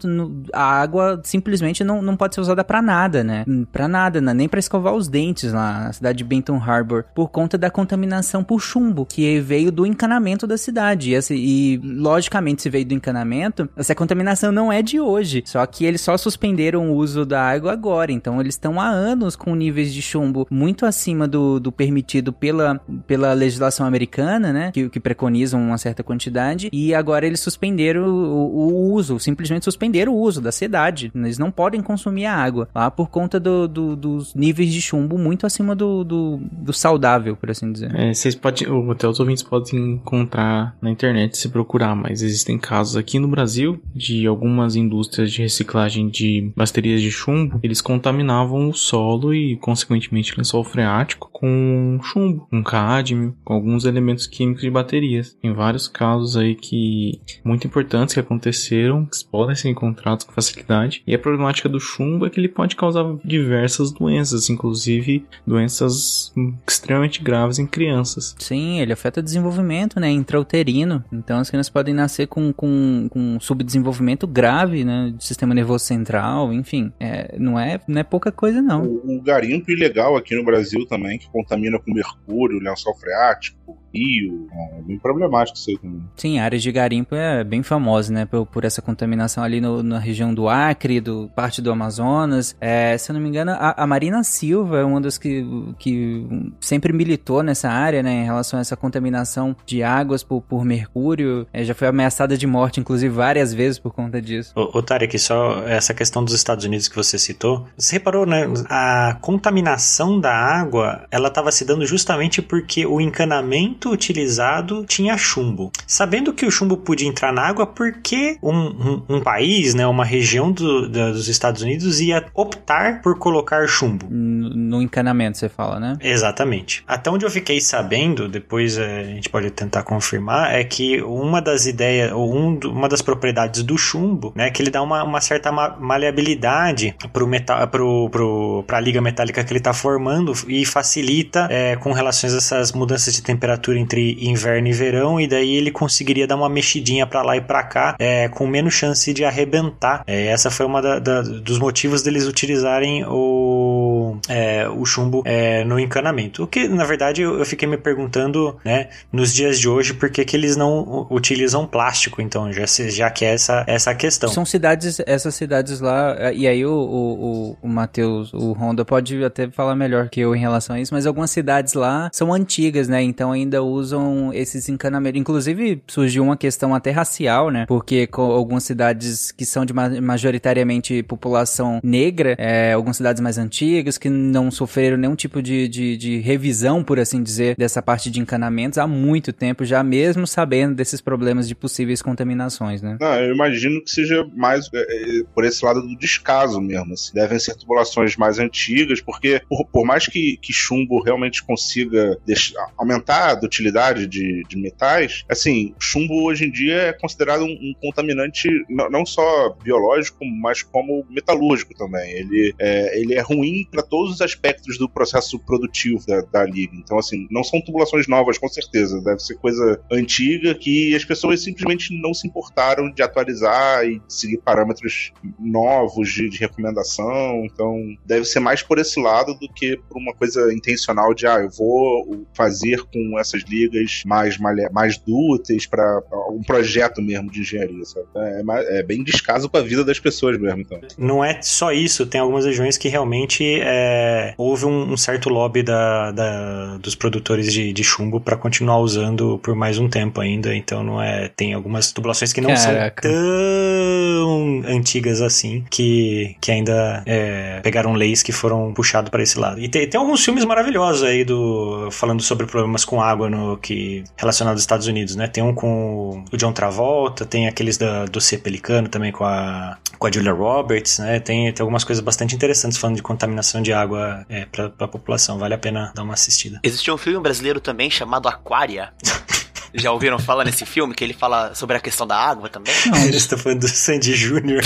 a 0.52 0.80
água 0.80 1.20
simplesmente 1.24 1.84
não, 1.84 2.02
não 2.02 2.16
pode 2.16 2.34
ser 2.34 2.40
usada 2.40 2.64
para 2.64 2.82
nada, 2.82 3.22
né? 3.22 3.44
Para 3.70 3.86
nada, 3.86 4.20
né? 4.20 4.32
nem 4.32 4.48
para 4.48 4.58
escovar 4.58 4.94
os 4.94 5.08
dentes 5.08 5.52
lá 5.52 5.84
na 5.84 5.92
cidade 5.92 6.18
de 6.18 6.24
Benton 6.24 6.56
Harbor, 6.56 7.04
por 7.14 7.28
conta 7.28 7.58
da 7.58 7.70
contaminação 7.70 8.42
por 8.42 8.60
chumbo 8.60 9.06
que 9.06 9.40
veio 9.40 9.70
do 9.70 9.86
encanamento 9.86 10.46
da 10.46 10.56
cidade. 10.56 11.01
E, 11.30 11.80
logicamente, 11.82 12.62
se 12.62 12.70
veio 12.70 12.84
do 12.84 12.94
encanamento, 12.94 13.68
essa 13.76 13.94
contaminação 13.94 14.53
não 14.53 14.72
é 14.72 14.82
de 14.82 15.00
hoje. 15.00 15.42
Só 15.46 15.64
que 15.66 15.84
eles 15.84 16.00
só 16.00 16.16
suspenderam 16.16 16.90
o 16.90 16.96
uso 16.96 17.24
da 17.24 17.42
água 17.42 17.72
agora. 17.72 18.12
Então 18.12 18.40
eles 18.40 18.55
estão 18.55 18.80
há 18.80 18.88
anos 18.88 19.36
com 19.36 19.55
níveis 19.55 19.92
de 19.92 20.03
chumbo 20.03 20.46
muito 20.50 20.86
acima 20.86 21.26
do, 21.26 21.59
do 21.59 21.72
permitido 21.72 22.32
pela, 22.32 22.80
pela 23.07 23.32
legislação 23.32 23.86
americana, 23.86 24.53
né? 24.53 24.70
Que, 24.72 24.88
que 24.88 25.00
preconizam 25.00 25.61
uma 25.61 25.78
certa 25.78 26.03
quantidade. 26.03 26.68
E 26.72 26.94
agora 26.94 27.26
eles 27.26 27.40
suspenderam 27.40 28.07
o, 28.07 28.70
o, 28.70 28.92
uso, 28.92 29.18
simplesmente 29.18 29.64
suspenderam 29.64 30.12
o 30.12 30.18
uso 30.18 30.40
da 30.40 30.53
cidade. 30.53 31.11
Eles 31.14 31.38
não 31.38 31.50
podem 31.50 31.80
consumir 31.80 32.26
a 32.26 32.34
água 32.34 32.68
lá 32.74 32.90
por 32.90 33.11
conta 33.11 33.40
do, 33.40 33.66
do, 33.66 33.96
dos 33.96 34.34
níveis 34.34 34.72
de 34.72 34.80
chumbo 34.80 35.18
muito 35.18 35.46
acima 35.46 35.74
do, 35.74 36.05
do, 36.05 36.40
do 36.50 36.72
saudável, 36.72 37.36
por 37.36 37.50
assim 37.50 37.72
dizer. 37.72 37.94
É, 37.94 38.12
vocês 38.12 38.34
podem, 38.34 38.66
até 38.90 39.09
os 39.09 39.18
ouvintes 39.20 39.42
podem 39.42 39.94
encontrar 39.94 40.76
na 40.80 40.90
internet 40.93 41.36
se 41.36 41.49
procurar, 41.49 41.95
mas 41.95 42.22
existem 42.22 42.59
casos 42.59 42.97
aqui 42.97 43.18
no 43.18 43.28
Brasil 43.28 43.80
de 43.95 44.26
algumas 44.26 44.76
indústrias 44.76 45.32
de 45.32 45.43
reciclagem 45.43 46.09
de 46.09 46.53
baterias 46.57 47.01
de 47.01 47.11
chumbo, 47.11 47.59
eles 47.62 47.80
contaminavam 47.80 48.68
o 48.68 48.74
solo 48.74 49.34
e, 49.34 49.57
consequentemente, 49.57 50.32
o 50.32 50.36
lençol 50.38 50.64
freático 50.64 51.30
com 51.32 51.99
chumbo, 52.03 52.47
com 52.51 52.62
cádmio, 52.62 53.34
com 53.45 53.55
alguns 53.55 53.84
elementos 53.84 54.26
químicos 54.26 54.62
de 54.62 54.70
baterias. 54.70 55.36
Tem 55.40 55.53
vários 55.53 55.88
casos 55.88 56.36
aí 56.36 56.55
que 56.55 57.20
muito 57.45 57.66
importantes 57.66 58.14
que 58.14 58.20
aconteceram, 58.20 59.07
que 59.07 59.24
podem 59.24 59.57
ser 59.57 59.68
encontrados 59.68 60.24
com 60.24 60.32
facilidade. 60.32 61.03
E 61.07 61.14
a 61.14 61.18
problemática 61.18 61.68
do 61.68 61.80
chumbo 61.80 62.26
é 62.26 62.30
que 62.30 62.38
ele 62.38 62.49
pode 62.49 62.76
causar 62.76 63.05
diversas 63.24 63.90
doenças, 63.90 64.49
inclusive 64.51 65.26
doenças 65.47 66.32
extremamente 66.66 67.22
graves 67.22 67.59
em 67.59 67.66
crianças. 67.66 68.34
Sim, 68.38 68.80
ele 68.80 68.93
afeta 68.93 69.20
o 69.20 69.22
desenvolvimento, 69.22 69.99
né, 69.99 70.11
intrauterino. 70.11 70.72
Então 71.12 71.39
as 71.39 71.51
crianças 71.51 71.70
podem 71.70 71.95
nascer 71.95 72.27
com, 72.27 72.53
com, 72.53 73.09
com 73.11 73.41
subdesenvolvimento 73.41 74.27
grave, 74.27 74.85
né, 74.85 75.12
do 75.14 75.23
sistema 75.23 75.55
nervoso 75.55 75.85
central, 75.85 76.53
enfim. 76.53 76.93
É, 76.99 77.36
não, 77.39 77.59
é, 77.59 77.81
não 77.86 78.01
é 78.01 78.05
pouca 78.05 78.32
coisa, 78.32 78.62
não. 78.62 78.85
O, 78.85 79.19
o 79.19 79.23
garimpo 79.23 79.70
ilegal 79.70 80.16
aqui 80.16 80.35
no 80.35 80.44
Brasil 80.44 80.86
também, 80.86 81.19
que 81.19 81.31
contamina 81.31 81.78
com 81.78 81.93
mercúrio, 81.93 82.59
lençol 82.59 82.94
freático, 82.97 83.59
rio. 83.93 84.49
É 84.78 84.82
bem 84.82 84.99
problemático 84.99 85.59
isso 85.59 85.70
aí 85.70 85.78
também. 85.78 86.03
Sim, 86.16 86.39
a 86.39 86.44
área 86.44 86.59
de 86.59 86.73
garimpo 86.73 87.15
é 87.15 87.44
bem 87.44 87.62
famosa, 87.62 88.12
né? 88.12 88.24
Por, 88.24 88.47
por 88.47 88.65
essa 88.65 88.81
contaminação 88.81 89.44
ali 89.44 89.61
no, 89.61 89.82
na 89.82 89.99
região 89.99 90.32
do 90.32 90.49
Acre, 90.49 91.01
do 91.01 91.31
parte 91.35 91.61
do 91.61 91.70
Amazonas. 91.70 92.57
É, 92.61 92.97
se 92.97 93.11
eu 93.11 93.15
não 93.15 93.20
me 93.20 93.28
engano, 93.28 93.53
a, 93.53 93.82
a, 93.82 93.86
Marina 93.86 94.24
Silva 94.24 94.78
é 94.78 94.85
uma 94.85 95.01
das 95.01 95.19
que, 95.19 95.44
que 95.78 96.27
sempre 96.61 96.93
militou 96.93 97.43
nessa 97.43 97.69
área, 97.69 98.03
né? 98.03 98.23
Em 98.23 98.24
relação 98.24 98.59
a 98.59 98.62
essa 98.62 98.77
contaminação 98.77 99.55
de 99.66 99.82
águas 99.82 100.23
por, 100.23 100.40
por 100.43 100.65
mercúrio. 100.65 101.47
É, 101.53 101.65
já 101.65 101.74
foi 101.74 101.89
ameaçada 101.89 102.36
de 102.36 102.47
morte, 102.47 102.81
inclusive, 102.81 103.12
várias 103.15 103.53
vezes 103.53 103.78
por 103.78 103.93
conta 103.93 104.20
disso. 104.20 104.53
Ô, 104.57 104.78
Otário, 104.78 105.07
aqui 105.07 105.19
só 105.19 105.66
essa 105.66 105.93
questão 105.93 106.24
dos 106.24 106.35
Estados 106.35 106.65
Unidos 106.65 106.89
que 106.89 106.97
você 106.97 107.19
citou. 107.19 107.66
Você 107.77 107.97
reparou, 107.97 108.24
né? 108.24 108.47
A 108.69 109.19
contaminação 109.20 110.19
da 110.19 110.32
água, 110.32 111.07
ela 111.11 111.28
estava 111.28 111.53
se 111.53 111.65
dando 111.65 111.85
justamente 111.85 112.40
porque 112.40 112.86
o 112.86 113.01
encanamento 113.01 113.43
utilizado 113.84 114.84
tinha 114.86 115.16
chumbo. 115.16 115.70
Sabendo 115.86 116.32
que 116.32 116.44
o 116.44 116.51
chumbo 116.51 116.76
podia 116.76 117.09
entrar 117.09 117.32
na 117.32 117.43
água, 117.43 117.66
por 117.66 117.93
que 118.02 118.39
um, 118.43 118.52
um, 118.52 119.02
um 119.09 119.20
país, 119.20 119.74
né, 119.74 119.86
uma 119.86 120.05
região 120.05 120.51
do, 120.51 120.89
do, 120.89 121.12
dos 121.12 121.28
Estados 121.28 121.62
Unidos 121.62 122.01
ia 122.01 122.24
optar 122.34 123.01
por 123.02 123.18
colocar 123.18 123.66
chumbo? 123.66 124.06
No 124.10 124.82
encanamento, 124.82 125.39
você 125.39 125.48
fala, 125.48 125.78
né? 125.78 125.97
Exatamente. 126.01 126.82
Até 126.86 127.10
onde 127.10 127.24
eu 127.24 127.30
fiquei 127.30 127.60
sabendo, 127.60 128.28
depois 128.28 128.78
é, 128.78 129.01
a 129.01 129.05
gente 129.05 129.28
pode 129.28 129.51
tentar 129.51 129.82
confirmar, 129.82 130.55
é 130.55 130.64
que 130.64 131.01
uma 131.02 131.40
das 131.40 131.66
ideias, 131.66 132.12
ou 132.12 132.34
um, 132.34 132.59
uma 132.64 132.89
das 132.89 133.02
propriedades 133.02 133.62
do 133.62 133.76
chumbo, 133.78 134.32
né, 134.34 134.51
que 134.51 134.62
ele 134.62 134.70
dá 134.70 134.82
uma, 134.82 135.02
uma 135.05 135.20
certa 135.20 135.52
maleabilidade 135.52 136.94
para 137.12 137.26
metal, 137.26 137.68
pro, 137.68 138.09
pro, 138.10 138.64
a 138.68 138.80
liga 138.80 139.01
metálica 139.01 139.44
que 139.44 139.52
ele 139.52 139.59
está 139.59 139.72
formando 139.72 140.32
e 140.48 140.64
facilita 140.64 141.47
é, 141.51 141.76
com 141.76 141.93
relações 141.93 142.34
a 142.34 142.39
essas 142.39 142.72
mudanças 142.72 143.14
de 143.14 143.22
temperatura 143.22 143.41
temperatura 143.43 143.78
entre 143.78 144.16
inverno 144.20 144.69
e 144.69 144.73
verão, 144.73 145.20
e 145.20 145.27
daí 145.27 145.56
ele 145.56 145.73
conseguiria 145.73 146.27
dar 146.28 146.36
uma 146.36 146.48
mexidinha 146.48 147.05
para 147.05 147.23
lá 147.23 147.36
e 147.36 147.40
para 147.40 147.62
cá, 147.64 147.97
é, 147.98 148.28
com 148.28 148.47
menos 148.47 148.73
chance 148.73 149.12
de 149.12 149.24
arrebentar. 149.24 150.05
É, 150.06 150.27
essa 150.27 150.48
foi 150.48 150.64
uma 150.64 150.81
da, 150.81 151.01
da, 151.01 151.23
dos 151.23 151.59
motivos 151.59 152.02
deles 152.02 152.27
utilizarem 152.27 153.05
o, 153.05 153.81
é, 154.28 154.68
o 154.68 154.84
chumbo 154.84 155.22
é, 155.24 155.64
no 155.64 155.78
encanamento. 155.78 156.44
O 156.44 156.47
que, 156.47 156.68
na 156.68 156.84
verdade, 156.84 157.22
eu, 157.22 157.39
eu, 157.39 157.44
fiquei 157.44 157.68
me 157.68 157.76
perguntando, 157.76 158.56
né, 158.64 158.89
nos 159.12 159.32
dias 159.32 159.59
de 159.59 159.68
hoje, 159.68 159.94
por 159.94 160.10
que, 160.10 160.24
que 160.24 160.36
eles 160.36 160.56
não 160.56 161.06
utilizam 161.10 161.66
plástico, 161.66 162.20
então, 162.20 162.52
já, 162.52 162.64
já 162.66 163.10
que 163.10 163.24
é 163.24 163.34
essa, 163.34 163.64
essa 163.66 163.94
questão. 163.94 164.28
São 164.30 164.44
cidades, 164.44 165.01
essas 165.06 165.34
cidades 165.34 165.80
lá, 165.80 166.32
e 166.32 166.47
aí 166.47 166.64
o, 166.64 166.72
o, 166.72 167.52
o, 167.52 167.56
o 167.62 167.68
Matheus, 167.68 168.32
o 168.32 168.52
Honda 168.52 168.84
pode 168.84 169.22
até 169.24 169.51
falar 169.51 169.74
melhor 169.74 170.09
que 170.09 170.20
eu 170.20 170.34
em 170.34 170.39
relação 170.40 170.76
a 170.76 170.80
isso, 170.80 170.94
mas 170.94 171.06
algumas 171.06 171.30
cidades 171.30 171.74
lá 171.74 172.10
são 172.12 172.32
antigas, 172.32 172.89
né, 172.89 173.02
então 173.02 173.32
ainda 173.32 173.62
usam 173.62 174.32
esses 174.32 174.68
encanamentos. 174.68 175.20
Inclusive, 175.20 175.82
surgiu 175.86 176.22
uma 176.22 176.36
questão 176.36 176.74
até 176.74 176.90
racial, 176.90 177.51
né? 177.51 177.66
Porque 177.66 178.06
com 178.06 178.22
algumas 178.22 178.64
cidades 178.64 179.32
que 179.32 179.44
são 179.44 179.64
de 179.64 179.72
majoritariamente 179.72 181.02
população 181.02 181.80
negra, 181.82 182.34
é, 182.39 182.72
algumas 182.72 182.97
cidades 182.97 183.20
mais 183.20 183.39
antigas 183.39 183.98
que 184.03 184.11
não 184.11 184.51
sofreram 184.51 184.97
nenhum 184.97 185.15
tipo 185.15 185.41
de, 185.41 185.69
de, 185.69 185.97
de, 185.97 186.19
revisão, 186.19 186.83
por 186.83 186.99
assim 186.99 187.23
dizer, 187.23 187.55
dessa 187.57 187.81
parte 187.81 188.11
de 188.11 188.19
encanamentos 188.19 188.77
há 188.77 188.85
muito 188.85 189.33
tempo, 189.33 189.65
já 189.65 189.81
mesmo 189.85 190.27
sabendo 190.27 190.74
desses 190.74 191.01
problemas 191.01 191.47
de 191.47 191.55
possíveis 191.55 192.03
contaminações, 192.03 192.83
né? 192.83 192.97
Não, 193.01 193.15
eu 193.20 193.33
imagino 193.33 193.81
que 193.81 193.93
seja 193.93 194.29
mais 194.35 194.69
é, 194.74 194.81
é 194.81 195.23
por 195.33 195.45
esse 195.45 195.65
lado 195.65 195.81
do 195.83 195.97
descaso 195.97 196.61
mesmo. 196.61 196.95
Assim. 196.95 197.15
Devem 197.15 197.39
ser 197.39 197.55
tubulações 197.55 198.16
mais 198.16 198.41
antigas, 198.41 199.01
porque 199.01 199.41
por, 199.49 199.65
por 199.66 199.87
mais 199.87 200.09
que, 200.09 200.37
que 200.43 200.53
chumbo 200.53 201.01
realmente 201.01 201.41
consiga 201.45 202.19
deixar, 202.27 202.73
aumentar 202.77 203.39
a 203.39 203.45
utilidade 203.45 204.09
de, 204.09 204.43
de 204.49 204.57
metais, 204.57 205.24
assim, 205.29 205.77
chumbo 205.79 206.24
hoje 206.24 206.47
em 206.47 206.51
dia 206.51 206.74
é 206.74 206.93
considerado 206.93 207.45
um, 207.45 207.53
um 207.53 207.73
contaminante 207.81 208.49
não, 208.69 208.91
não, 208.91 209.07
só 209.07 209.51
biológico, 209.62 210.24
mas 210.24 210.61
como 210.61 211.07
metalúrgico 211.09 211.73
também. 211.73 212.11
Ele 212.11 212.53
é, 212.59 213.01
ele 213.01 213.15
é 213.15 213.20
ruim 213.20 213.65
para 213.70 213.81
todos 213.82 214.14
os 214.14 214.20
aspectos 214.20 214.78
do 214.78 214.88
processo 214.88 215.38
produtivo 215.38 216.04
da, 216.06 216.20
da 216.22 216.44
liga. 216.44 216.74
Então, 216.76 216.98
assim, 216.98 217.26
não 217.30 217.42
são 217.42 217.60
tubulações 217.60 218.06
novas, 218.06 218.38
com 218.38 218.48
certeza. 218.48 219.00
Deve 219.00 219.20
ser 219.20 219.34
coisa 219.36 219.80
antiga 219.90 220.54
que 220.54 220.94
as 220.94 221.04
pessoas 221.04 221.42
simplesmente 221.42 221.92
não 222.00 222.14
se 222.14 222.26
importaram 222.26 222.90
de 222.90 223.02
atualizar 223.02 223.84
e 223.84 224.00
seguir 224.09 224.38
parâmetros 224.38 225.12
novos 225.38 226.12
de, 226.12 226.28
de 226.28 226.38
recomendação. 226.38 227.44
Então, 227.44 227.76
deve 228.04 228.24
ser 228.24 228.40
mais 228.40 228.62
por 228.62 228.78
esse 228.78 229.00
lado 229.00 229.34
do 229.34 229.48
que 229.52 229.76
por 229.88 229.98
uma 229.98 230.14
coisa 230.14 230.52
intencional 230.52 231.14
de, 231.14 231.26
ah, 231.26 231.40
eu 231.40 231.50
vou 231.50 232.26
fazer 232.34 232.82
com 232.84 233.18
essas 233.18 233.42
ligas 233.42 234.02
mais, 234.06 234.38
mais 234.38 234.98
dúteis 234.98 235.66
para 235.66 236.02
um 236.30 236.42
projeto 236.42 237.00
mesmo 237.00 237.30
de 237.30 237.40
engenharia, 237.40 237.84
sabe? 237.84 238.06
É, 238.16 238.80
é 238.80 238.82
bem 238.82 239.02
descaso 239.02 239.48
com 239.48 239.56
a 239.56 239.62
vida 239.62 239.84
das 239.84 239.98
pessoas 239.98 240.38
mesmo, 240.38 240.60
então. 240.60 240.80
Não 240.98 241.24
é 241.24 241.40
só 241.42 241.72
isso, 241.72 242.06
tem 242.06 242.20
algumas 242.20 242.44
regiões 242.44 242.76
que 242.76 242.88
realmente 242.88 243.60
é, 243.73 244.35
houve 244.36 244.66
um, 244.66 244.93
um, 244.93 244.97
certo 244.97 245.28
lobby 245.28 245.62
da, 245.62 246.11
da, 246.12 246.77
dos 246.77 246.94
produtores 246.94 247.53
de, 247.53 247.73
de 247.73 247.85
chumbo 247.85 248.20
para 248.20 248.36
continuar 248.36 248.78
usando 248.78 249.40
por 249.43 249.55
mais 249.55 249.78
um 249.78 249.89
tempo 249.89 250.20
ainda, 250.20 250.55
então 250.55 250.82
não 250.82 251.03
é. 251.03 251.28
Tem 251.28 251.55
algumas 251.55 251.90
tubulações 251.93 252.32
que 252.32 252.40
não 252.40 252.55
Caraca. 252.55 253.09
são 253.09 253.12
tão 253.12 254.62
antigas 254.66 255.20
assim 255.20 255.65
que, 255.70 256.36
que 256.40 256.51
ainda 256.51 257.03
é, 257.07 257.61
pegaram 257.62 257.94
leis 257.94 258.23
que 258.23 258.32
foram 258.32 258.73
puxados 258.73 259.11
para 259.11 259.23
esse 259.23 259.39
lado. 259.39 259.61
E 259.61 259.69
tem, 259.69 259.89
tem 259.89 259.99
alguns 259.99 260.24
filmes 260.24 260.44
maravilhosos 260.44 261.03
aí 261.03 261.24
do 261.24 261.89
falando 261.90 262.23
sobre 262.23 262.47
problemas 262.47 262.85
com 262.85 263.01
água 263.01 263.31
no 263.31 263.57
que 263.57 264.05
relacionado 264.16 264.55
aos 264.55 264.61
Estados 264.61 264.86
Unidos, 264.86 265.16
né? 265.16 265.27
Tem 265.27 265.43
um 265.43 265.55
com 265.55 266.24
o 266.31 266.36
John 266.36 266.53
Travolta, 266.53 267.24
tem 267.24 267.49
aqueles 267.49 267.78
da, 267.78 268.05
do 268.05 268.20
C 268.20 268.36
Pelicano 268.36 268.89
também 268.89 269.12
com 269.12 269.24
a 269.24 269.78
com 270.03 270.09
a 270.09 270.11
Julia 270.11 270.32
Roberts, 270.32 270.99
né? 270.99 271.20
Tem, 271.20 271.53
tem 271.53 271.62
algumas 271.62 271.85
coisas 271.85 272.03
bastante 272.03 272.35
interessantes 272.35 272.77
falando 272.77 272.97
de 272.97 273.03
contaminação 273.03 273.61
de 273.62 273.72
água 273.72 274.24
é, 274.28 274.44
para 274.47 274.66
a 274.66 274.89
população. 274.89 275.39
Vale 275.39 275.55
a 275.55 275.59
pena 275.59 275.93
dar 275.94 276.02
uma 276.02 276.14
assistida. 276.14 276.60
Existe 276.62 276.90
um 276.90 276.98
filme 276.98 277.20
brasileiro 277.20 277.60
também 277.60 277.90
chamado 277.90 278.28
Aquária. 278.28 278.93
Já 279.74 279.93
ouviram 279.93 280.19
falar 280.19 280.44
nesse 280.44 280.66
filme 280.66 280.94
que 280.94 281.03
ele 281.03 281.15
fala 281.15 281.55
sobre 281.55 281.77
a 281.77 281.81
questão 281.81 282.07
da 282.07 282.16
água 282.16 282.49
também? 282.49 282.73
Não, 282.86 283.05
eles 283.05 283.23
estão 283.23 283.39
falando 283.39 283.61
do 283.61 283.69
Sandy 283.69 284.15
Júnior. 284.15 284.62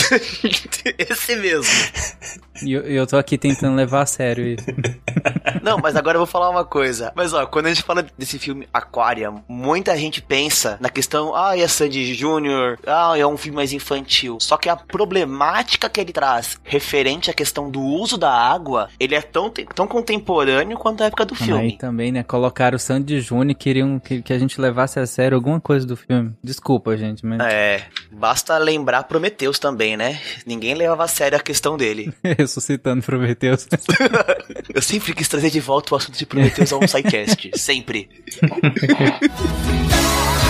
Esse 0.99 1.37
mesmo. 1.37 1.73
E 2.63 2.73
eu, 2.73 2.83
eu 2.83 3.07
tô 3.07 3.17
aqui 3.17 3.37
tentando 3.37 3.77
levar 3.77 4.03
a 4.03 4.07
sério 4.07 4.47
isso. 4.47 4.67
Não, 5.63 5.79
mas 5.79 5.97
agora 5.97 6.17
eu 6.17 6.21
vou 6.21 6.27
falar 6.27 6.49
uma 6.51 6.65
coisa. 6.65 7.13
Mas 7.15 7.33
ó, 7.33 7.47
quando 7.47 7.67
a 7.67 7.69
gente 7.69 7.83
fala 7.83 8.07
desse 8.17 8.39
filme 8.39 8.69
Aquarium, 8.73 9.43
muita 9.49 9.97
gente 9.97 10.23
pensa 10.23 10.77
na 10.81 10.89
questão, 10.89 11.35
ah, 11.35 11.57
é 11.59 11.67
Sandy 11.67 12.15
Jr., 12.17 12.79
ah, 12.87 13.15
é 13.17 13.27
um 13.27 13.37
filme 13.37 13.57
mais 13.57 13.73
infantil. 13.73 14.39
Só 14.41 14.57
que 14.57 14.69
a 14.69 14.77
problemática 14.77 15.89
que 15.89 16.01
ele 16.01 16.13
traz 16.13 16.59
referente 16.65 17.31
à 17.31 17.35
questão 17.35 17.71
do 17.71 17.81
uso 17.81 18.17
da 18.17 18.33
água, 18.33 18.89
ele 18.99 19.15
é 19.15 19.23
tão, 19.23 19.51
tão 19.51 19.87
contemporâneo 19.87 20.79
quanto 20.79 21.03
a 21.03 21.07
época 21.07 21.25
do 21.25 21.35
filme. 21.35 21.61
Aí 21.61 21.79
também, 21.79 22.13
né? 22.13 22.23
Colocaram 22.23 22.77
o 22.77 22.79
Sandy 22.79 23.21
Júnior 23.21 23.51
e 23.51 23.55
queriam 23.55 23.99
que, 23.99 24.23
que 24.23 24.33
a 24.33 24.39
gente 24.39 24.61
levasse 24.61 24.96
a 25.01 25.07
sério 25.07 25.37
alguma 25.37 25.61
coisa 25.61 25.87
do 25.87 25.97
filme. 25.97 26.33
Desculpa, 26.43 26.97
gente, 26.97 27.25
mas. 27.25 27.41
É, 27.41 27.85
basta 28.11 28.57
lembrar 28.59 29.05
Prometheus 29.05 29.59
também, 29.59 29.97
né? 29.97 30.21
Ninguém 30.47 30.75
levava 30.75 31.05
a 31.05 31.09
sério 31.09 31.37
a 31.37 31.41
questão 31.41 31.77
dele. 31.77 32.13
Ressuscitando 32.39 33.03
Prometheus. 33.03 33.67
Eu 34.75 34.83
sempre 34.83 35.15
quis 35.15 35.29
trazer 35.29 35.51
de 35.51 35.61
volta 35.61 35.95
o 35.95 35.97
assunto 35.97 36.17
de 36.17 36.27
Prometheus 36.27 36.73
ao 36.73 36.87
SciCast. 36.87 37.51
sempre. 37.59 38.09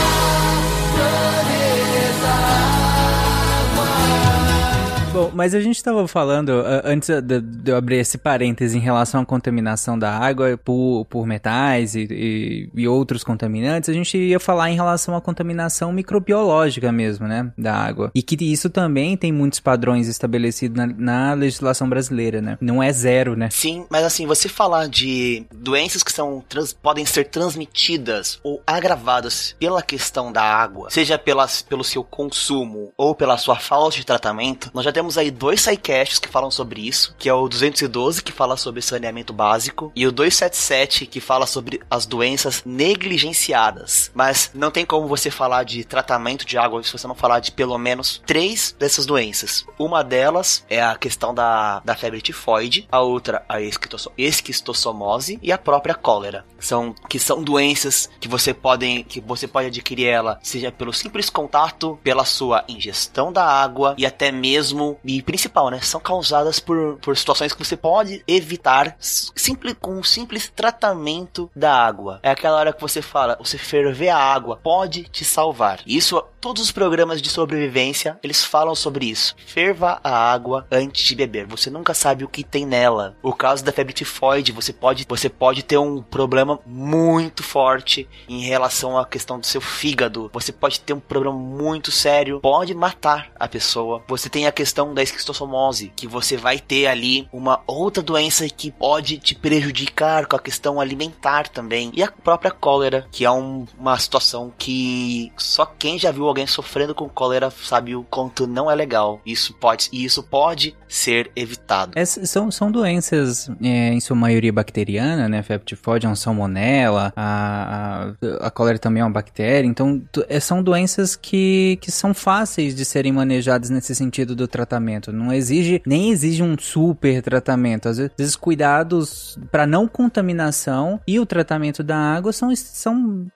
Bom, 5.16 5.30
mas 5.32 5.54
a 5.54 5.60
gente 5.60 5.76
estava 5.76 6.06
falando, 6.06 6.50
antes 6.84 7.08
de, 7.22 7.70
eu 7.70 7.76
abrir 7.78 7.96
esse 7.96 8.18
parêntese 8.18 8.76
em 8.76 8.80
relação 8.82 9.22
à 9.22 9.24
contaminação 9.24 9.98
da 9.98 10.10
água 10.14 10.60
por, 10.62 11.06
por 11.06 11.26
metais 11.26 11.94
e, 11.94 12.06
e, 12.10 12.70
e, 12.74 12.86
outros 12.86 13.24
contaminantes, 13.24 13.88
a 13.88 13.94
gente 13.94 14.18
ia 14.18 14.38
falar 14.38 14.70
em 14.70 14.74
relação 14.74 15.16
à 15.16 15.20
contaminação 15.22 15.90
microbiológica 15.90 16.92
mesmo, 16.92 17.26
né, 17.26 17.50
da 17.56 17.74
água. 17.74 18.10
E 18.14 18.22
que 18.22 18.36
isso 18.44 18.68
também 18.68 19.16
tem 19.16 19.32
muitos 19.32 19.58
padrões 19.58 20.06
estabelecidos 20.06 20.76
na, 20.76 20.86
na 20.86 21.32
legislação 21.32 21.88
brasileira, 21.88 22.42
né? 22.42 22.58
Não 22.60 22.82
é 22.82 22.92
zero, 22.92 23.34
né? 23.34 23.48
Sim, 23.50 23.86
mas 23.88 24.04
assim, 24.04 24.26
você 24.26 24.50
falar 24.50 24.86
de 24.86 25.46
doenças 25.50 26.02
que 26.02 26.12
são 26.12 26.44
trans, 26.46 26.74
podem 26.74 27.06
ser 27.06 27.28
transmitidas 27.30 28.38
ou 28.42 28.60
agravadas 28.66 29.56
pela 29.58 29.80
questão 29.80 30.30
da 30.30 30.42
água, 30.42 30.90
seja 30.90 31.18
pelas, 31.18 31.62
pelo 31.62 31.82
seu 31.82 32.04
consumo 32.04 32.92
ou 32.98 33.14
pela 33.14 33.38
sua 33.38 33.56
falta 33.56 33.96
de 33.96 34.04
tratamento, 34.04 34.70
nós 34.74 34.84
já 34.84 34.92
temos 34.92 35.05
temos 35.06 35.18
aí 35.18 35.30
dois 35.30 35.60
sidecasts 35.60 36.18
que 36.18 36.28
falam 36.28 36.50
sobre 36.50 36.80
isso, 36.80 37.14
que 37.16 37.28
é 37.28 37.32
o 37.32 37.48
212, 37.48 38.24
que 38.24 38.32
fala 38.32 38.56
sobre 38.56 38.82
saneamento 38.82 39.32
básico, 39.32 39.92
e 39.94 40.04
o 40.04 40.10
277, 40.10 41.06
que 41.06 41.20
fala 41.20 41.46
sobre 41.46 41.80
as 41.88 42.06
doenças 42.06 42.62
negligenciadas. 42.66 44.10
Mas 44.12 44.50
não 44.52 44.68
tem 44.68 44.84
como 44.84 45.06
você 45.06 45.30
falar 45.30 45.62
de 45.62 45.84
tratamento 45.84 46.44
de 46.44 46.58
água 46.58 46.82
se 46.82 46.90
você 46.90 47.06
não 47.06 47.14
falar 47.14 47.38
de 47.38 47.52
pelo 47.52 47.78
menos 47.78 48.20
três 48.26 48.74
dessas 48.76 49.06
doenças. 49.06 49.64
Uma 49.78 50.02
delas 50.02 50.64
é 50.68 50.82
a 50.82 50.96
questão 50.96 51.32
da, 51.32 51.80
da 51.84 51.94
febre 51.94 52.20
tifoide, 52.20 52.88
a 52.90 53.00
outra 53.00 53.44
a 53.48 53.60
esquistossomose 53.60 55.38
e 55.40 55.52
a 55.52 55.58
própria 55.58 55.94
cólera. 55.94 56.44
São 56.58 56.92
que 57.08 57.20
são 57.20 57.44
doenças 57.44 58.10
que 58.18 58.26
você 58.26 58.52
podem 58.52 59.04
que 59.04 59.20
você 59.20 59.46
pode 59.46 59.68
adquirir 59.68 60.06
ela 60.06 60.40
seja 60.42 60.72
pelo 60.72 60.92
simples 60.92 61.30
contato, 61.30 61.98
pela 62.02 62.24
sua 62.24 62.64
ingestão 62.68 63.32
da 63.32 63.44
água 63.44 63.94
e 63.96 64.04
até 64.04 64.32
mesmo 64.32 64.95
e 65.04 65.22
principal, 65.22 65.70
né? 65.70 65.80
São 65.80 66.00
causadas 66.00 66.58
por, 66.58 66.98
por 66.98 67.16
situações 67.16 67.52
que 67.52 67.64
você 67.64 67.76
pode 67.76 68.22
evitar 68.26 68.96
simples, 68.98 69.76
com 69.80 69.98
um 69.98 70.02
simples 70.02 70.50
tratamento 70.54 71.50
da 71.54 71.74
água. 71.74 72.20
É 72.22 72.30
aquela 72.30 72.58
hora 72.58 72.72
que 72.72 72.80
você 72.80 73.02
fala, 73.02 73.36
você 73.38 73.58
ferver 73.58 74.08
a 74.08 74.18
água 74.18 74.58
pode 74.62 75.04
te 75.04 75.24
salvar. 75.24 75.80
Isso 75.86 76.22
todos 76.46 76.62
os 76.62 76.70
programas 76.70 77.20
de 77.20 77.28
sobrevivência, 77.28 78.20
eles 78.22 78.44
falam 78.44 78.72
sobre 78.72 79.06
isso. 79.06 79.34
Ferva 79.46 80.00
a 80.04 80.32
água 80.32 80.64
antes 80.70 81.02
de 81.04 81.16
beber. 81.16 81.44
Você 81.46 81.68
nunca 81.68 81.92
sabe 81.92 82.22
o 82.22 82.28
que 82.28 82.44
tem 82.44 82.64
nela. 82.64 83.16
O 83.20 83.32
caso 83.32 83.64
da 83.64 83.72
febre 83.72 83.92
tifoide, 83.92 84.52
você 84.52 84.72
pode, 84.72 85.04
você 85.08 85.28
pode 85.28 85.64
ter 85.64 85.76
um 85.76 86.00
problema 86.00 86.60
muito 86.64 87.42
forte 87.42 88.08
em 88.28 88.42
relação 88.42 88.96
à 88.96 89.04
questão 89.04 89.40
do 89.40 89.46
seu 89.46 89.60
fígado. 89.60 90.30
Você 90.32 90.52
pode 90.52 90.78
ter 90.78 90.92
um 90.92 91.00
problema 91.00 91.36
muito 91.36 91.90
sério, 91.90 92.38
pode 92.40 92.74
matar 92.74 93.32
a 93.40 93.48
pessoa. 93.48 94.04
Você 94.06 94.28
tem 94.28 94.46
a 94.46 94.52
questão 94.52 94.85
da 94.94 95.02
esquistossomose, 95.02 95.92
que 95.94 96.06
você 96.06 96.36
vai 96.36 96.58
ter 96.58 96.86
ali 96.86 97.28
uma 97.32 97.60
outra 97.66 98.02
doença 98.02 98.48
que 98.48 98.70
pode 98.70 99.18
te 99.18 99.34
prejudicar 99.34 100.26
com 100.26 100.36
a 100.36 100.40
questão 100.40 100.80
alimentar 100.80 101.48
também. 101.48 101.90
E 101.94 102.02
a 102.02 102.10
própria 102.10 102.50
cólera, 102.50 103.06
que 103.10 103.24
é 103.24 103.30
um, 103.30 103.66
uma 103.78 103.98
situação 103.98 104.52
que 104.56 105.32
só 105.36 105.66
quem 105.66 105.98
já 105.98 106.10
viu 106.10 106.26
alguém 106.26 106.46
sofrendo 106.46 106.94
com 106.94 107.08
cólera 107.08 107.50
sabe 107.50 107.94
o 107.94 108.04
quanto 108.04 108.46
não 108.46 108.70
é 108.70 108.74
legal. 108.74 109.20
Isso 109.24 109.54
pode, 109.54 109.88
e 109.92 110.04
isso 110.04 110.22
pode 110.22 110.76
ser 110.88 111.30
evitado. 111.34 111.92
É, 111.94 112.04
são, 112.04 112.50
são 112.50 112.70
doenças, 112.70 113.48
é, 113.62 113.92
em 113.92 114.00
sua 114.00 114.16
maioria 114.16 114.52
bacteriana, 114.52 115.28
né? 115.28 115.42
Febre 115.42 115.66
tifoide 115.66 116.06
é 116.06 116.08
uma 116.08 116.16
salmonela, 116.16 117.12
a, 117.16 118.14
a, 118.40 118.46
a 118.46 118.50
cólera 118.50 118.78
também 118.78 119.00
é 119.00 119.04
uma 119.04 119.12
bactéria. 119.12 119.66
Então, 119.66 120.02
é, 120.28 120.40
são 120.40 120.62
doenças 120.62 121.16
que, 121.16 121.78
que 121.80 121.90
são 121.90 122.14
fáceis 122.14 122.74
de 122.74 122.84
serem 122.84 123.12
manejadas 123.12 123.70
nesse 123.70 123.94
sentido 123.94 124.34
do 124.34 124.46
tratamento. 124.46 124.65
Não 125.12 125.32
exige, 125.32 125.82
nem 125.86 126.10
exige 126.10 126.42
um 126.42 126.56
super 126.58 127.22
tratamento. 127.22 127.88
Às 127.88 127.98
vezes, 127.98 128.36
cuidados 128.36 129.38
para 129.50 129.66
não 129.66 129.88
contaminação 129.88 131.00
e 131.06 131.18
o 131.18 131.26
tratamento 131.26 131.82
da 131.82 131.96
água 131.96 132.32
são, 132.32 132.54
são 132.54 133.26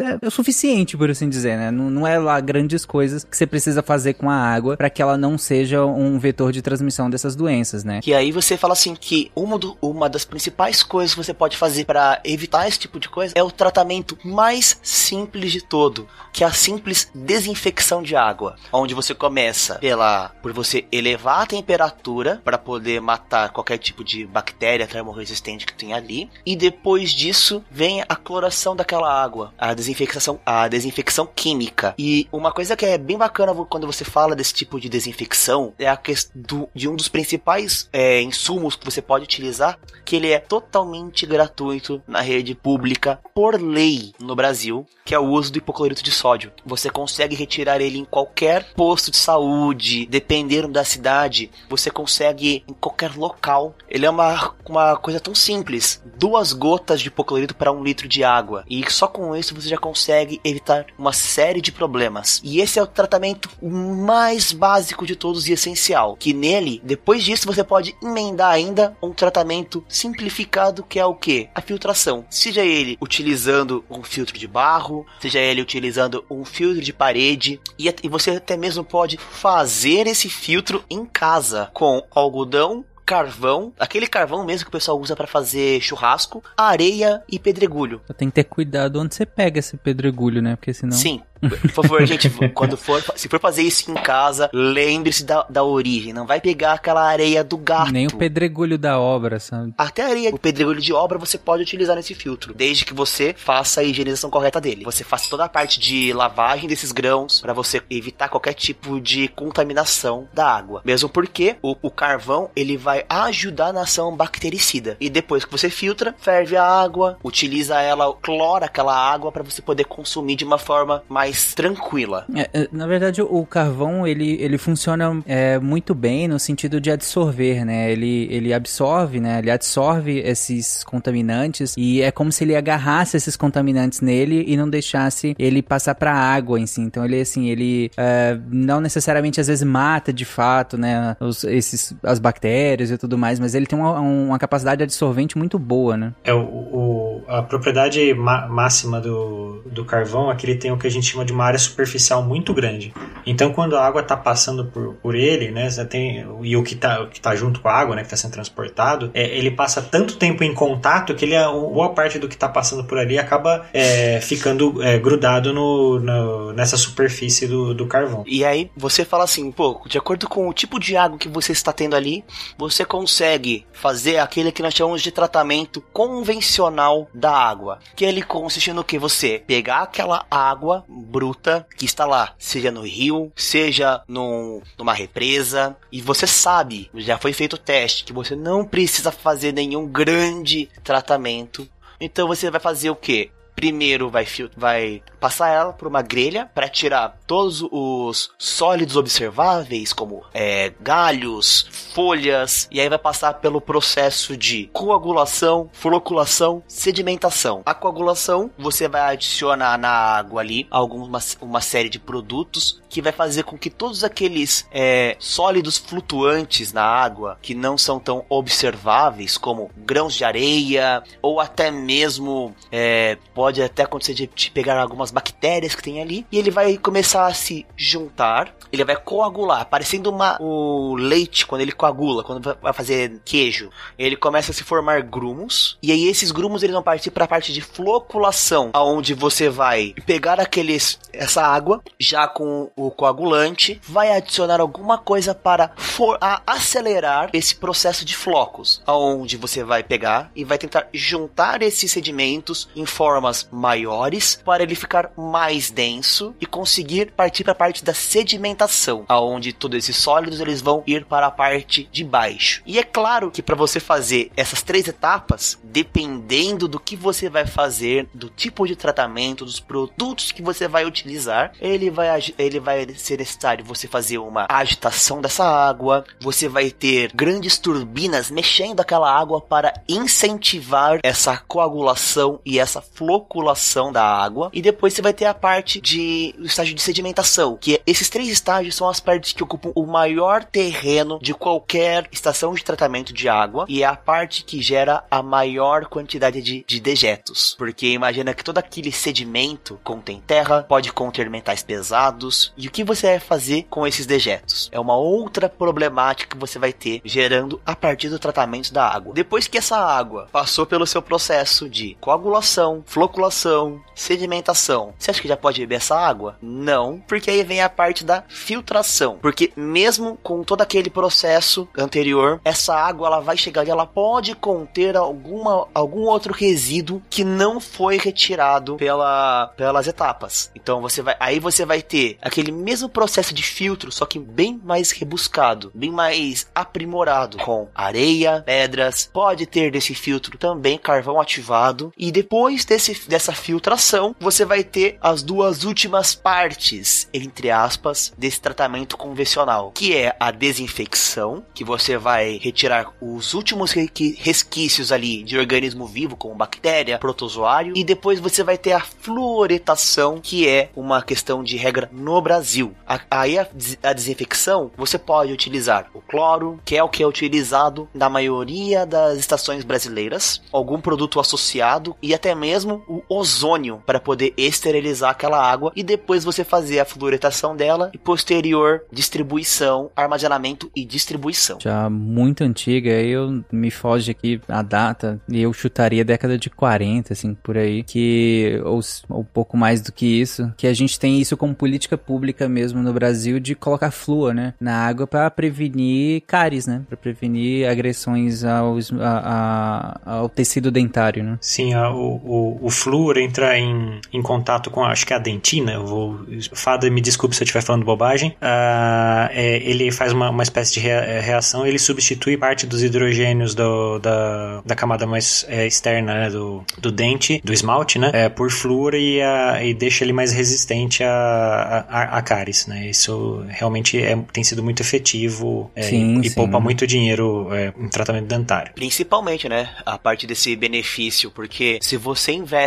é, 0.00 0.26
o 0.26 0.30
suficiente, 0.30 0.96
por 0.96 1.10
assim 1.10 1.28
dizer, 1.28 1.56
né? 1.56 1.70
Não, 1.70 1.90
não 1.90 2.06
é 2.06 2.18
lá 2.18 2.38
grandes 2.40 2.84
coisas 2.84 3.24
que 3.24 3.36
você 3.36 3.46
precisa 3.46 3.82
fazer 3.82 4.14
com 4.14 4.30
a 4.30 4.36
água 4.36 4.76
para 4.76 4.90
que 4.90 5.02
ela 5.02 5.16
não 5.16 5.38
seja 5.38 5.84
um 5.84 6.18
vetor 6.18 6.52
de 6.52 6.62
transmissão 6.62 7.08
dessas 7.08 7.34
doenças, 7.34 7.84
né? 7.84 8.00
E 8.06 8.14
aí 8.14 8.32
você 8.32 8.56
fala 8.56 8.72
assim 8.72 8.94
que 8.94 9.30
uma, 9.34 9.58
do, 9.58 9.76
uma 9.80 10.08
das 10.08 10.24
principais 10.24 10.82
coisas 10.82 11.14
que 11.14 11.24
você 11.24 11.34
pode 11.34 11.56
fazer 11.56 11.84
para 11.84 12.20
evitar 12.24 12.66
esse 12.66 12.78
tipo 12.78 12.98
de 12.98 13.08
coisa 13.08 13.34
é 13.36 13.42
o 13.42 13.50
tratamento 13.50 14.18
mais 14.24 14.78
simples 14.82 15.52
de 15.52 15.62
todo, 15.62 16.06
que 16.32 16.44
é 16.44 16.46
a 16.46 16.52
simples 16.52 17.10
desinfecção 17.14 18.02
de 18.02 18.16
água, 18.16 18.56
onde 18.72 18.94
você 18.94 19.14
começa 19.14 19.76
pela 19.76 20.30
por 20.42 20.52
você 20.52 20.65
elevar 20.90 21.42
a 21.42 21.46
temperatura 21.46 22.40
para 22.44 22.58
poder 22.58 23.00
matar 23.00 23.50
qualquer 23.50 23.78
tipo 23.78 24.02
de 24.02 24.26
bactéria 24.26 24.86
termorresistente 24.86 25.66
que 25.66 25.74
tem 25.74 25.92
ali, 25.92 26.30
e 26.44 26.56
depois 26.56 27.12
disso 27.12 27.64
vem 27.70 28.02
a 28.08 28.16
cloração 28.16 28.74
daquela 28.74 29.12
água, 29.12 29.52
a 29.58 29.74
desinfecção, 29.74 30.40
a 30.44 30.68
desinfecção 30.68 31.26
química. 31.26 31.94
E 31.98 32.26
uma 32.32 32.52
coisa 32.52 32.76
que 32.76 32.86
é 32.86 32.98
bem 32.98 33.18
bacana 33.18 33.54
quando 33.68 33.86
você 33.86 34.04
fala 34.04 34.34
desse 34.34 34.54
tipo 34.54 34.80
de 34.80 34.88
desinfecção 34.88 35.72
é 35.78 35.88
a 35.88 35.96
questão 35.96 36.68
de 36.74 36.88
um 36.88 36.96
dos 36.96 37.08
principais 37.08 37.88
é, 37.92 38.20
insumos 38.22 38.76
que 38.76 38.84
você 38.84 39.02
pode 39.02 39.24
utilizar, 39.24 39.78
que 40.04 40.16
ele 40.16 40.30
é 40.30 40.38
totalmente 40.38 41.26
gratuito 41.26 42.02
na 42.06 42.20
rede 42.20 42.54
pública 42.54 43.20
por 43.34 43.60
lei 43.60 44.12
no 44.20 44.36
Brasil, 44.36 44.86
que 45.04 45.14
é 45.14 45.18
o 45.18 45.28
uso 45.28 45.52
do 45.52 45.58
hipoclorito 45.58 46.02
de 46.02 46.10
sódio. 46.10 46.52
Você 46.64 46.90
consegue 46.90 47.36
retirar 47.36 47.80
ele 47.80 47.98
em 47.98 48.04
qualquer 48.04 48.72
posto 48.74 49.10
de 49.10 49.16
saúde, 49.16 50.06
dependendo 50.06 50.55
da 50.62 50.84
cidade, 50.84 51.50
você 51.68 51.90
consegue 51.90 52.64
em 52.68 52.72
qualquer 52.72 53.14
local. 53.14 53.74
Ele 53.88 54.06
é 54.06 54.10
uma, 54.10 54.54
uma 54.66 54.96
coisa 54.96 55.20
tão 55.20 55.34
simples: 55.34 56.02
duas 56.18 56.52
gotas 56.52 57.00
de 57.00 57.08
hipoclorito 57.08 57.54
para 57.54 57.72
um 57.72 57.82
litro 57.82 58.08
de 58.08 58.24
água. 58.24 58.64
E 58.68 58.84
só 58.90 59.06
com 59.06 59.34
isso 59.36 59.54
você 59.54 59.68
já 59.68 59.78
consegue 59.78 60.40
evitar 60.44 60.86
uma 60.98 61.12
série 61.12 61.60
de 61.60 61.72
problemas. 61.72 62.40
E 62.42 62.60
esse 62.60 62.78
é 62.78 62.82
o 62.82 62.86
tratamento 62.86 63.50
mais 63.62 64.52
básico 64.52 65.06
de 65.06 65.16
todos 65.16 65.48
e 65.48 65.52
essencial. 65.52 66.16
Que 66.16 66.32
nele, 66.32 66.80
depois 66.84 67.22
disso, 67.22 67.46
você 67.46 67.62
pode 67.62 67.96
emendar 68.02 68.50
ainda 68.50 68.96
um 69.02 69.12
tratamento 69.12 69.84
simplificado 69.88 70.82
que 70.82 70.98
é 70.98 71.04
o 71.04 71.14
que? 71.14 71.48
A 71.54 71.60
filtração. 71.60 72.24
Seja 72.30 72.64
ele 72.64 72.96
utilizando 73.00 73.84
um 73.90 74.02
filtro 74.02 74.38
de 74.38 74.46
barro, 74.46 75.06
seja 75.20 75.38
ele 75.38 75.60
utilizando 75.60 76.24
um 76.30 76.44
filtro 76.44 76.80
de 76.80 76.92
parede, 76.92 77.60
e, 77.78 77.92
e 78.02 78.08
você 78.08 78.32
até 78.32 78.56
mesmo 78.56 78.84
pode 78.84 79.16
fazer 79.16 80.06
esse 80.06 80.28
filtro 80.28 80.45
em 80.90 81.04
casa 81.04 81.70
com 81.72 82.02
algodão 82.10 82.84
carvão, 83.06 83.72
aquele 83.78 84.08
carvão 84.08 84.44
mesmo 84.44 84.64
que 84.64 84.68
o 84.68 84.72
pessoal 84.72 85.00
usa 85.00 85.14
para 85.14 85.28
fazer 85.28 85.80
churrasco, 85.80 86.42
areia 86.56 87.22
e 87.30 87.38
pedregulho. 87.38 88.00
Tem 88.18 88.28
que 88.28 88.34
ter 88.34 88.44
cuidado 88.44 89.00
onde 89.00 89.14
você 89.14 89.24
pega 89.24 89.60
esse 89.60 89.76
pedregulho, 89.76 90.42
né? 90.42 90.56
Porque 90.56 90.74
senão. 90.74 90.96
Sim, 90.96 91.22
por 91.40 91.70
favor, 91.70 92.06
gente, 92.06 92.30
quando 92.54 92.76
for, 92.76 93.02
se 93.14 93.28
for 93.28 93.40
fazer 93.40 93.62
isso 93.62 93.90
em 93.90 93.94
casa, 93.94 94.50
lembre-se 94.52 95.24
da, 95.24 95.46
da 95.48 95.64
origem. 95.64 96.12
Não 96.12 96.26
vai 96.26 96.40
pegar 96.40 96.74
aquela 96.74 97.02
areia 97.02 97.42
do 97.42 97.56
gato. 97.56 97.92
Nem 97.92 98.06
o 98.06 98.16
pedregulho 98.16 98.78
da 98.78 98.98
obra, 98.98 99.38
sabe? 99.40 99.74
Até 99.76 100.02
a 100.02 100.08
areia, 100.08 100.34
o 100.34 100.38
pedregulho 100.38 100.80
de 100.80 100.92
obra 100.92 101.18
você 101.18 101.38
pode 101.38 101.62
utilizar 101.62 101.96
nesse 101.96 102.14
filtro, 102.14 102.54
desde 102.54 102.84
que 102.84 102.94
você 102.94 103.34
faça 103.36 103.80
a 103.80 103.84
higienização 103.84 104.30
correta 104.30 104.60
dele. 104.60 104.84
Você 104.84 105.04
faça 105.04 105.28
toda 105.28 105.44
a 105.44 105.48
parte 105.48 105.80
de 105.80 106.12
lavagem 106.12 106.68
desses 106.68 106.92
grãos 106.92 107.40
para 107.40 107.52
você 107.52 107.82
evitar 107.90 108.28
qualquer 108.28 108.54
tipo 108.54 109.00
de 109.00 109.28
contaminação 109.28 110.28
da 110.32 110.46
água. 110.46 110.82
Mesmo 110.84 111.08
porque 111.08 111.56
o, 111.62 111.76
o 111.82 111.90
carvão 111.90 112.50
ele 112.54 112.76
vai 112.76 113.04
ajudar 113.08 113.72
na 113.72 113.82
ação 113.82 114.14
bactericida. 114.16 114.96
E 115.00 115.10
depois 115.10 115.44
que 115.44 115.50
você 115.50 115.68
filtra, 115.68 116.14
ferve 116.18 116.56
a 116.56 116.64
água, 116.64 117.18
utiliza 117.22 117.80
ela, 117.80 118.12
clora 118.14 118.66
aquela 118.66 118.96
água 118.96 119.32
para 119.32 119.42
você 119.42 119.60
poder 119.60 119.84
consumir 119.84 120.36
de 120.36 120.44
uma 120.44 120.58
forma 120.58 121.02
mais 121.08 121.25
mais 121.26 121.54
tranquila. 121.54 122.24
É, 122.34 122.48
é, 122.52 122.68
na 122.70 122.86
verdade, 122.86 123.20
o 123.20 123.44
carvão 123.44 124.06
ele, 124.06 124.36
ele 124.40 124.56
funciona 124.56 125.22
é, 125.26 125.58
muito 125.58 125.94
bem 125.94 126.28
no 126.28 126.38
sentido 126.38 126.80
de 126.80 126.90
absorver, 126.90 127.64
né? 127.64 127.90
Ele, 127.90 128.28
ele 128.30 128.54
absorve, 128.54 129.20
né? 129.20 129.40
Ele 129.40 129.50
absorve 129.50 130.20
esses 130.20 130.84
contaminantes 130.84 131.74
e 131.76 132.00
é 132.00 132.12
como 132.12 132.30
se 132.30 132.44
ele 132.44 132.54
agarrasse 132.54 133.16
esses 133.16 133.36
contaminantes 133.36 134.00
nele 134.00 134.44
e 134.46 134.56
não 134.56 134.70
deixasse 134.70 135.34
ele 135.38 135.62
passar 135.62 135.96
para 135.96 136.12
a 136.12 136.18
água 136.18 136.60
em 136.60 136.66
si. 136.66 136.80
Então 136.80 137.04
ele 137.04 137.20
assim, 137.20 137.48
ele 137.48 137.90
é, 137.96 138.38
não 138.48 138.80
necessariamente 138.80 139.40
às 139.40 139.48
vezes 139.48 139.64
mata 139.64 140.12
de 140.12 140.24
fato, 140.24 140.78
né? 140.78 141.16
Os, 141.18 141.42
esses, 141.42 141.94
as 142.02 142.20
bactérias 142.20 142.90
e 142.90 142.98
tudo 142.98 143.18
mais, 143.18 143.40
mas 143.40 143.54
ele 143.54 143.66
tem 143.66 143.78
uma, 143.78 143.98
uma 143.98 144.38
capacidade 144.38 144.82
absorvente 144.82 145.36
muito 145.36 145.58
boa, 145.58 145.96
né? 145.96 146.12
É 146.22 146.32
o, 146.32 146.40
o 146.40 147.24
a 147.26 147.42
propriedade 147.42 148.14
máxima 148.14 149.00
do, 149.00 149.62
do 149.66 149.84
carvão 149.84 150.30
é 150.30 150.36
que 150.36 150.46
ele 150.46 150.56
tem 150.56 150.70
o 150.70 150.78
que 150.78 150.86
a 150.86 150.90
gente 150.90 151.15
de 151.24 151.32
uma 151.32 151.44
área 151.44 151.58
superficial 151.58 152.22
muito 152.22 152.52
grande. 152.52 152.92
Então, 153.24 153.52
quando 153.52 153.76
a 153.76 153.84
água 153.84 154.02
está 154.02 154.16
passando 154.16 154.66
por, 154.66 154.94
por 154.94 155.14
ele, 155.14 155.50
né, 155.50 155.68
tem, 155.84 156.26
e 156.42 156.56
o 156.56 156.62
que 156.62 156.74
está 156.74 157.06
tá 157.20 157.34
junto 157.34 157.60
com 157.60 157.68
a 157.68 157.72
água, 157.72 157.96
né, 157.96 158.02
que 158.02 158.06
está 158.06 158.16
sendo 158.16 158.32
transportado, 158.32 159.10
é, 159.14 159.36
ele 159.36 159.50
passa 159.50 159.82
tanto 159.82 160.16
tempo 160.16 160.44
em 160.44 160.54
contato 160.54 161.14
que 161.14 161.24
ele, 161.24 161.34
boa 161.72 161.90
parte 161.90 162.18
do 162.18 162.28
que 162.28 162.34
está 162.34 162.48
passando 162.48 162.84
por 162.84 162.98
ali 162.98 163.18
acaba 163.18 163.66
é, 163.72 164.20
ficando 164.20 164.82
é, 164.82 164.98
grudado 164.98 165.52
no, 165.52 165.98
no, 165.98 166.52
nessa 166.52 166.76
superfície 166.76 167.46
do, 167.46 167.74
do 167.74 167.86
carvão. 167.86 168.24
E 168.26 168.44
aí 168.44 168.70
você 168.76 169.04
fala 169.04 169.24
assim, 169.24 169.50
pô, 169.50 169.80
de 169.86 169.98
acordo 169.98 170.28
com 170.28 170.48
o 170.48 170.52
tipo 170.52 170.78
de 170.78 170.96
água 170.96 171.18
que 171.18 171.28
você 171.28 171.52
está 171.52 171.72
tendo 171.72 171.96
ali, 171.96 172.24
você 172.56 172.84
consegue 172.84 173.66
fazer 173.72 174.18
aquele 174.18 174.52
que 174.52 174.62
nós 174.62 174.74
chamamos 174.74 175.02
de 175.02 175.10
tratamento 175.10 175.82
convencional 175.92 177.08
da 177.12 177.32
água. 177.32 177.78
Que 177.94 178.04
ele 178.04 178.22
consiste 178.22 178.72
no 178.72 178.84
que? 178.84 178.98
Você 178.98 179.42
pegar 179.46 179.82
aquela 179.82 180.24
água 180.30 180.84
bruta 181.06 181.66
que 181.76 181.84
está 181.84 182.04
lá, 182.04 182.34
seja 182.38 182.70
no 182.70 182.82
rio, 182.82 183.32
seja 183.36 184.02
num, 184.08 184.60
numa 184.76 184.92
represa, 184.92 185.76
e 185.90 186.02
você 186.02 186.26
sabe, 186.26 186.90
já 186.94 187.16
foi 187.16 187.32
feito 187.32 187.54
o 187.54 187.58
teste, 187.58 188.04
que 188.04 188.12
você 188.12 188.34
não 188.34 188.64
precisa 188.64 189.10
fazer 189.10 189.52
nenhum 189.52 189.86
grande 189.86 190.68
tratamento. 190.82 191.68
Então 192.00 192.28
você 192.28 192.50
vai 192.50 192.60
fazer 192.60 192.90
o 192.90 192.96
que? 192.96 193.30
Primeiro 193.56 194.10
vai, 194.10 194.26
vai 194.54 195.02
passar 195.18 195.48
ela 195.48 195.72
por 195.72 195.88
uma 195.88 196.02
grelha 196.02 196.48
para 196.54 196.68
tirar 196.68 197.18
todos 197.26 197.62
os 197.62 198.30
sólidos 198.38 198.96
observáveis, 198.96 199.94
como 199.94 200.22
é, 200.34 200.74
galhos, 200.78 201.66
folhas, 201.94 202.68
e 202.70 202.78
aí 202.78 202.88
vai 202.88 202.98
passar 202.98 203.32
pelo 203.34 203.58
processo 203.58 204.36
de 204.36 204.68
coagulação, 204.74 205.70
floculação, 205.72 206.62
sedimentação. 206.68 207.62
A 207.64 207.72
coagulação 207.72 208.50
você 208.58 208.86
vai 208.86 209.14
adicionar 209.14 209.78
na 209.78 209.88
água 209.88 210.42
ali 210.42 210.66
alguma 210.70 211.18
uma 211.40 211.60
série 211.62 211.88
de 211.88 211.98
produtos 211.98 212.82
que 212.90 213.02
vai 213.02 213.12
fazer 213.12 213.42
com 213.44 213.58
que 213.58 213.70
todos 213.70 214.04
aqueles 214.04 214.66
é, 214.70 215.16
sólidos 215.18 215.78
flutuantes 215.78 216.72
na 216.72 216.84
água 216.84 217.38
que 217.40 217.54
não 217.54 217.78
são 217.78 217.98
tão 217.98 218.24
observáveis, 218.28 219.38
como 219.38 219.70
grãos 219.76 220.14
de 220.14 220.24
areia 220.24 221.02
ou 221.22 221.40
até 221.40 221.70
mesmo 221.70 222.54
é, 222.70 223.16
até 223.48 223.82
acontecer 223.82 224.14
de, 224.14 224.30
de 224.34 224.50
pegar 224.50 224.80
algumas 224.80 225.10
bactérias 225.10 225.74
que 225.74 225.82
tem 225.82 226.00
ali 226.00 226.26
e 226.30 226.38
ele 226.38 226.50
vai 226.50 226.76
começar 226.76 227.26
a 227.26 227.34
se 227.34 227.66
juntar, 227.76 228.54
ele 228.72 228.84
vai 228.84 228.96
coagular, 228.96 229.66
parecendo 229.66 230.10
uma, 230.10 230.36
o 230.40 230.94
leite 230.96 231.46
quando 231.46 231.60
ele 231.60 231.72
coagula, 231.72 232.22
quando 232.24 232.56
vai 232.60 232.72
fazer 232.72 233.20
queijo. 233.24 233.70
Ele 233.98 234.16
começa 234.16 234.50
a 234.50 234.54
se 234.54 234.64
formar 234.64 235.02
grumos 235.02 235.78
e 235.82 235.92
aí 235.92 236.06
esses 236.06 236.30
grumos 236.30 236.62
eles 236.62 236.74
vão 236.74 236.82
partir 236.82 237.10
para 237.10 237.24
a 237.24 237.28
parte 237.28 237.52
de 237.52 237.60
floculação, 237.60 238.70
aonde 238.72 239.14
você 239.14 239.48
vai 239.48 239.94
pegar 240.04 240.40
aqueles 240.40 240.98
essa 241.12 241.42
água 241.42 241.82
já 241.98 242.28
com 242.28 242.70
o 242.76 242.90
coagulante, 242.90 243.80
vai 243.82 244.12
adicionar 244.12 244.60
alguma 244.60 244.98
coisa 244.98 245.34
para 245.34 245.72
for, 245.76 246.18
acelerar 246.46 247.30
esse 247.32 247.54
processo 247.54 248.04
de 248.04 248.16
flocos, 248.16 248.82
aonde 248.86 249.36
você 249.36 249.64
vai 249.64 249.82
pegar 249.82 250.30
e 250.34 250.44
vai 250.44 250.58
tentar 250.58 250.88
juntar 250.92 251.62
esses 251.62 251.90
sedimentos 251.90 252.68
em 252.76 252.86
formas 252.86 253.35
maiores 253.50 254.40
para 254.44 254.62
ele 254.62 254.74
ficar 254.74 255.10
mais 255.16 255.70
denso 255.70 256.34
e 256.40 256.46
conseguir 256.46 257.12
partir 257.12 257.44
para 257.44 257.52
a 257.52 257.56
parte 257.56 257.84
da 257.84 257.94
sedimentação, 257.94 259.04
aonde 259.08 259.52
todos 259.52 259.78
esses 259.78 259.96
sólidos 259.96 260.40
eles 260.40 260.60
vão 260.60 260.82
ir 260.86 261.04
para 261.04 261.26
a 261.26 261.30
parte 261.30 261.88
de 261.90 262.04
baixo. 262.04 262.62
E 262.66 262.78
é 262.78 262.82
claro 262.82 263.30
que 263.30 263.42
para 263.42 263.56
você 263.56 263.80
fazer 263.80 264.30
essas 264.36 264.62
três 264.62 264.88
etapas, 264.88 265.58
dependendo 265.62 266.68
do 266.68 266.80
que 266.80 266.96
você 266.96 267.28
vai 267.28 267.46
fazer, 267.46 268.08
do 268.14 268.28
tipo 268.28 268.66
de 268.66 268.76
tratamento, 268.76 269.44
dos 269.44 269.60
produtos 269.60 270.32
que 270.32 270.42
você 270.42 270.68
vai 270.68 270.84
utilizar, 270.84 271.52
ele 271.60 271.90
vai 271.90 272.06
ele 272.38 272.60
vai 272.60 272.86
ser 272.94 273.18
necessário 273.18 273.64
você 273.64 273.86
fazer 273.86 274.18
uma 274.18 274.46
agitação 274.48 275.20
dessa 275.20 275.44
água, 275.44 276.04
você 276.20 276.48
vai 276.48 276.70
ter 276.70 277.12
grandes 277.14 277.58
turbinas 277.58 278.30
mexendo 278.30 278.80
aquela 278.80 279.10
água 279.12 279.40
para 279.40 279.74
incentivar 279.88 280.98
essa 281.02 281.36
coagulação 281.38 282.40
e 282.44 282.58
essa 282.58 282.80
floculação 283.26 283.92
da 283.92 284.02
água 284.02 284.50
e 284.52 284.62
depois 284.62 284.94
você 284.94 285.02
vai 285.02 285.12
ter 285.12 285.24
a 285.26 285.34
parte 285.34 285.80
de 285.80 286.34
o 286.38 286.44
estágio 286.44 286.74
de 286.74 286.80
sedimentação, 286.80 287.58
que 287.60 287.74
é, 287.74 287.80
esses 287.86 288.08
três 288.08 288.28
estágios 288.28 288.74
são 288.74 288.88
as 288.88 289.00
partes 289.00 289.32
que 289.32 289.42
ocupam 289.42 289.72
o 289.74 289.86
maior 289.86 290.44
terreno 290.44 291.18
de 291.20 291.34
qualquer 291.34 292.08
estação 292.12 292.54
de 292.54 292.64
tratamento 292.64 293.12
de 293.12 293.28
água 293.28 293.66
e 293.68 293.82
é 293.82 293.86
a 293.86 293.96
parte 293.96 294.44
que 294.44 294.62
gera 294.62 295.04
a 295.10 295.22
maior 295.22 295.86
quantidade 295.86 296.40
de, 296.40 296.64
de 296.66 296.80
dejetos, 296.80 297.54
porque 297.58 297.88
imagina 297.88 298.32
que 298.32 298.44
todo 298.44 298.58
aquele 298.58 298.92
sedimento 298.92 299.78
contém 299.82 300.22
terra, 300.26 300.62
pode 300.62 300.92
conter 300.92 301.28
metais 301.28 301.62
pesados 301.62 302.52
e 302.56 302.68
o 302.68 302.70
que 302.70 302.84
você 302.84 303.08
vai 303.08 303.20
fazer 303.20 303.66
com 303.68 303.86
esses 303.86 304.06
dejetos? 304.06 304.68
É 304.72 304.78
uma 304.78 304.96
outra 304.96 305.48
problemática 305.48 306.36
que 306.36 306.40
você 306.40 306.58
vai 306.58 306.72
ter 306.72 307.00
gerando 307.04 307.60
a 307.66 307.74
partir 307.74 308.08
do 308.08 308.18
tratamento 308.18 308.72
da 308.72 308.86
água. 308.86 309.14
Depois 309.14 309.48
que 309.48 309.58
essa 309.58 309.76
água 309.76 310.28
passou 310.30 310.66
pelo 310.66 310.86
seu 310.86 311.02
processo 311.02 311.68
de 311.68 311.96
coagulação, 312.00 312.84
floculação, 313.16 313.80
sedimentação 313.94 314.94
você 314.98 315.10
acha 315.10 315.22
que 315.22 315.28
já 315.28 315.36
pode 315.36 315.60
beber 315.60 315.76
essa 315.76 315.96
água? 315.96 316.36
Não, 316.42 317.00
porque 317.06 317.30
aí 317.30 317.42
vem 317.42 317.60
a 317.60 317.68
parte 317.68 318.04
da 318.04 318.24
filtração. 318.28 319.18
Porque 319.20 319.52
mesmo 319.56 320.18
com 320.22 320.42
todo 320.42 320.62
aquele 320.62 320.90
processo 320.90 321.68
anterior, 321.76 322.40
essa 322.44 322.74
água 322.74 323.06
ela 323.06 323.20
vai 323.20 323.36
chegar 323.36 323.66
e 323.66 323.70
ela 323.70 323.86
pode 323.86 324.34
conter 324.34 324.96
alguma, 324.96 325.68
algum 325.72 326.02
outro 326.02 326.32
resíduo 326.32 327.02
que 327.08 327.24
não 327.24 327.60
foi 327.60 327.98
retirado 327.98 328.76
pela, 328.76 329.52
pelas 329.56 329.86
etapas. 329.86 330.50
Então 330.54 330.80
você 330.80 331.02
vai, 331.02 331.16
aí 331.20 331.38
você 331.38 331.64
vai 331.64 331.82
ter 331.82 332.18
aquele 332.20 332.52
mesmo 332.52 332.88
processo 332.88 333.32
de 333.32 333.42
filtro, 333.42 333.92
só 333.92 334.04
que 334.06 334.18
bem 334.18 334.60
mais 334.64 334.90
rebuscado, 334.90 335.70
bem 335.74 335.90
mais 335.90 336.46
aprimorado, 336.54 337.38
com 337.38 337.68
areia, 337.74 338.42
pedras, 338.44 339.08
pode 339.12 339.46
ter 339.46 339.70
desse 339.70 339.94
filtro 339.94 340.36
também 340.38 340.78
carvão 340.78 341.20
ativado 341.20 341.92
e 341.96 342.10
depois 342.10 342.64
desse, 342.64 343.05
dessa 343.06 343.32
filtração 343.32 344.14
você 344.20 344.44
vai 344.44 344.64
ter 344.64 344.98
as 345.00 345.22
duas 345.22 345.64
últimas 345.64 346.14
partes, 346.14 347.08
entre 347.12 347.50
aspas, 347.50 348.12
desse 348.16 348.40
tratamento 348.40 348.96
convencional, 348.96 349.72
que 349.72 349.94
é 349.94 350.14
a 350.18 350.30
desinfecção, 350.30 351.44
que 351.54 351.64
você 351.64 351.96
vai 351.96 352.38
retirar 352.42 352.92
os 353.00 353.34
últimos 353.34 353.72
resquícios 353.72 354.92
ali 354.92 355.22
de 355.22 355.38
organismo 355.38 355.86
vivo, 355.86 356.16
como 356.16 356.34
bactéria, 356.34 356.98
protozoário, 356.98 357.72
e 357.76 357.84
depois 357.84 358.20
você 358.20 358.42
vai 358.42 358.58
ter 358.58 358.72
a 358.72 358.80
fluoretação, 358.80 360.20
que 360.20 360.48
é 360.48 360.70
uma 360.74 361.02
questão 361.02 361.42
de 361.42 361.56
regra 361.56 361.88
no 361.92 362.20
Brasil. 362.20 362.74
Aí 363.10 363.38
a, 363.38 363.46
a 363.82 363.92
desinfecção, 363.92 364.70
você 364.76 364.98
pode 364.98 365.32
utilizar 365.32 365.88
o 365.94 366.00
cloro, 366.00 366.60
que 366.64 366.76
é 366.76 366.82
o 366.82 366.88
que 366.88 367.02
é 367.02 367.06
utilizado 367.06 367.88
na 367.94 368.08
maioria 368.08 368.84
das 368.86 369.18
estações 369.18 369.64
brasileiras, 369.64 370.40
algum 370.52 370.80
produto 370.80 371.20
associado 371.20 371.96
e 372.02 372.14
até 372.14 372.34
mesmo 372.34 372.82
o 372.88 372.95
ozônio 373.08 373.82
para 373.84 374.00
poder 374.00 374.32
esterilizar 374.36 375.10
aquela 375.10 375.40
água 375.40 375.72
e 375.74 375.82
depois 375.82 376.24
você 376.24 376.44
fazer 376.44 376.80
a 376.80 376.84
fluoretação 376.84 377.56
dela 377.56 377.90
e 377.92 377.98
posterior 377.98 378.82
distribuição, 378.92 379.90
armazenamento 379.94 380.70
e 380.74 380.84
distribuição. 380.84 381.58
Já 381.60 381.88
muito 381.90 382.42
antiga, 382.42 382.90
eu 382.90 383.42
me 383.50 383.70
foge 383.70 384.10
aqui 384.10 384.40
a 384.48 384.62
data 384.62 385.20
e 385.28 385.42
eu 385.42 385.52
chutaria 385.52 386.04
década 386.04 386.38
de 386.38 386.50
40, 386.50 387.12
assim, 387.12 387.34
por 387.34 387.56
aí, 387.56 387.82
que 387.82 388.60
ou, 388.64 388.80
ou 389.08 389.20
um 389.20 389.24
pouco 389.24 389.56
mais 389.56 389.80
do 389.80 389.92
que 389.92 390.06
isso, 390.06 390.52
que 390.56 390.66
a 390.66 390.74
gente 390.74 390.98
tem 390.98 391.20
isso 391.20 391.36
como 391.36 391.54
política 391.54 391.98
pública 391.98 392.48
mesmo 392.48 392.82
no 392.82 392.92
Brasil 392.92 393.40
de 393.40 393.54
colocar 393.54 393.90
flúor, 393.90 394.34
né, 394.34 394.54
na 394.60 394.86
água 394.86 395.06
para 395.06 395.30
prevenir 395.30 396.22
cáries, 396.26 396.66
né, 396.66 396.82
para 396.88 396.96
prevenir 396.96 397.68
agressões 397.68 398.44
aos, 398.44 398.92
a, 398.92 399.98
a, 400.04 400.16
ao 400.18 400.28
tecido 400.28 400.70
dentário, 400.70 401.22
né? 401.22 401.38
Sim, 401.40 401.74
a, 401.74 401.90
o, 401.90 402.60
o, 402.62 402.66
flúor 402.76 403.18
entra 403.18 403.58
em, 403.58 404.00
em 404.12 404.22
contato 404.22 404.70
com, 404.70 404.84
acho 404.84 405.06
que 405.06 405.12
é 405.12 405.16
a 405.16 405.18
dentina, 405.18 405.72
eu 405.72 405.86
vou... 405.86 406.20
Fada, 406.52 406.88
me 406.90 407.00
desculpe 407.00 407.34
se 407.34 407.42
eu 407.42 407.44
estiver 407.44 407.62
falando 407.62 407.84
bobagem. 407.84 408.30
Uh, 408.30 409.28
é, 409.30 409.60
ele 409.64 409.90
faz 409.90 410.12
uma, 410.12 410.30
uma 410.30 410.42
espécie 410.42 410.74
de 410.74 410.80
reação, 410.80 411.66
ele 411.66 411.78
substitui 411.78 412.36
parte 412.36 412.66
dos 412.66 412.82
hidrogênios 412.82 413.54
do, 413.54 413.98
da, 413.98 414.62
da 414.64 414.74
camada 414.74 415.06
mais 415.06 415.44
é, 415.48 415.66
externa 415.66 416.14
né, 416.14 416.30
do, 416.30 416.64
do 416.78 416.92
dente, 416.92 417.40
do 417.42 417.52
esmalte, 417.52 417.98
né? 417.98 418.10
É, 418.12 418.28
por 418.28 418.50
flúor 418.50 418.94
e, 418.94 419.20
a, 419.22 419.62
e 419.64 419.74
deixa 419.74 420.04
ele 420.04 420.12
mais 420.12 420.32
resistente 420.32 421.02
a, 421.02 421.84
a, 421.88 422.18
a 422.18 422.22
cáries, 422.22 422.66
né? 422.66 422.88
Isso 422.88 423.44
realmente 423.48 424.00
é, 424.00 424.16
tem 424.32 424.44
sido 424.44 424.62
muito 424.62 424.82
efetivo 424.82 425.70
é, 425.74 425.82
sim, 425.82 426.20
e, 426.20 426.26
e 426.26 426.30
poupa 426.30 426.60
muito 426.60 426.86
dinheiro 426.86 427.48
é, 427.52 427.72
em 427.78 427.88
tratamento 427.88 428.26
dentário. 428.26 428.72
Principalmente, 428.74 429.48
né? 429.48 429.70
A 429.84 429.98
parte 429.98 430.26
desse 430.26 430.54
benefício, 430.56 431.30
porque 431.30 431.78
se 431.80 431.96
você 431.96 432.32
investe 432.32 432.65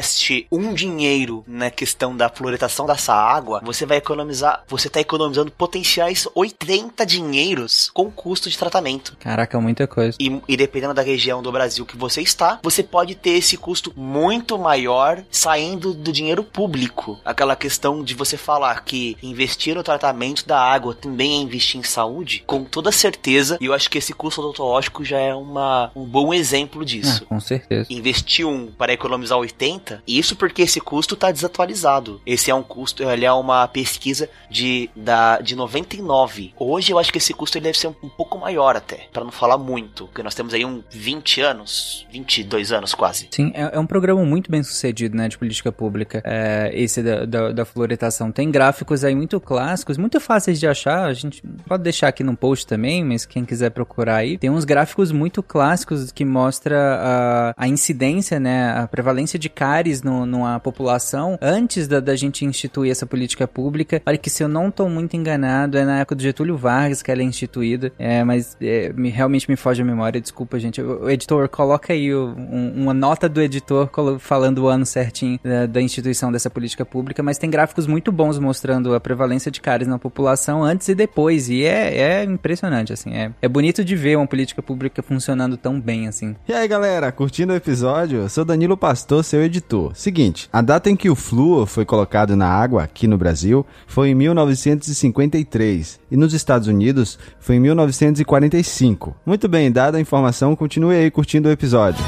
um 0.51 0.73
dinheiro 0.73 1.43
na 1.47 1.69
questão 1.69 2.15
da 2.15 2.29
fluoretação 2.29 2.85
dessa 2.85 3.13
água, 3.13 3.61
você 3.63 3.85
vai 3.85 3.97
economizar, 3.97 4.63
você 4.67 4.87
está 4.87 4.99
economizando 4.99 5.51
potenciais 5.51 6.27
80 6.33 7.05
dinheiros 7.05 7.89
com 7.93 8.11
custo 8.11 8.49
de 8.49 8.57
tratamento. 8.57 9.15
Caraca, 9.19 9.59
muita 9.59 9.87
coisa. 9.87 10.17
E, 10.19 10.41
e 10.47 10.57
dependendo 10.57 10.93
da 10.93 11.01
região 11.01 11.41
do 11.41 11.51
Brasil 11.51 11.85
que 11.85 11.97
você 11.97 12.21
está, 12.21 12.59
você 12.63 12.83
pode 12.83 13.15
ter 13.15 13.31
esse 13.31 13.57
custo 13.57 13.93
muito 13.95 14.57
maior 14.57 15.23
saindo 15.29 15.93
do 15.93 16.11
dinheiro 16.11 16.43
público. 16.43 17.19
Aquela 17.23 17.55
questão 17.55 18.03
de 18.03 18.13
você 18.13 18.37
falar 18.37 18.83
que 18.83 19.17
investir 19.21 19.75
no 19.75 19.83
tratamento 19.83 20.45
da 20.47 20.59
água 20.59 20.93
também 20.93 21.39
é 21.39 21.41
investir 21.41 21.79
em 21.79 21.83
saúde, 21.83 22.43
com 22.45 22.63
toda 22.63 22.91
certeza, 22.91 23.57
e 23.59 23.65
eu 23.65 23.73
acho 23.73 23.89
que 23.89 23.97
esse 23.97 24.13
custo 24.13 24.41
odontológico 24.41 25.03
já 25.03 25.19
é 25.19 25.33
uma, 25.33 25.91
um 25.95 26.05
bom 26.05 26.33
exemplo 26.33 26.85
disso. 26.85 27.23
Ah, 27.25 27.29
com 27.29 27.39
certeza. 27.39 27.91
Investir 27.91 28.47
um 28.47 28.67
para 28.67 28.93
economizar 28.93 29.37
80, 29.37 29.88
isso 30.07 30.35
porque 30.35 30.63
esse 30.63 30.79
custo 30.79 31.15
está 31.15 31.31
desatualizado. 31.31 32.21
Esse 32.25 32.51
é 32.51 32.55
um 32.55 32.63
custo, 32.63 33.03
ele 33.03 33.25
é 33.25 33.31
uma 33.31 33.67
pesquisa 33.67 34.29
de, 34.49 34.89
da, 34.95 35.39
de 35.39 35.55
99. 35.55 36.53
Hoje 36.57 36.91
eu 36.91 36.99
acho 36.99 37.11
que 37.11 37.17
esse 37.17 37.33
custo 37.33 37.57
ele 37.57 37.65
deve 37.65 37.77
ser 37.77 37.87
um, 37.87 37.95
um 38.03 38.09
pouco 38.09 38.37
maior 38.37 38.75
até, 38.75 39.07
para 39.11 39.23
não 39.23 39.31
falar 39.31 39.57
muito, 39.57 40.05
porque 40.05 40.23
nós 40.23 40.35
temos 40.35 40.53
aí 40.53 40.65
um 40.65 40.83
20 40.89 41.41
anos, 41.41 42.07
22 42.11 42.71
anos 42.71 42.93
quase. 42.93 43.27
Sim, 43.31 43.51
é, 43.53 43.75
é 43.75 43.79
um 43.79 43.85
programa 43.85 44.23
muito 44.23 44.51
bem 44.51 44.63
sucedido, 44.63 45.15
né, 45.15 45.27
de 45.27 45.37
política 45.37 45.71
pública, 45.71 46.21
é, 46.25 46.71
esse 46.73 47.01
da, 47.01 47.25
da, 47.25 47.51
da 47.51 47.65
fluoretação. 47.65 48.31
Tem 48.31 48.49
gráficos 48.49 49.03
aí 49.03 49.15
muito 49.15 49.39
clássicos, 49.39 49.97
muito 49.97 50.19
fáceis 50.19 50.59
de 50.59 50.67
achar, 50.67 51.05
a 51.05 51.13
gente 51.13 51.41
pode 51.67 51.83
deixar 51.83 52.07
aqui 52.07 52.23
no 52.23 52.35
post 52.35 52.65
também, 52.65 53.03
mas 53.03 53.25
quem 53.25 53.45
quiser 53.45 53.71
procurar 53.71 54.17
aí, 54.17 54.37
tem 54.37 54.49
uns 54.49 54.65
gráficos 54.65 55.11
muito 55.11 55.41
clássicos 55.41 56.11
que 56.11 56.25
mostra 56.25 56.77
a, 56.77 57.53
a 57.57 57.67
incidência, 57.67 58.39
né, 58.39 58.71
a 58.71 58.87
prevalência 58.87 59.37
de 59.37 59.49
cáries 59.79 60.03
no, 60.03 60.25
numa 60.25 60.59
população 60.59 61.37
antes 61.41 61.87
da, 61.87 62.01
da 62.01 62.15
gente 62.15 62.43
instituir 62.43 62.91
essa 62.91 63.05
política 63.05 63.47
pública. 63.47 64.01
Olha 64.05 64.17
que 64.17 64.29
se 64.29 64.43
eu 64.43 64.49
não 64.49 64.67
estou 64.67 64.89
muito 64.89 65.15
enganado, 65.15 65.77
é 65.77 65.85
na 65.85 65.99
época 65.99 66.15
do 66.15 66.21
Getúlio 66.21 66.57
Vargas 66.57 67.01
que 67.01 67.09
ela 67.09 67.21
é 67.21 67.23
instituída, 67.23 67.91
é, 67.97 68.23
mas 68.23 68.57
é, 68.61 68.91
me, 68.93 69.09
realmente 69.09 69.49
me 69.49 69.55
foge 69.55 69.81
a 69.81 69.85
memória, 69.85 70.19
desculpa, 70.19 70.59
gente. 70.59 70.81
O, 70.81 71.03
o 71.05 71.09
editor, 71.09 71.47
coloca 71.47 71.93
aí 71.93 72.13
o, 72.13 72.35
um, 72.37 72.73
uma 72.83 72.93
nota 72.93 73.29
do 73.29 73.41
editor 73.41 73.89
falando 74.19 74.59
o 74.59 74.67
ano 74.67 74.85
certinho 74.85 75.39
da, 75.41 75.65
da, 75.65 75.81
instituição 75.81 76.31
dessa 76.31 76.49
política 76.49 76.85
pública, 76.85 77.23
mas 77.23 77.37
tem 77.37 77.49
gráficos 77.49 77.87
muito 77.87 78.11
bons 78.11 78.37
mostrando 78.37 78.93
a 78.93 78.99
prevalência 78.99 79.49
de 79.49 79.61
cáries 79.61 79.87
na 79.87 79.97
população 79.97 80.61
antes 80.61 80.89
e 80.89 80.95
depois, 80.95 81.49
e 81.49 81.63
é, 81.63 81.97
é 81.97 82.23
impressionante, 82.23 82.91
assim, 82.91 83.13
é, 83.13 83.31
é 83.41 83.47
bonito 83.47 83.83
de 83.83 83.95
ver 83.95 84.17
uma 84.17 84.27
política 84.27 84.61
pública 84.61 85.01
funcionando 85.01 85.55
tão 85.55 85.79
bem, 85.79 86.07
assim. 86.07 86.35
E 86.47 86.53
aí, 86.53 86.67
galera, 86.67 87.11
curtindo 87.11 87.53
o 87.53 87.55
episódio? 87.55 88.19
Eu 88.19 88.29
sou 88.29 88.43
Danilo 88.43 88.75
Pastor, 88.75 89.23
seu 89.23 89.41
editor. 89.41 89.68
Seguinte, 89.93 90.49
a 90.51 90.61
data 90.61 90.89
em 90.89 90.95
que 90.95 91.09
o 91.09 91.15
flúor 91.15 91.65
foi 91.67 91.85
colocado 91.85 92.35
na 92.35 92.47
água 92.47 92.83
aqui 92.83 93.07
no 93.07 93.17
Brasil 93.17 93.65
foi 93.87 94.09
em 94.09 94.15
1953 94.15 95.99
e 96.09 96.17
nos 96.17 96.33
Estados 96.33 96.67
Unidos 96.67 97.19
foi 97.39 97.55
em 97.55 97.59
1945. 97.59 99.15
Muito 99.25 99.47
bem, 99.47 99.71
dada 99.71 99.97
a 99.97 100.01
informação, 100.01 100.55
continue 100.55 100.95
aí 100.95 101.11
curtindo 101.11 101.49
o 101.49 101.51
episódio. 101.51 102.03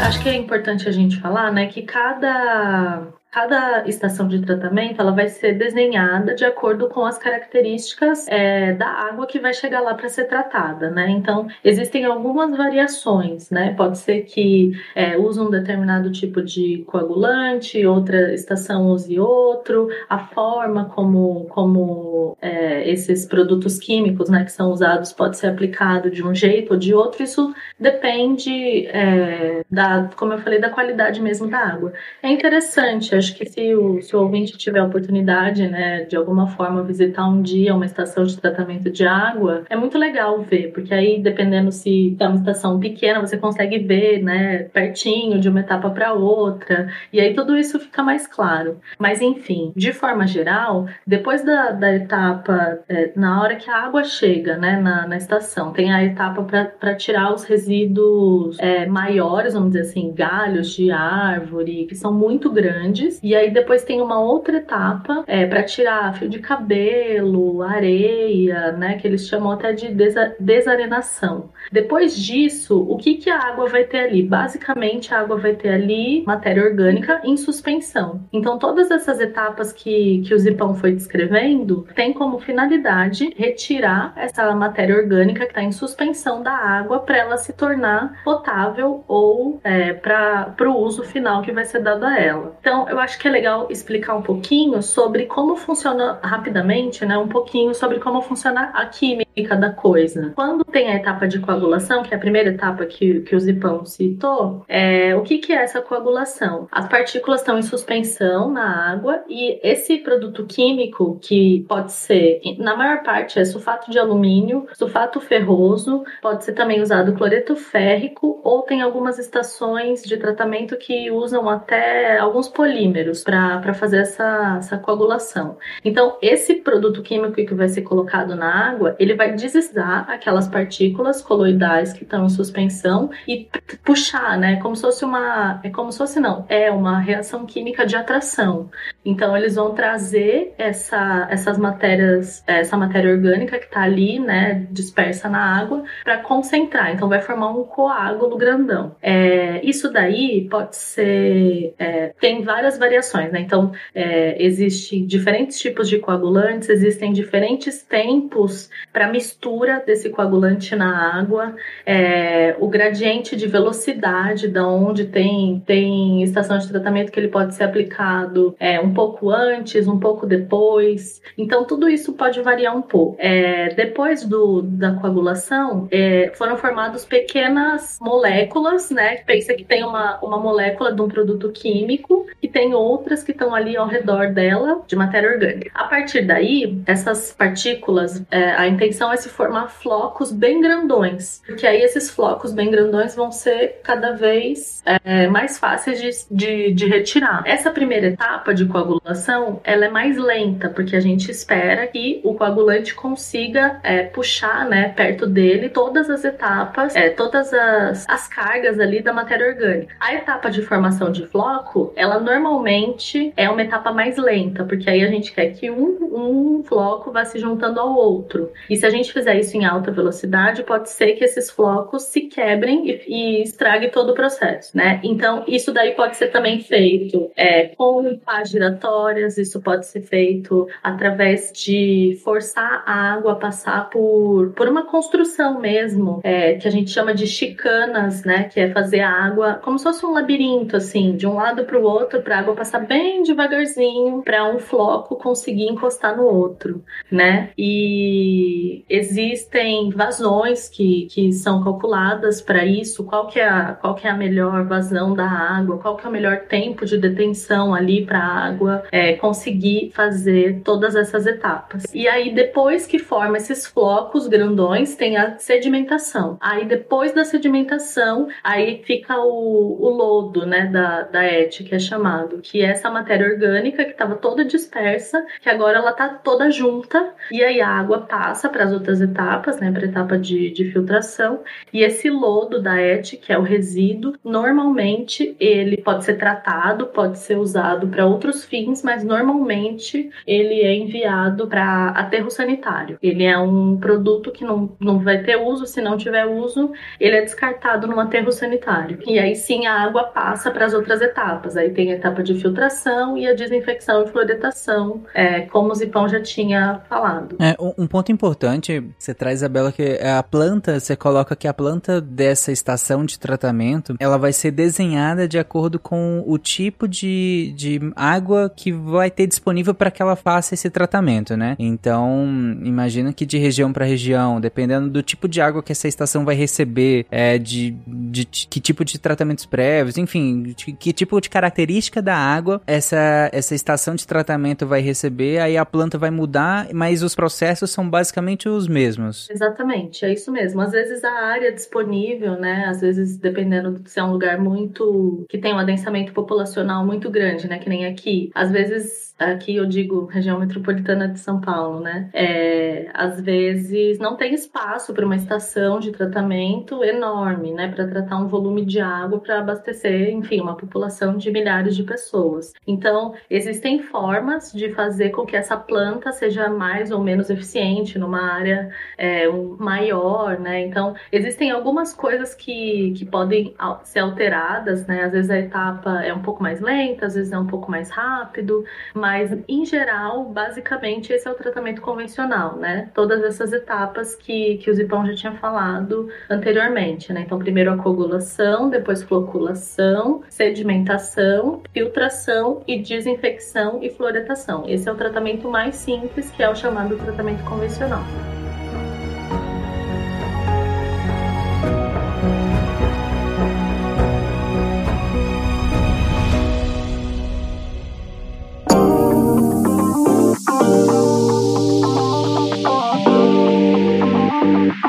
Acho 0.00 0.22
que 0.22 0.28
é 0.28 0.36
importante 0.36 0.88
a 0.88 0.92
gente 0.92 1.20
falar, 1.20 1.50
né, 1.52 1.66
que 1.66 1.82
cada 1.82 3.08
cada 3.30 3.86
estação 3.86 4.28
de 4.28 4.40
tratamento 4.40 5.00
ela 5.00 5.12
vai 5.12 5.28
ser 5.28 5.54
desenhada 5.54 6.34
de 6.34 6.44
acordo 6.44 6.88
com 6.88 7.04
as 7.04 7.18
características 7.18 8.26
é, 8.28 8.72
da 8.72 8.86
água 8.86 9.26
que 9.26 9.38
vai 9.38 9.52
chegar 9.52 9.80
lá 9.80 9.94
para 9.94 10.08
ser 10.08 10.24
tratada, 10.24 10.90
né? 10.90 11.10
Então 11.10 11.46
existem 11.62 12.04
algumas 12.04 12.56
variações, 12.56 13.50
né? 13.50 13.74
Pode 13.74 13.98
ser 13.98 14.22
que 14.22 14.72
é, 14.94 15.18
use 15.18 15.38
um 15.40 15.50
determinado 15.50 16.10
tipo 16.10 16.40
de 16.40 16.84
coagulante, 16.86 17.84
outra 17.84 18.32
estação 18.32 18.86
use 18.88 19.18
outro, 19.18 19.88
a 20.08 20.18
forma 20.18 20.86
como 20.86 21.44
como 21.46 22.36
é, 22.40 22.88
esses 22.90 23.26
produtos 23.26 23.78
químicos, 23.78 24.28
né, 24.28 24.44
que 24.44 24.52
são 24.52 24.70
usados 24.70 25.12
pode 25.12 25.36
ser 25.36 25.48
aplicado 25.48 26.10
de 26.10 26.24
um 26.24 26.34
jeito 26.34 26.72
ou 26.72 26.78
de 26.78 26.94
outro. 26.94 27.22
Isso 27.22 27.54
depende 27.78 28.86
é, 28.86 29.64
da, 29.70 30.08
como 30.16 30.32
eu 30.32 30.38
falei, 30.38 30.60
da 30.60 30.70
qualidade 30.70 31.20
mesmo 31.20 31.48
da 31.48 31.58
água. 31.58 31.92
É 32.22 32.30
interessante 32.30 33.14
acho 33.14 33.25
que 33.34 33.46
se 33.46 33.74
o, 33.74 34.00
se 34.00 34.14
o 34.14 34.20
ouvinte 34.20 34.56
tiver 34.56 34.80
a 34.80 34.84
oportunidade, 34.84 35.66
né, 35.68 36.04
de 36.04 36.16
alguma 36.16 36.46
forma 36.48 36.82
visitar 36.82 37.26
um 37.28 37.42
dia 37.42 37.74
uma 37.74 37.86
estação 37.86 38.24
de 38.24 38.36
tratamento 38.36 38.90
de 38.90 39.06
água, 39.06 39.64
é 39.68 39.76
muito 39.76 39.98
legal 39.98 40.40
ver, 40.42 40.72
porque 40.72 40.92
aí, 40.92 41.20
dependendo 41.20 41.70
se 41.72 42.16
é 42.18 42.26
uma 42.26 42.36
estação 42.36 42.78
pequena, 42.78 43.20
você 43.20 43.36
consegue 43.36 43.78
ver, 43.78 44.22
né, 44.22 44.64
pertinho 44.64 45.40
de 45.40 45.48
uma 45.48 45.60
etapa 45.60 45.90
para 45.90 46.12
outra, 46.12 46.88
e 47.12 47.20
aí 47.20 47.34
tudo 47.34 47.56
isso 47.56 47.78
fica 47.78 48.02
mais 48.02 48.26
claro. 48.26 48.78
Mas, 48.98 49.20
enfim, 49.20 49.72
de 49.76 49.92
forma 49.92 50.26
geral, 50.26 50.86
depois 51.06 51.44
da, 51.44 51.72
da 51.72 51.94
etapa, 51.94 52.78
é, 52.88 53.12
na 53.16 53.42
hora 53.42 53.56
que 53.56 53.70
a 53.70 53.76
água 53.84 54.04
chega, 54.04 54.56
né, 54.56 54.78
na, 54.80 55.06
na 55.06 55.16
estação, 55.16 55.72
tem 55.72 55.92
a 55.92 56.04
etapa 56.04 56.42
para 56.78 56.94
tirar 56.94 57.32
os 57.32 57.44
resíduos 57.44 58.58
é, 58.58 58.86
maiores, 58.86 59.54
vamos 59.54 59.70
dizer 59.70 59.82
assim, 59.82 60.12
galhos 60.14 60.70
de 60.70 60.90
árvore, 60.90 61.86
que 61.86 61.94
são 61.94 62.12
muito 62.12 62.50
grandes, 62.50 63.05
e 63.22 63.34
aí 63.34 63.50
depois 63.50 63.84
tem 63.84 64.00
uma 64.00 64.20
outra 64.20 64.56
etapa 64.56 65.24
é, 65.26 65.46
para 65.46 65.62
tirar 65.62 66.14
fio 66.16 66.28
de 66.28 66.38
cabelo, 66.38 67.62
areia, 67.62 68.72
né? 68.72 68.96
Que 68.98 69.06
eles 69.06 69.26
chamam 69.28 69.52
até 69.52 69.72
de 69.72 69.88
desa 69.88 70.34
desarenação. 70.38 71.50
Depois 71.70 72.16
disso, 72.16 72.80
o 72.88 72.96
que, 72.96 73.14
que 73.14 73.30
a 73.30 73.38
água 73.38 73.68
vai 73.68 73.84
ter 73.84 74.00
ali? 74.00 74.22
Basicamente, 74.22 75.12
a 75.12 75.20
água 75.20 75.36
vai 75.36 75.54
ter 75.54 75.70
ali 75.70 76.24
matéria 76.26 76.62
orgânica 76.62 77.20
em 77.24 77.36
suspensão. 77.36 78.20
Então, 78.32 78.58
todas 78.58 78.90
essas 78.90 79.20
etapas 79.20 79.72
que, 79.72 80.22
que 80.26 80.34
o 80.34 80.38
Zipão 80.38 80.74
foi 80.74 80.92
descrevendo 80.92 81.86
tem 81.94 82.12
como 82.12 82.38
finalidade 82.38 83.32
retirar 83.36 84.12
essa 84.16 84.54
matéria 84.54 84.96
orgânica 84.96 85.44
que 85.44 85.50
está 85.50 85.62
em 85.62 85.72
suspensão 85.72 86.42
da 86.42 86.52
água 86.52 87.00
para 87.00 87.16
ela 87.16 87.36
se 87.36 87.52
tornar 87.52 88.22
potável 88.24 89.04
ou 89.08 89.60
é, 89.64 89.92
para 89.92 90.54
o 90.60 90.76
uso 90.76 91.02
final 91.02 91.42
que 91.42 91.52
vai 91.52 91.64
ser 91.64 91.80
dado 91.80 92.04
a 92.04 92.18
ela. 92.18 92.56
Então, 92.60 92.88
eu 92.88 92.95
acho 93.00 93.18
que 93.18 93.28
é 93.28 93.30
legal 93.30 93.68
explicar 93.70 94.14
um 94.14 94.22
pouquinho 94.22 94.82
sobre 94.82 95.26
como 95.26 95.56
funciona 95.56 96.18
rapidamente, 96.22 97.04
né? 97.04 97.16
Um 97.18 97.28
pouquinho 97.28 97.74
sobre 97.74 97.98
como 97.98 98.22
funciona 98.22 98.70
a 98.74 98.86
química 98.86 99.25
da 99.44 99.70
coisa. 99.70 100.32
Quando 100.34 100.64
tem 100.64 100.88
a 100.88 100.96
etapa 100.96 101.26
de 101.26 101.38
coagulação, 101.38 102.02
que 102.02 102.12
é 102.12 102.16
a 102.16 102.20
primeira 102.20 102.50
etapa 102.50 102.84
que, 102.86 103.20
que 103.20 103.34
o 103.34 103.40
Zipão 103.40 103.84
citou, 103.84 104.64
é, 104.68 105.14
o 105.14 105.22
que, 105.22 105.38
que 105.38 105.52
é 105.52 105.56
essa 105.56 105.80
coagulação? 105.80 106.68
As 106.70 106.88
partículas 106.88 107.40
estão 107.40 107.58
em 107.58 107.62
suspensão 107.62 108.50
na 108.50 108.92
água 108.92 109.22
e 109.28 109.58
esse 109.62 109.98
produto 109.98 110.46
químico, 110.46 111.18
que 111.20 111.64
pode 111.68 111.92
ser, 111.92 112.40
na 112.58 112.76
maior 112.76 113.02
parte, 113.02 113.38
é 113.38 113.44
sulfato 113.44 113.90
de 113.90 113.98
alumínio, 113.98 114.66
sulfato 114.74 115.20
ferroso, 115.20 116.04
pode 116.22 116.44
ser 116.44 116.52
também 116.52 116.80
usado 116.80 117.14
cloreto 117.14 117.56
férrico 117.56 118.40
ou 118.42 118.62
tem 118.62 118.82
algumas 118.82 119.18
estações 119.18 120.02
de 120.02 120.16
tratamento 120.16 120.76
que 120.76 121.10
usam 121.10 121.48
até 121.48 122.18
alguns 122.18 122.48
polímeros 122.48 122.76
polímeros 122.76 123.24
para 123.24 123.74
fazer 123.74 123.98
essa, 123.98 124.56
essa 124.58 124.78
coagulação. 124.78 125.56
Então, 125.84 126.16
esse 126.20 126.54
produto 126.56 127.02
químico 127.02 127.34
que 127.34 127.54
vai 127.54 127.68
ser 127.68 127.82
colocado 127.82 128.34
na 128.34 128.70
água, 128.70 128.96
ele 128.98 129.14
vai 129.14 129.25
deslizar 129.34 130.08
aquelas 130.10 130.48
partículas 130.48 131.22
coloidais 131.22 131.92
que 131.92 132.04
estão 132.04 132.26
em 132.26 132.28
suspensão 132.28 133.10
e 133.26 133.48
puxar, 133.84 134.38
né? 134.38 134.56
Como 134.56 134.76
se 134.76 134.82
fosse 134.82 135.04
uma. 135.04 135.60
É 135.62 135.70
como 135.70 135.90
se 135.92 135.98
fosse, 135.98 136.20
não, 136.20 136.44
é 136.48 136.70
uma 136.70 136.98
reação 136.98 137.46
química 137.46 137.86
de 137.86 137.96
atração. 137.96 138.70
Então, 139.04 139.36
eles 139.36 139.54
vão 139.54 139.72
trazer 139.74 140.54
essa, 140.58 141.28
essas 141.30 141.56
matérias, 141.58 142.42
essa 142.46 142.76
matéria 142.76 143.12
orgânica 143.12 143.58
que 143.58 143.66
está 143.66 143.82
ali, 143.82 144.18
né, 144.18 144.66
dispersa 144.70 145.28
na 145.28 145.58
água, 145.58 145.84
para 146.02 146.18
concentrar. 146.18 146.92
Então, 146.92 147.08
vai 147.08 147.20
formar 147.20 147.50
um 147.50 147.64
coágulo 147.64 148.36
grandão. 148.36 148.96
É, 149.00 149.64
isso 149.64 149.92
daí 149.92 150.48
pode 150.50 150.76
ser. 150.76 151.74
É, 151.78 152.12
tem 152.20 152.42
várias 152.42 152.78
variações, 152.78 153.30
né? 153.32 153.40
Então, 153.40 153.72
é, 153.94 154.42
existem 154.42 155.06
diferentes 155.06 155.58
tipos 155.58 155.88
de 155.88 155.98
coagulantes, 155.98 156.68
existem 156.68 157.12
diferentes 157.12 157.82
tempos 157.82 158.68
para 158.92 159.08
mistura 159.16 159.82
desse 159.84 160.10
coagulante 160.10 160.76
na 160.76 161.18
água, 161.18 161.56
é, 161.84 162.54
o 162.60 162.68
gradiente 162.68 163.34
de 163.34 163.46
velocidade 163.46 164.46
da 164.46 164.66
onde 164.66 165.06
tem, 165.06 165.62
tem 165.66 166.22
estação 166.22 166.58
de 166.58 166.68
tratamento 166.68 167.10
que 167.10 167.18
ele 167.18 167.28
pode 167.28 167.54
ser 167.54 167.64
aplicado 167.64 168.54
é, 168.60 168.78
um 168.78 168.92
pouco 168.92 169.30
antes, 169.30 169.88
um 169.88 169.98
pouco 169.98 170.26
depois. 170.26 171.22
Então, 171.38 171.64
tudo 171.64 171.88
isso 171.88 172.12
pode 172.12 172.40
variar 172.42 172.76
um 172.76 172.82
pouco. 172.82 173.16
É, 173.18 173.74
depois 173.74 174.24
do, 174.24 174.60
da 174.62 174.92
coagulação, 174.92 175.88
é, 175.90 176.30
foram 176.34 176.56
formadas 176.58 177.04
pequenas 177.04 177.98
moléculas, 178.00 178.90
né? 178.90 179.16
Pensa 179.26 179.54
que 179.54 179.64
tem 179.64 179.82
uma, 179.82 180.18
uma 180.20 180.38
molécula 180.38 180.92
de 180.92 181.00
um 181.00 181.08
produto 181.08 181.50
químico 181.52 182.26
e 182.42 182.48
tem 182.48 182.74
outras 182.74 183.22
que 183.22 183.32
estão 183.32 183.54
ali 183.54 183.76
ao 183.76 183.86
redor 183.86 184.32
dela 184.32 184.82
de 184.86 184.94
matéria 184.94 185.30
orgânica. 185.30 185.70
A 185.74 185.84
partir 185.84 186.22
daí, 186.22 186.78
essas 186.86 187.32
partículas, 187.32 188.22
é, 188.30 188.50
a 188.52 188.68
intenção 188.68 189.05
é 189.12 189.16
se 189.16 189.28
formar 189.28 189.68
flocos 189.68 190.32
bem 190.32 190.60
grandões, 190.60 191.42
porque 191.46 191.66
aí 191.66 191.82
esses 191.82 192.10
flocos 192.10 192.52
bem 192.52 192.70
grandões 192.70 193.14
vão 193.14 193.30
ser 193.30 193.80
cada 193.82 194.12
vez 194.12 194.82
é, 195.04 195.26
mais 195.28 195.58
fáceis 195.58 196.00
de, 196.00 196.10
de, 196.30 196.72
de, 196.72 196.86
retirar. 196.86 197.42
Essa 197.44 197.70
primeira 197.70 198.06
etapa 198.08 198.54
de 198.54 198.66
coagulação, 198.66 199.60
ela 199.64 199.86
é 199.86 199.88
mais 199.88 200.16
lenta, 200.16 200.68
porque 200.68 200.96
a 200.96 201.00
gente 201.00 201.30
espera 201.30 201.86
que 201.86 202.20
o 202.24 202.34
coagulante 202.34 202.94
consiga 202.94 203.80
é, 203.82 204.02
puxar, 204.04 204.66
né, 204.68 204.90
perto 204.90 205.26
dele 205.26 205.68
todas 205.68 206.08
as 206.08 206.24
etapas, 206.24 206.94
é, 206.94 207.10
todas 207.10 207.52
as, 207.52 208.08
as 208.08 208.28
cargas 208.28 208.78
ali 208.78 209.02
da 209.02 209.12
matéria 209.12 209.48
orgânica. 209.48 209.94
A 210.00 210.14
etapa 210.14 210.50
de 210.50 210.62
formação 210.62 211.10
de 211.10 211.26
floco, 211.26 211.92
ela 211.96 212.18
normalmente 212.18 213.32
é 213.36 213.48
uma 213.48 213.62
etapa 213.62 213.92
mais 213.92 214.16
lenta, 214.16 214.64
porque 214.64 214.88
aí 214.88 215.04
a 215.04 215.08
gente 215.08 215.32
quer 215.32 215.50
que 215.50 215.70
um, 215.70 216.58
um 216.58 216.64
floco 216.64 217.10
vá 217.10 217.24
se 217.24 217.38
juntando 217.38 217.80
ao 217.80 217.94
outro. 217.94 218.52
E 218.68 218.76
se 218.86 218.88
a 218.88 218.90
gente 218.90 219.12
fizer 219.12 219.36
isso 219.38 219.56
em 219.56 219.64
alta 219.64 219.90
velocidade, 219.90 220.62
pode 220.62 220.90
ser 220.90 221.14
que 221.14 221.24
esses 221.24 221.50
flocos 221.50 222.04
se 222.04 222.22
quebrem 222.22 222.88
e, 222.88 223.02
e 223.08 223.42
estrague 223.42 223.88
todo 223.90 224.10
o 224.10 224.14
processo, 224.14 224.76
né? 224.76 225.00
Então, 225.02 225.42
isso 225.48 225.72
daí 225.72 225.92
pode 225.92 226.16
ser 226.16 226.28
também 226.28 226.60
feito 226.60 227.30
é, 227.34 227.68
com 227.74 228.16
pás 228.18 228.48
giratórias, 228.48 229.38
isso 229.38 229.60
pode 229.60 229.86
ser 229.86 230.02
feito 230.02 230.68
através 230.82 231.52
de 231.52 232.16
forçar 232.22 232.84
a 232.86 233.14
água 233.14 233.32
a 233.32 233.36
passar 233.36 233.90
por, 233.90 234.52
por 234.52 234.68
uma 234.68 234.86
construção 234.86 235.60
mesmo, 235.60 236.20
é, 236.22 236.54
que 236.54 236.68
a 236.68 236.70
gente 236.70 236.90
chama 236.90 237.12
de 237.12 237.26
chicanas, 237.26 238.24
né? 238.24 238.44
Que 238.44 238.60
é 238.60 238.70
fazer 238.70 239.00
a 239.00 239.10
água 239.10 239.54
como 239.54 239.78
se 239.78 239.84
fosse 239.84 240.06
um 240.06 240.12
labirinto, 240.12 240.76
assim, 240.76 241.16
de 241.16 241.26
um 241.26 241.34
lado 241.34 241.64
para 241.64 241.78
o 241.78 241.82
outro, 241.82 242.22
para 242.22 242.36
a 242.36 242.38
água 242.38 242.54
passar 242.54 242.86
bem 242.86 243.24
devagarzinho, 243.24 244.22
para 244.22 244.48
um 244.48 244.60
floco 244.60 245.16
conseguir 245.16 245.64
encostar 245.64 246.16
no 246.16 246.24
outro, 246.24 246.84
né? 247.10 247.50
E 247.58 248.75
existem 248.88 249.90
vazões 249.90 250.68
que, 250.68 251.06
que 251.10 251.32
são 251.32 251.62
calculadas 251.62 252.40
para 252.40 252.64
isso, 252.64 253.04
qual 253.04 253.26
que, 253.26 253.40
é 253.40 253.48
a, 253.48 253.72
qual 253.74 253.94
que 253.94 254.06
é 254.06 254.10
a 254.10 254.16
melhor 254.16 254.64
vazão 254.64 255.14
da 255.14 255.28
água, 255.28 255.78
qual 255.78 255.96
que 255.96 256.06
é 256.06 256.08
o 256.08 256.12
melhor 256.12 256.40
tempo 256.48 256.84
de 256.84 256.98
detenção 256.98 257.74
ali 257.74 258.04
para 258.04 258.18
a 258.18 258.46
água 258.46 258.84
é, 258.90 259.14
conseguir 259.14 259.90
fazer 259.94 260.60
todas 260.62 260.94
essas 260.94 261.26
etapas. 261.26 261.84
E 261.94 262.08
aí, 262.08 262.34
depois 262.34 262.86
que 262.86 262.98
forma 262.98 263.36
esses 263.36 263.66
flocos 263.66 264.26
grandões, 264.26 264.94
tem 264.94 265.16
a 265.16 265.38
sedimentação. 265.38 266.36
Aí, 266.40 266.64
depois 266.64 267.12
da 267.12 267.24
sedimentação, 267.24 268.28
aí 268.42 268.82
fica 268.84 269.18
o, 269.18 269.78
o 269.80 269.88
lodo, 269.90 270.46
né, 270.46 270.66
da, 270.66 271.02
da 271.02 271.24
ET, 271.24 271.56
que 271.56 271.74
é 271.74 271.78
chamado, 271.78 272.40
que 272.42 272.62
é 272.62 272.70
essa 272.70 272.90
matéria 272.90 273.26
orgânica 273.26 273.84
que 273.84 273.92
estava 273.92 274.16
toda 274.16 274.44
dispersa, 274.44 275.24
que 275.40 275.48
agora 275.48 275.78
ela 275.78 275.92
tá 275.92 276.08
toda 276.08 276.50
junta, 276.50 277.14
e 277.30 277.42
aí 277.42 277.60
a 277.60 277.68
água 277.68 278.00
passa 278.00 278.48
para 278.48 278.65
as 278.66 278.72
outras 278.72 279.00
etapas, 279.00 279.58
né, 279.60 279.70
para 279.70 279.82
a 279.82 279.88
etapa 279.88 280.18
de, 280.18 280.50
de 280.50 280.70
filtração, 280.70 281.40
e 281.72 281.82
esse 281.82 282.10
lodo 282.10 282.60
da 282.60 282.80
ET, 282.80 283.12
que 283.20 283.32
é 283.32 283.38
o 283.38 283.42
resíduo, 283.42 284.14
normalmente 284.24 285.36
ele 285.38 285.76
pode 285.78 286.04
ser 286.04 286.14
tratado, 286.14 286.86
pode 286.86 287.18
ser 287.18 287.38
usado 287.38 287.88
para 287.88 288.06
outros 288.06 288.44
fins, 288.44 288.82
mas 288.82 289.02
normalmente 289.04 290.10
ele 290.26 290.60
é 290.62 290.74
enviado 290.74 291.46
para 291.46 291.88
aterro 291.88 292.30
sanitário. 292.30 292.98
Ele 293.02 293.24
é 293.24 293.38
um 293.38 293.76
produto 293.76 294.30
que 294.30 294.44
não, 294.44 294.76
não 294.80 294.98
vai 294.98 295.22
ter 295.22 295.36
uso, 295.36 295.66
se 295.66 295.80
não 295.80 295.96
tiver 295.96 296.26
uso, 296.26 296.72
ele 297.00 297.16
é 297.16 297.22
descartado 297.22 297.86
no 297.86 297.98
aterro 298.00 298.32
sanitário. 298.32 298.98
E 299.06 299.18
aí 299.18 299.34
sim 299.34 299.66
a 299.66 299.82
água 299.82 300.04
passa 300.04 300.50
para 300.50 300.66
as 300.66 300.74
outras 300.74 301.00
etapas. 301.00 301.56
Aí 301.56 301.70
tem 301.70 301.92
a 301.92 301.96
etapa 301.96 302.22
de 302.22 302.34
filtração 302.34 303.16
e 303.16 303.26
a 303.26 303.34
desinfecção 303.34 304.02
e 304.02 304.08
fluoridação, 304.08 305.02
é, 305.14 305.42
como 305.42 305.70
o 305.70 305.74
Zipão 305.74 306.08
já 306.08 306.20
tinha 306.20 306.80
falado. 306.88 307.36
É, 307.40 307.56
um 307.78 307.86
ponto 307.86 308.10
importante, 308.10 308.55
você 308.98 309.14
traz, 309.14 309.40
Isabela, 309.40 309.72
que 309.72 309.82
é 309.82 310.12
a 310.12 310.22
planta, 310.22 310.78
você 310.80 310.96
coloca 310.96 311.36
que 311.36 311.48
a 311.48 311.54
planta 311.54 312.00
dessa 312.00 312.52
estação 312.52 313.04
de 313.04 313.18
tratamento, 313.18 313.96
ela 313.98 314.18
vai 314.18 314.32
ser 314.32 314.50
desenhada 314.50 315.28
de 315.28 315.38
acordo 315.38 315.78
com 315.78 316.22
o 316.26 316.38
tipo 316.38 316.88
de, 316.88 317.52
de 317.56 317.80
água 317.94 318.50
que 318.54 318.72
vai 318.72 319.10
ter 319.10 319.26
disponível 319.26 319.74
para 319.74 319.90
que 319.90 320.02
ela 320.02 320.16
faça 320.16 320.54
esse 320.54 320.70
tratamento, 320.70 321.36
né? 321.36 321.56
Então, 321.58 322.26
imagina 322.62 323.12
que 323.12 323.26
de 323.26 323.38
região 323.38 323.72
para 323.72 323.84
região, 323.84 324.40
dependendo 324.40 324.88
do 324.88 325.02
tipo 325.02 325.28
de 325.28 325.40
água 325.40 325.62
que 325.62 325.72
essa 325.72 325.88
estação 325.88 326.24
vai 326.24 326.34
receber, 326.34 327.06
é, 327.10 327.38
de, 327.38 327.76
de, 327.86 328.24
de 328.24 328.46
que 328.48 328.60
tipo 328.60 328.84
de 328.84 328.98
tratamentos 328.98 329.46
prévios, 329.46 329.96
enfim, 329.96 330.42
de, 330.42 330.54
que 330.54 330.92
tipo 330.92 331.20
de 331.20 331.28
característica 331.28 332.00
da 332.02 332.16
água 332.16 332.60
essa, 332.66 333.30
essa 333.32 333.54
estação 333.54 333.94
de 333.94 334.06
tratamento 334.06 334.66
vai 334.66 334.80
receber, 334.80 335.38
aí 335.38 335.56
a 335.56 335.64
planta 335.64 335.98
vai 335.98 336.10
mudar, 336.10 336.68
mas 336.72 337.02
os 337.02 337.14
processos 337.14 337.70
são 337.70 337.88
basicamente 337.88 338.45
os 338.48 338.68
mesmos. 338.68 339.28
Exatamente, 339.30 340.04
é 340.04 340.12
isso 340.12 340.30
mesmo. 340.30 340.60
Às 340.60 340.72
vezes 340.72 341.04
a 341.04 341.12
área 341.12 341.52
disponível, 341.52 342.32
né? 342.38 342.66
Às 342.66 342.80
vezes, 342.80 343.16
dependendo 343.16 343.80
se 343.84 343.98
é 343.98 344.04
um 344.04 344.12
lugar 344.12 344.38
muito. 344.38 345.24
que 345.28 345.38
tem 345.38 345.54
um 345.54 345.58
adensamento 345.58 346.12
populacional 346.12 346.84
muito 346.84 347.10
grande, 347.10 347.48
né? 347.48 347.58
Que 347.58 347.68
nem 347.68 347.86
aqui. 347.86 348.30
Às 348.34 348.50
vezes 348.50 349.06
aqui 349.18 349.56
eu 349.56 349.66
digo 349.66 350.06
região 350.06 350.38
metropolitana 350.38 351.08
de 351.08 351.18
São 351.18 351.40
Paulo, 351.40 351.80
né? 351.80 352.10
É, 352.12 352.88
às 352.92 353.20
vezes 353.20 353.98
não 353.98 354.16
tem 354.16 354.34
espaço 354.34 354.92
para 354.92 355.06
uma 355.06 355.16
estação 355.16 355.78
de 355.78 355.90
tratamento 355.90 356.84
enorme, 356.84 357.52
né? 357.52 357.68
Para 357.68 357.86
tratar 357.86 358.18
um 358.18 358.28
volume 358.28 358.64
de 358.64 358.80
água 358.80 359.18
para 359.18 359.40
abastecer, 359.40 360.10
enfim, 360.10 360.40
uma 360.40 360.56
população 360.56 361.16
de 361.16 361.30
milhares 361.30 361.74
de 361.74 361.82
pessoas. 361.82 362.52
Então, 362.66 363.14
existem 363.30 363.80
formas 363.82 364.52
de 364.52 364.72
fazer 364.72 365.10
com 365.10 365.24
que 365.24 365.36
essa 365.36 365.56
planta 365.56 366.12
seja 366.12 366.48
mais 366.48 366.90
ou 366.90 367.02
menos 367.02 367.30
eficiente 367.30 367.98
numa 367.98 368.35
área 368.36 368.70
é, 368.96 369.28
maior, 369.58 370.38
né? 370.38 370.60
Então, 370.62 370.94
existem 371.10 371.50
algumas 371.50 371.92
coisas 371.92 372.34
que, 372.34 372.92
que 372.96 373.04
podem 373.04 373.54
ser 373.84 374.00
alteradas, 374.00 374.86
né? 374.86 375.04
Às 375.04 375.12
vezes 375.12 375.30
a 375.30 375.38
etapa 375.38 376.02
é 376.02 376.12
um 376.12 376.22
pouco 376.22 376.42
mais 376.42 376.60
lenta, 376.60 377.06
às 377.06 377.14
vezes 377.14 377.32
é 377.32 377.38
um 377.38 377.46
pouco 377.46 377.70
mais 377.70 377.90
rápido, 377.90 378.64
mas 378.94 379.36
em 379.48 379.64
geral, 379.64 380.24
basicamente, 380.24 381.12
esse 381.12 381.26
é 381.26 381.30
o 381.30 381.34
tratamento 381.34 381.80
convencional, 381.80 382.56
né? 382.56 382.90
Todas 382.94 383.22
essas 383.22 383.52
etapas 383.52 384.14
que, 384.14 384.58
que 384.58 384.70
o 384.70 384.74
Zipão 384.74 385.06
já 385.06 385.14
tinha 385.14 385.32
falado 385.32 386.08
anteriormente, 386.28 387.12
né? 387.12 387.22
Então, 387.26 387.38
primeiro 387.38 387.72
a 387.72 387.76
coagulação, 387.76 388.68
depois 388.70 389.02
floculação, 389.02 390.22
sedimentação, 390.28 391.62
filtração 391.72 392.62
e 392.66 392.80
desinfecção 392.80 393.82
e 393.82 393.90
fluoretação. 393.90 394.64
Esse 394.66 394.88
é 394.88 394.92
o 394.92 394.96
tratamento 394.96 395.48
mais 395.50 395.76
simples, 395.76 396.30
que 396.30 396.42
é 396.42 396.48
o 396.48 396.54
chamado 396.54 396.96
tratamento 396.96 397.44
convencional. 397.44 398.02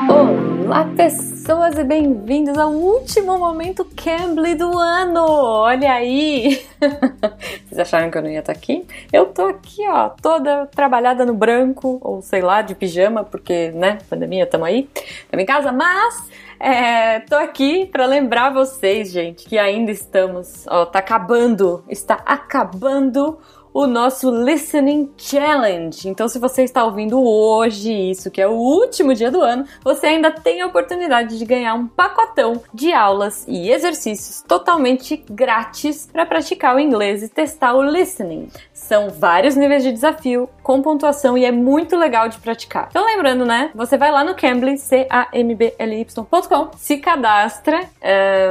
Olá, 0.08 0.86
pessoas, 0.96 1.76
e 1.76 1.84
bem-vindos 1.84 2.56
ao 2.56 2.72
último 2.72 3.36
momento 3.38 3.84
Cambly 3.94 4.54
do 4.54 4.78
ano! 4.78 5.20
Olha 5.20 5.92
aí! 5.92 6.64
Vocês 7.68 7.78
acharam 7.78 8.10
que 8.10 8.16
eu 8.16 8.22
não 8.22 8.30
ia 8.30 8.38
estar 8.38 8.52
aqui? 8.52 8.86
Eu 9.12 9.26
tô 9.26 9.42
aqui, 9.42 9.86
ó, 9.86 10.08
toda 10.08 10.64
trabalhada 10.66 11.26
no 11.26 11.34
branco, 11.34 11.98
ou 12.00 12.22
sei 12.22 12.40
lá, 12.40 12.62
de 12.62 12.74
pijama, 12.74 13.22
porque, 13.22 13.70
né, 13.72 13.98
pandemia, 14.08 14.46
tamo 14.46 14.64
aí, 14.64 14.88
tamo 15.30 15.42
em 15.42 15.46
casa, 15.46 15.70
mas 15.72 16.26
é, 16.58 17.20
tô 17.20 17.36
aqui 17.36 17.86
para 17.86 18.06
lembrar 18.06 18.50
vocês, 18.50 19.12
gente, 19.12 19.46
que 19.46 19.58
ainda 19.58 19.90
estamos, 19.90 20.66
ó, 20.68 20.86
tá 20.86 21.00
acabando, 21.00 21.84
está 21.88 22.14
acabando 22.26 23.38
o 23.72 23.86
nosso 23.86 24.30
Listening 24.30 25.10
Challenge. 25.16 26.08
Então, 26.08 26.28
se 26.28 26.38
você 26.38 26.62
está 26.62 26.84
ouvindo 26.84 27.22
hoje 27.22 27.92
isso, 27.92 28.30
que 28.30 28.40
é 28.40 28.48
o 28.48 28.52
último 28.52 29.14
dia 29.14 29.30
do 29.30 29.40
ano, 29.40 29.64
você 29.82 30.06
ainda 30.06 30.30
tem 30.30 30.60
a 30.60 30.66
oportunidade 30.66 31.38
de 31.38 31.44
ganhar 31.44 31.74
um 31.74 31.86
pacotão 31.86 32.60
de 32.72 32.92
aulas 32.92 33.44
e 33.48 33.70
exercícios 33.70 34.42
totalmente 34.46 35.16
grátis 35.30 36.08
para 36.12 36.26
praticar 36.26 36.76
o 36.76 36.80
inglês 36.80 37.22
e 37.22 37.28
testar 37.28 37.74
o 37.74 37.82
listening. 37.82 38.48
São 38.72 39.10
vários 39.10 39.56
níveis 39.56 39.82
de 39.82 39.92
desafio 39.92 40.48
com 40.68 40.82
pontuação 40.82 41.38
e 41.38 41.46
é 41.46 41.50
muito 41.50 41.96
legal 41.96 42.28
de 42.28 42.36
praticar. 42.36 42.88
Então 42.90 43.02
lembrando, 43.02 43.46
né? 43.46 43.70
Você 43.74 43.96
vai 43.96 44.12
lá 44.12 44.22
no 44.22 44.34
Cambly, 44.34 44.76
C-A-M-B-L-Y.com, 44.76 46.70
se 46.76 46.98
cadastra 46.98 47.80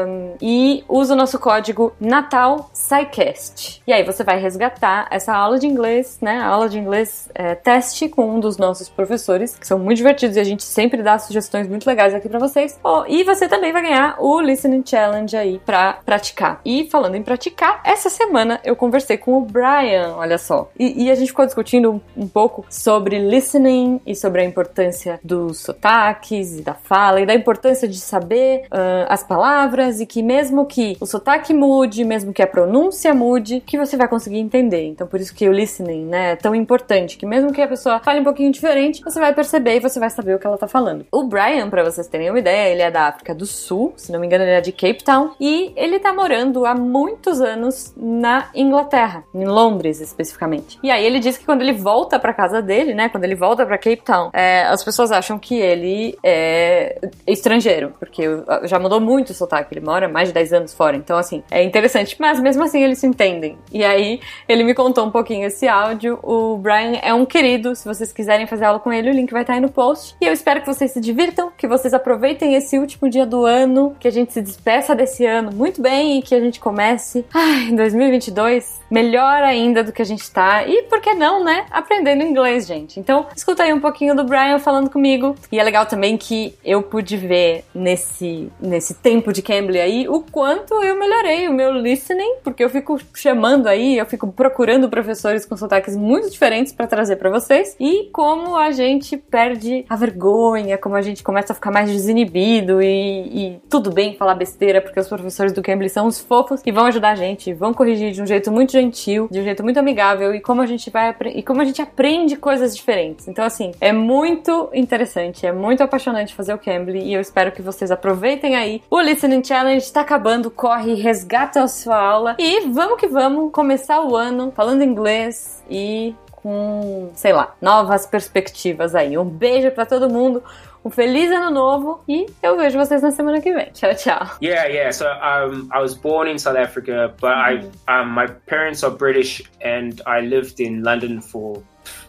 um, 0.08 0.34
e 0.42 0.84
usa 0.90 1.14
o 1.14 1.16
nosso 1.16 1.38
código 1.38 1.94
Natal 2.00 2.72
SciCast. 2.74 3.84
E 3.86 3.94
aí 3.94 4.02
você 4.02 4.24
vai 4.24 4.40
resgatar 4.40 5.08
essa 5.12 5.32
aula 5.32 5.60
de 5.60 5.68
inglês, 5.68 6.18
né? 6.20 6.40
A 6.40 6.48
aula 6.48 6.68
de 6.68 6.80
inglês 6.80 7.30
é, 7.36 7.54
teste 7.54 8.10
com 8.10 8.28
um 8.32 8.40
dos 8.40 8.58
nossos 8.58 8.90
professores, 8.90 9.56
que 9.56 9.68
são 9.68 9.78
muito 9.78 9.98
divertidos 9.98 10.38
e 10.38 10.40
a 10.40 10.44
gente 10.44 10.64
sempre 10.64 11.04
dá 11.04 11.20
sugestões 11.20 11.68
muito 11.68 11.86
legais 11.86 12.16
aqui 12.16 12.28
para 12.28 12.40
vocês. 12.40 12.80
Oh, 12.84 13.04
e 13.08 13.24
você 13.24 13.48
também 13.48 13.72
vai 13.72 13.84
ganhar 13.84 14.16
o 14.18 14.42
Listening 14.42 14.84
Challenge 14.84 15.38
aí 15.38 15.62
para 15.64 16.00
praticar. 16.04 16.62
E 16.66 16.90
falando 16.90 17.14
em 17.14 17.22
praticar, 17.22 17.80
essa 17.84 18.10
semana 18.10 18.60
eu 18.64 18.76
conversei 18.76 19.20
com 19.20 19.38
o 19.38 19.42
Brian, 19.42 20.16
olha 20.16 20.40
só. 20.40 20.72
E, 20.80 21.04
e 21.04 21.12
a 21.12 21.16
gente 21.16 21.28
ficou 21.28 21.46
discutindo 21.46 22.02
um, 22.16 22.28
pouco 22.28 22.66
sobre 22.70 23.18
listening 23.20 24.00
e 24.06 24.16
sobre 24.16 24.42
a 24.42 24.46
importância 24.46 25.20
dos 25.24 25.60
sotaques 25.60 26.58
e 26.60 26.62
da 26.62 26.74
fala 26.74 27.22
e 27.22 27.26
da 27.26 27.34
importância 27.34 27.88
de 27.88 28.00
saber 28.00 28.64
uh, 28.66 29.06
as 29.08 29.24
palavras 29.24 30.00
e 30.00 30.06
que 30.06 30.22
mesmo 30.22 30.66
que 30.66 30.98
o 31.00 31.06
sotaque 31.06 31.54
mude, 31.54 32.04
mesmo 32.04 32.34
que 32.34 32.42
a 32.42 32.48
pronúncia 32.48 33.14
mude, 33.14 33.62
que 33.66 33.78
você 33.78 33.98
vai 33.98 34.08
conseguir 34.08 34.40
entender. 34.40 34.86
Então 34.88 35.08
por 35.08 35.20
isso 35.20 35.34
que 35.34 35.48
o 35.48 35.52
listening, 35.52 36.06
né, 36.06 36.32
é 36.32 36.36
tão 36.36 36.54
importante, 36.56 37.18
que 37.18 37.26
mesmo 37.26 37.52
que 37.52 37.62
a 37.62 37.68
pessoa 37.68 38.00
fale 38.00 38.20
um 38.20 38.24
pouquinho 38.24 38.52
diferente, 38.52 39.02
você 39.04 39.20
vai 39.20 39.34
perceber 39.34 39.78
e 39.78 39.80
você 39.80 40.00
vai 40.00 40.10
saber 40.10 40.36
o 40.36 40.40
que 40.40 40.48
ela 40.48 40.58
tá 40.58 40.68
falando. 40.68 41.06
O 41.12 41.24
Brian, 41.24 41.70
para 41.70 41.84
vocês 41.84 42.08
terem 42.08 42.30
uma 42.30 42.40
ideia, 42.40 42.72
ele 42.72 42.82
é 42.82 42.92
da 42.92 43.08
África 43.08 43.34
do 43.34 43.46
Sul, 43.46 43.94
se 43.96 44.12
não 44.12 44.20
me 44.20 44.28
engano 44.28 44.44
ele 44.44 44.52
é 44.52 44.62
de 44.62 44.72
Cape 44.72 45.04
Town, 45.04 45.32
e 45.40 45.72
ele 45.76 46.00
tá 46.00 46.14
morando 46.14 46.66
há 46.66 46.76
muitos 46.76 47.42
anos 47.42 47.94
na 47.96 48.50
Inglaterra, 48.54 49.24
em 49.34 49.46
Londres 49.46 50.02
especificamente. 50.02 50.80
E 50.84 50.92
aí 50.92 51.06
ele 51.06 51.20
diz 51.20 51.38
que 51.38 51.46
quando 51.46 51.62
ele 51.62 51.74
volta 51.74 51.97
para 52.06 52.34
casa 52.34 52.62
dele, 52.62 52.94
né, 52.94 53.10
quando 53.10 53.24
ele 53.24 53.36
volta 53.36 53.66
para 53.66 53.78
Cape 53.78 54.02
Town, 54.04 54.30
é, 54.34 54.64
as 54.64 54.84
pessoas 54.84 55.12
acham 55.12 55.38
que 55.40 55.56
ele 55.56 56.18
é 56.24 57.00
estrangeiro, 57.26 57.94
porque 58.00 58.24
já 58.64 58.80
mudou 58.80 59.00
muito 59.00 59.30
o 59.32 59.34
sotaque, 59.34 59.74
ele 59.74 59.86
mora 59.86 60.08
mais 60.08 60.30
de 60.30 60.34
10 60.34 60.54
anos 60.54 60.74
fora, 60.74 60.96
então 60.96 61.18
assim, 61.18 61.44
é 61.50 61.64
interessante, 61.64 62.16
mas 62.20 62.40
mesmo 62.40 62.64
assim 62.64 62.84
eles 62.84 63.00
se 63.00 63.08
entendem. 63.08 63.58
E 63.72 63.84
aí 63.84 64.20
ele 64.48 64.64
me 64.64 64.74
contou 64.74 65.06
um 65.06 65.12
pouquinho 65.12 65.48
esse 65.48 65.68
áudio, 65.68 66.20
o 66.24 66.58
Brian 66.58 67.00
é 67.02 67.14
um 67.14 67.26
querido, 67.26 67.76
se 67.76 67.88
vocês 67.88 68.12
quiserem 68.12 68.48
fazer 68.48 68.66
aula 68.66 68.80
com 68.80 68.92
ele, 68.92 69.10
o 69.10 69.14
link 69.14 69.32
vai 69.32 69.42
estar 69.42 69.54
aí 69.54 69.60
no 69.60 69.72
post. 69.72 70.16
E 70.22 70.26
eu 70.26 70.34
espero 70.34 70.62
que 70.62 70.68
vocês 70.68 70.92
se 70.92 71.00
divirtam, 71.02 71.52
que 71.58 71.68
vocês 71.68 71.94
aproveitem 71.94 72.56
esse 72.56 72.78
último 72.78 73.10
dia 73.10 73.26
do 73.26 73.46
ano, 73.46 73.96
que 74.00 74.08
a 74.08 74.12
gente 74.12 74.34
se 74.34 74.42
despeça 74.42 74.96
desse 74.96 75.26
ano 75.26 75.52
muito 75.54 75.82
bem 75.82 76.20
e 76.20 76.22
que 76.22 76.36
a 76.36 76.40
gente 76.40 76.60
comece 76.60 77.26
em 77.70 77.76
2022 77.76 78.80
melhor 78.90 79.44
ainda 79.44 79.84
do 79.84 79.92
que 79.92 80.02
a 80.02 80.06
gente 80.06 80.30
tá. 80.32 80.66
E 80.66 80.84
por 80.84 81.02
que 81.02 81.14
não, 81.14 81.44
né? 81.44 81.66
Aprendendo 81.88 82.22
inglês, 82.22 82.68
gente. 82.68 83.00
Então, 83.00 83.28
escuta 83.34 83.64
aí 83.64 83.74
um 83.74 83.80
pouquinho 83.80 84.14
do 84.14 84.26
Brian 84.26 84.60
falando 84.60 84.90
comigo. 84.90 85.38
E 85.50 85.58
é 85.58 85.64
legal 85.64 85.86
também 85.86 86.18
que 86.18 86.54
eu 86.64 86.84
pude 86.84 87.16
ver 87.16 87.64
nesse, 87.74 88.52
nesse 88.60 88.94
tempo 88.94 89.32
de 89.32 89.42
Cambly 89.42 89.80
aí 89.80 90.06
o 90.10 90.20
quanto 90.20 90.74
eu 90.84 91.00
melhorei 91.00 91.48
o 91.48 91.54
meu 91.54 91.72
listening, 91.72 92.40
porque 92.44 92.62
eu 92.62 92.70
fico 92.70 93.00
chamando 93.16 93.68
aí, 93.68 93.98
eu 93.98 94.06
fico 94.06 94.30
procurando 94.34 94.90
professores 94.90 95.46
com 95.46 95.56
sotaques 95.56 95.96
muito 95.96 96.30
diferentes 96.30 96.74
para 96.74 96.88
trazer 96.88 97.16
para 97.16 97.30
vocês. 97.30 97.74
E 97.80 98.10
como 98.12 98.58
a 98.58 98.72
gente 98.72 99.16
perde 99.16 99.86
a 99.88 99.96
vergonha, 99.96 100.78
como 100.78 100.96
a 100.98 101.02
gente 101.02 101.24
começa 101.24 101.54
a 101.54 101.56
ficar 101.56 101.72
mais 101.72 101.90
desinibido 101.90 102.82
e, 102.82 102.90
e 102.90 103.62
tudo 103.70 103.94
bem 103.94 104.18
falar 104.18 104.36
besteira, 104.36 104.82
porque 104.82 105.00
os 105.00 105.08
professores 105.08 105.54
do 105.54 105.62
Cambly 105.62 105.90
são 105.90 106.06
os 106.06 106.20
fofos 106.20 106.62
e 106.66 106.72
vão 106.72 106.86
ajudar 106.88 107.12
a 107.12 107.16
gente, 107.16 107.54
vão 107.54 107.74
corrigir 107.74 108.12
de 108.12 108.22
um 108.22 108.26
jeito 108.26 108.52
muito 108.52 108.74
gentil, 108.74 109.30
de 109.32 109.40
um 109.40 109.44
jeito 109.44 109.64
muito 109.64 109.80
amigável 109.80 110.36
e 110.36 110.42
como 110.42 110.62
a 110.62 110.66
gente 110.66 110.90
vai 110.90 111.16
e 111.34 111.42
como 111.42 111.62
a 111.62 111.66
gente 111.68 111.82
aprende 111.82 112.36
coisas 112.36 112.76
diferentes. 112.76 113.28
Então 113.28 113.46
assim, 113.46 113.72
é 113.80 113.92
muito 113.92 114.70
interessante, 114.74 115.46
é 115.46 115.52
muito 115.52 115.84
apaixonante 115.84 116.34
fazer 116.34 116.54
o 116.54 116.58
Cambly 116.58 117.04
e 117.04 117.14
eu 117.14 117.22
espero 117.22 117.52
que 117.52 117.62
vocês 117.62 117.92
aproveitem 117.92 118.56
aí. 118.56 118.82
O 118.90 119.00
Listening 119.00 119.44
Challenge 119.44 119.84
está 119.84 120.02
acabando, 120.02 120.50
corre, 120.50 120.96
resgata 120.96 121.62
a 121.62 121.68
sua 121.68 121.98
aula 121.98 122.36
e 122.40 122.62
vamos 122.70 123.00
que 123.00 123.08
vamos 123.08 123.52
começar 123.52 124.02
o 124.02 124.16
ano 124.16 124.52
falando 124.56 124.84
inglês 124.84 125.64
e 125.70 126.16
com, 126.48 127.10
sei 127.14 127.34
lá, 127.34 127.56
novas 127.62 128.06
perspectivas 128.06 128.96
aí. 128.96 129.18
Um 129.18 129.26
beijo 129.26 129.70
para 129.72 129.86
todo 129.86 130.10
mundo. 130.10 130.42
Um 130.88 130.90
feliz 130.90 131.30
ano 131.34 131.52
novo 131.52 132.02
e 132.08 132.28
eu 132.42 132.56
vejo 132.56 132.80
vocês 132.80 133.02
na 133.02 133.12
semana 133.12 133.42
que 133.42 133.52
vem. 133.52 133.70
Tchau, 133.74 133.94
tchau. 133.94 134.38
Yeah, 134.42 134.68
yeah. 134.68 134.92
So 134.94 135.06
um, 135.06 135.70
I 135.74 135.82
was 135.82 135.94
born 135.94 136.30
in 136.30 136.40
South 136.40 136.56
Africa, 136.56 137.14
but 137.20 137.36
mm-hmm. 137.36 137.90
I 137.90 138.02
um, 138.02 138.12
my 138.12 138.28
parents 138.46 138.86
are 138.86 138.92
British 138.92 139.44
and 139.62 140.02
I 140.06 140.22
lived 140.22 140.62
in 140.62 140.84
London 140.84 141.20
for 141.20 141.62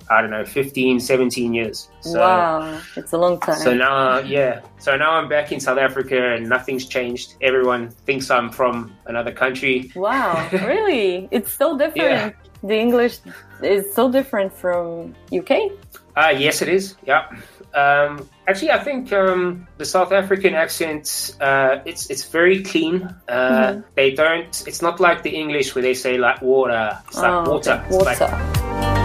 I 0.09 0.23
don't 0.23 0.31
know, 0.31 0.45
15, 0.45 1.01
17 1.01 1.53
years. 1.53 1.91
So, 2.01 2.21
wow, 2.21 2.81
it's 2.97 3.13
a 3.13 3.19
long 3.19 3.41
time. 3.41 3.59
So 3.59 3.75
now, 3.75 4.21
yeah. 4.21 4.61
So 4.79 4.97
now 4.97 5.11
I'm 5.13 5.29
back 5.29 5.51
in 5.51 5.59
South 5.59 5.79
Africa 5.79 6.35
and 6.35 6.49
nothing's 6.49 6.87
changed. 6.87 7.35
Everyone 7.43 7.91
thinks 8.07 8.31
I'm 8.31 8.49
from 8.49 8.95
another 9.07 9.33
country. 9.33 9.91
Wow, 9.97 10.49
really? 10.53 11.29
It's 11.33 11.53
so 11.53 11.77
different. 11.77 11.97
Yeah. 11.97 12.31
The 12.63 12.79
English 12.79 13.19
is 13.61 13.93
so 13.93 14.11
different 14.11 14.55
from 14.55 15.15
UK? 15.33 15.73
Uh, 16.17 16.35
yes, 16.37 16.63
it 16.63 16.69
is. 16.69 16.97
Yeah. 17.05 17.29
Um, 17.75 18.27
actually, 18.49 18.70
I 18.70 18.83
think 18.83 19.12
um, 19.12 19.69
the 19.77 19.85
South 19.85 20.11
African 20.12 20.55
accent 20.55 21.37
uh, 21.41 21.79
it's 21.85 22.11
it's 22.11 22.25
very 22.25 22.62
clean. 22.62 23.03
Uh, 23.29 23.33
mm-hmm. 23.33 23.81
They 23.95 24.12
don't. 24.12 24.65
It's 24.66 24.83
not 24.83 24.99
like 25.01 25.23
the 25.23 25.31
English 25.31 25.75
where 25.75 25.83
they 25.83 25.95
say 25.95 26.19
like 26.19 26.41
water. 26.43 26.99
It's 27.07 27.19
like 27.19 27.47
oh, 27.47 27.53
water. 27.53 27.85
Okay. 27.87 27.97
Water. 27.97 28.98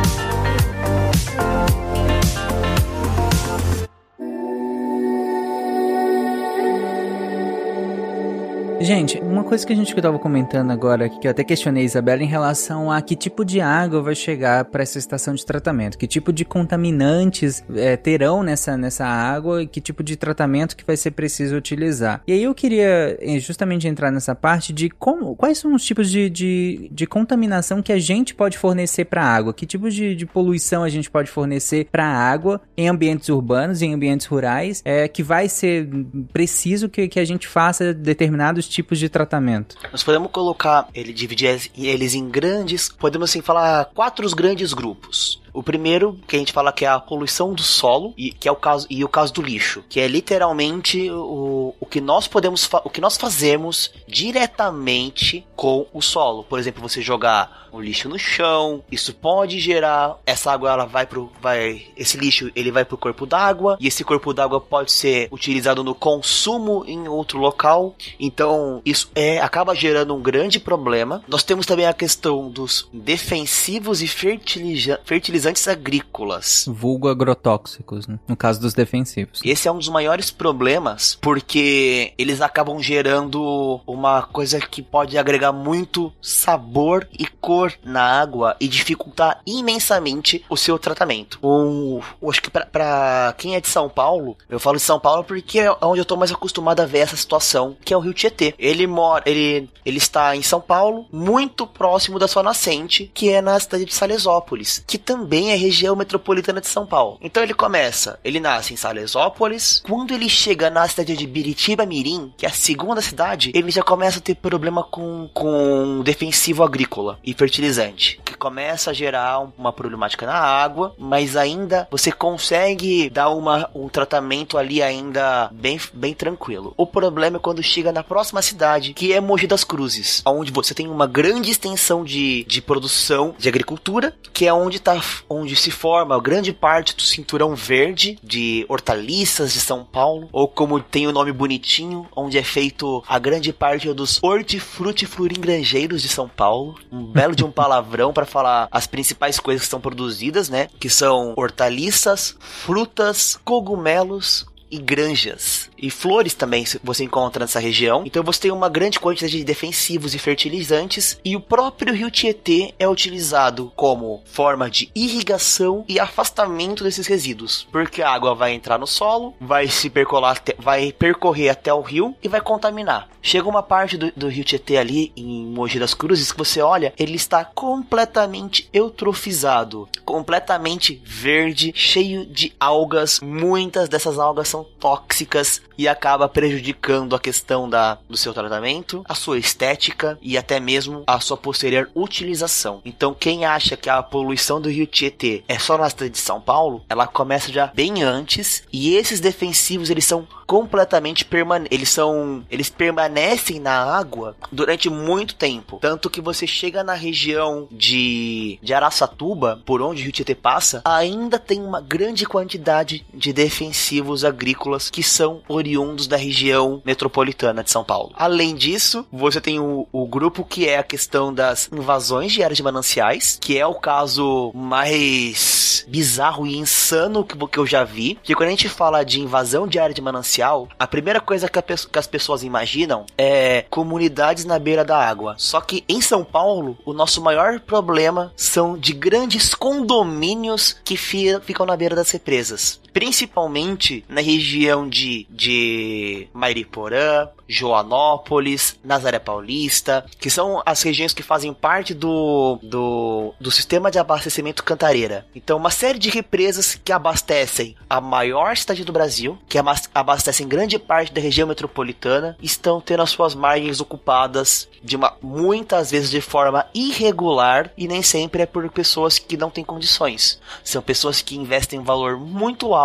Gente, 8.83 9.17
uma 9.19 9.45
coisa 9.45 9.65
que 9.65 9.71
a 9.71 9.75
gente 9.77 9.95
estava 9.95 10.19
comentando 10.19 10.69
agora, 10.69 11.07
que 11.07 11.25
eu 11.25 11.31
até 11.31 11.41
questionei 11.41 11.83
a 11.83 11.85
Isabela 11.85 12.21
em 12.21 12.27
relação 12.27 12.91
a 12.91 13.01
que 13.01 13.15
tipo 13.15 13.45
de 13.45 13.61
água 13.61 14.01
vai 14.01 14.13
chegar 14.13 14.65
para 14.65 14.83
essa 14.83 14.99
estação 14.99 15.33
de 15.33 15.45
tratamento, 15.45 15.97
que 15.97 16.05
tipo 16.05 16.33
de 16.33 16.43
contaminantes 16.43 17.63
é, 17.73 17.95
terão 17.95 18.43
nessa, 18.43 18.75
nessa 18.75 19.05
água 19.05 19.63
e 19.63 19.67
que 19.67 19.79
tipo 19.79 20.03
de 20.03 20.17
tratamento 20.17 20.75
que 20.75 20.83
vai 20.83 20.97
ser 20.97 21.11
preciso 21.11 21.55
utilizar. 21.55 22.21
E 22.27 22.33
aí 22.33 22.43
eu 22.43 22.53
queria 22.53 23.17
eh, 23.21 23.39
justamente 23.39 23.87
entrar 23.87 24.11
nessa 24.11 24.35
parte 24.35 24.73
de 24.73 24.89
como, 24.89 25.33
quais 25.33 25.59
são 25.59 25.73
os 25.73 25.85
tipos 25.85 26.11
de, 26.11 26.29
de, 26.29 26.89
de 26.91 27.07
contaminação 27.07 27.81
que 27.81 27.93
a 27.93 27.99
gente 27.99 28.35
pode 28.35 28.57
fornecer 28.57 29.05
para 29.05 29.23
a 29.23 29.33
água, 29.33 29.53
que 29.53 29.65
tipo 29.65 29.89
de, 29.89 30.13
de 30.13 30.25
poluição 30.25 30.83
a 30.83 30.89
gente 30.89 31.09
pode 31.09 31.31
fornecer 31.31 31.87
para 31.89 32.03
a 32.03 32.13
água 32.13 32.59
em 32.75 32.89
ambientes 32.89 33.29
urbanos, 33.29 33.81
em 33.81 33.93
ambientes 33.93 34.25
rurais, 34.25 34.81
é, 34.83 35.07
que 35.07 35.23
vai 35.23 35.47
ser 35.47 35.87
preciso 36.33 36.89
que, 36.89 37.07
que 37.07 37.19
a 37.21 37.25
gente 37.25 37.47
faça 37.47 37.93
determinados 37.93 38.72
tipos 38.73 38.99
de 38.99 39.07
tratamento? 39.07 39.77
Nós 39.91 40.03
podemos 40.03 40.31
colocar, 40.31 40.89
ele 40.93 41.13
dividir 41.13 41.69
eles 41.77 42.15
em 42.15 42.27
grandes, 42.29 42.89
podemos 42.89 43.29
assim 43.29 43.41
falar 43.41 43.85
quatro 43.93 44.25
grandes 44.33 44.73
grupos. 44.73 45.42
O 45.53 45.61
primeiro, 45.61 46.19
que 46.27 46.35
a 46.35 46.39
gente 46.39 46.51
fala 46.51 46.73
que 46.73 46.83
é 46.83 46.87
a 46.87 46.99
poluição 46.99 47.53
do 47.53 47.61
solo, 47.61 48.13
e 48.17 48.31
que 48.31 48.47
é 48.47 48.51
o 48.51 48.55
caso 48.55 48.87
e 48.89 49.03
o 49.03 49.07
caso 49.07 49.33
do 49.33 49.41
lixo, 49.41 49.83
que 49.87 49.99
é 49.99 50.07
literalmente 50.07 51.09
o, 51.11 51.75
o 51.79 51.85
que 51.85 52.01
nós 52.01 52.27
podemos 52.27 52.67
o 52.83 52.89
que 52.89 52.99
nós 52.99 53.17
fazemos 53.17 53.91
diretamente 54.07 55.45
com 55.55 55.85
o 55.93 56.01
solo. 56.01 56.43
Por 56.43 56.57
exemplo, 56.57 56.81
você 56.81 57.01
jogar 57.01 57.69
o 57.71 57.79
lixo 57.79 58.07
no 58.07 58.19
chão, 58.19 58.83
isso 58.91 59.13
pode 59.13 59.59
gerar 59.59 60.17
essa 60.25 60.51
água 60.51 60.71
ela 60.71 60.85
vai 60.85 61.05
pro 61.05 61.31
vai 61.41 61.87
esse 61.97 62.17
lixo 62.17 62.51
ele 62.55 62.71
vai 62.71 62.85
pro 62.85 62.97
corpo 62.97 63.25
d'água 63.25 63.77
e 63.79 63.87
esse 63.87 64.03
corpo 64.03 64.33
d'água 64.33 64.61
pode 64.61 64.91
ser 64.91 65.27
utilizado 65.31 65.83
no 65.83 65.95
consumo 65.95 66.83
em 66.87 67.07
outro 67.07 67.39
local. 67.39 67.95
Então, 68.19 68.81
isso 68.85 69.09
é 69.13 69.39
acaba 69.39 69.75
gerando 69.75 70.15
um 70.15 70.21
grande 70.21 70.59
problema. 70.59 71.23
Nós 71.27 71.43
temos 71.43 71.65
também 71.65 71.85
a 71.85 71.93
questão 71.93 72.49
dos 72.49 72.87
defensivos 72.93 74.01
e 74.01 74.07
fertilizantes 74.07 75.42
fertilizantes 75.43 75.67
agrícolas. 75.67 76.65
Vulgo 76.67 77.09
agrotóxicos, 77.09 78.07
né? 78.07 78.19
no 78.27 78.35
caso 78.35 78.61
dos 78.61 78.73
defensivos. 78.73 79.41
Esse 79.43 79.67
é 79.67 79.71
um 79.71 79.77
dos 79.77 79.89
maiores 79.89 80.31
problemas, 80.31 81.17
porque 81.21 82.13
eles 82.17 82.41
acabam 82.41 82.79
gerando 82.79 83.81
uma 83.85 84.23
coisa 84.23 84.59
que 84.59 84.81
pode 84.81 85.17
agregar 85.17 85.51
muito 85.51 86.13
sabor 86.21 87.07
e 87.17 87.25
cor 87.25 87.73
na 87.83 88.21
água 88.21 88.55
e 88.59 88.67
dificultar 88.67 89.41
imensamente 89.45 90.43
o 90.49 90.55
seu 90.55 90.79
tratamento. 90.79 91.39
Um, 91.43 91.99
acho 92.29 92.41
que 92.41 92.49
para 92.49 93.33
quem 93.37 93.55
é 93.55 93.61
de 93.61 93.67
São 93.67 93.89
Paulo, 93.89 94.37
eu 94.49 94.59
falo 94.59 94.77
de 94.77 94.83
São 94.83 94.99
Paulo 94.99 95.23
porque 95.23 95.59
é 95.59 95.75
onde 95.81 95.99
eu 95.99 96.05
tô 96.05 96.15
mais 96.15 96.31
acostumado 96.31 96.79
a 96.79 96.85
ver 96.85 96.99
essa 96.99 97.17
situação, 97.17 97.75
que 97.83 97.93
é 97.93 97.97
o 97.97 97.99
Rio 97.99 98.13
Tietê. 98.13 98.53
Ele 98.57 98.87
mora, 98.87 99.23
ele, 99.25 99.69
ele 99.85 99.97
está 99.97 100.35
em 100.35 100.41
São 100.41 100.61
Paulo, 100.61 101.05
muito 101.11 101.67
próximo 101.67 102.19
da 102.19 102.27
sua 102.27 102.43
nascente, 102.43 103.11
que 103.13 103.29
é 103.29 103.41
na 103.41 103.59
cidade 103.59 103.85
de 103.85 103.93
Salesópolis, 103.93 104.83
que 104.85 104.97
também 104.97 105.32
também 105.33 105.51
é 105.51 105.55
região 105.55 105.95
metropolitana 105.95 106.61
de 106.61 106.67
São 106.67 106.85
Paulo. 106.85 107.17
Então 107.19 107.41
ele 107.41 107.55
começa, 107.55 108.19
ele 108.23 108.39
nasce 108.39 108.71
em 108.71 108.77
Salesópolis. 108.77 109.81
Quando 109.83 110.13
ele 110.13 110.29
chega 110.29 110.69
na 110.69 110.87
cidade 110.87 111.17
de 111.17 111.25
Biritiba 111.25 111.87
Mirim, 111.87 112.31
que 112.37 112.45
é 112.45 112.49
a 112.49 112.53
segunda 112.53 113.01
cidade, 113.01 113.51
ele 113.55 113.71
já 113.71 113.81
começa 113.81 114.19
a 114.19 114.21
ter 114.21 114.35
problema 114.35 114.83
com, 114.83 115.27
com 115.33 116.03
defensivo 116.03 116.63
agrícola 116.63 117.17
e 117.23 117.33
fertilizante, 117.33 118.21
que 118.23 118.35
começa 118.35 118.91
a 118.91 118.93
gerar 118.93 119.39
uma 119.57 119.73
problemática 119.73 120.27
na 120.27 120.37
água, 120.37 120.93
mas 120.99 121.35
ainda 121.35 121.87
você 121.89 122.11
consegue 122.11 123.09
dar 123.09 123.29
uma, 123.29 123.67
um 123.73 123.89
tratamento 123.89 124.55
ali 124.55 124.83
ainda 124.83 125.49
bem, 125.51 125.79
bem 125.95 126.13
tranquilo. 126.13 126.75
O 126.77 126.85
problema 126.85 127.37
é 127.37 127.39
quando 127.39 127.63
chega 127.63 127.91
na 127.91 128.03
próxima 128.03 128.43
cidade, 128.43 128.93
que 128.93 129.11
é 129.11 129.19
Mogi 129.19 129.47
das 129.47 129.63
Cruzes, 129.63 130.21
onde 130.27 130.51
você 130.51 130.75
tem 130.75 130.87
uma 130.87 131.07
grande 131.07 131.49
extensão 131.49 132.03
de, 132.03 132.43
de 132.43 132.61
produção 132.61 133.33
de 133.35 133.49
agricultura, 133.49 134.13
que 134.31 134.45
é 134.45 134.53
onde, 134.53 134.79
tá, 134.79 135.01
onde 135.29 135.55
se 135.55 135.71
forma 135.71 136.19
grande 136.19 136.53
parte 136.53 136.95
do 136.95 137.01
cinturão 137.01 137.55
verde 137.55 138.17
de 138.23 138.65
hortaliças 138.69 139.53
de 139.53 139.59
São 139.59 139.83
Paulo, 139.83 140.29
ou 140.31 140.47
como 140.47 140.79
tem 140.79 141.07
o 141.07 141.11
nome 141.11 141.31
bonitinho, 141.31 142.07
onde 142.15 142.37
é 142.37 142.43
feito 142.43 143.03
a 143.07 143.19
grande 143.19 143.51
parte 143.51 143.91
dos 143.93 144.21
hortifrutifloringranjeiros 144.21 146.01
de 146.01 146.07
São 146.07 146.27
Paulo. 146.27 146.75
Um 146.91 147.05
belo 147.11 147.35
de 147.35 147.43
um 147.43 147.51
palavrão 147.51 148.13
para 148.13 148.25
falar 148.25 148.67
as 148.71 148.87
principais 148.87 149.39
coisas 149.39 149.63
que 149.63 149.69
são 149.69 149.81
produzidas, 149.81 150.49
né? 150.49 150.67
Que 150.79 150.89
são 150.89 151.33
hortaliças, 151.35 152.35
frutas, 152.39 153.39
cogumelos, 153.43 154.45
e 154.73 154.79
granjas. 154.79 155.69
E 155.77 155.91
flores 155.91 156.33
também 156.33 156.65
você 156.83 157.03
encontra 157.03 157.43
nessa 157.43 157.59
região. 157.59 158.01
Então 158.05 158.23
você 158.23 158.41
tem 158.41 158.51
uma 158.51 158.69
grande 158.69 158.99
quantidade 158.99 159.37
de 159.37 159.43
defensivos 159.43 160.15
e 160.15 160.19
fertilizantes. 160.19 161.19
E 161.23 161.35
o 161.35 161.39
próprio 161.39 161.93
rio 161.93 162.09
Tietê 162.09 162.73
é 162.79 162.87
utilizado 162.87 163.71
como 163.75 164.23
forma 164.25 164.69
de 164.69 164.89
irrigação 164.95 165.85
e 165.87 165.99
afastamento 165.99 166.83
desses 166.83 167.05
resíduos. 167.05 167.67
Porque 167.71 168.01
a 168.01 168.09
água 168.09 168.33
vai 168.33 168.53
entrar 168.53 168.79
no 168.79 168.87
solo, 168.87 169.35
vai 169.39 169.67
se 169.67 169.91
percolar, 169.91 170.41
vai 170.57 170.91
percorrer 170.91 171.49
até 171.49 171.71
o 171.71 171.81
rio 171.81 172.15
e 172.23 172.27
vai 172.27 172.41
contaminar. 172.41 173.09
Chega 173.21 173.47
uma 173.47 173.63
parte 173.63 173.97
do, 173.97 174.11
do 174.15 174.27
rio 174.27 174.43
Tietê 174.43 174.75
ali 174.75 175.13
em 175.15 175.45
Mogi 175.45 175.79
das 175.79 175.93
Cruzes 175.93 176.31
que 176.31 176.37
você 176.37 176.61
olha, 176.61 176.93
ele 176.99 177.15
está 177.15 177.45
completamente 177.45 178.67
eutrofizado, 178.73 179.87
completamente 180.03 181.01
verde, 181.05 181.71
cheio 181.73 182.25
de 182.25 182.53
algas. 182.59 183.21
Muitas 183.21 183.87
dessas 183.87 184.19
algas 184.19 184.49
são 184.49 184.62
tóxicas 184.63 185.61
e 185.77 185.87
acaba 185.87 186.29
prejudicando 186.29 187.15
a 187.15 187.19
questão 187.19 187.69
da, 187.69 187.97
do 188.09 188.17
seu 188.17 188.33
tratamento, 188.33 189.03
a 189.07 189.15
sua 189.15 189.37
estética 189.37 190.17
e 190.21 190.37
até 190.37 190.59
mesmo 190.59 191.03
a 191.07 191.19
sua 191.19 191.37
posterior 191.37 191.89
utilização. 191.95 192.81
Então, 192.85 193.13
quem 193.13 193.45
acha 193.45 193.75
que 193.75 193.89
a 193.89 194.01
poluição 194.01 194.61
do 194.61 194.69
rio 194.69 194.85
Tietê 194.85 195.43
é 195.47 195.57
só 195.57 195.77
na 195.77 195.89
cidade 195.89 196.11
de 196.11 196.19
São 196.19 196.39
Paulo, 196.39 196.83
ela 196.89 197.07
começa 197.07 197.51
já 197.51 197.67
bem 197.67 198.03
antes 198.03 198.63
e 198.71 198.95
esses 198.95 199.19
defensivos 199.19 199.89
eles 199.89 200.05
são 200.05 200.27
completamente 200.45 201.25
permanentes, 201.25 201.75
eles 201.75 201.89
são 201.89 202.43
eles 202.51 202.69
permanecem 202.69 203.59
na 203.59 203.83
água 203.83 204.35
durante 204.51 204.89
muito 204.89 205.35
tempo, 205.35 205.79
tanto 205.81 206.09
que 206.09 206.21
você 206.21 206.45
chega 206.45 206.83
na 206.83 206.93
região 206.93 207.67
de 207.71 208.59
de 208.61 208.73
Araçatuba, 208.73 209.61
por 209.65 209.81
onde 209.81 210.01
o 210.01 210.03
rio 210.03 210.11
Tietê 210.11 210.35
passa, 210.35 210.81
ainda 210.85 211.39
tem 211.39 211.61
uma 211.61 211.81
grande 211.81 212.25
quantidade 212.25 213.05
de 213.13 213.33
defensivos 213.33 214.23
agrícolas 214.23 214.52
que 214.89 215.03
são 215.03 215.41
oriundos 215.47 216.07
da 216.07 216.17
região 216.17 216.81
metropolitana 216.85 217.63
de 217.63 217.71
São 217.71 217.83
Paulo. 217.83 218.11
Além 218.15 218.55
disso, 218.55 219.05
você 219.11 219.41
tem 219.41 219.59
o, 219.59 219.87
o 219.91 220.05
grupo 220.05 220.43
que 220.43 220.67
é 220.67 220.77
a 220.77 220.83
questão 220.83 221.33
das 221.33 221.69
invasões 221.71 222.31
de 222.31 222.43
áreas 222.43 222.57
de 222.57 222.63
mananciais, 222.63 223.37
que 223.39 223.57
é 223.57 223.65
o 223.65 223.75
caso 223.75 224.51
mais 224.53 225.85
bizarro 225.87 226.45
e 226.45 226.57
insano 226.57 227.23
que, 227.23 227.37
que 227.47 227.57
eu 227.57 227.65
já 227.65 227.83
vi. 227.83 228.17
Que 228.23 228.35
quando 228.35 228.47
a 228.47 228.51
gente 228.51 228.69
fala 228.69 229.03
de 229.03 229.21
invasão 229.21 229.67
de 229.67 229.79
área 229.79 229.93
de 229.93 230.01
manancial, 230.01 230.67
a 230.77 230.87
primeira 230.87 231.19
coisa 231.19 231.49
que, 231.49 231.59
a, 231.59 231.61
que 231.61 231.99
as 231.99 232.07
pessoas 232.07 232.43
imaginam 232.43 233.05
é 233.17 233.65
comunidades 233.69 234.45
na 234.45 234.59
beira 234.59 234.83
da 234.83 234.97
água. 234.97 235.35
Só 235.37 235.61
que 235.61 235.83
em 235.87 236.01
São 236.01 236.23
Paulo, 236.23 236.77
o 236.85 236.93
nosso 236.93 237.21
maior 237.21 237.59
problema 237.59 238.31
são 238.35 238.77
de 238.77 238.93
grandes 238.93 239.53
condomínios 239.53 240.75
que 240.83 240.97
ficam 240.97 241.65
na 241.65 241.77
beira 241.77 241.95
das 241.95 242.11
represas 242.11 242.82
principalmente 242.93 244.05
na 244.07 244.21
região 244.21 244.87
de, 244.87 245.25
de 245.29 246.27
Mairiporã, 246.33 247.27
Joanópolis, 247.47 248.77
Nazaré 248.83 249.19
Paulista, 249.19 250.05
que 250.19 250.29
são 250.29 250.61
as 250.65 250.81
regiões 250.81 251.13
que 251.13 251.23
fazem 251.23 251.53
parte 251.53 251.93
do, 251.93 252.59
do, 252.61 253.33
do 253.39 253.51
sistema 253.51 253.91
de 253.91 253.99
abastecimento 253.99 254.63
Cantareira. 254.63 255.25
Então, 255.35 255.57
uma 255.57 255.69
série 255.69 255.99
de 255.99 256.09
represas 256.09 256.75
que 256.75 256.91
abastecem 256.91 257.75
a 257.89 257.99
maior 257.99 258.55
cidade 258.55 258.83
do 258.83 258.93
Brasil, 258.93 259.37
que 259.47 259.57
abastecem 259.93 260.47
grande 260.47 260.79
parte 260.79 261.11
da 261.11 261.21
região 261.21 261.47
metropolitana, 261.47 262.37
estão 262.41 262.79
tendo 262.79 263.03
as 263.03 263.09
suas 263.09 263.35
margens 263.35 263.79
ocupadas 263.81 264.67
de 264.83 264.95
uma, 264.95 265.15
muitas 265.21 265.91
vezes 265.91 266.09
de 266.09 266.21
forma 266.21 266.65
irregular 266.73 267.71
e 267.77 267.87
nem 267.87 268.01
sempre 268.01 268.43
é 268.43 268.45
por 268.45 268.69
pessoas 268.69 269.17
que 269.17 269.37
não 269.37 269.49
têm 269.49 269.63
condições. 269.63 270.39
São 270.63 270.81
pessoas 270.81 271.21
que 271.21 271.35
investem 271.35 271.81
valor 271.81 272.17
muito 272.17 272.73
alto. 272.73 272.82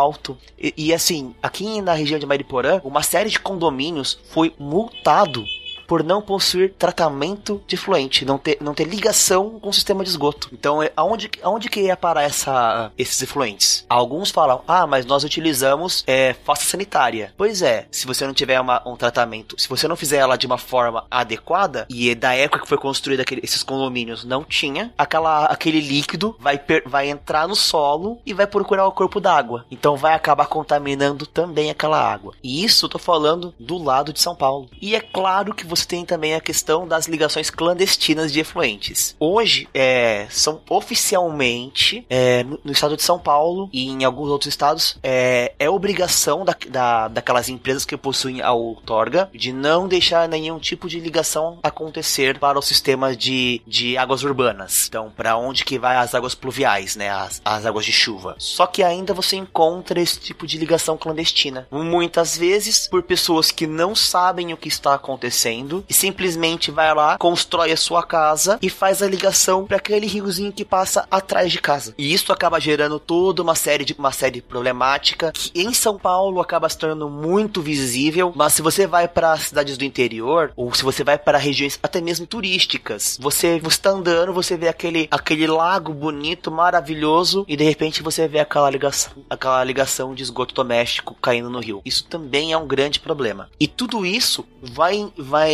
E, 0.59 0.75
e 0.77 0.95
assim, 0.95 1.35
aqui 1.43 1.81
na 1.81 1.93
região 1.93 2.19
de 2.19 2.27
Mariporã, 2.27 2.81
uma 2.85 3.03
série 3.03 3.31
de 3.31 3.41
condomínios 3.41 4.19
foi 4.31 4.55
multado 4.59 5.45
por 5.89 6.05
não 6.05 6.21
possuir 6.21 6.75
tratamento 6.79 7.63
de 7.67 7.77
fluente, 7.77 8.27
não 8.27 8.37
ter, 8.37 8.59
não 8.61 8.75
ter 8.75 8.85
ligação 8.85 9.59
com 9.59 9.71
o 9.71 9.73
sistema 9.73 10.05
de 10.05 10.11
esgoto. 10.11 10.51
Então, 10.53 10.83
é, 10.83 10.93
aonde, 10.95 11.31
aonde 11.43 11.71
que 11.71 11.81
ia 11.81 11.97
parar 11.97 12.23
essa, 12.25 12.93
esses 12.97 13.21
efluentes? 13.23 13.87
Alguns 13.89 14.31
falam, 14.31 14.63
ah, 14.69 14.87
mas 14.87 15.07
nós 15.07 15.25
utilizamos 15.25 16.05
é, 16.07 16.35
fossa 16.45 16.65
sanitária. 16.65 17.33
Pois 17.39 17.63
é, 17.63 17.87
se 17.91 18.07
você 18.07 18.27
não 18.27 18.35
tiver 18.35 18.61
uma, 18.61 18.87
um 18.87 18.97
tratamento, 18.97 19.59
se 19.59 19.67
você 19.67 19.89
não 19.89 19.97
fizer 19.97 20.19
ela 20.19 20.37
de 20.37 20.47
uma 20.47 20.59
forma 20.59 21.07
adequada, 21.11 21.87
e 21.89 22.15
da 22.15 22.35
época 22.35 22.61
que 22.61 22.69
foi 22.69 22.77
construída 22.77 23.23
aquele, 23.23 23.41
esses 23.43 23.63
condomínios 23.63 24.25
não 24.25 24.45
tinha, 24.45 24.93
aquela, 24.99 25.47
aquele 25.47 25.81
líquido 25.81 26.37
vai, 26.39 26.59
per, 26.59 26.83
vai 26.85 27.09
entrar 27.09 27.49
no 27.49 27.57
solo 27.57 28.19
e 28.27 28.35
vai 28.35 28.47
procurar 28.47 28.87
o 28.87 28.93
corpo 28.93 29.21
d'água. 29.21 29.65
Então 29.71 29.97
vai 29.97 30.13
acabar 30.13 30.47
contaminando 30.47 31.27
também 31.27 31.71
aquela 31.71 31.99
água. 31.99 32.35
E 32.43 32.63
isso 32.63 32.85
eu 32.85 32.91
tô 32.91 32.99
falando 32.99 33.55
do 33.59 33.79
lado 33.79 34.13
de 34.13 34.21
São 34.21 34.37
Paulo. 34.37 34.69
E 34.83 34.95
é 34.95 35.01
claro 35.01 35.55
que 35.55 35.67
você 35.67 35.78
você 35.79 35.87
tem 35.87 36.05
também 36.05 36.35
a 36.35 36.41
questão 36.41 36.87
das 36.87 37.07
ligações 37.07 37.51
clandestinas 37.51 38.33
de 38.33 38.41
efluentes. 38.41 39.15
Hoje, 39.19 39.69
é, 39.73 40.27
são 40.31 40.61
oficialmente, 40.69 42.05
é, 42.11 42.45
no, 42.45 42.73
estado 42.73 42.97
de 42.97 43.03
São 43.03 43.19
Paulo 43.19 43.69
e 43.73 43.89
em 43.89 44.05
alguns 44.05 44.29
outros 44.29 44.49
estados, 44.49 44.99
é, 45.03 45.53
é 45.59 45.71
obrigação 45.71 46.45
da, 46.45 46.57
da, 46.69 47.09
daquelas 47.09 47.49
empresas 47.49 47.85
que 47.85 47.97
possuem 47.97 48.43
a 48.43 48.53
outorga 48.53 49.31
de 49.33 49.53
não 49.53 49.87
deixar 49.87 50.29
nenhum 50.29 50.59
tipo 50.59 50.89
de 50.89 51.01
ligação 51.01 51.59
acontecer 51.63 52.39
para 52.39 52.59
o 52.59 52.63
sistema 52.63 53.15
de, 53.15 53.63
de 53.67 53.97
águas 53.97 54.23
urbanas. 54.23 54.87
Então, 54.89 55.13
para 55.15 55.37
onde 55.37 55.65
que 55.65 55.79
vai 55.79 55.97
as 55.97 56.15
águas 56.15 56.35
pluviais, 56.35 56.97
né? 56.97 57.11
As, 57.11 57.41
as 57.45 57.67
águas 57.67 57.85
de 57.85 57.93
chuva. 57.93 58.35
Só 58.39 58.67
que 58.67 58.83
ainda 58.83 59.15
você 59.15 59.37
encontra 59.37 60.01
esse 60.01 60.19
tipo 60.19 60.47
de 60.47 60.59
ligação 60.59 60.97
clandestina. 60.97 61.67
Muitas 61.71 62.37
vezes 62.37 62.89
por 62.89 63.03
pessoas 63.03 63.51
que 63.51 63.67
não 63.67 63.95
sabem 63.95 64.53
o 64.53 64.57
que 64.57 64.69
está 64.69 64.95
acontecendo 64.95 65.68
e 65.89 65.95
simplesmente 65.95 66.71
vai 66.71 66.95
lá, 66.95 67.19
constrói 67.19 67.73
a 67.73 67.77
sua 67.77 68.03
casa 68.03 68.59
e 68.63 68.71
faz 68.71 69.03
a 69.03 69.09
ligação 69.09 69.67
para 69.67 69.77
aquele 69.77 70.07
riozinho 70.07 70.53
que 70.53 70.65
passa 70.65 71.07
atrás 71.11 71.51
de 71.51 71.61
casa. 71.61 71.95
E 71.99 72.13
isso 72.13 72.33
acaba 72.33 72.61
gerando 72.61 72.99
toda 72.99 73.43
uma 73.43 73.55
série 73.55 73.85
de 73.85 73.95
uma 73.99 74.13
série 74.13 74.41
problemática 74.41 75.33
que 75.33 75.51
em 75.55 75.73
São 75.73 75.99
Paulo 75.99 76.41
acaba 76.41 76.69
se 76.69 76.79
tornando 76.79 77.09
muito 77.09 77.61
visível, 77.61 78.33
mas 78.35 78.55
se 78.55 78.63
você 78.63 78.87
vai 78.87 79.09
para 79.09 79.37
cidades 79.37 79.77
do 79.77 79.85
interior 79.85 80.53
ou 80.57 80.73
se 80.75 80.83
você 80.83 81.05
vai 81.05 81.19
para 81.19 81.39
regiões 81.39 81.79
até 81.83 82.01
mesmo 82.01 82.27
turísticas, 82.27 83.19
você 83.21 83.61
você 83.61 83.81
tá 83.81 83.91
andando, 83.91 84.33
você 84.33 84.57
vê 84.57 84.69
aquele 84.69 85.09
aquele 85.11 85.47
lago 85.47 85.93
bonito, 85.93 86.51
maravilhoso 86.51 87.45
e 87.49 87.57
de 87.57 87.65
repente 87.65 88.03
você 88.03 88.27
vê 88.29 88.41
aquela 88.41 88.71
ligação, 88.71 89.13
aquela 89.29 89.63
ligação 89.65 90.15
de 90.15 90.23
esgoto 90.23 90.55
doméstico 90.55 91.17
caindo 91.21 91.51
no 91.51 91.61
rio. 91.61 91.83
Isso 91.85 92.05
também 92.05 92.53
é 92.53 92.59
um 92.59 92.67
grande 92.67 93.01
problema. 93.01 93.51
E 93.59 93.67
tudo 93.67 94.05
isso 94.05 94.45
vai 94.63 95.09
vai 95.17 95.53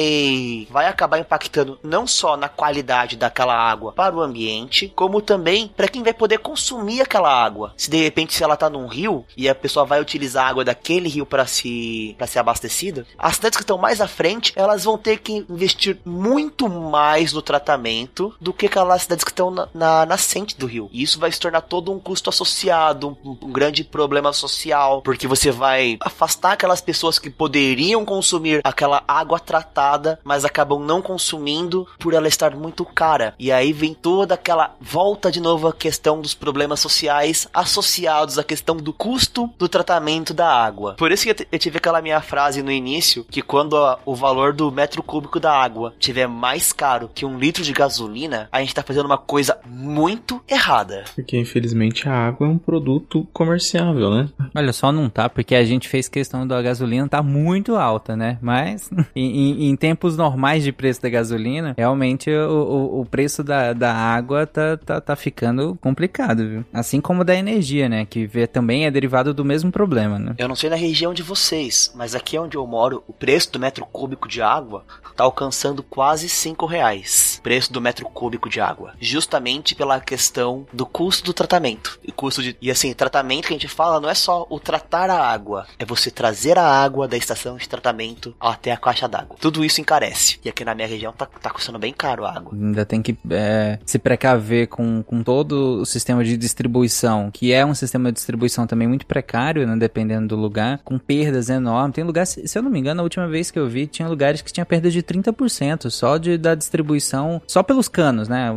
vai 0.70 0.86
acabar 0.86 1.18
impactando 1.18 1.78
não 1.82 2.06
só 2.06 2.36
na 2.36 2.48
qualidade 2.48 3.16
daquela 3.16 3.54
água 3.54 3.92
para 3.92 4.14
o 4.14 4.20
ambiente, 4.20 4.92
como 4.94 5.20
também 5.20 5.68
para 5.68 5.88
quem 5.88 6.02
vai 6.02 6.12
poder 6.12 6.38
consumir 6.38 7.00
aquela 7.00 7.32
água. 7.32 7.72
Se 7.76 7.90
de 7.90 8.02
repente 8.02 8.34
se 8.34 8.42
ela 8.42 8.56
tá 8.56 8.68
num 8.68 8.86
rio 8.86 9.24
e 9.36 9.48
a 9.48 9.54
pessoa 9.54 9.84
vai 9.84 10.00
utilizar 10.00 10.46
a 10.46 10.48
água 10.48 10.64
daquele 10.64 11.08
rio 11.08 11.26
para 11.26 11.46
se 11.46 12.14
para 12.18 12.26
ser 12.26 12.38
abastecida, 12.38 13.06
as 13.18 13.36
cidades 13.36 13.56
que 13.56 13.62
estão 13.62 13.78
mais 13.78 14.00
à 14.00 14.08
frente, 14.08 14.52
elas 14.56 14.84
vão 14.84 14.98
ter 14.98 15.18
que 15.18 15.44
investir 15.48 15.98
muito 16.04 16.68
mais 16.68 17.32
no 17.32 17.42
tratamento 17.42 18.34
do 18.40 18.52
que 18.52 18.66
aquelas 18.66 19.02
cidades 19.02 19.24
que 19.24 19.30
estão 19.30 19.50
na, 19.50 19.68
na 19.74 20.06
nascente 20.06 20.56
do 20.56 20.66
rio. 20.66 20.88
E 20.92 21.02
isso 21.02 21.18
vai 21.18 21.30
se 21.30 21.40
tornar 21.40 21.62
todo 21.62 21.92
um 21.92 21.98
custo 21.98 22.30
associado, 22.30 23.16
um, 23.24 23.36
um 23.42 23.52
grande 23.52 23.84
problema 23.84 24.32
social, 24.32 25.02
porque 25.02 25.26
você 25.26 25.50
vai 25.50 25.96
afastar 26.00 26.52
aquelas 26.52 26.80
pessoas 26.80 27.18
que 27.18 27.30
poderiam 27.30 28.04
consumir 28.04 28.60
aquela 28.64 29.02
água 29.06 29.38
tratada 29.38 29.93
mas 30.24 30.44
acabam 30.44 30.80
não 30.80 31.00
consumindo 31.02 31.86
por 31.98 32.14
ela 32.14 32.28
estar 32.28 32.54
muito 32.56 32.84
cara. 32.84 33.34
E 33.38 33.50
aí 33.50 33.72
vem 33.72 33.94
toda 33.94 34.34
aquela 34.34 34.74
volta 34.80 35.30
de 35.30 35.40
novo 35.40 35.68
a 35.68 35.72
questão 35.72 36.20
dos 36.20 36.34
problemas 36.34 36.80
sociais 36.80 37.48
associados 37.52 38.38
à 38.38 38.44
questão 38.44 38.76
do 38.76 38.92
custo 38.92 39.50
do 39.58 39.68
tratamento 39.68 40.34
da 40.34 40.48
água. 40.48 40.94
Por 40.94 41.12
isso 41.12 41.24
que 41.24 41.46
eu 41.50 41.58
tive 41.58 41.78
aquela 41.78 42.02
minha 42.02 42.20
frase 42.20 42.62
no 42.62 42.70
início 42.70 43.24
que 43.30 43.42
quando 43.42 43.76
a, 43.76 43.98
o 44.04 44.14
valor 44.14 44.52
do 44.52 44.70
metro 44.70 45.02
cúbico 45.02 45.40
da 45.40 45.52
água 45.52 45.94
tiver 45.98 46.26
mais 46.26 46.72
caro 46.72 47.10
que 47.14 47.24
um 47.24 47.38
litro 47.38 47.62
de 47.62 47.72
gasolina, 47.72 48.48
a 48.50 48.60
gente 48.60 48.74
tá 48.74 48.82
fazendo 48.82 49.06
uma 49.06 49.18
coisa 49.18 49.58
muito 49.66 50.42
errada. 50.48 51.04
Porque 51.14 51.38
infelizmente 51.38 52.08
a 52.08 52.12
água 52.12 52.46
é 52.46 52.50
um 52.50 52.58
produto 52.58 53.26
comerciável, 53.32 54.10
né? 54.10 54.28
Olha 54.54 54.72
só, 54.72 54.92
não 54.92 55.08
tá, 55.08 55.28
porque 55.28 55.54
a 55.54 55.64
gente 55.64 55.88
fez 55.88 56.08
questão 56.08 56.46
da 56.46 56.60
gasolina 56.60 57.08
tá 57.08 57.22
muito 57.22 57.76
alta, 57.76 58.16
né? 58.16 58.38
Mas 58.40 58.90
em, 59.14 59.68
em 59.70 59.76
tempos 59.84 60.16
normais 60.16 60.64
de 60.64 60.72
preço 60.72 61.02
da 61.02 61.10
gasolina, 61.10 61.74
realmente 61.76 62.30
o, 62.30 62.50
o, 62.50 63.00
o 63.02 63.04
preço 63.04 63.44
da, 63.44 63.74
da 63.74 63.92
água 63.92 64.46
tá, 64.46 64.78
tá, 64.78 64.98
tá 64.98 65.14
ficando 65.14 65.76
complicado, 65.78 66.48
viu? 66.48 66.64
Assim 66.72 67.02
como 67.02 67.22
da 67.22 67.36
energia, 67.36 67.86
né? 67.86 68.06
Que 68.06 68.26
também 68.46 68.86
é 68.86 68.90
derivado 68.90 69.34
do 69.34 69.44
mesmo 69.44 69.70
problema, 69.70 70.18
né? 70.18 70.34
Eu 70.38 70.48
não 70.48 70.56
sei 70.56 70.70
na 70.70 70.76
região 70.76 71.12
de 71.12 71.22
vocês, 71.22 71.92
mas 71.94 72.14
aqui 72.14 72.38
onde 72.38 72.56
eu 72.56 72.66
moro, 72.66 73.04
o 73.06 73.12
preço 73.12 73.52
do 73.52 73.60
metro 73.60 73.84
cúbico 73.84 74.26
de 74.26 74.40
água 74.40 74.86
tá 75.14 75.24
alcançando 75.24 75.82
quase 75.82 76.28
5 76.28 76.64
reais. 76.66 77.40
Preço 77.42 77.72
do 77.72 77.80
metro 77.80 78.06
cúbico 78.06 78.48
de 78.48 78.60
água. 78.60 78.94
Justamente 78.98 79.74
pela 79.74 80.00
questão 80.00 80.66
do 80.72 80.86
custo 80.86 81.24
do 81.24 81.34
tratamento. 81.34 81.98
E 82.02 82.10
custo 82.10 82.42
de. 82.42 82.56
E 82.60 82.70
assim, 82.70 82.92
tratamento 82.94 83.48
que 83.48 83.54
a 83.54 83.56
gente 83.56 83.68
fala 83.68 84.00
não 84.00 84.08
é 84.08 84.14
só 84.14 84.46
o 84.48 84.58
tratar 84.58 85.10
a 85.10 85.26
água, 85.26 85.66
é 85.78 85.84
você 85.84 86.10
trazer 86.10 86.58
a 86.58 86.66
água 86.66 87.06
da 87.06 87.16
estação 87.16 87.56
de 87.56 87.68
tratamento 87.68 88.34
até 88.40 88.72
a 88.72 88.76
caixa 88.76 89.06
d'água. 89.06 89.36
Tudo 89.40 89.63
isso 89.64 89.80
encarece. 89.80 90.38
E 90.44 90.48
aqui 90.48 90.64
na 90.64 90.74
minha 90.74 90.88
região 90.88 91.12
tá, 91.12 91.26
tá 91.26 91.50
custando 91.50 91.78
bem 91.78 91.92
caro 91.92 92.24
a 92.24 92.36
água. 92.36 92.52
Ainda 92.52 92.84
tem 92.84 93.02
que 93.02 93.16
é, 93.30 93.78
se 93.84 93.98
precaver 93.98 94.68
com, 94.68 95.02
com 95.02 95.22
todo 95.22 95.80
o 95.80 95.86
sistema 95.86 96.24
de 96.24 96.36
distribuição, 96.36 97.30
que 97.30 97.52
é 97.52 97.64
um 97.64 97.74
sistema 97.74 98.10
de 98.10 98.16
distribuição 98.16 98.66
também 98.66 98.88
muito 98.88 99.06
precário, 99.06 99.66
né, 99.66 99.76
dependendo 99.76 100.28
do 100.28 100.36
lugar, 100.36 100.80
com 100.84 100.98
perdas 100.98 101.48
enormes. 101.48 101.94
Tem 101.94 102.04
lugares, 102.04 102.38
se 102.44 102.58
eu 102.58 102.62
não 102.62 102.70
me 102.70 102.78
engano, 102.78 103.00
a 103.00 103.04
última 103.04 103.26
vez 103.26 103.50
que 103.50 103.58
eu 103.58 103.68
vi, 103.68 103.86
tinha 103.86 104.08
lugares 104.08 104.42
que 104.42 104.52
tinha 104.52 104.66
perda 104.66 104.90
de 104.90 105.02
30% 105.02 105.90
só 105.90 106.16
de, 106.18 106.36
da 106.36 106.54
distribuição, 106.54 107.40
só 107.46 107.62
pelos 107.62 107.88
canos, 107.88 108.28
né? 108.28 108.56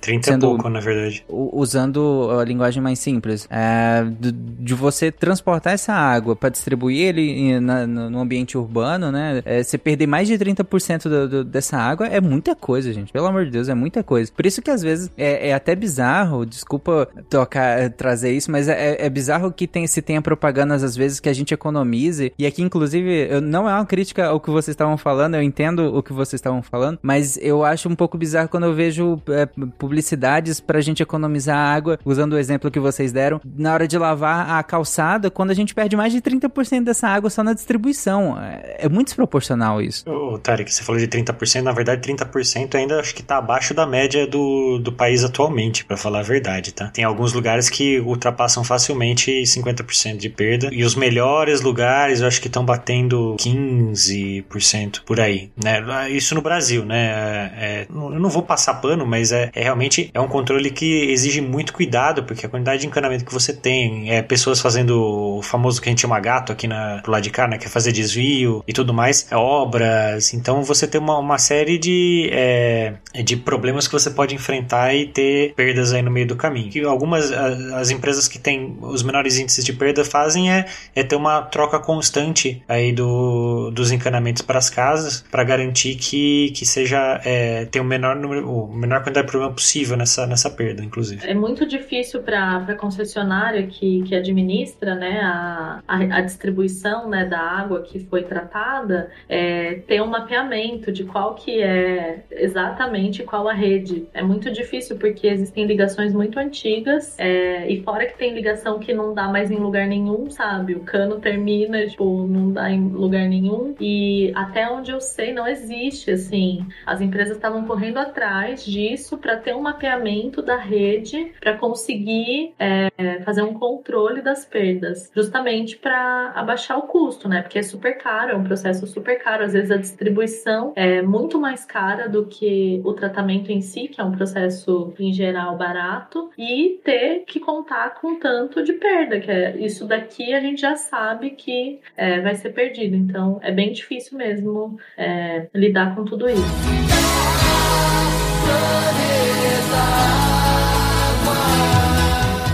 30 0.00 0.30
sendo, 0.30 0.46
pouco, 0.48 0.68
na 0.68 0.80
verdade. 0.80 1.24
Usando 1.28 2.30
a 2.38 2.44
linguagem 2.44 2.82
mais 2.82 2.98
simples. 2.98 3.46
É, 3.50 4.04
de, 4.18 4.32
de, 4.32 4.74
você 4.74 5.10
transportar 5.10 5.72
essa 5.72 5.92
água 5.92 6.34
para 6.36 6.48
distribuir 6.48 7.08
ele 7.08 7.60
na, 7.60 7.86
no 7.86 8.20
ambiente 8.20 8.58
urbano, 8.58 9.10
né? 9.10 9.42
É, 9.44 9.62
você 9.62 9.78
perder 9.78 10.06
mais 10.06 10.28
de 10.28 10.36
30% 10.44 11.02
do, 11.04 11.28
do, 11.28 11.44
dessa 11.44 11.76
água 11.76 12.06
é 12.06 12.20
muita 12.20 12.54
coisa, 12.54 12.92
gente. 12.92 13.12
Pelo 13.12 13.26
amor 13.26 13.44
de 13.44 13.50
Deus, 13.50 13.68
é 13.68 13.74
muita 13.74 14.02
coisa. 14.02 14.30
Por 14.32 14.46
isso 14.46 14.60
que 14.60 14.70
às 14.70 14.82
vezes 14.82 15.10
é, 15.16 15.48
é 15.48 15.54
até 15.54 15.74
bizarro, 15.74 16.44
desculpa 16.44 17.08
tocar, 17.28 17.90
trazer 17.90 18.32
isso, 18.32 18.50
mas 18.50 18.68
é, 18.68 19.04
é, 19.04 19.10
bizarro 19.10 19.52
que 19.52 19.66
tem, 19.66 19.86
se 19.86 20.02
tenha 20.02 20.20
propagandas 20.20 20.82
às 20.82 20.96
vezes 20.96 21.20
que 21.20 21.28
a 21.28 21.32
gente 21.32 21.54
economize. 21.54 22.32
E 22.38 22.46
aqui, 22.46 22.62
inclusive, 22.62 23.40
não 23.40 23.68
é 23.68 23.74
uma 23.74 23.86
crítica 23.86 24.26
ao 24.26 24.40
que 24.40 24.50
vocês 24.50 24.74
estavam 24.74 24.96
falando, 24.96 25.34
eu 25.34 25.42
entendo 25.42 25.96
o 25.96 26.02
que 26.02 26.12
vocês 26.12 26.38
estavam 26.38 26.62
falando, 26.62 26.98
mas 27.02 27.38
eu 27.40 27.64
acho 27.64 27.88
um 27.88 27.94
pouco 27.94 28.18
bizarro 28.18 28.48
quando 28.48 28.64
eu 28.64 28.74
vejo 28.74 29.20
é, 29.28 29.46
publicidades 29.78 30.60
pra 30.60 30.80
gente 30.80 31.02
economizar 31.02 31.56
água, 31.56 31.98
usando 32.04 32.34
o 32.34 32.38
exemplo 32.38 32.70
que 32.70 32.80
vocês 32.80 33.12
deram, 33.12 33.40
na 33.44 33.72
hora 33.72 33.88
de 33.88 33.96
lavar 33.98 34.50
a 34.50 34.62
calçada, 34.62 35.30
quando 35.30 35.50
a 35.50 35.54
gente 35.54 35.74
perde 35.74 35.96
mais 35.96 36.12
de 36.12 36.20
30% 36.20 36.84
dessa 36.84 37.08
água 37.08 37.30
só 37.30 37.42
na 37.42 37.52
distribuição. 37.52 38.38
É, 38.40 38.76
é 38.80 38.88
muito 38.88 39.08
desproporcional 39.08 39.80
isso. 39.80 40.04
Tarek, 40.38 40.72
você 40.72 40.82
falou 40.82 41.00
de 41.00 41.08
30%, 41.08 41.62
na 41.62 41.72
verdade 41.72 42.00
30% 42.00 42.74
ainda 42.74 43.00
acho 43.00 43.14
que 43.14 43.22
tá 43.22 43.38
abaixo 43.38 43.74
da 43.74 43.86
média 43.86 44.26
do, 44.26 44.78
do 44.78 44.92
país 44.92 45.24
atualmente, 45.24 45.84
para 45.84 45.96
falar 45.96 46.20
a 46.20 46.22
verdade, 46.22 46.72
tá? 46.72 46.88
Tem 46.88 47.04
alguns 47.04 47.32
lugares 47.32 47.68
que 47.68 48.00
ultrapassam 48.00 48.64
facilmente 48.64 49.30
50% 49.42 50.16
de 50.16 50.28
perda, 50.28 50.68
e 50.72 50.84
os 50.84 50.94
melhores 50.94 51.60
lugares 51.60 52.20
eu 52.20 52.26
acho 52.26 52.40
que 52.40 52.48
estão 52.48 52.64
batendo 52.64 53.36
15% 53.38 55.02
por 55.04 55.20
aí, 55.20 55.50
né? 55.62 56.10
Isso 56.10 56.34
no 56.34 56.42
Brasil, 56.42 56.84
né? 56.84 57.04
É, 57.04 57.64
é, 57.66 57.86
eu 57.90 58.20
não 58.20 58.30
vou 58.30 58.42
passar 58.42 58.74
pano, 58.74 59.06
mas 59.06 59.32
é, 59.32 59.50
é, 59.54 59.62
realmente 59.62 60.10
é 60.12 60.20
um 60.20 60.28
controle 60.28 60.70
que 60.70 61.10
exige 61.10 61.40
muito 61.40 61.72
cuidado, 61.72 62.24
porque 62.24 62.46
a 62.46 62.48
quantidade 62.48 62.82
de 62.82 62.86
encanamento 62.86 63.24
que 63.24 63.32
você 63.32 63.52
tem, 63.52 64.10
é 64.10 64.22
pessoas 64.22 64.60
fazendo 64.60 65.38
o 65.38 65.42
famoso 65.42 65.80
que 65.80 65.88
a 65.88 65.92
gente 65.92 66.00
chama 66.00 66.18
gato 66.20 66.52
aqui 66.52 66.66
na, 66.66 67.00
pro 67.02 67.12
lado 67.12 67.22
de 67.22 67.30
cá, 67.30 67.46
né? 67.46 67.58
Que 67.58 67.66
é 67.66 67.68
fazer 67.68 67.92
desvio 67.92 68.62
e 68.66 68.72
tudo 68.72 68.92
mais, 68.92 69.26
é 69.30 69.36
obras, 69.36 70.23
então 70.32 70.62
você 70.62 70.86
tem 70.86 71.00
uma, 71.00 71.18
uma 71.18 71.38
série 71.38 71.76
de, 71.78 72.30
é, 72.32 72.94
de 73.22 73.36
problemas 73.36 73.86
que 73.86 73.92
você 73.92 74.10
pode 74.10 74.34
enfrentar 74.34 74.94
e 74.94 75.06
ter 75.06 75.54
perdas 75.54 75.92
aí 75.92 76.02
no 76.02 76.10
meio 76.10 76.26
do 76.26 76.36
caminho. 76.36 76.70
Que 76.70 76.84
algumas 76.84 77.32
as 77.32 77.90
empresas 77.90 78.28
que 78.28 78.38
têm 78.38 78.76
os 78.80 79.02
menores 79.02 79.38
índices 79.38 79.64
de 79.64 79.72
perda 79.72 80.04
fazem 80.04 80.52
é, 80.52 80.66
é 80.94 81.02
ter 81.02 81.16
uma 81.16 81.42
troca 81.42 81.78
constante 81.78 82.62
aí 82.68 82.92
do, 82.92 83.70
dos 83.70 83.90
encanamentos 83.90 84.42
para 84.42 84.58
as 84.58 84.70
casas 84.70 85.24
para 85.30 85.44
garantir 85.44 85.96
que, 85.96 86.52
que 86.54 86.64
seja 86.64 87.20
é, 87.24 87.64
ter 87.66 87.80
o 87.80 87.84
menor 87.84 88.16
número, 88.16 88.48
o 88.48 88.74
menor 88.74 89.00
quantidade 89.00 89.26
de 89.26 89.30
problema 89.30 89.52
possível 89.52 89.96
nessa, 89.96 90.26
nessa 90.26 90.50
perda, 90.50 90.82
inclusive. 90.84 91.26
É 91.26 91.34
muito 91.34 91.66
difícil 91.66 92.22
para 92.22 92.56
a 92.56 92.74
concessionária 92.74 93.66
que, 93.66 94.02
que 94.02 94.14
administra 94.14 94.94
né, 94.94 95.20
a, 95.22 95.82
a, 95.86 95.96
a, 96.18 96.20
distribuição 96.20 97.08
né, 97.08 97.24
da 97.24 97.40
água 97.40 97.82
que 97.82 97.98
foi 98.00 98.22
tratada 98.22 99.10
é, 99.28 99.74
ter 99.86 100.02
um 100.02 100.13
mapeamento 100.14 100.92
de 100.92 101.04
qual 101.04 101.34
que 101.34 101.60
é 101.60 102.24
exatamente 102.30 103.24
qual 103.24 103.48
a 103.48 103.52
rede. 103.52 104.06
É 104.14 104.22
muito 104.22 104.50
difícil 104.50 104.96
porque 104.96 105.26
existem 105.26 105.66
ligações 105.66 106.12
muito 106.12 106.38
antigas 106.38 107.18
é, 107.18 107.68
e 107.70 107.82
fora 107.82 108.06
que 108.06 108.16
tem 108.16 108.34
ligação 108.34 108.78
que 108.78 108.94
não 108.94 109.12
dá 109.12 109.28
mais 109.28 109.50
em 109.50 109.56
lugar 109.56 109.86
nenhum, 109.86 110.30
sabe? 110.30 110.74
O 110.74 110.80
cano 110.80 111.20
termina, 111.20 111.86
tipo, 111.86 112.26
não 112.26 112.52
dá 112.52 112.70
em 112.70 112.88
lugar 112.88 113.28
nenhum 113.28 113.74
e 113.80 114.32
até 114.34 114.68
onde 114.70 114.90
eu 114.92 115.00
sei 115.00 115.32
não 115.32 115.46
existe, 115.46 116.10
assim. 116.10 116.64
As 116.86 117.00
empresas 117.00 117.36
estavam 117.36 117.64
correndo 117.64 117.98
atrás 117.98 118.64
disso 118.64 119.18
para 119.18 119.36
ter 119.36 119.54
um 119.54 119.62
mapeamento 119.62 120.40
da 120.42 120.56
rede 120.56 121.32
para 121.40 121.56
conseguir 121.56 122.54
é, 122.58 123.20
fazer 123.24 123.42
um 123.42 123.54
controle 123.54 124.22
das 124.22 124.44
perdas, 124.44 125.10
justamente 125.14 125.76
para 125.76 126.32
abaixar 126.34 126.78
o 126.78 126.82
custo, 126.82 127.28
né? 127.28 127.42
Porque 127.42 127.58
é 127.58 127.62
super 127.62 127.98
caro, 127.98 128.32
é 128.32 128.36
um 128.36 128.44
processo 128.44 128.86
super 128.86 129.18
caro. 129.22 129.44
Às 129.44 129.52
vezes 129.52 129.70
a 129.70 129.76
distribuição 130.04 130.72
é 130.76 131.00
muito 131.00 131.40
mais 131.40 131.64
cara 131.64 132.08
do 132.08 132.26
que 132.26 132.80
o 132.84 132.92
tratamento 132.92 133.50
em 133.50 133.60
si, 133.62 133.88
que 133.88 134.00
é 134.00 134.04
um 134.04 134.12
processo 134.12 134.92
em 134.98 135.12
geral 135.12 135.56
barato, 135.56 136.30
e 136.36 136.80
ter 136.84 137.24
que 137.26 137.40
contar 137.40 137.94
com 137.94 138.18
tanto 138.18 138.62
de 138.62 138.74
perda, 138.74 139.18
que 139.18 139.30
é 139.30 139.56
isso 139.56 139.86
daqui 139.86 140.34
a 140.34 140.40
gente 140.40 140.60
já 140.60 140.76
sabe 140.76 141.30
que 141.30 141.80
é, 141.96 142.20
vai 142.20 142.34
ser 142.34 142.50
perdido. 142.50 142.94
Então 142.94 143.40
é 143.42 143.50
bem 143.50 143.72
difícil 143.72 144.18
mesmo 144.18 144.78
é, 144.96 145.48
lidar 145.54 145.94
com 145.94 146.04
tudo 146.04 146.28
isso. 146.28 146.44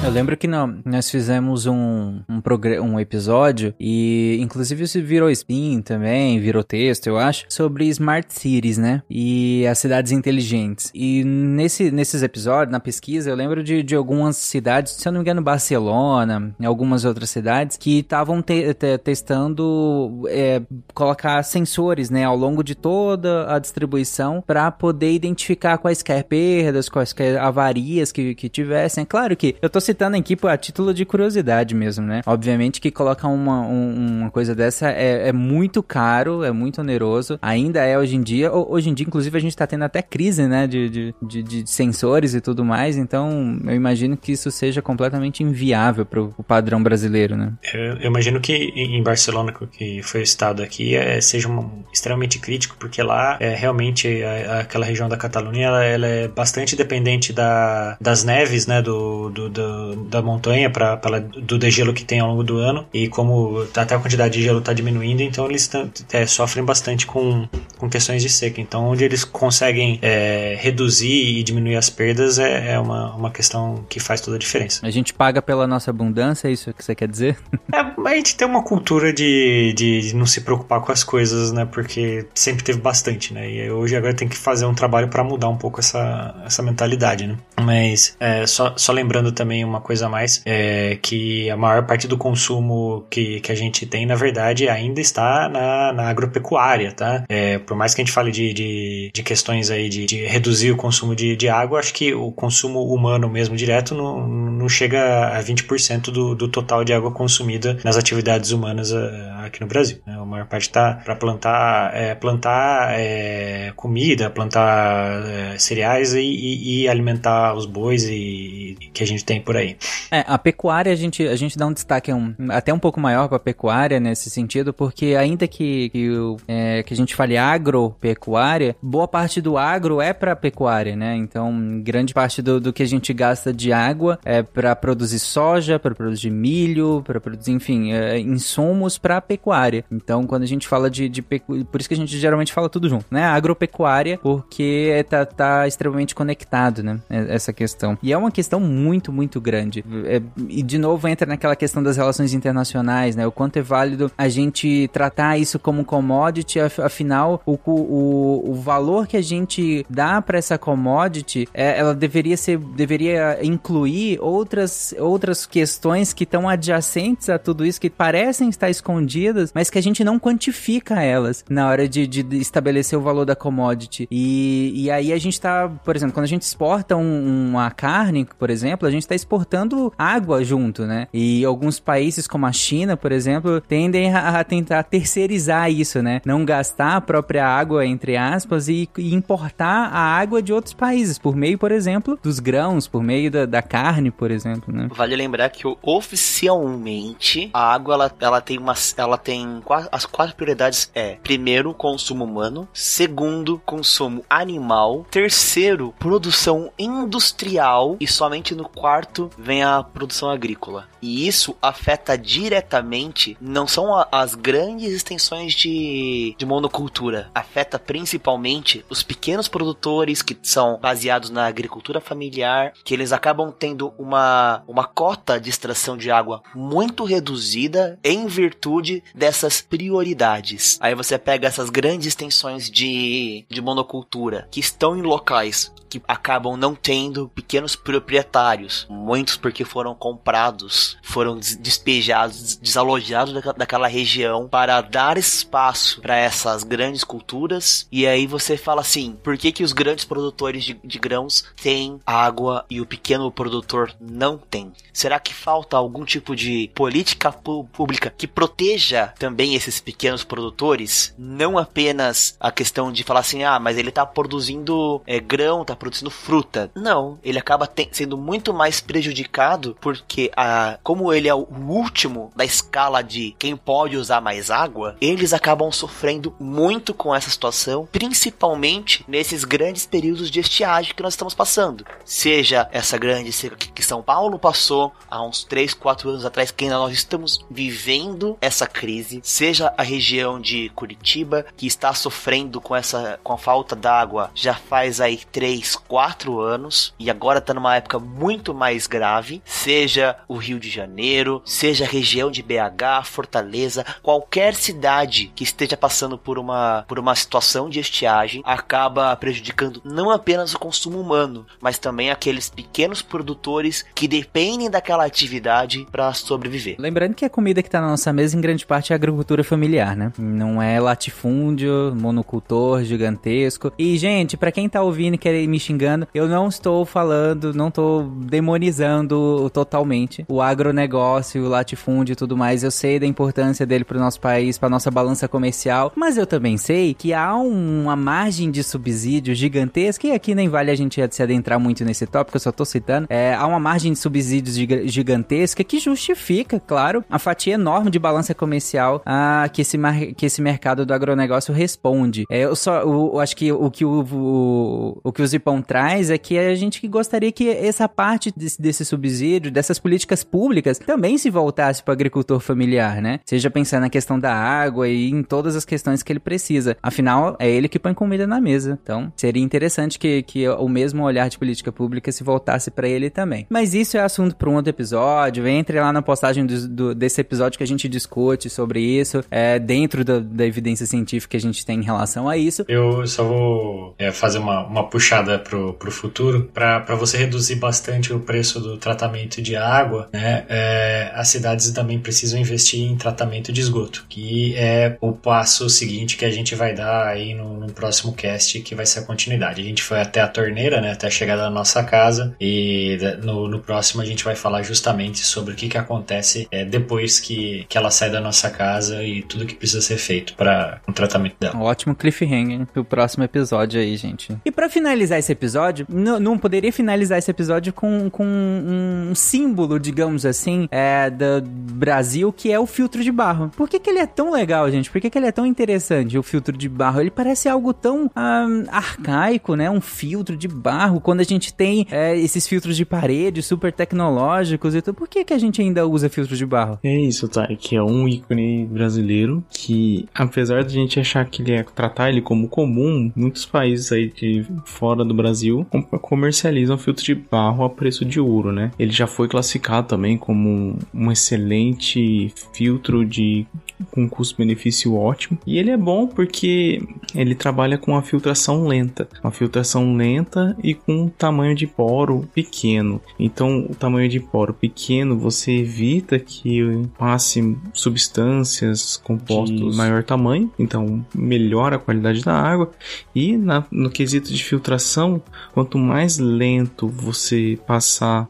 Eu 0.02 0.10
lembro 0.10 0.34
que 0.34 0.48
não, 0.48 0.78
nós 0.82 1.10
fizemos 1.10 1.66
um, 1.66 2.20
um, 2.26 2.42
um 2.82 2.98
episódio 2.98 3.74
e 3.78 4.38
inclusive 4.40 4.84
isso 4.84 5.00
virou 5.02 5.30
spin 5.30 5.82
também, 5.82 6.40
virou 6.40 6.64
texto, 6.64 7.06
eu 7.06 7.18
acho, 7.18 7.44
sobre 7.50 7.86
smart 7.88 8.32
cities, 8.32 8.78
né? 8.78 9.02
E 9.10 9.66
as 9.66 9.78
cidades 9.78 10.10
inteligentes. 10.10 10.90
E 10.94 11.22
nesse, 11.22 11.90
nesses 11.90 12.22
episódios, 12.22 12.72
na 12.72 12.80
pesquisa, 12.80 13.28
eu 13.28 13.36
lembro 13.36 13.62
de, 13.62 13.82
de 13.82 13.94
algumas 13.94 14.36
cidades, 14.36 14.94
se 14.94 15.06
eu 15.06 15.12
não 15.12 15.20
me 15.20 15.22
engano, 15.22 15.42
Barcelona, 15.42 16.54
algumas 16.64 17.04
outras 17.04 17.28
cidades, 17.28 17.76
que 17.76 17.98
estavam 17.98 18.40
te, 18.40 18.72
te, 18.72 18.96
testando 18.98 20.22
é, 20.28 20.62
colocar 20.94 21.42
sensores, 21.42 22.08
né, 22.08 22.24
ao 22.24 22.36
longo 22.36 22.64
de 22.64 22.74
toda 22.74 23.54
a 23.54 23.58
distribuição 23.58 24.42
para 24.46 24.70
poder 24.70 25.12
identificar 25.12 25.76
quaisquer 25.76 26.24
perdas, 26.24 26.88
quaisquer 26.88 27.38
avarias 27.38 28.10
que, 28.10 28.34
que 28.34 28.48
tivessem. 28.48 29.02
É 29.02 29.06
claro 29.06 29.36
que 29.36 29.56
eu 29.60 29.68
tô 29.68 29.78
citando 29.90 30.16
aqui 30.16 30.36
a 30.44 30.56
título 30.56 30.94
de 30.94 31.04
curiosidade 31.04 31.74
mesmo, 31.74 32.06
né? 32.06 32.22
Obviamente 32.24 32.80
que 32.80 32.90
colocar 32.90 33.28
uma, 33.28 33.60
um, 33.62 34.20
uma 34.20 34.30
coisa 34.30 34.54
dessa 34.54 34.90
é, 34.90 35.28
é, 35.28 35.32
muito 35.32 35.82
caro, 35.82 36.44
é 36.44 36.52
muito 36.52 36.80
oneroso. 36.80 37.38
Ainda 37.42 37.84
é 37.84 37.98
hoje 37.98 38.16
em 38.16 38.22
dia. 38.22 38.52
Hoje 38.52 38.88
em 38.88 38.94
dia, 38.94 39.06
inclusive, 39.06 39.36
a 39.36 39.40
gente 39.40 39.56
tá 39.56 39.66
tendo 39.66 39.84
até 39.84 40.00
crise, 40.00 40.46
né? 40.46 40.66
De, 40.66 40.88
de, 40.88 41.14
de, 41.22 41.42
de 41.42 41.70
sensores 41.70 42.34
e 42.34 42.40
tudo 42.40 42.64
mais. 42.64 42.96
Então, 42.96 43.60
eu 43.64 43.74
imagino 43.74 44.16
que 44.16 44.32
isso 44.32 44.50
seja 44.50 44.80
completamente 44.80 45.42
inviável 45.42 46.06
pro, 46.06 46.28
pro 46.28 46.44
padrão 46.44 46.82
brasileiro, 46.82 47.36
né? 47.36 47.52
Eu, 47.74 47.96
eu, 47.96 48.06
imagino 48.06 48.40
que 48.40 48.52
em 48.52 49.02
Barcelona, 49.02 49.52
que 49.72 50.02
foi 50.02 50.20
o 50.20 50.22
estado 50.22 50.62
aqui, 50.62 50.94
é, 50.94 51.20
seja 51.20 51.48
um, 51.48 51.82
extremamente 51.92 52.38
crítico, 52.38 52.76
porque 52.78 53.02
lá 53.02 53.36
é 53.40 53.54
realmente 53.54 54.22
a, 54.22 54.60
aquela 54.60 54.84
região 54.84 55.08
da 55.08 55.16
Catalunha 55.16 55.66
ela, 55.66 55.84
ela, 55.84 56.06
é 56.06 56.28
bastante 56.28 56.76
dependente 56.76 57.32
da, 57.32 57.96
das 58.00 58.24
neves, 58.24 58.66
né? 58.66 58.80
do, 58.80 59.30
do, 59.30 59.48
do 59.48 59.79
da 60.08 60.22
montanha 60.22 60.70
para 60.70 61.18
do 61.20 61.58
degelo 61.58 61.92
que 61.92 62.04
tem 62.04 62.20
ao 62.20 62.28
longo 62.28 62.42
do 62.42 62.58
ano 62.58 62.86
e 62.92 63.08
como 63.08 63.66
até 63.74 63.94
a 63.94 63.98
quantidade 63.98 64.34
de 64.34 64.42
gelo 64.42 64.58
está 64.58 64.72
diminuindo, 64.72 65.22
então 65.22 65.46
eles 65.46 65.70
é, 66.12 66.26
sofrem 66.26 66.64
bastante 66.64 67.06
com, 67.06 67.48
com 67.78 67.88
questões 67.88 68.22
de 68.22 68.28
seca. 68.28 68.60
Então, 68.60 68.86
onde 68.86 69.04
eles 69.04 69.24
conseguem 69.24 69.98
é, 70.02 70.56
reduzir 70.60 71.38
e 71.38 71.42
diminuir 71.42 71.76
as 71.76 71.90
perdas 71.90 72.38
é, 72.38 72.72
é, 72.72 72.78
uma, 72.78 73.14
uma 73.14 73.30
questão 73.30 73.84
que 73.88 74.00
faz 74.00 74.20
toda 74.20 74.36
a 74.36 74.38
diferença. 74.38 74.86
A 74.86 74.90
gente 74.90 75.12
paga 75.12 75.42
pela 75.42 75.66
nossa 75.66 75.90
abundância, 75.90 76.48
é 76.48 76.52
isso 76.52 76.72
que 76.72 76.84
você 76.84 76.94
quer 76.94 77.08
dizer? 77.08 77.36
É, 77.72 77.78
a 77.78 78.14
gente 78.16 78.34
tem 78.36 78.48
uma 78.48 78.64
cultura 78.64 79.12
de, 79.12 79.72
de 79.76 80.14
não 80.16 80.26
se 80.26 80.40
preocupar 80.40 80.80
com 80.80 80.90
as 80.90 81.04
coisas, 81.04 81.52
né? 81.52 81.64
Porque 81.64 82.26
sempre 82.34 82.64
teve 82.64 82.80
bastante, 82.80 83.32
né? 83.32 83.48
E 83.48 83.70
hoje 83.70 83.94
agora 83.94 84.12
tem 84.12 84.26
que 84.26 84.36
fazer 84.36 84.66
um 84.66 84.74
trabalho 84.74 85.06
para 85.06 85.22
mudar 85.22 85.48
um 85.48 85.56
pouco 85.56 85.78
essa, 85.78 86.34
essa 86.44 86.62
mentalidade, 86.62 87.28
né? 87.28 87.36
Mas 87.60 88.16
é, 88.18 88.44
só, 88.46 88.74
só 88.76 88.92
lembrando 88.92 89.30
também 89.30 89.64
uma 89.70 89.80
coisa 89.80 90.06
a 90.06 90.08
mais, 90.08 90.42
é 90.44 90.98
que 91.00 91.48
a 91.50 91.56
maior 91.56 91.86
parte 91.86 92.06
do 92.06 92.16
consumo 92.16 93.06
que, 93.08 93.40
que 93.40 93.52
a 93.52 93.54
gente 93.54 93.86
tem, 93.86 94.04
na 94.04 94.14
verdade, 94.14 94.68
ainda 94.68 95.00
está 95.00 95.48
na, 95.48 95.92
na 95.92 96.08
agropecuária, 96.08 96.92
tá? 96.92 97.24
É, 97.28 97.58
por 97.58 97.76
mais 97.76 97.94
que 97.94 98.02
a 98.02 98.04
gente 98.04 98.12
fale 98.12 98.30
de, 98.30 98.52
de, 98.52 99.10
de 99.12 99.22
questões 99.22 99.70
aí 99.70 99.88
de, 99.88 100.06
de, 100.06 100.26
reduzir 100.26 100.72
o 100.72 100.76
consumo 100.76 101.14
de, 101.14 101.36
de 101.36 101.48
água, 101.48 101.78
acho 101.78 101.94
que 101.94 102.12
o 102.12 102.30
consumo 102.32 102.82
humano 102.92 103.28
mesmo 103.28 103.56
direto 103.56 103.94
não, 103.94 104.26
não 104.26 104.68
chega 104.68 105.28
a 105.36 105.42
20% 105.42 106.10
do, 106.10 106.34
do 106.34 106.48
total 106.48 106.84
de 106.84 106.92
água 106.92 107.10
consumida 107.10 107.78
nas 107.84 107.96
atividades 107.96 108.50
humanas 108.50 108.92
uh, 108.92 108.96
aqui 109.46 109.60
no 109.60 109.66
Brasil. 109.66 109.98
Né? 110.06 110.14
A 110.14 110.24
maior 110.24 110.46
parte 110.46 110.62
está 110.62 110.94
para 110.94 111.16
plantar, 111.16 111.94
é, 111.94 112.14
plantar 112.14 112.98
é, 112.98 113.72
comida, 113.76 114.30
plantar 114.30 115.22
é, 115.26 115.58
cereais 115.58 116.14
e, 116.14 116.20
e, 116.20 116.82
e, 116.82 116.88
alimentar 116.88 117.54
os 117.54 117.66
bois 117.66 118.04
e, 118.04 118.76
e, 118.80 118.90
que 118.92 119.02
a 119.02 119.06
gente 119.06 119.24
tem 119.24 119.40
por 119.40 119.56
aí. 119.56 119.76
É, 120.10 120.24
a 120.26 120.38
pecuária 120.38 120.92
a 120.92 120.96
gente, 120.96 121.26
a 121.26 121.36
gente 121.36 121.58
dá 121.58 121.66
um 121.66 121.72
destaque 121.72 122.12
um, 122.12 122.34
até 122.50 122.72
um 122.72 122.78
pouco 122.78 123.00
maior 123.00 123.28
para 123.28 123.36
a 123.36 123.40
pecuária 123.40 124.00
nesse 124.00 124.30
sentido, 124.30 124.72
porque 124.72 125.16
ainda 125.18 125.46
que, 125.46 125.90
que, 125.90 126.08
é, 126.48 126.82
que 126.82 126.94
a 126.94 126.96
gente 126.96 127.14
fale 127.14 127.36
agropecuária, 127.36 128.76
boa 128.82 129.08
parte 129.08 129.40
do 129.40 129.56
agro 129.56 130.00
é 130.00 130.12
para 130.12 130.34
pecuária, 130.36 130.96
né? 130.96 131.16
Então, 131.16 131.80
grande 131.82 132.14
parte 132.14 132.42
do, 132.42 132.60
do 132.60 132.72
que 132.72 132.82
a 132.82 132.86
gente 132.86 133.12
gasta 133.12 133.52
de 133.52 133.72
água 133.72 134.18
é 134.24 134.42
para 134.42 134.74
produzir 134.76 135.18
soja, 135.18 135.78
para 135.78 135.94
produzir 135.94 136.30
milho, 136.30 137.02
para 137.06 137.20
produzir, 137.20 137.52
enfim, 137.52 137.92
é, 137.92 138.18
insumos 138.18 138.98
para 138.98 139.20
pecuária. 139.30 139.84
Então, 139.92 140.26
quando 140.26 140.42
a 140.42 140.46
gente 140.46 140.66
fala 140.66 140.90
de, 140.90 141.08
de 141.08 141.22
por 141.22 141.78
isso 141.78 141.88
que 141.88 141.94
a 141.94 141.96
gente 141.96 142.18
geralmente 142.18 142.52
fala 142.52 142.68
tudo 142.68 142.88
junto, 142.88 143.06
né? 143.08 143.22
Agropecuária, 143.22 144.18
porque 144.18 145.06
tá, 145.08 145.24
tá 145.24 145.68
extremamente 145.68 146.16
conectado, 146.16 146.82
né? 146.82 146.98
Essa 147.08 147.52
questão. 147.52 147.96
E 148.02 148.12
é 148.12 148.18
uma 148.18 148.32
questão 148.32 148.58
muito, 148.58 149.12
muito 149.12 149.40
grande. 149.40 149.84
É, 150.04 150.20
e 150.48 150.64
de 150.64 150.78
novo 150.78 151.06
entra 151.06 151.28
naquela 151.28 151.54
questão 151.54 151.80
das 151.80 151.96
relações 151.96 152.34
internacionais, 152.34 153.14
né? 153.14 153.24
O 153.24 153.30
quanto 153.30 153.56
é 153.56 153.62
válido 153.62 154.10
a 154.18 154.28
gente 154.28 154.90
tratar 154.92 155.38
isso 155.38 155.60
como 155.60 155.84
commodity, 155.84 156.58
afinal, 156.58 157.40
o, 157.46 157.56
o, 157.64 158.50
o 158.50 158.54
valor 158.54 159.06
que 159.06 159.16
a 159.16 159.22
gente 159.22 159.86
dá 159.88 160.20
para 160.20 160.38
essa 160.38 160.58
commodity, 160.58 161.48
é, 161.54 161.78
ela 161.78 161.94
deveria 161.94 162.36
ser, 162.36 162.58
deveria 162.58 163.38
incluir 163.44 164.18
outras, 164.20 164.92
outras 164.98 165.46
questões 165.46 166.12
que 166.12 166.24
estão 166.24 166.48
adjacentes 166.48 167.28
a 167.28 167.38
tudo 167.38 167.64
isso, 167.64 167.80
que 167.80 167.88
parecem 167.88 168.48
estar 168.48 168.68
escondidas, 168.68 169.19
mas 169.54 169.70
que 169.70 169.78
a 169.78 169.82
gente 169.82 170.04
não 170.04 170.18
quantifica 170.18 171.02
elas 171.02 171.44
na 171.48 171.68
hora 171.68 171.88
de, 171.88 172.06
de 172.06 172.36
estabelecer 172.36 172.98
o 172.98 173.02
valor 173.02 173.24
da 173.24 173.36
commodity. 173.36 174.06
E, 174.10 174.72
e 174.74 174.90
aí 174.90 175.12
a 175.12 175.18
gente 175.18 175.40
tá, 175.40 175.70
por 175.84 175.96
exemplo, 175.96 176.14
quando 176.14 176.24
a 176.24 176.28
gente 176.28 176.42
exporta 176.42 176.96
um, 176.96 177.50
uma 177.50 177.70
carne, 177.70 178.26
por 178.38 178.50
exemplo, 178.50 178.86
a 178.86 178.90
gente 178.90 179.02
está 179.02 179.14
exportando 179.14 179.92
água 179.98 180.42
junto, 180.44 180.86
né? 180.86 181.08
E 181.12 181.44
alguns 181.44 181.80
países 181.80 182.26
como 182.26 182.46
a 182.46 182.52
China, 182.52 182.96
por 182.96 183.12
exemplo, 183.12 183.60
tendem 183.60 184.12
a, 184.12 184.40
a 184.40 184.44
tentar 184.44 184.82
terceirizar 184.84 185.70
isso, 185.70 186.02
né? 186.02 186.20
Não 186.24 186.44
gastar 186.44 186.96
a 186.96 187.00
própria 187.00 187.46
água, 187.46 187.84
entre 187.86 188.16
aspas, 188.16 188.68
e, 188.68 188.88
e, 188.96 189.14
importar 189.14 189.90
a 189.92 190.00
água 190.00 190.42
de 190.42 190.52
outros 190.52 190.74
países, 190.74 191.18
por 191.18 191.36
meio, 191.36 191.58
por 191.58 191.72
exemplo, 191.72 192.18
dos 192.22 192.38
grãos, 192.38 192.86
por 192.86 193.02
meio 193.02 193.30
da, 193.30 193.46
da 193.46 193.62
carne, 193.62 194.10
por 194.10 194.30
exemplo, 194.30 194.74
né? 194.74 194.88
Vale 194.94 195.16
lembrar 195.16 195.48
que 195.50 195.62
oficialmente 195.82 197.50
a 197.52 197.72
água 197.72 197.94
ela, 197.94 198.12
ela 198.20 198.40
tem 198.40 198.58
uma 198.58 198.74
ela 198.96 199.09
tem 199.18 199.62
as 199.90 200.04
quatro 200.04 200.34
prioridades 200.34 200.90
é 200.94 201.16
primeiro 201.22 201.72
consumo 201.72 202.24
humano, 202.24 202.68
segundo 202.72 203.60
consumo 203.64 204.24
animal, 204.28 205.06
terceiro 205.10 205.94
produção 205.98 206.72
industrial 206.78 207.96
e 208.00 208.06
somente 208.06 208.54
no 208.54 208.68
quarto 208.68 209.30
vem 209.38 209.62
a 209.62 209.82
produção 209.82 210.30
agrícola. 210.30 210.89
E 211.02 211.26
isso 211.26 211.56
afeta 211.60 212.16
diretamente 212.16 213.36
não 213.40 213.66
são 213.66 213.94
a, 213.94 214.08
as 214.12 214.34
grandes 214.34 214.92
extensões 214.92 215.54
de, 215.54 216.34
de 216.38 216.46
monocultura, 216.46 217.30
afeta 217.34 217.78
principalmente 217.78 218.84
os 218.88 219.02
pequenos 219.02 219.48
produtores 219.48 220.22
que 220.22 220.36
são 220.42 220.78
baseados 220.78 221.30
na 221.30 221.46
agricultura 221.46 222.00
familiar, 222.00 222.72
que 222.84 222.94
eles 222.94 223.12
acabam 223.12 223.52
tendo 223.56 223.92
uma, 223.98 224.62
uma 224.66 224.84
cota 224.84 225.40
de 225.40 225.50
extração 225.50 225.96
de 225.96 226.10
água 226.10 226.42
muito 226.54 227.04
reduzida 227.04 227.98
em 228.04 228.26
virtude 228.26 229.02
dessas 229.14 229.60
prioridades. 229.60 230.78
Aí 230.80 230.94
você 230.94 231.18
pega 231.18 231.48
essas 231.48 231.70
grandes 231.70 232.08
extensões 232.08 232.70
de, 232.70 233.44
de 233.48 233.60
monocultura 233.60 234.48
que 234.50 234.60
estão 234.60 234.96
em 234.96 235.02
locais 235.02 235.72
que 235.90 236.00
acabam 236.06 236.56
não 236.56 236.74
tendo 236.74 237.28
pequenos 237.30 237.74
proprietários, 237.74 238.86
muitos 238.88 239.36
porque 239.36 239.64
foram 239.64 239.92
comprados, 239.92 240.89
foram 241.02 241.38
despejados, 241.38 242.56
desalojados 242.56 243.34
daquela 243.56 243.88
região 243.88 244.48
para 244.48 244.80
dar 244.80 245.18
espaço 245.18 246.00
para 246.00 246.16
essas 246.16 246.62
grandes 246.62 247.04
culturas. 247.04 247.86
E 247.90 248.06
aí 248.06 248.26
você 248.26 248.56
fala 248.56 248.80
assim: 248.80 249.16
por 249.22 249.36
que, 249.36 249.52
que 249.52 249.64
os 249.64 249.72
grandes 249.72 250.04
produtores 250.04 250.64
de, 250.64 250.74
de 250.84 250.98
grãos 250.98 251.44
têm 251.60 252.00
água 252.06 252.64
e 252.70 252.80
o 252.80 252.86
pequeno 252.86 253.30
produtor 253.30 253.94
não 254.00 254.38
tem? 254.38 254.72
Será 254.92 255.18
que 255.18 255.32
falta 255.32 255.76
algum 255.76 256.04
tipo 256.04 256.34
de 256.34 256.70
política 256.74 257.32
pública 257.32 258.12
que 258.16 258.26
proteja 258.26 259.12
também 259.18 259.54
esses 259.54 259.80
pequenos 259.80 260.24
produtores? 260.24 261.14
Não 261.18 261.58
apenas 261.58 262.36
a 262.40 262.50
questão 262.50 262.92
de 262.92 263.04
falar 263.04 263.20
assim: 263.20 263.42
ah, 263.44 263.58
mas 263.58 263.78
ele 263.78 263.88
está 263.90 264.04
produzindo 264.04 265.00
é, 265.06 265.20
grão, 265.20 265.62
está 265.62 265.76
produzindo 265.76 266.10
fruta. 266.10 266.70
Não, 266.74 267.18
ele 267.22 267.38
acaba 267.38 267.70
sendo 267.92 268.16
muito 268.16 268.52
mais 268.52 268.80
prejudicado 268.80 269.76
porque 269.80 270.30
a, 270.36 270.78
como 270.82 271.12
ele 271.12 271.28
é 271.28 271.34
o 271.34 271.46
último 271.68 272.32
da 272.34 272.44
escala 272.44 273.02
de 273.02 273.34
quem 273.38 273.56
pode 273.56 273.96
usar 273.96 274.20
mais 274.20 274.50
água, 274.50 274.96
eles 275.00 275.32
acabam 275.32 275.70
sofrendo 275.70 276.34
muito 276.38 276.94
com 276.94 277.14
essa 277.14 277.30
situação, 277.30 277.88
principalmente 277.90 279.04
nesses 279.06 279.44
grandes 279.44 279.86
períodos 279.86 280.30
de 280.30 280.40
estiagem 280.40 280.94
que 280.94 281.02
nós 281.02 281.14
estamos 281.14 281.34
passando. 281.34 281.84
Seja 282.04 282.68
essa 282.72 282.98
grande 282.98 283.32
seca 283.32 283.56
que 283.56 283.82
São 283.82 284.02
Paulo 284.02 284.38
passou 284.38 284.92
há 285.10 285.22
uns 285.22 285.44
3, 285.44 285.74
4 285.74 286.10
anos 286.10 286.24
atrás, 286.24 286.50
que 286.50 286.64
ainda 286.64 286.78
nós 286.78 286.92
estamos 286.92 287.44
vivendo 287.50 288.36
essa 288.40 288.66
crise, 288.66 289.20
seja 289.22 289.72
a 289.76 289.82
região 289.82 290.40
de 290.40 290.70
Curitiba, 290.70 291.44
que 291.56 291.66
está 291.66 291.92
sofrendo 291.94 292.60
com 292.60 292.74
essa 292.74 293.18
com 293.22 293.32
a 293.32 293.38
falta 293.38 293.74
d'água 293.76 294.30
já 294.34 294.54
faz 294.54 295.00
aí 295.00 295.18
3, 295.30 295.76
4 295.76 296.40
anos 296.40 296.94
e 296.98 297.10
agora 297.10 297.38
está 297.38 297.52
numa 297.52 297.76
época 297.76 297.98
muito 297.98 298.54
mais 298.54 298.86
grave, 298.86 299.42
seja 299.44 300.16
o 300.28 300.36
Rio 300.36 300.58
de 300.58 300.69
Janeiro, 300.70 301.42
seja 301.44 301.84
região 301.84 302.30
de 302.30 302.42
BH, 302.42 303.04
Fortaleza, 303.04 303.84
qualquer 304.02 304.54
cidade 304.54 305.30
que 305.34 305.44
esteja 305.44 305.76
passando 305.76 306.16
por 306.16 306.38
uma, 306.38 306.84
por 306.88 306.98
uma 306.98 307.14
situação 307.14 307.68
de 307.68 307.80
estiagem 307.80 308.42
acaba 308.44 309.14
prejudicando 309.16 309.80
não 309.84 310.10
apenas 310.10 310.54
o 310.54 310.58
consumo 310.58 311.00
humano, 311.00 311.46
mas 311.60 311.78
também 311.78 312.10
aqueles 312.10 312.48
pequenos 312.48 313.02
produtores 313.02 313.84
que 313.94 314.08
dependem 314.08 314.70
daquela 314.70 315.04
atividade 315.04 315.86
para 315.90 316.12
sobreviver. 316.14 316.76
Lembrando 316.78 317.14
que 317.14 317.24
a 317.24 317.30
comida 317.30 317.62
que 317.62 317.68
está 317.68 317.80
na 317.80 317.88
nossa 317.88 318.12
mesa 318.12 318.36
em 318.36 318.40
grande 318.40 318.66
parte 318.66 318.92
é 318.92 318.96
agricultura 318.96 319.42
familiar, 319.42 319.96
né? 319.96 320.12
Não 320.18 320.62
é 320.62 320.80
latifúndio, 320.80 321.94
monocultor 321.94 322.84
gigantesco. 322.84 323.72
E 323.78 323.96
gente, 323.96 324.36
para 324.36 324.52
quem 324.52 324.68
tá 324.68 324.82
ouvindo 324.82 325.14
e 325.14 325.18
quer 325.18 325.46
me 325.46 325.58
xingando, 325.58 326.06
eu 326.14 326.28
não 326.28 326.48
estou 326.48 326.84
falando, 326.84 327.52
não 327.54 327.68
estou 327.68 328.04
demonizando 328.04 329.50
totalmente 329.50 330.24
o 330.28 330.40
agronegócio, 330.60 331.44
o 331.44 331.48
latifúndio 331.48 332.12
e 332.12 332.16
tudo 332.16 332.36
mais. 332.36 332.62
Eu 332.62 332.70
sei 332.70 332.98
da 332.98 333.06
importância 333.06 333.64
dele 333.64 333.84
para 333.84 333.96
o 333.96 334.00
nosso 334.00 334.20
país, 334.20 334.58
para 334.58 334.68
nossa 334.68 334.90
balança 334.90 335.26
comercial, 335.26 335.92
mas 335.96 336.16
eu 336.16 336.26
também 336.26 336.56
sei 336.56 336.94
que 336.94 337.14
há 337.14 337.34
uma 337.34 337.96
margem 337.96 338.50
de 338.50 338.62
subsídio 338.62 339.34
gigantesca, 339.34 340.06
e 340.06 340.12
aqui 340.12 340.34
nem 340.34 340.48
vale 340.48 340.70
a 340.70 340.74
gente 340.74 341.00
se 341.10 341.22
adentrar 341.22 341.58
muito 341.58 341.84
nesse 341.84 342.06
tópico, 342.06 342.36
eu 342.36 342.40
só 342.40 342.52
tô 342.52 342.64
citando. 342.64 343.06
É, 343.08 343.34
há 343.34 343.46
uma 343.46 343.58
margem 343.58 343.92
de 343.92 343.98
subsídios 343.98 344.54
gigantesca 344.90 345.64
que 345.64 345.78
justifica, 345.78 346.60
claro, 346.60 347.04
a 347.08 347.18
fatia 347.18 347.54
enorme 347.54 347.90
de 347.90 347.98
balança 347.98 348.34
comercial 348.34 349.02
a, 349.04 349.48
que, 349.52 349.62
esse 349.62 349.78
que 350.16 350.26
esse 350.26 350.42
mercado 350.42 350.84
do 350.84 350.92
agronegócio 350.92 351.54
responde. 351.54 352.24
É, 352.30 352.40
eu 352.40 352.54
só 352.54 352.80
eu, 352.80 353.10
eu 353.14 353.20
acho 353.20 353.36
que 353.36 353.50
o 353.50 353.70
que 353.70 353.84
o, 353.84 354.04
o, 354.12 355.00
o 355.04 355.12
que 355.12 355.22
o 355.22 355.26
Zipão 355.26 355.62
traz 355.62 356.10
é 356.10 356.18
que 356.18 356.38
a 356.38 356.54
gente 356.54 356.86
gostaria 356.86 357.32
que 357.32 357.48
essa 357.48 357.88
parte 357.88 358.32
desse, 358.36 358.60
desse 358.60 358.84
subsídio, 358.84 359.50
dessas 359.50 359.78
políticas 359.78 360.22
públicas 360.22 360.49
públicas 360.50 360.80
também 360.80 361.16
se 361.16 361.30
voltasse 361.30 361.80
para 361.80 361.92
o 361.92 361.94
agricultor 361.94 362.40
familiar, 362.40 363.00
né? 363.00 363.20
Seja 363.24 363.48
pensar 363.48 363.80
na 363.80 363.88
questão 363.88 364.18
da 364.18 364.34
água 364.34 364.88
e 364.88 365.08
em 365.08 365.22
todas 365.22 365.54
as 365.54 365.64
questões 365.64 366.02
que 366.02 366.12
ele 366.12 366.18
precisa. 366.18 366.76
Afinal, 366.82 367.36
é 367.38 367.48
ele 367.48 367.68
que 367.68 367.78
põe 367.78 367.94
comida 367.94 368.26
na 368.26 368.40
mesa. 368.40 368.76
Então, 368.82 369.12
seria 369.14 369.40
interessante 369.40 369.96
que, 369.96 370.24
que 370.24 370.48
o 370.48 370.68
mesmo 370.68 371.04
olhar 371.04 371.28
de 371.28 371.38
política 371.38 371.70
pública 371.70 372.10
se 372.10 372.24
voltasse 372.24 372.68
para 372.68 372.88
ele 372.88 373.10
também. 373.10 373.46
Mas 373.48 373.74
isso 373.74 373.96
é 373.96 374.00
assunto 374.00 374.34
para 374.34 374.50
um 374.50 374.56
outro 374.56 374.70
episódio. 374.70 375.46
Entre 375.46 375.78
lá 375.78 375.92
na 375.92 376.02
postagem 376.02 376.44
do, 376.44 376.68
do, 376.68 376.94
desse 376.96 377.20
episódio 377.20 377.56
que 377.56 377.62
a 377.62 377.66
gente 377.66 377.88
discute 377.88 378.50
sobre 378.50 378.80
isso, 378.80 379.22
é, 379.30 379.56
dentro 379.56 380.04
da, 380.04 380.18
da, 380.18 380.44
evidência 380.44 380.84
científica 380.84 381.30
que 381.30 381.36
a 381.36 381.40
gente 381.40 381.64
tem 381.64 381.78
em 381.78 381.84
relação 381.84 382.28
a 382.28 382.36
isso. 382.36 382.64
Eu 382.66 383.06
só 383.06 383.22
vou 383.22 383.94
é, 383.96 384.10
fazer 384.10 384.38
uma, 384.38 384.66
uma 384.66 384.88
puxada 384.88 385.38
pro, 385.38 385.74
pro 385.74 385.92
futuro 385.92 386.50
para 386.52 386.96
você 386.96 387.18
reduzir 387.18 387.54
bastante 387.54 388.12
o 388.12 388.18
preço 388.18 388.58
do 388.58 388.76
tratamento 388.76 389.40
de 389.40 389.54
água, 389.54 390.08
né? 390.12 390.29
É, 390.48 391.10
as 391.14 391.28
cidades 391.28 391.70
também 391.70 391.98
precisam 391.98 392.38
investir 392.38 392.80
em 392.80 392.96
tratamento 392.96 393.52
de 393.52 393.60
esgoto, 393.60 394.04
que 394.08 394.54
é 394.56 394.96
o 395.00 395.12
passo 395.12 395.68
seguinte 395.68 396.16
que 396.16 396.24
a 396.24 396.30
gente 396.30 396.54
vai 396.54 396.74
dar 396.74 397.06
aí 397.06 397.34
no, 397.34 397.58
no 397.58 397.72
próximo 397.72 398.12
cast, 398.12 398.60
que 398.60 398.74
vai 398.74 398.86
ser 398.86 399.00
a 399.00 399.02
continuidade. 399.02 399.60
A 399.60 399.64
gente 399.64 399.82
foi 399.82 400.00
até 400.00 400.20
a 400.20 400.28
torneira, 400.28 400.80
né? 400.80 400.92
Até 400.92 401.06
a 401.06 401.10
chegada 401.10 401.42
da 401.42 401.50
nossa 401.50 401.82
casa 401.82 402.34
e 402.40 402.98
no, 403.22 403.48
no 403.48 403.60
próximo 403.60 404.02
a 404.02 404.04
gente 404.04 404.24
vai 404.24 404.34
falar 404.34 404.62
justamente 404.62 405.20
sobre 405.20 405.54
o 405.54 405.56
que, 405.56 405.68
que 405.68 405.78
acontece 405.78 406.48
é, 406.50 406.64
depois 406.64 407.18
que, 407.18 407.64
que 407.68 407.76
ela 407.76 407.90
sai 407.90 408.10
da 408.10 408.20
nossa 408.20 408.50
casa 408.50 409.02
e 409.02 409.22
tudo 409.22 409.46
que 409.46 409.54
precisa 409.54 409.80
ser 409.80 409.98
feito 409.98 410.34
para 410.34 410.80
o 410.86 410.90
um 410.90 410.94
tratamento 410.94 411.36
dela. 411.38 411.56
Um 411.56 411.62
ótimo 411.62 411.94
cliffhanger 411.94 412.66
pro 412.66 412.84
próximo 412.84 413.24
episódio 413.24 413.80
aí, 413.80 413.96
gente. 413.96 414.36
E 414.44 414.50
para 414.50 414.68
finalizar 414.68 415.18
esse 415.18 415.32
episódio, 415.32 415.86
não 415.88 416.38
poderia 416.38 416.72
finalizar 416.72 417.18
esse 417.18 417.30
episódio 417.30 417.72
com, 417.72 418.08
com 418.10 418.24
um 418.24 419.14
símbolo, 419.14 419.78
digamos 419.78 420.19
assim, 420.24 420.68
é, 420.70 421.10
do 421.10 421.42
Brasil, 421.46 422.32
que 422.32 422.50
é 422.50 422.58
o 422.58 422.66
filtro 422.66 423.02
de 423.02 423.12
barro. 423.12 423.50
Por 423.56 423.68
que, 423.68 423.78
que 423.78 423.90
ele 423.90 423.98
é 423.98 424.06
tão 424.06 424.32
legal, 424.32 424.70
gente? 424.70 424.90
Por 424.90 425.00
que, 425.00 425.10
que 425.10 425.18
ele 425.18 425.26
é 425.26 425.32
tão 425.32 425.46
interessante, 425.46 426.18
o 426.18 426.22
filtro 426.22 426.56
de 426.56 426.68
barro? 426.68 427.00
Ele 427.00 427.10
parece 427.10 427.48
algo 427.48 427.72
tão 427.72 428.10
um, 428.16 428.64
arcaico, 428.70 429.54
né? 429.54 429.70
Um 429.70 429.80
filtro 429.80 430.36
de 430.36 430.48
barro, 430.48 431.00
quando 431.00 431.20
a 431.20 431.24
gente 431.24 431.52
tem 431.52 431.86
é, 431.90 432.16
esses 432.16 432.46
filtros 432.46 432.76
de 432.76 432.84
parede 432.84 433.42
super 433.42 433.72
tecnológicos 433.72 434.74
e 434.74 434.82
tudo. 434.82 434.94
Por 434.94 435.08
que, 435.08 435.24
que 435.24 435.34
a 435.34 435.38
gente 435.38 435.60
ainda 435.60 435.86
usa 435.86 436.08
filtro 436.08 436.36
de 436.36 436.46
barro? 436.46 436.78
É 436.82 436.96
isso, 436.98 437.28
tá? 437.28 437.46
Que 437.58 437.76
é 437.76 437.82
um 437.82 438.08
ícone 438.08 438.66
brasileiro 438.66 439.44
que, 439.50 440.08
apesar 440.14 440.62
de 440.62 440.78
a 440.78 440.80
gente 440.80 441.00
achar 441.00 441.24
que 441.24 441.42
ele 441.42 441.52
é 441.52 441.62
tratar 441.62 442.10
ele 442.10 442.20
como 442.20 442.48
comum, 442.48 443.10
muitos 443.14 443.46
países 443.46 443.90
aí 443.92 444.08
de 444.08 444.46
fora 444.64 445.04
do 445.04 445.14
Brasil 445.14 445.66
comercializam 446.02 446.78
filtro 446.78 447.04
de 447.04 447.14
barro 447.14 447.64
a 447.64 447.70
preço 447.70 448.04
de 448.04 448.20
ouro, 448.20 448.52
né? 448.52 448.70
Ele 448.78 448.92
já 448.92 449.06
foi 449.06 449.28
classificado 449.28 449.88
também 449.88 450.09
como 450.18 450.78
um 450.92 451.12
excelente 451.12 452.32
filtro 452.52 453.04
de 453.04 453.46
com 453.90 454.08
custo-benefício 454.08 454.94
ótimo. 454.94 455.38
E 455.46 455.58
ele 455.58 455.70
é 455.70 455.76
bom 455.76 456.06
porque 456.06 456.82
ele 457.14 457.34
trabalha 457.34 457.78
com 457.78 457.96
a 457.96 458.02
filtração 458.02 458.66
lenta, 458.66 459.08
uma 459.22 459.30
filtração 459.30 459.96
lenta 459.96 460.56
e 460.62 460.74
com 460.74 461.04
um 461.04 461.08
tamanho 461.08 461.54
de 461.54 461.66
poro 461.66 462.28
pequeno. 462.34 463.00
Então, 463.18 463.66
o 463.68 463.74
tamanho 463.74 464.08
de 464.08 464.20
poro 464.20 464.52
pequeno 464.52 465.18
você 465.18 465.52
evita 465.52 466.18
que 466.18 466.60
passe 466.98 467.56
substâncias 467.72 468.96
compostos 468.96 469.72
de 469.72 469.76
maior 469.76 470.02
tamanho, 470.02 470.50
então 470.58 471.04
melhora 471.14 471.76
a 471.76 471.78
qualidade 471.78 472.22
da 472.22 472.34
água. 472.34 472.70
E 473.14 473.36
na, 473.36 473.64
no 473.70 473.90
quesito 473.90 474.32
de 474.32 474.42
filtração, 474.44 475.22
quanto 475.52 475.78
mais 475.78 476.18
lento 476.18 476.88
você 476.88 477.58
passar 477.66 478.28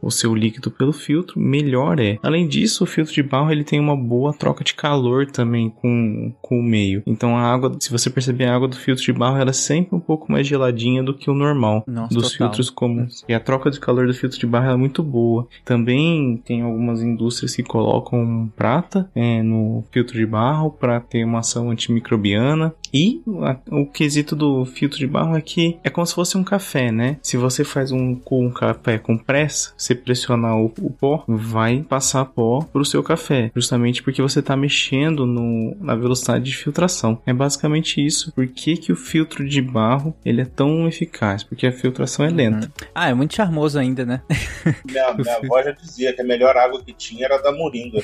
o 0.00 0.10
seu 0.10 0.34
líquido 0.34 0.70
pelo 0.70 0.92
filtro, 0.92 1.40
melhor 1.40 2.00
é. 2.00 2.18
Além 2.22 2.46
disso, 2.46 2.84
o 2.84 2.86
filtro 2.86 3.12
de 3.12 3.22
barro 3.22 3.50
ele 3.50 3.64
tem 3.64 3.80
uma 3.80 3.96
boa 3.96 4.32
troca 4.32 4.64
de 4.64 4.74
calor 4.74 5.26
também 5.26 5.70
com, 5.70 6.32
com 6.40 6.58
o 6.58 6.62
meio. 6.62 7.02
Então 7.06 7.36
a 7.36 7.42
água, 7.42 7.76
se 7.80 7.90
você 7.90 8.10
perceber 8.10 8.46
a 8.46 8.54
água 8.54 8.68
do 8.68 8.76
filtro 8.76 9.04
de 9.04 9.12
barro, 9.12 9.38
ela 9.38 9.50
é 9.50 9.54
sempre 9.54 9.96
um 9.96 10.00
pouco 10.00 10.30
mais 10.30 10.46
geladinha 10.46 11.02
do 11.02 11.14
que 11.14 11.30
o 11.30 11.34
normal 11.34 11.84
Nossa, 11.86 12.14
dos 12.14 12.32
total. 12.32 12.48
filtros 12.48 12.70
comuns. 12.70 13.24
E 13.28 13.34
a 13.34 13.40
troca 13.40 13.70
de 13.70 13.80
calor 13.80 14.06
do 14.06 14.14
filtro 14.14 14.38
de 14.38 14.46
barro 14.46 14.70
é 14.70 14.76
muito 14.76 15.02
boa. 15.02 15.46
Também 15.64 16.40
tem 16.44 16.62
algumas 16.62 17.02
indústrias 17.02 17.54
que 17.54 17.62
colocam 17.62 18.50
prata 18.56 19.10
é, 19.14 19.42
no 19.42 19.84
filtro 19.90 20.16
de 20.16 20.26
barro 20.26 20.70
para 20.70 21.00
ter 21.00 21.24
uma 21.24 21.40
ação 21.40 21.70
antimicrobiana. 21.70 22.74
E 22.92 23.22
a, 23.42 23.56
o 23.70 23.86
quesito 23.86 24.34
do 24.34 24.64
filtro 24.64 24.98
de 24.98 25.06
barro 25.06 25.36
é 25.36 25.40
que 25.40 25.78
é 25.82 25.90
como 25.90 26.06
se 26.06 26.14
fosse 26.14 26.36
um 26.36 26.44
café, 26.44 26.90
né? 26.90 27.16
Se 27.22 27.36
você 27.36 27.64
faz 27.64 27.92
um, 27.92 28.20
um 28.30 28.50
café 28.50 28.98
com 28.98 29.16
pressa, 29.16 29.72
você 29.76 29.94
pressionar 29.94 30.56
o, 30.56 30.72
o 30.80 30.90
pó, 30.90 31.24
vai 31.26 31.84
passar 31.88 32.24
pó 32.24 32.60
pro 32.72 32.84
seu 32.84 33.02
café, 33.02 33.50
justamente 33.54 34.02
porque 34.02 34.22
você 34.22 34.40
está 34.40 34.56
mexendo 34.56 35.26
no, 35.26 35.76
na 35.80 35.94
velocidade 35.94 36.44
de 36.44 36.56
filtração. 36.56 37.20
É 37.26 37.32
basicamente 37.32 38.04
isso. 38.04 38.32
Por 38.32 38.46
que, 38.46 38.76
que 38.76 38.92
o 38.92 38.96
filtro 38.96 39.46
de 39.46 39.60
barro 39.60 40.14
ele 40.24 40.42
é 40.42 40.44
tão 40.44 40.86
eficaz? 40.86 41.42
Porque 41.42 41.66
a 41.66 41.72
filtração 41.72 42.24
é 42.24 42.30
lenta. 42.30 42.66
Uhum. 42.66 42.88
Ah, 42.94 43.08
é 43.08 43.14
muito 43.14 43.34
charmoso 43.34 43.78
ainda, 43.78 44.04
né? 44.04 44.22
Minha, 44.88 45.14
minha 45.14 45.36
avó 45.36 45.62
já 45.62 45.72
dizia 45.72 46.12
que 46.12 46.20
a 46.20 46.24
melhor 46.24 46.56
água 46.56 46.82
que 46.82 46.92
tinha 46.92 47.24
era 47.24 47.38
da 47.38 47.52
moringa. 47.52 48.00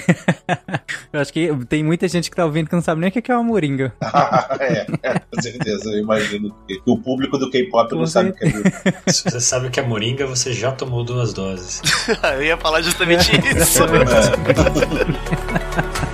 eu 1.12 1.20
acho 1.20 1.32
que 1.32 1.50
tem 1.68 1.82
muita 1.82 2.06
gente 2.08 2.30
que 2.30 2.36
tá 2.36 2.44
ouvindo 2.44 2.68
que 2.68 2.74
não 2.74 2.82
sabe 2.82 3.00
nem 3.00 3.10
o 3.10 3.12
que 3.12 3.30
é 3.30 3.34
uma 3.34 3.42
moringa. 3.42 3.92
é, 4.60 4.73
é, 5.02 5.18
com 5.18 5.42
certeza. 5.42 5.90
Eu 5.90 5.98
imagino 5.98 6.54
que 6.66 6.80
o 6.86 6.98
público 6.98 7.38
do 7.38 7.50
K-pop 7.50 7.94
não 7.94 8.06
sabe 8.06 8.30
o 8.30 8.34
que 8.34 8.44
é 8.44 8.48
moringa. 8.48 9.02
Se 9.08 9.24
você 9.24 9.40
sabe 9.40 9.68
o 9.68 9.70
que 9.70 9.80
é 9.80 9.82
moringa, 9.82 10.26
você 10.26 10.52
já 10.52 10.72
tomou 10.72 11.04
duas 11.04 11.32
doses. 11.32 11.80
Eu 12.34 12.42
ia 12.42 12.56
falar 12.56 12.82
justamente 12.82 13.30
isso. 13.56 13.84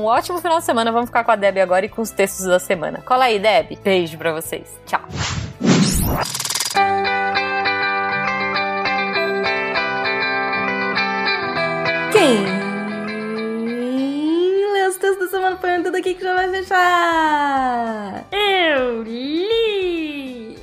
um 0.01 0.05
ótimo 0.05 0.39
final 0.39 0.57
de 0.59 0.65
semana. 0.65 0.91
Vamos 0.91 1.09
ficar 1.09 1.23
com 1.23 1.31
a 1.31 1.35
Deb 1.35 1.59
agora 1.59 1.85
e 1.85 1.89
com 1.89 2.01
os 2.01 2.09
textos 2.09 2.45
da 2.45 2.59
semana. 2.59 3.01
Cola 3.05 3.25
aí, 3.25 3.39
Deb. 3.39 3.77
Beijo 3.83 4.17
pra 4.17 4.33
vocês. 4.33 4.67
Tchau. 4.85 5.01
Quem 12.11 12.43
lê 14.73 14.87
os 14.87 14.97
textos 14.97 15.19
da 15.19 15.27
semana 15.27 15.57
foi 15.57 15.81
tudo 15.83 15.95
aqui 15.95 16.15
que 16.15 16.23
já 16.23 16.33
vai 16.33 16.49
fechar? 16.49 18.25
Eu 18.31 19.03
li! 19.03 20.59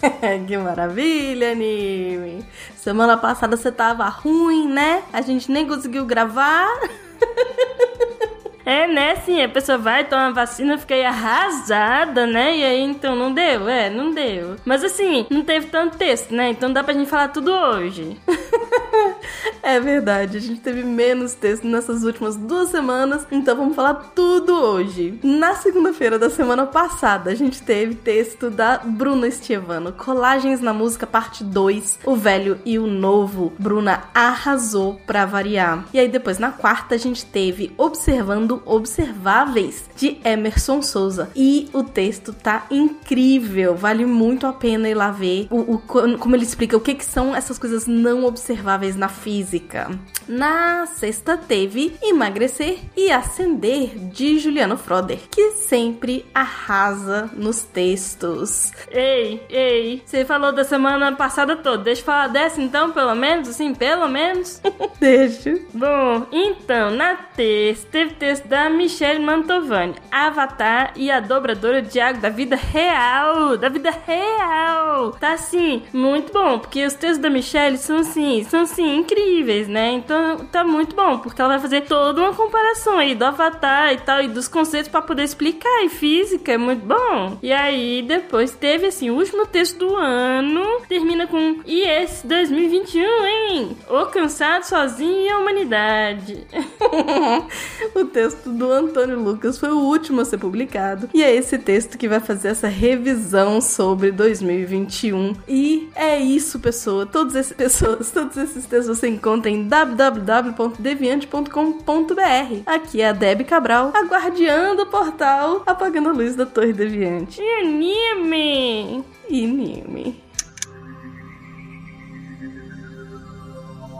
que 0.46 0.56
maravilha, 0.58 1.52
anime! 1.52 2.44
Semana 2.76 3.16
passada 3.16 3.56
você 3.56 3.72
tava 3.72 4.06
ruim, 4.08 4.68
né? 4.68 5.02
A 5.12 5.22
gente 5.22 5.50
nem 5.50 5.66
conseguiu 5.66 6.04
gravar. 6.04 6.68
É, 8.64 8.86
né? 8.86 9.16
Sim, 9.16 9.42
a 9.42 9.48
pessoa 9.48 9.76
vai 9.76 10.04
tomar 10.04 10.32
vacina, 10.32 10.78
fiquei 10.78 11.04
arrasada, 11.04 12.26
né? 12.26 12.56
E 12.56 12.64
aí, 12.64 12.80
então, 12.80 13.14
não 13.14 13.32
deu? 13.32 13.68
É, 13.68 13.90
não 13.90 14.12
deu. 14.12 14.56
Mas 14.64 14.82
assim, 14.82 15.26
não 15.30 15.44
teve 15.44 15.66
tanto 15.66 15.98
texto, 15.98 16.34
né? 16.34 16.50
Então 16.50 16.72
dá 16.72 16.82
pra 16.82 16.94
gente 16.94 17.08
falar 17.10 17.28
tudo 17.28 17.52
hoje. 17.52 18.18
é 19.62 19.78
verdade, 19.78 20.38
a 20.38 20.40
gente 20.40 20.60
teve 20.60 20.82
menos 20.82 21.34
texto 21.34 21.66
nessas 21.66 22.04
últimas 22.04 22.36
duas 22.36 22.70
semanas, 22.70 23.26
então 23.30 23.56
vamos 23.56 23.76
falar 23.76 23.94
tudo 24.14 24.54
hoje. 24.54 25.18
Na 25.22 25.54
segunda-feira 25.54 26.18
da 26.18 26.30
semana 26.30 26.66
passada, 26.66 27.30
a 27.30 27.34
gente 27.34 27.62
teve 27.62 27.94
texto 27.94 28.50
da 28.50 28.78
Bruna 28.78 29.26
Estevano, 29.26 29.92
Colagens 29.92 30.60
na 30.60 30.72
Música, 30.72 31.06
parte 31.06 31.44
2, 31.44 32.00
O 32.04 32.16
Velho 32.16 32.58
e 32.64 32.78
o 32.78 32.86
Novo. 32.86 33.52
Bruna 33.58 34.04
arrasou 34.14 35.00
pra 35.06 35.26
variar. 35.26 35.84
E 35.92 35.98
aí, 35.98 36.08
depois, 36.08 36.38
na 36.38 36.50
quarta, 36.50 36.94
a 36.94 36.98
gente 36.98 37.24
teve 37.26 37.72
Observando 37.76 38.53
Observáveis 38.64 39.84
de 39.96 40.18
Emerson 40.24 40.82
Souza. 40.82 41.30
E 41.34 41.68
o 41.72 41.82
texto 41.82 42.32
tá 42.32 42.66
incrível, 42.70 43.74
vale 43.74 44.04
muito 44.04 44.46
a 44.46 44.52
pena 44.52 44.88
ir 44.88 44.94
lá 44.94 45.10
ver 45.10 45.46
o, 45.50 45.74
o 45.74 45.78
como 46.18 46.36
ele 46.36 46.44
explica 46.44 46.76
o 46.76 46.80
que, 46.80 46.94
que 46.94 47.04
são 47.04 47.34
essas 47.34 47.58
coisas 47.58 47.86
não 47.86 48.24
observáveis 48.24 48.96
na 48.96 49.08
física. 49.08 49.90
Na 50.26 50.86
sexta 50.86 51.36
teve 51.36 51.96
Emagrecer 52.02 52.78
e 52.96 53.10
Ascender 53.10 53.90
de 54.10 54.38
Juliano 54.38 54.76
Froder, 54.76 55.18
que 55.30 55.52
sempre 55.52 56.24
arrasa 56.34 57.30
nos 57.34 57.62
textos. 57.62 58.72
Ei, 58.90 59.42
ei, 59.50 60.02
você 60.04 60.24
falou 60.24 60.52
da 60.52 60.64
semana 60.64 61.12
passada 61.14 61.56
toda, 61.56 61.84
deixa 61.84 62.00
eu 62.00 62.06
falar 62.06 62.28
dessa 62.28 62.60
então, 62.60 62.90
pelo 62.92 63.14
menos, 63.14 63.48
assim, 63.48 63.74
pelo 63.74 64.08
menos. 64.08 64.60
deixa. 64.98 65.58
Bom, 65.72 66.26
então, 66.32 66.90
na 66.90 67.14
terça 67.16 67.86
teve 67.90 68.14
texto 68.14 68.43
da 68.46 68.68
Michelle 68.68 69.20
Mantovani, 69.20 69.94
Avatar 70.10 70.92
e 70.96 71.10
a 71.10 71.20
dobradora 71.20 71.80
de 71.82 72.00
água 72.00 72.20
da 72.20 72.28
vida 72.28 72.56
real, 72.56 73.56
da 73.56 73.68
vida 73.68 73.90
real. 74.06 75.12
Tá 75.12 75.32
assim, 75.32 75.82
muito 75.92 76.32
bom, 76.32 76.58
porque 76.58 76.84
os 76.84 76.94
textos 76.94 77.18
da 77.18 77.30
Michelle 77.30 77.78
são 77.78 77.98
assim, 77.98 78.44
são 78.44 78.62
assim 78.62 78.96
incríveis, 78.96 79.68
né? 79.68 79.92
Então 79.92 80.38
tá 80.50 80.64
muito 80.64 80.94
bom, 80.94 81.18
porque 81.18 81.40
ela 81.40 81.50
vai 81.50 81.60
fazer 81.60 81.82
toda 81.82 82.20
uma 82.20 82.34
comparação 82.34 82.98
aí 82.98 83.14
do 83.14 83.24
Avatar 83.24 83.92
e 83.92 83.98
tal 83.98 84.22
e 84.22 84.28
dos 84.28 84.48
conceitos 84.48 84.90
para 84.90 85.02
poder 85.02 85.24
explicar 85.24 85.84
e 85.84 85.88
física, 85.88 86.52
é 86.52 86.58
muito 86.58 86.84
bom. 86.84 87.38
E 87.42 87.52
aí 87.52 88.02
depois 88.02 88.52
teve 88.52 88.86
assim, 88.86 89.10
o 89.10 89.16
último 89.16 89.46
texto 89.46 89.78
do 89.78 89.96
ano, 89.96 90.80
termina 90.88 91.26
com 91.26 91.60
e 91.66 91.82
esse 91.82 92.26
2021, 92.26 93.26
hein? 93.26 93.76
O 93.88 94.06
cansado 94.06 94.64
sozinho 94.64 95.26
e 95.26 95.28
a 95.28 95.38
humanidade. 95.38 96.46
o 97.94 98.04
texto 98.06 98.33
texto 98.34 98.50
do 98.50 98.72
Antônio 98.72 99.20
Lucas 99.20 99.58
foi 99.58 99.70
o 99.70 99.78
último 99.78 100.20
a 100.20 100.24
ser 100.24 100.38
publicado. 100.38 101.08
E 101.14 101.22
é 101.22 101.32
esse 101.34 101.56
texto 101.56 101.96
que 101.96 102.08
vai 102.08 102.18
fazer 102.20 102.48
essa 102.48 102.68
revisão 102.68 103.60
sobre 103.60 104.10
2021. 104.10 105.36
E 105.46 105.88
é 105.94 106.18
isso, 106.18 106.58
pessoa. 106.58 107.06
Todas 107.06 107.36
essas 107.36 107.52
pessoas, 107.56 108.10
todos 108.10 108.36
esses 108.36 108.66
textos 108.66 108.98
você 108.98 109.06
encontra 109.08 109.48
em 109.50 109.68
www.deviante.com.br. 109.68 112.62
Aqui 112.66 113.00
é 113.00 113.08
a 113.08 113.12
Deb 113.12 113.44
Cabral, 113.44 113.92
a 113.94 114.02
guardiã 114.02 114.74
do 114.74 114.86
portal, 114.86 115.62
apagando 115.64 116.08
a 116.08 116.12
luz 116.12 116.34
da 116.34 116.44
Torre 116.44 116.72
Deviante. 116.72 117.40
E 117.40 117.60
anime! 117.60 119.04
E 119.28 119.44
anime. 119.44 120.24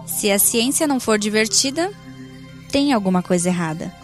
Se 0.07 0.31
a 0.31 0.39
ciência 0.39 0.87
não 0.87 1.01
for 1.01 1.19
divertida, 1.19 1.91
tem 2.71 2.93
alguma 2.93 3.23
coisa 3.23 3.49
errada 3.49 4.04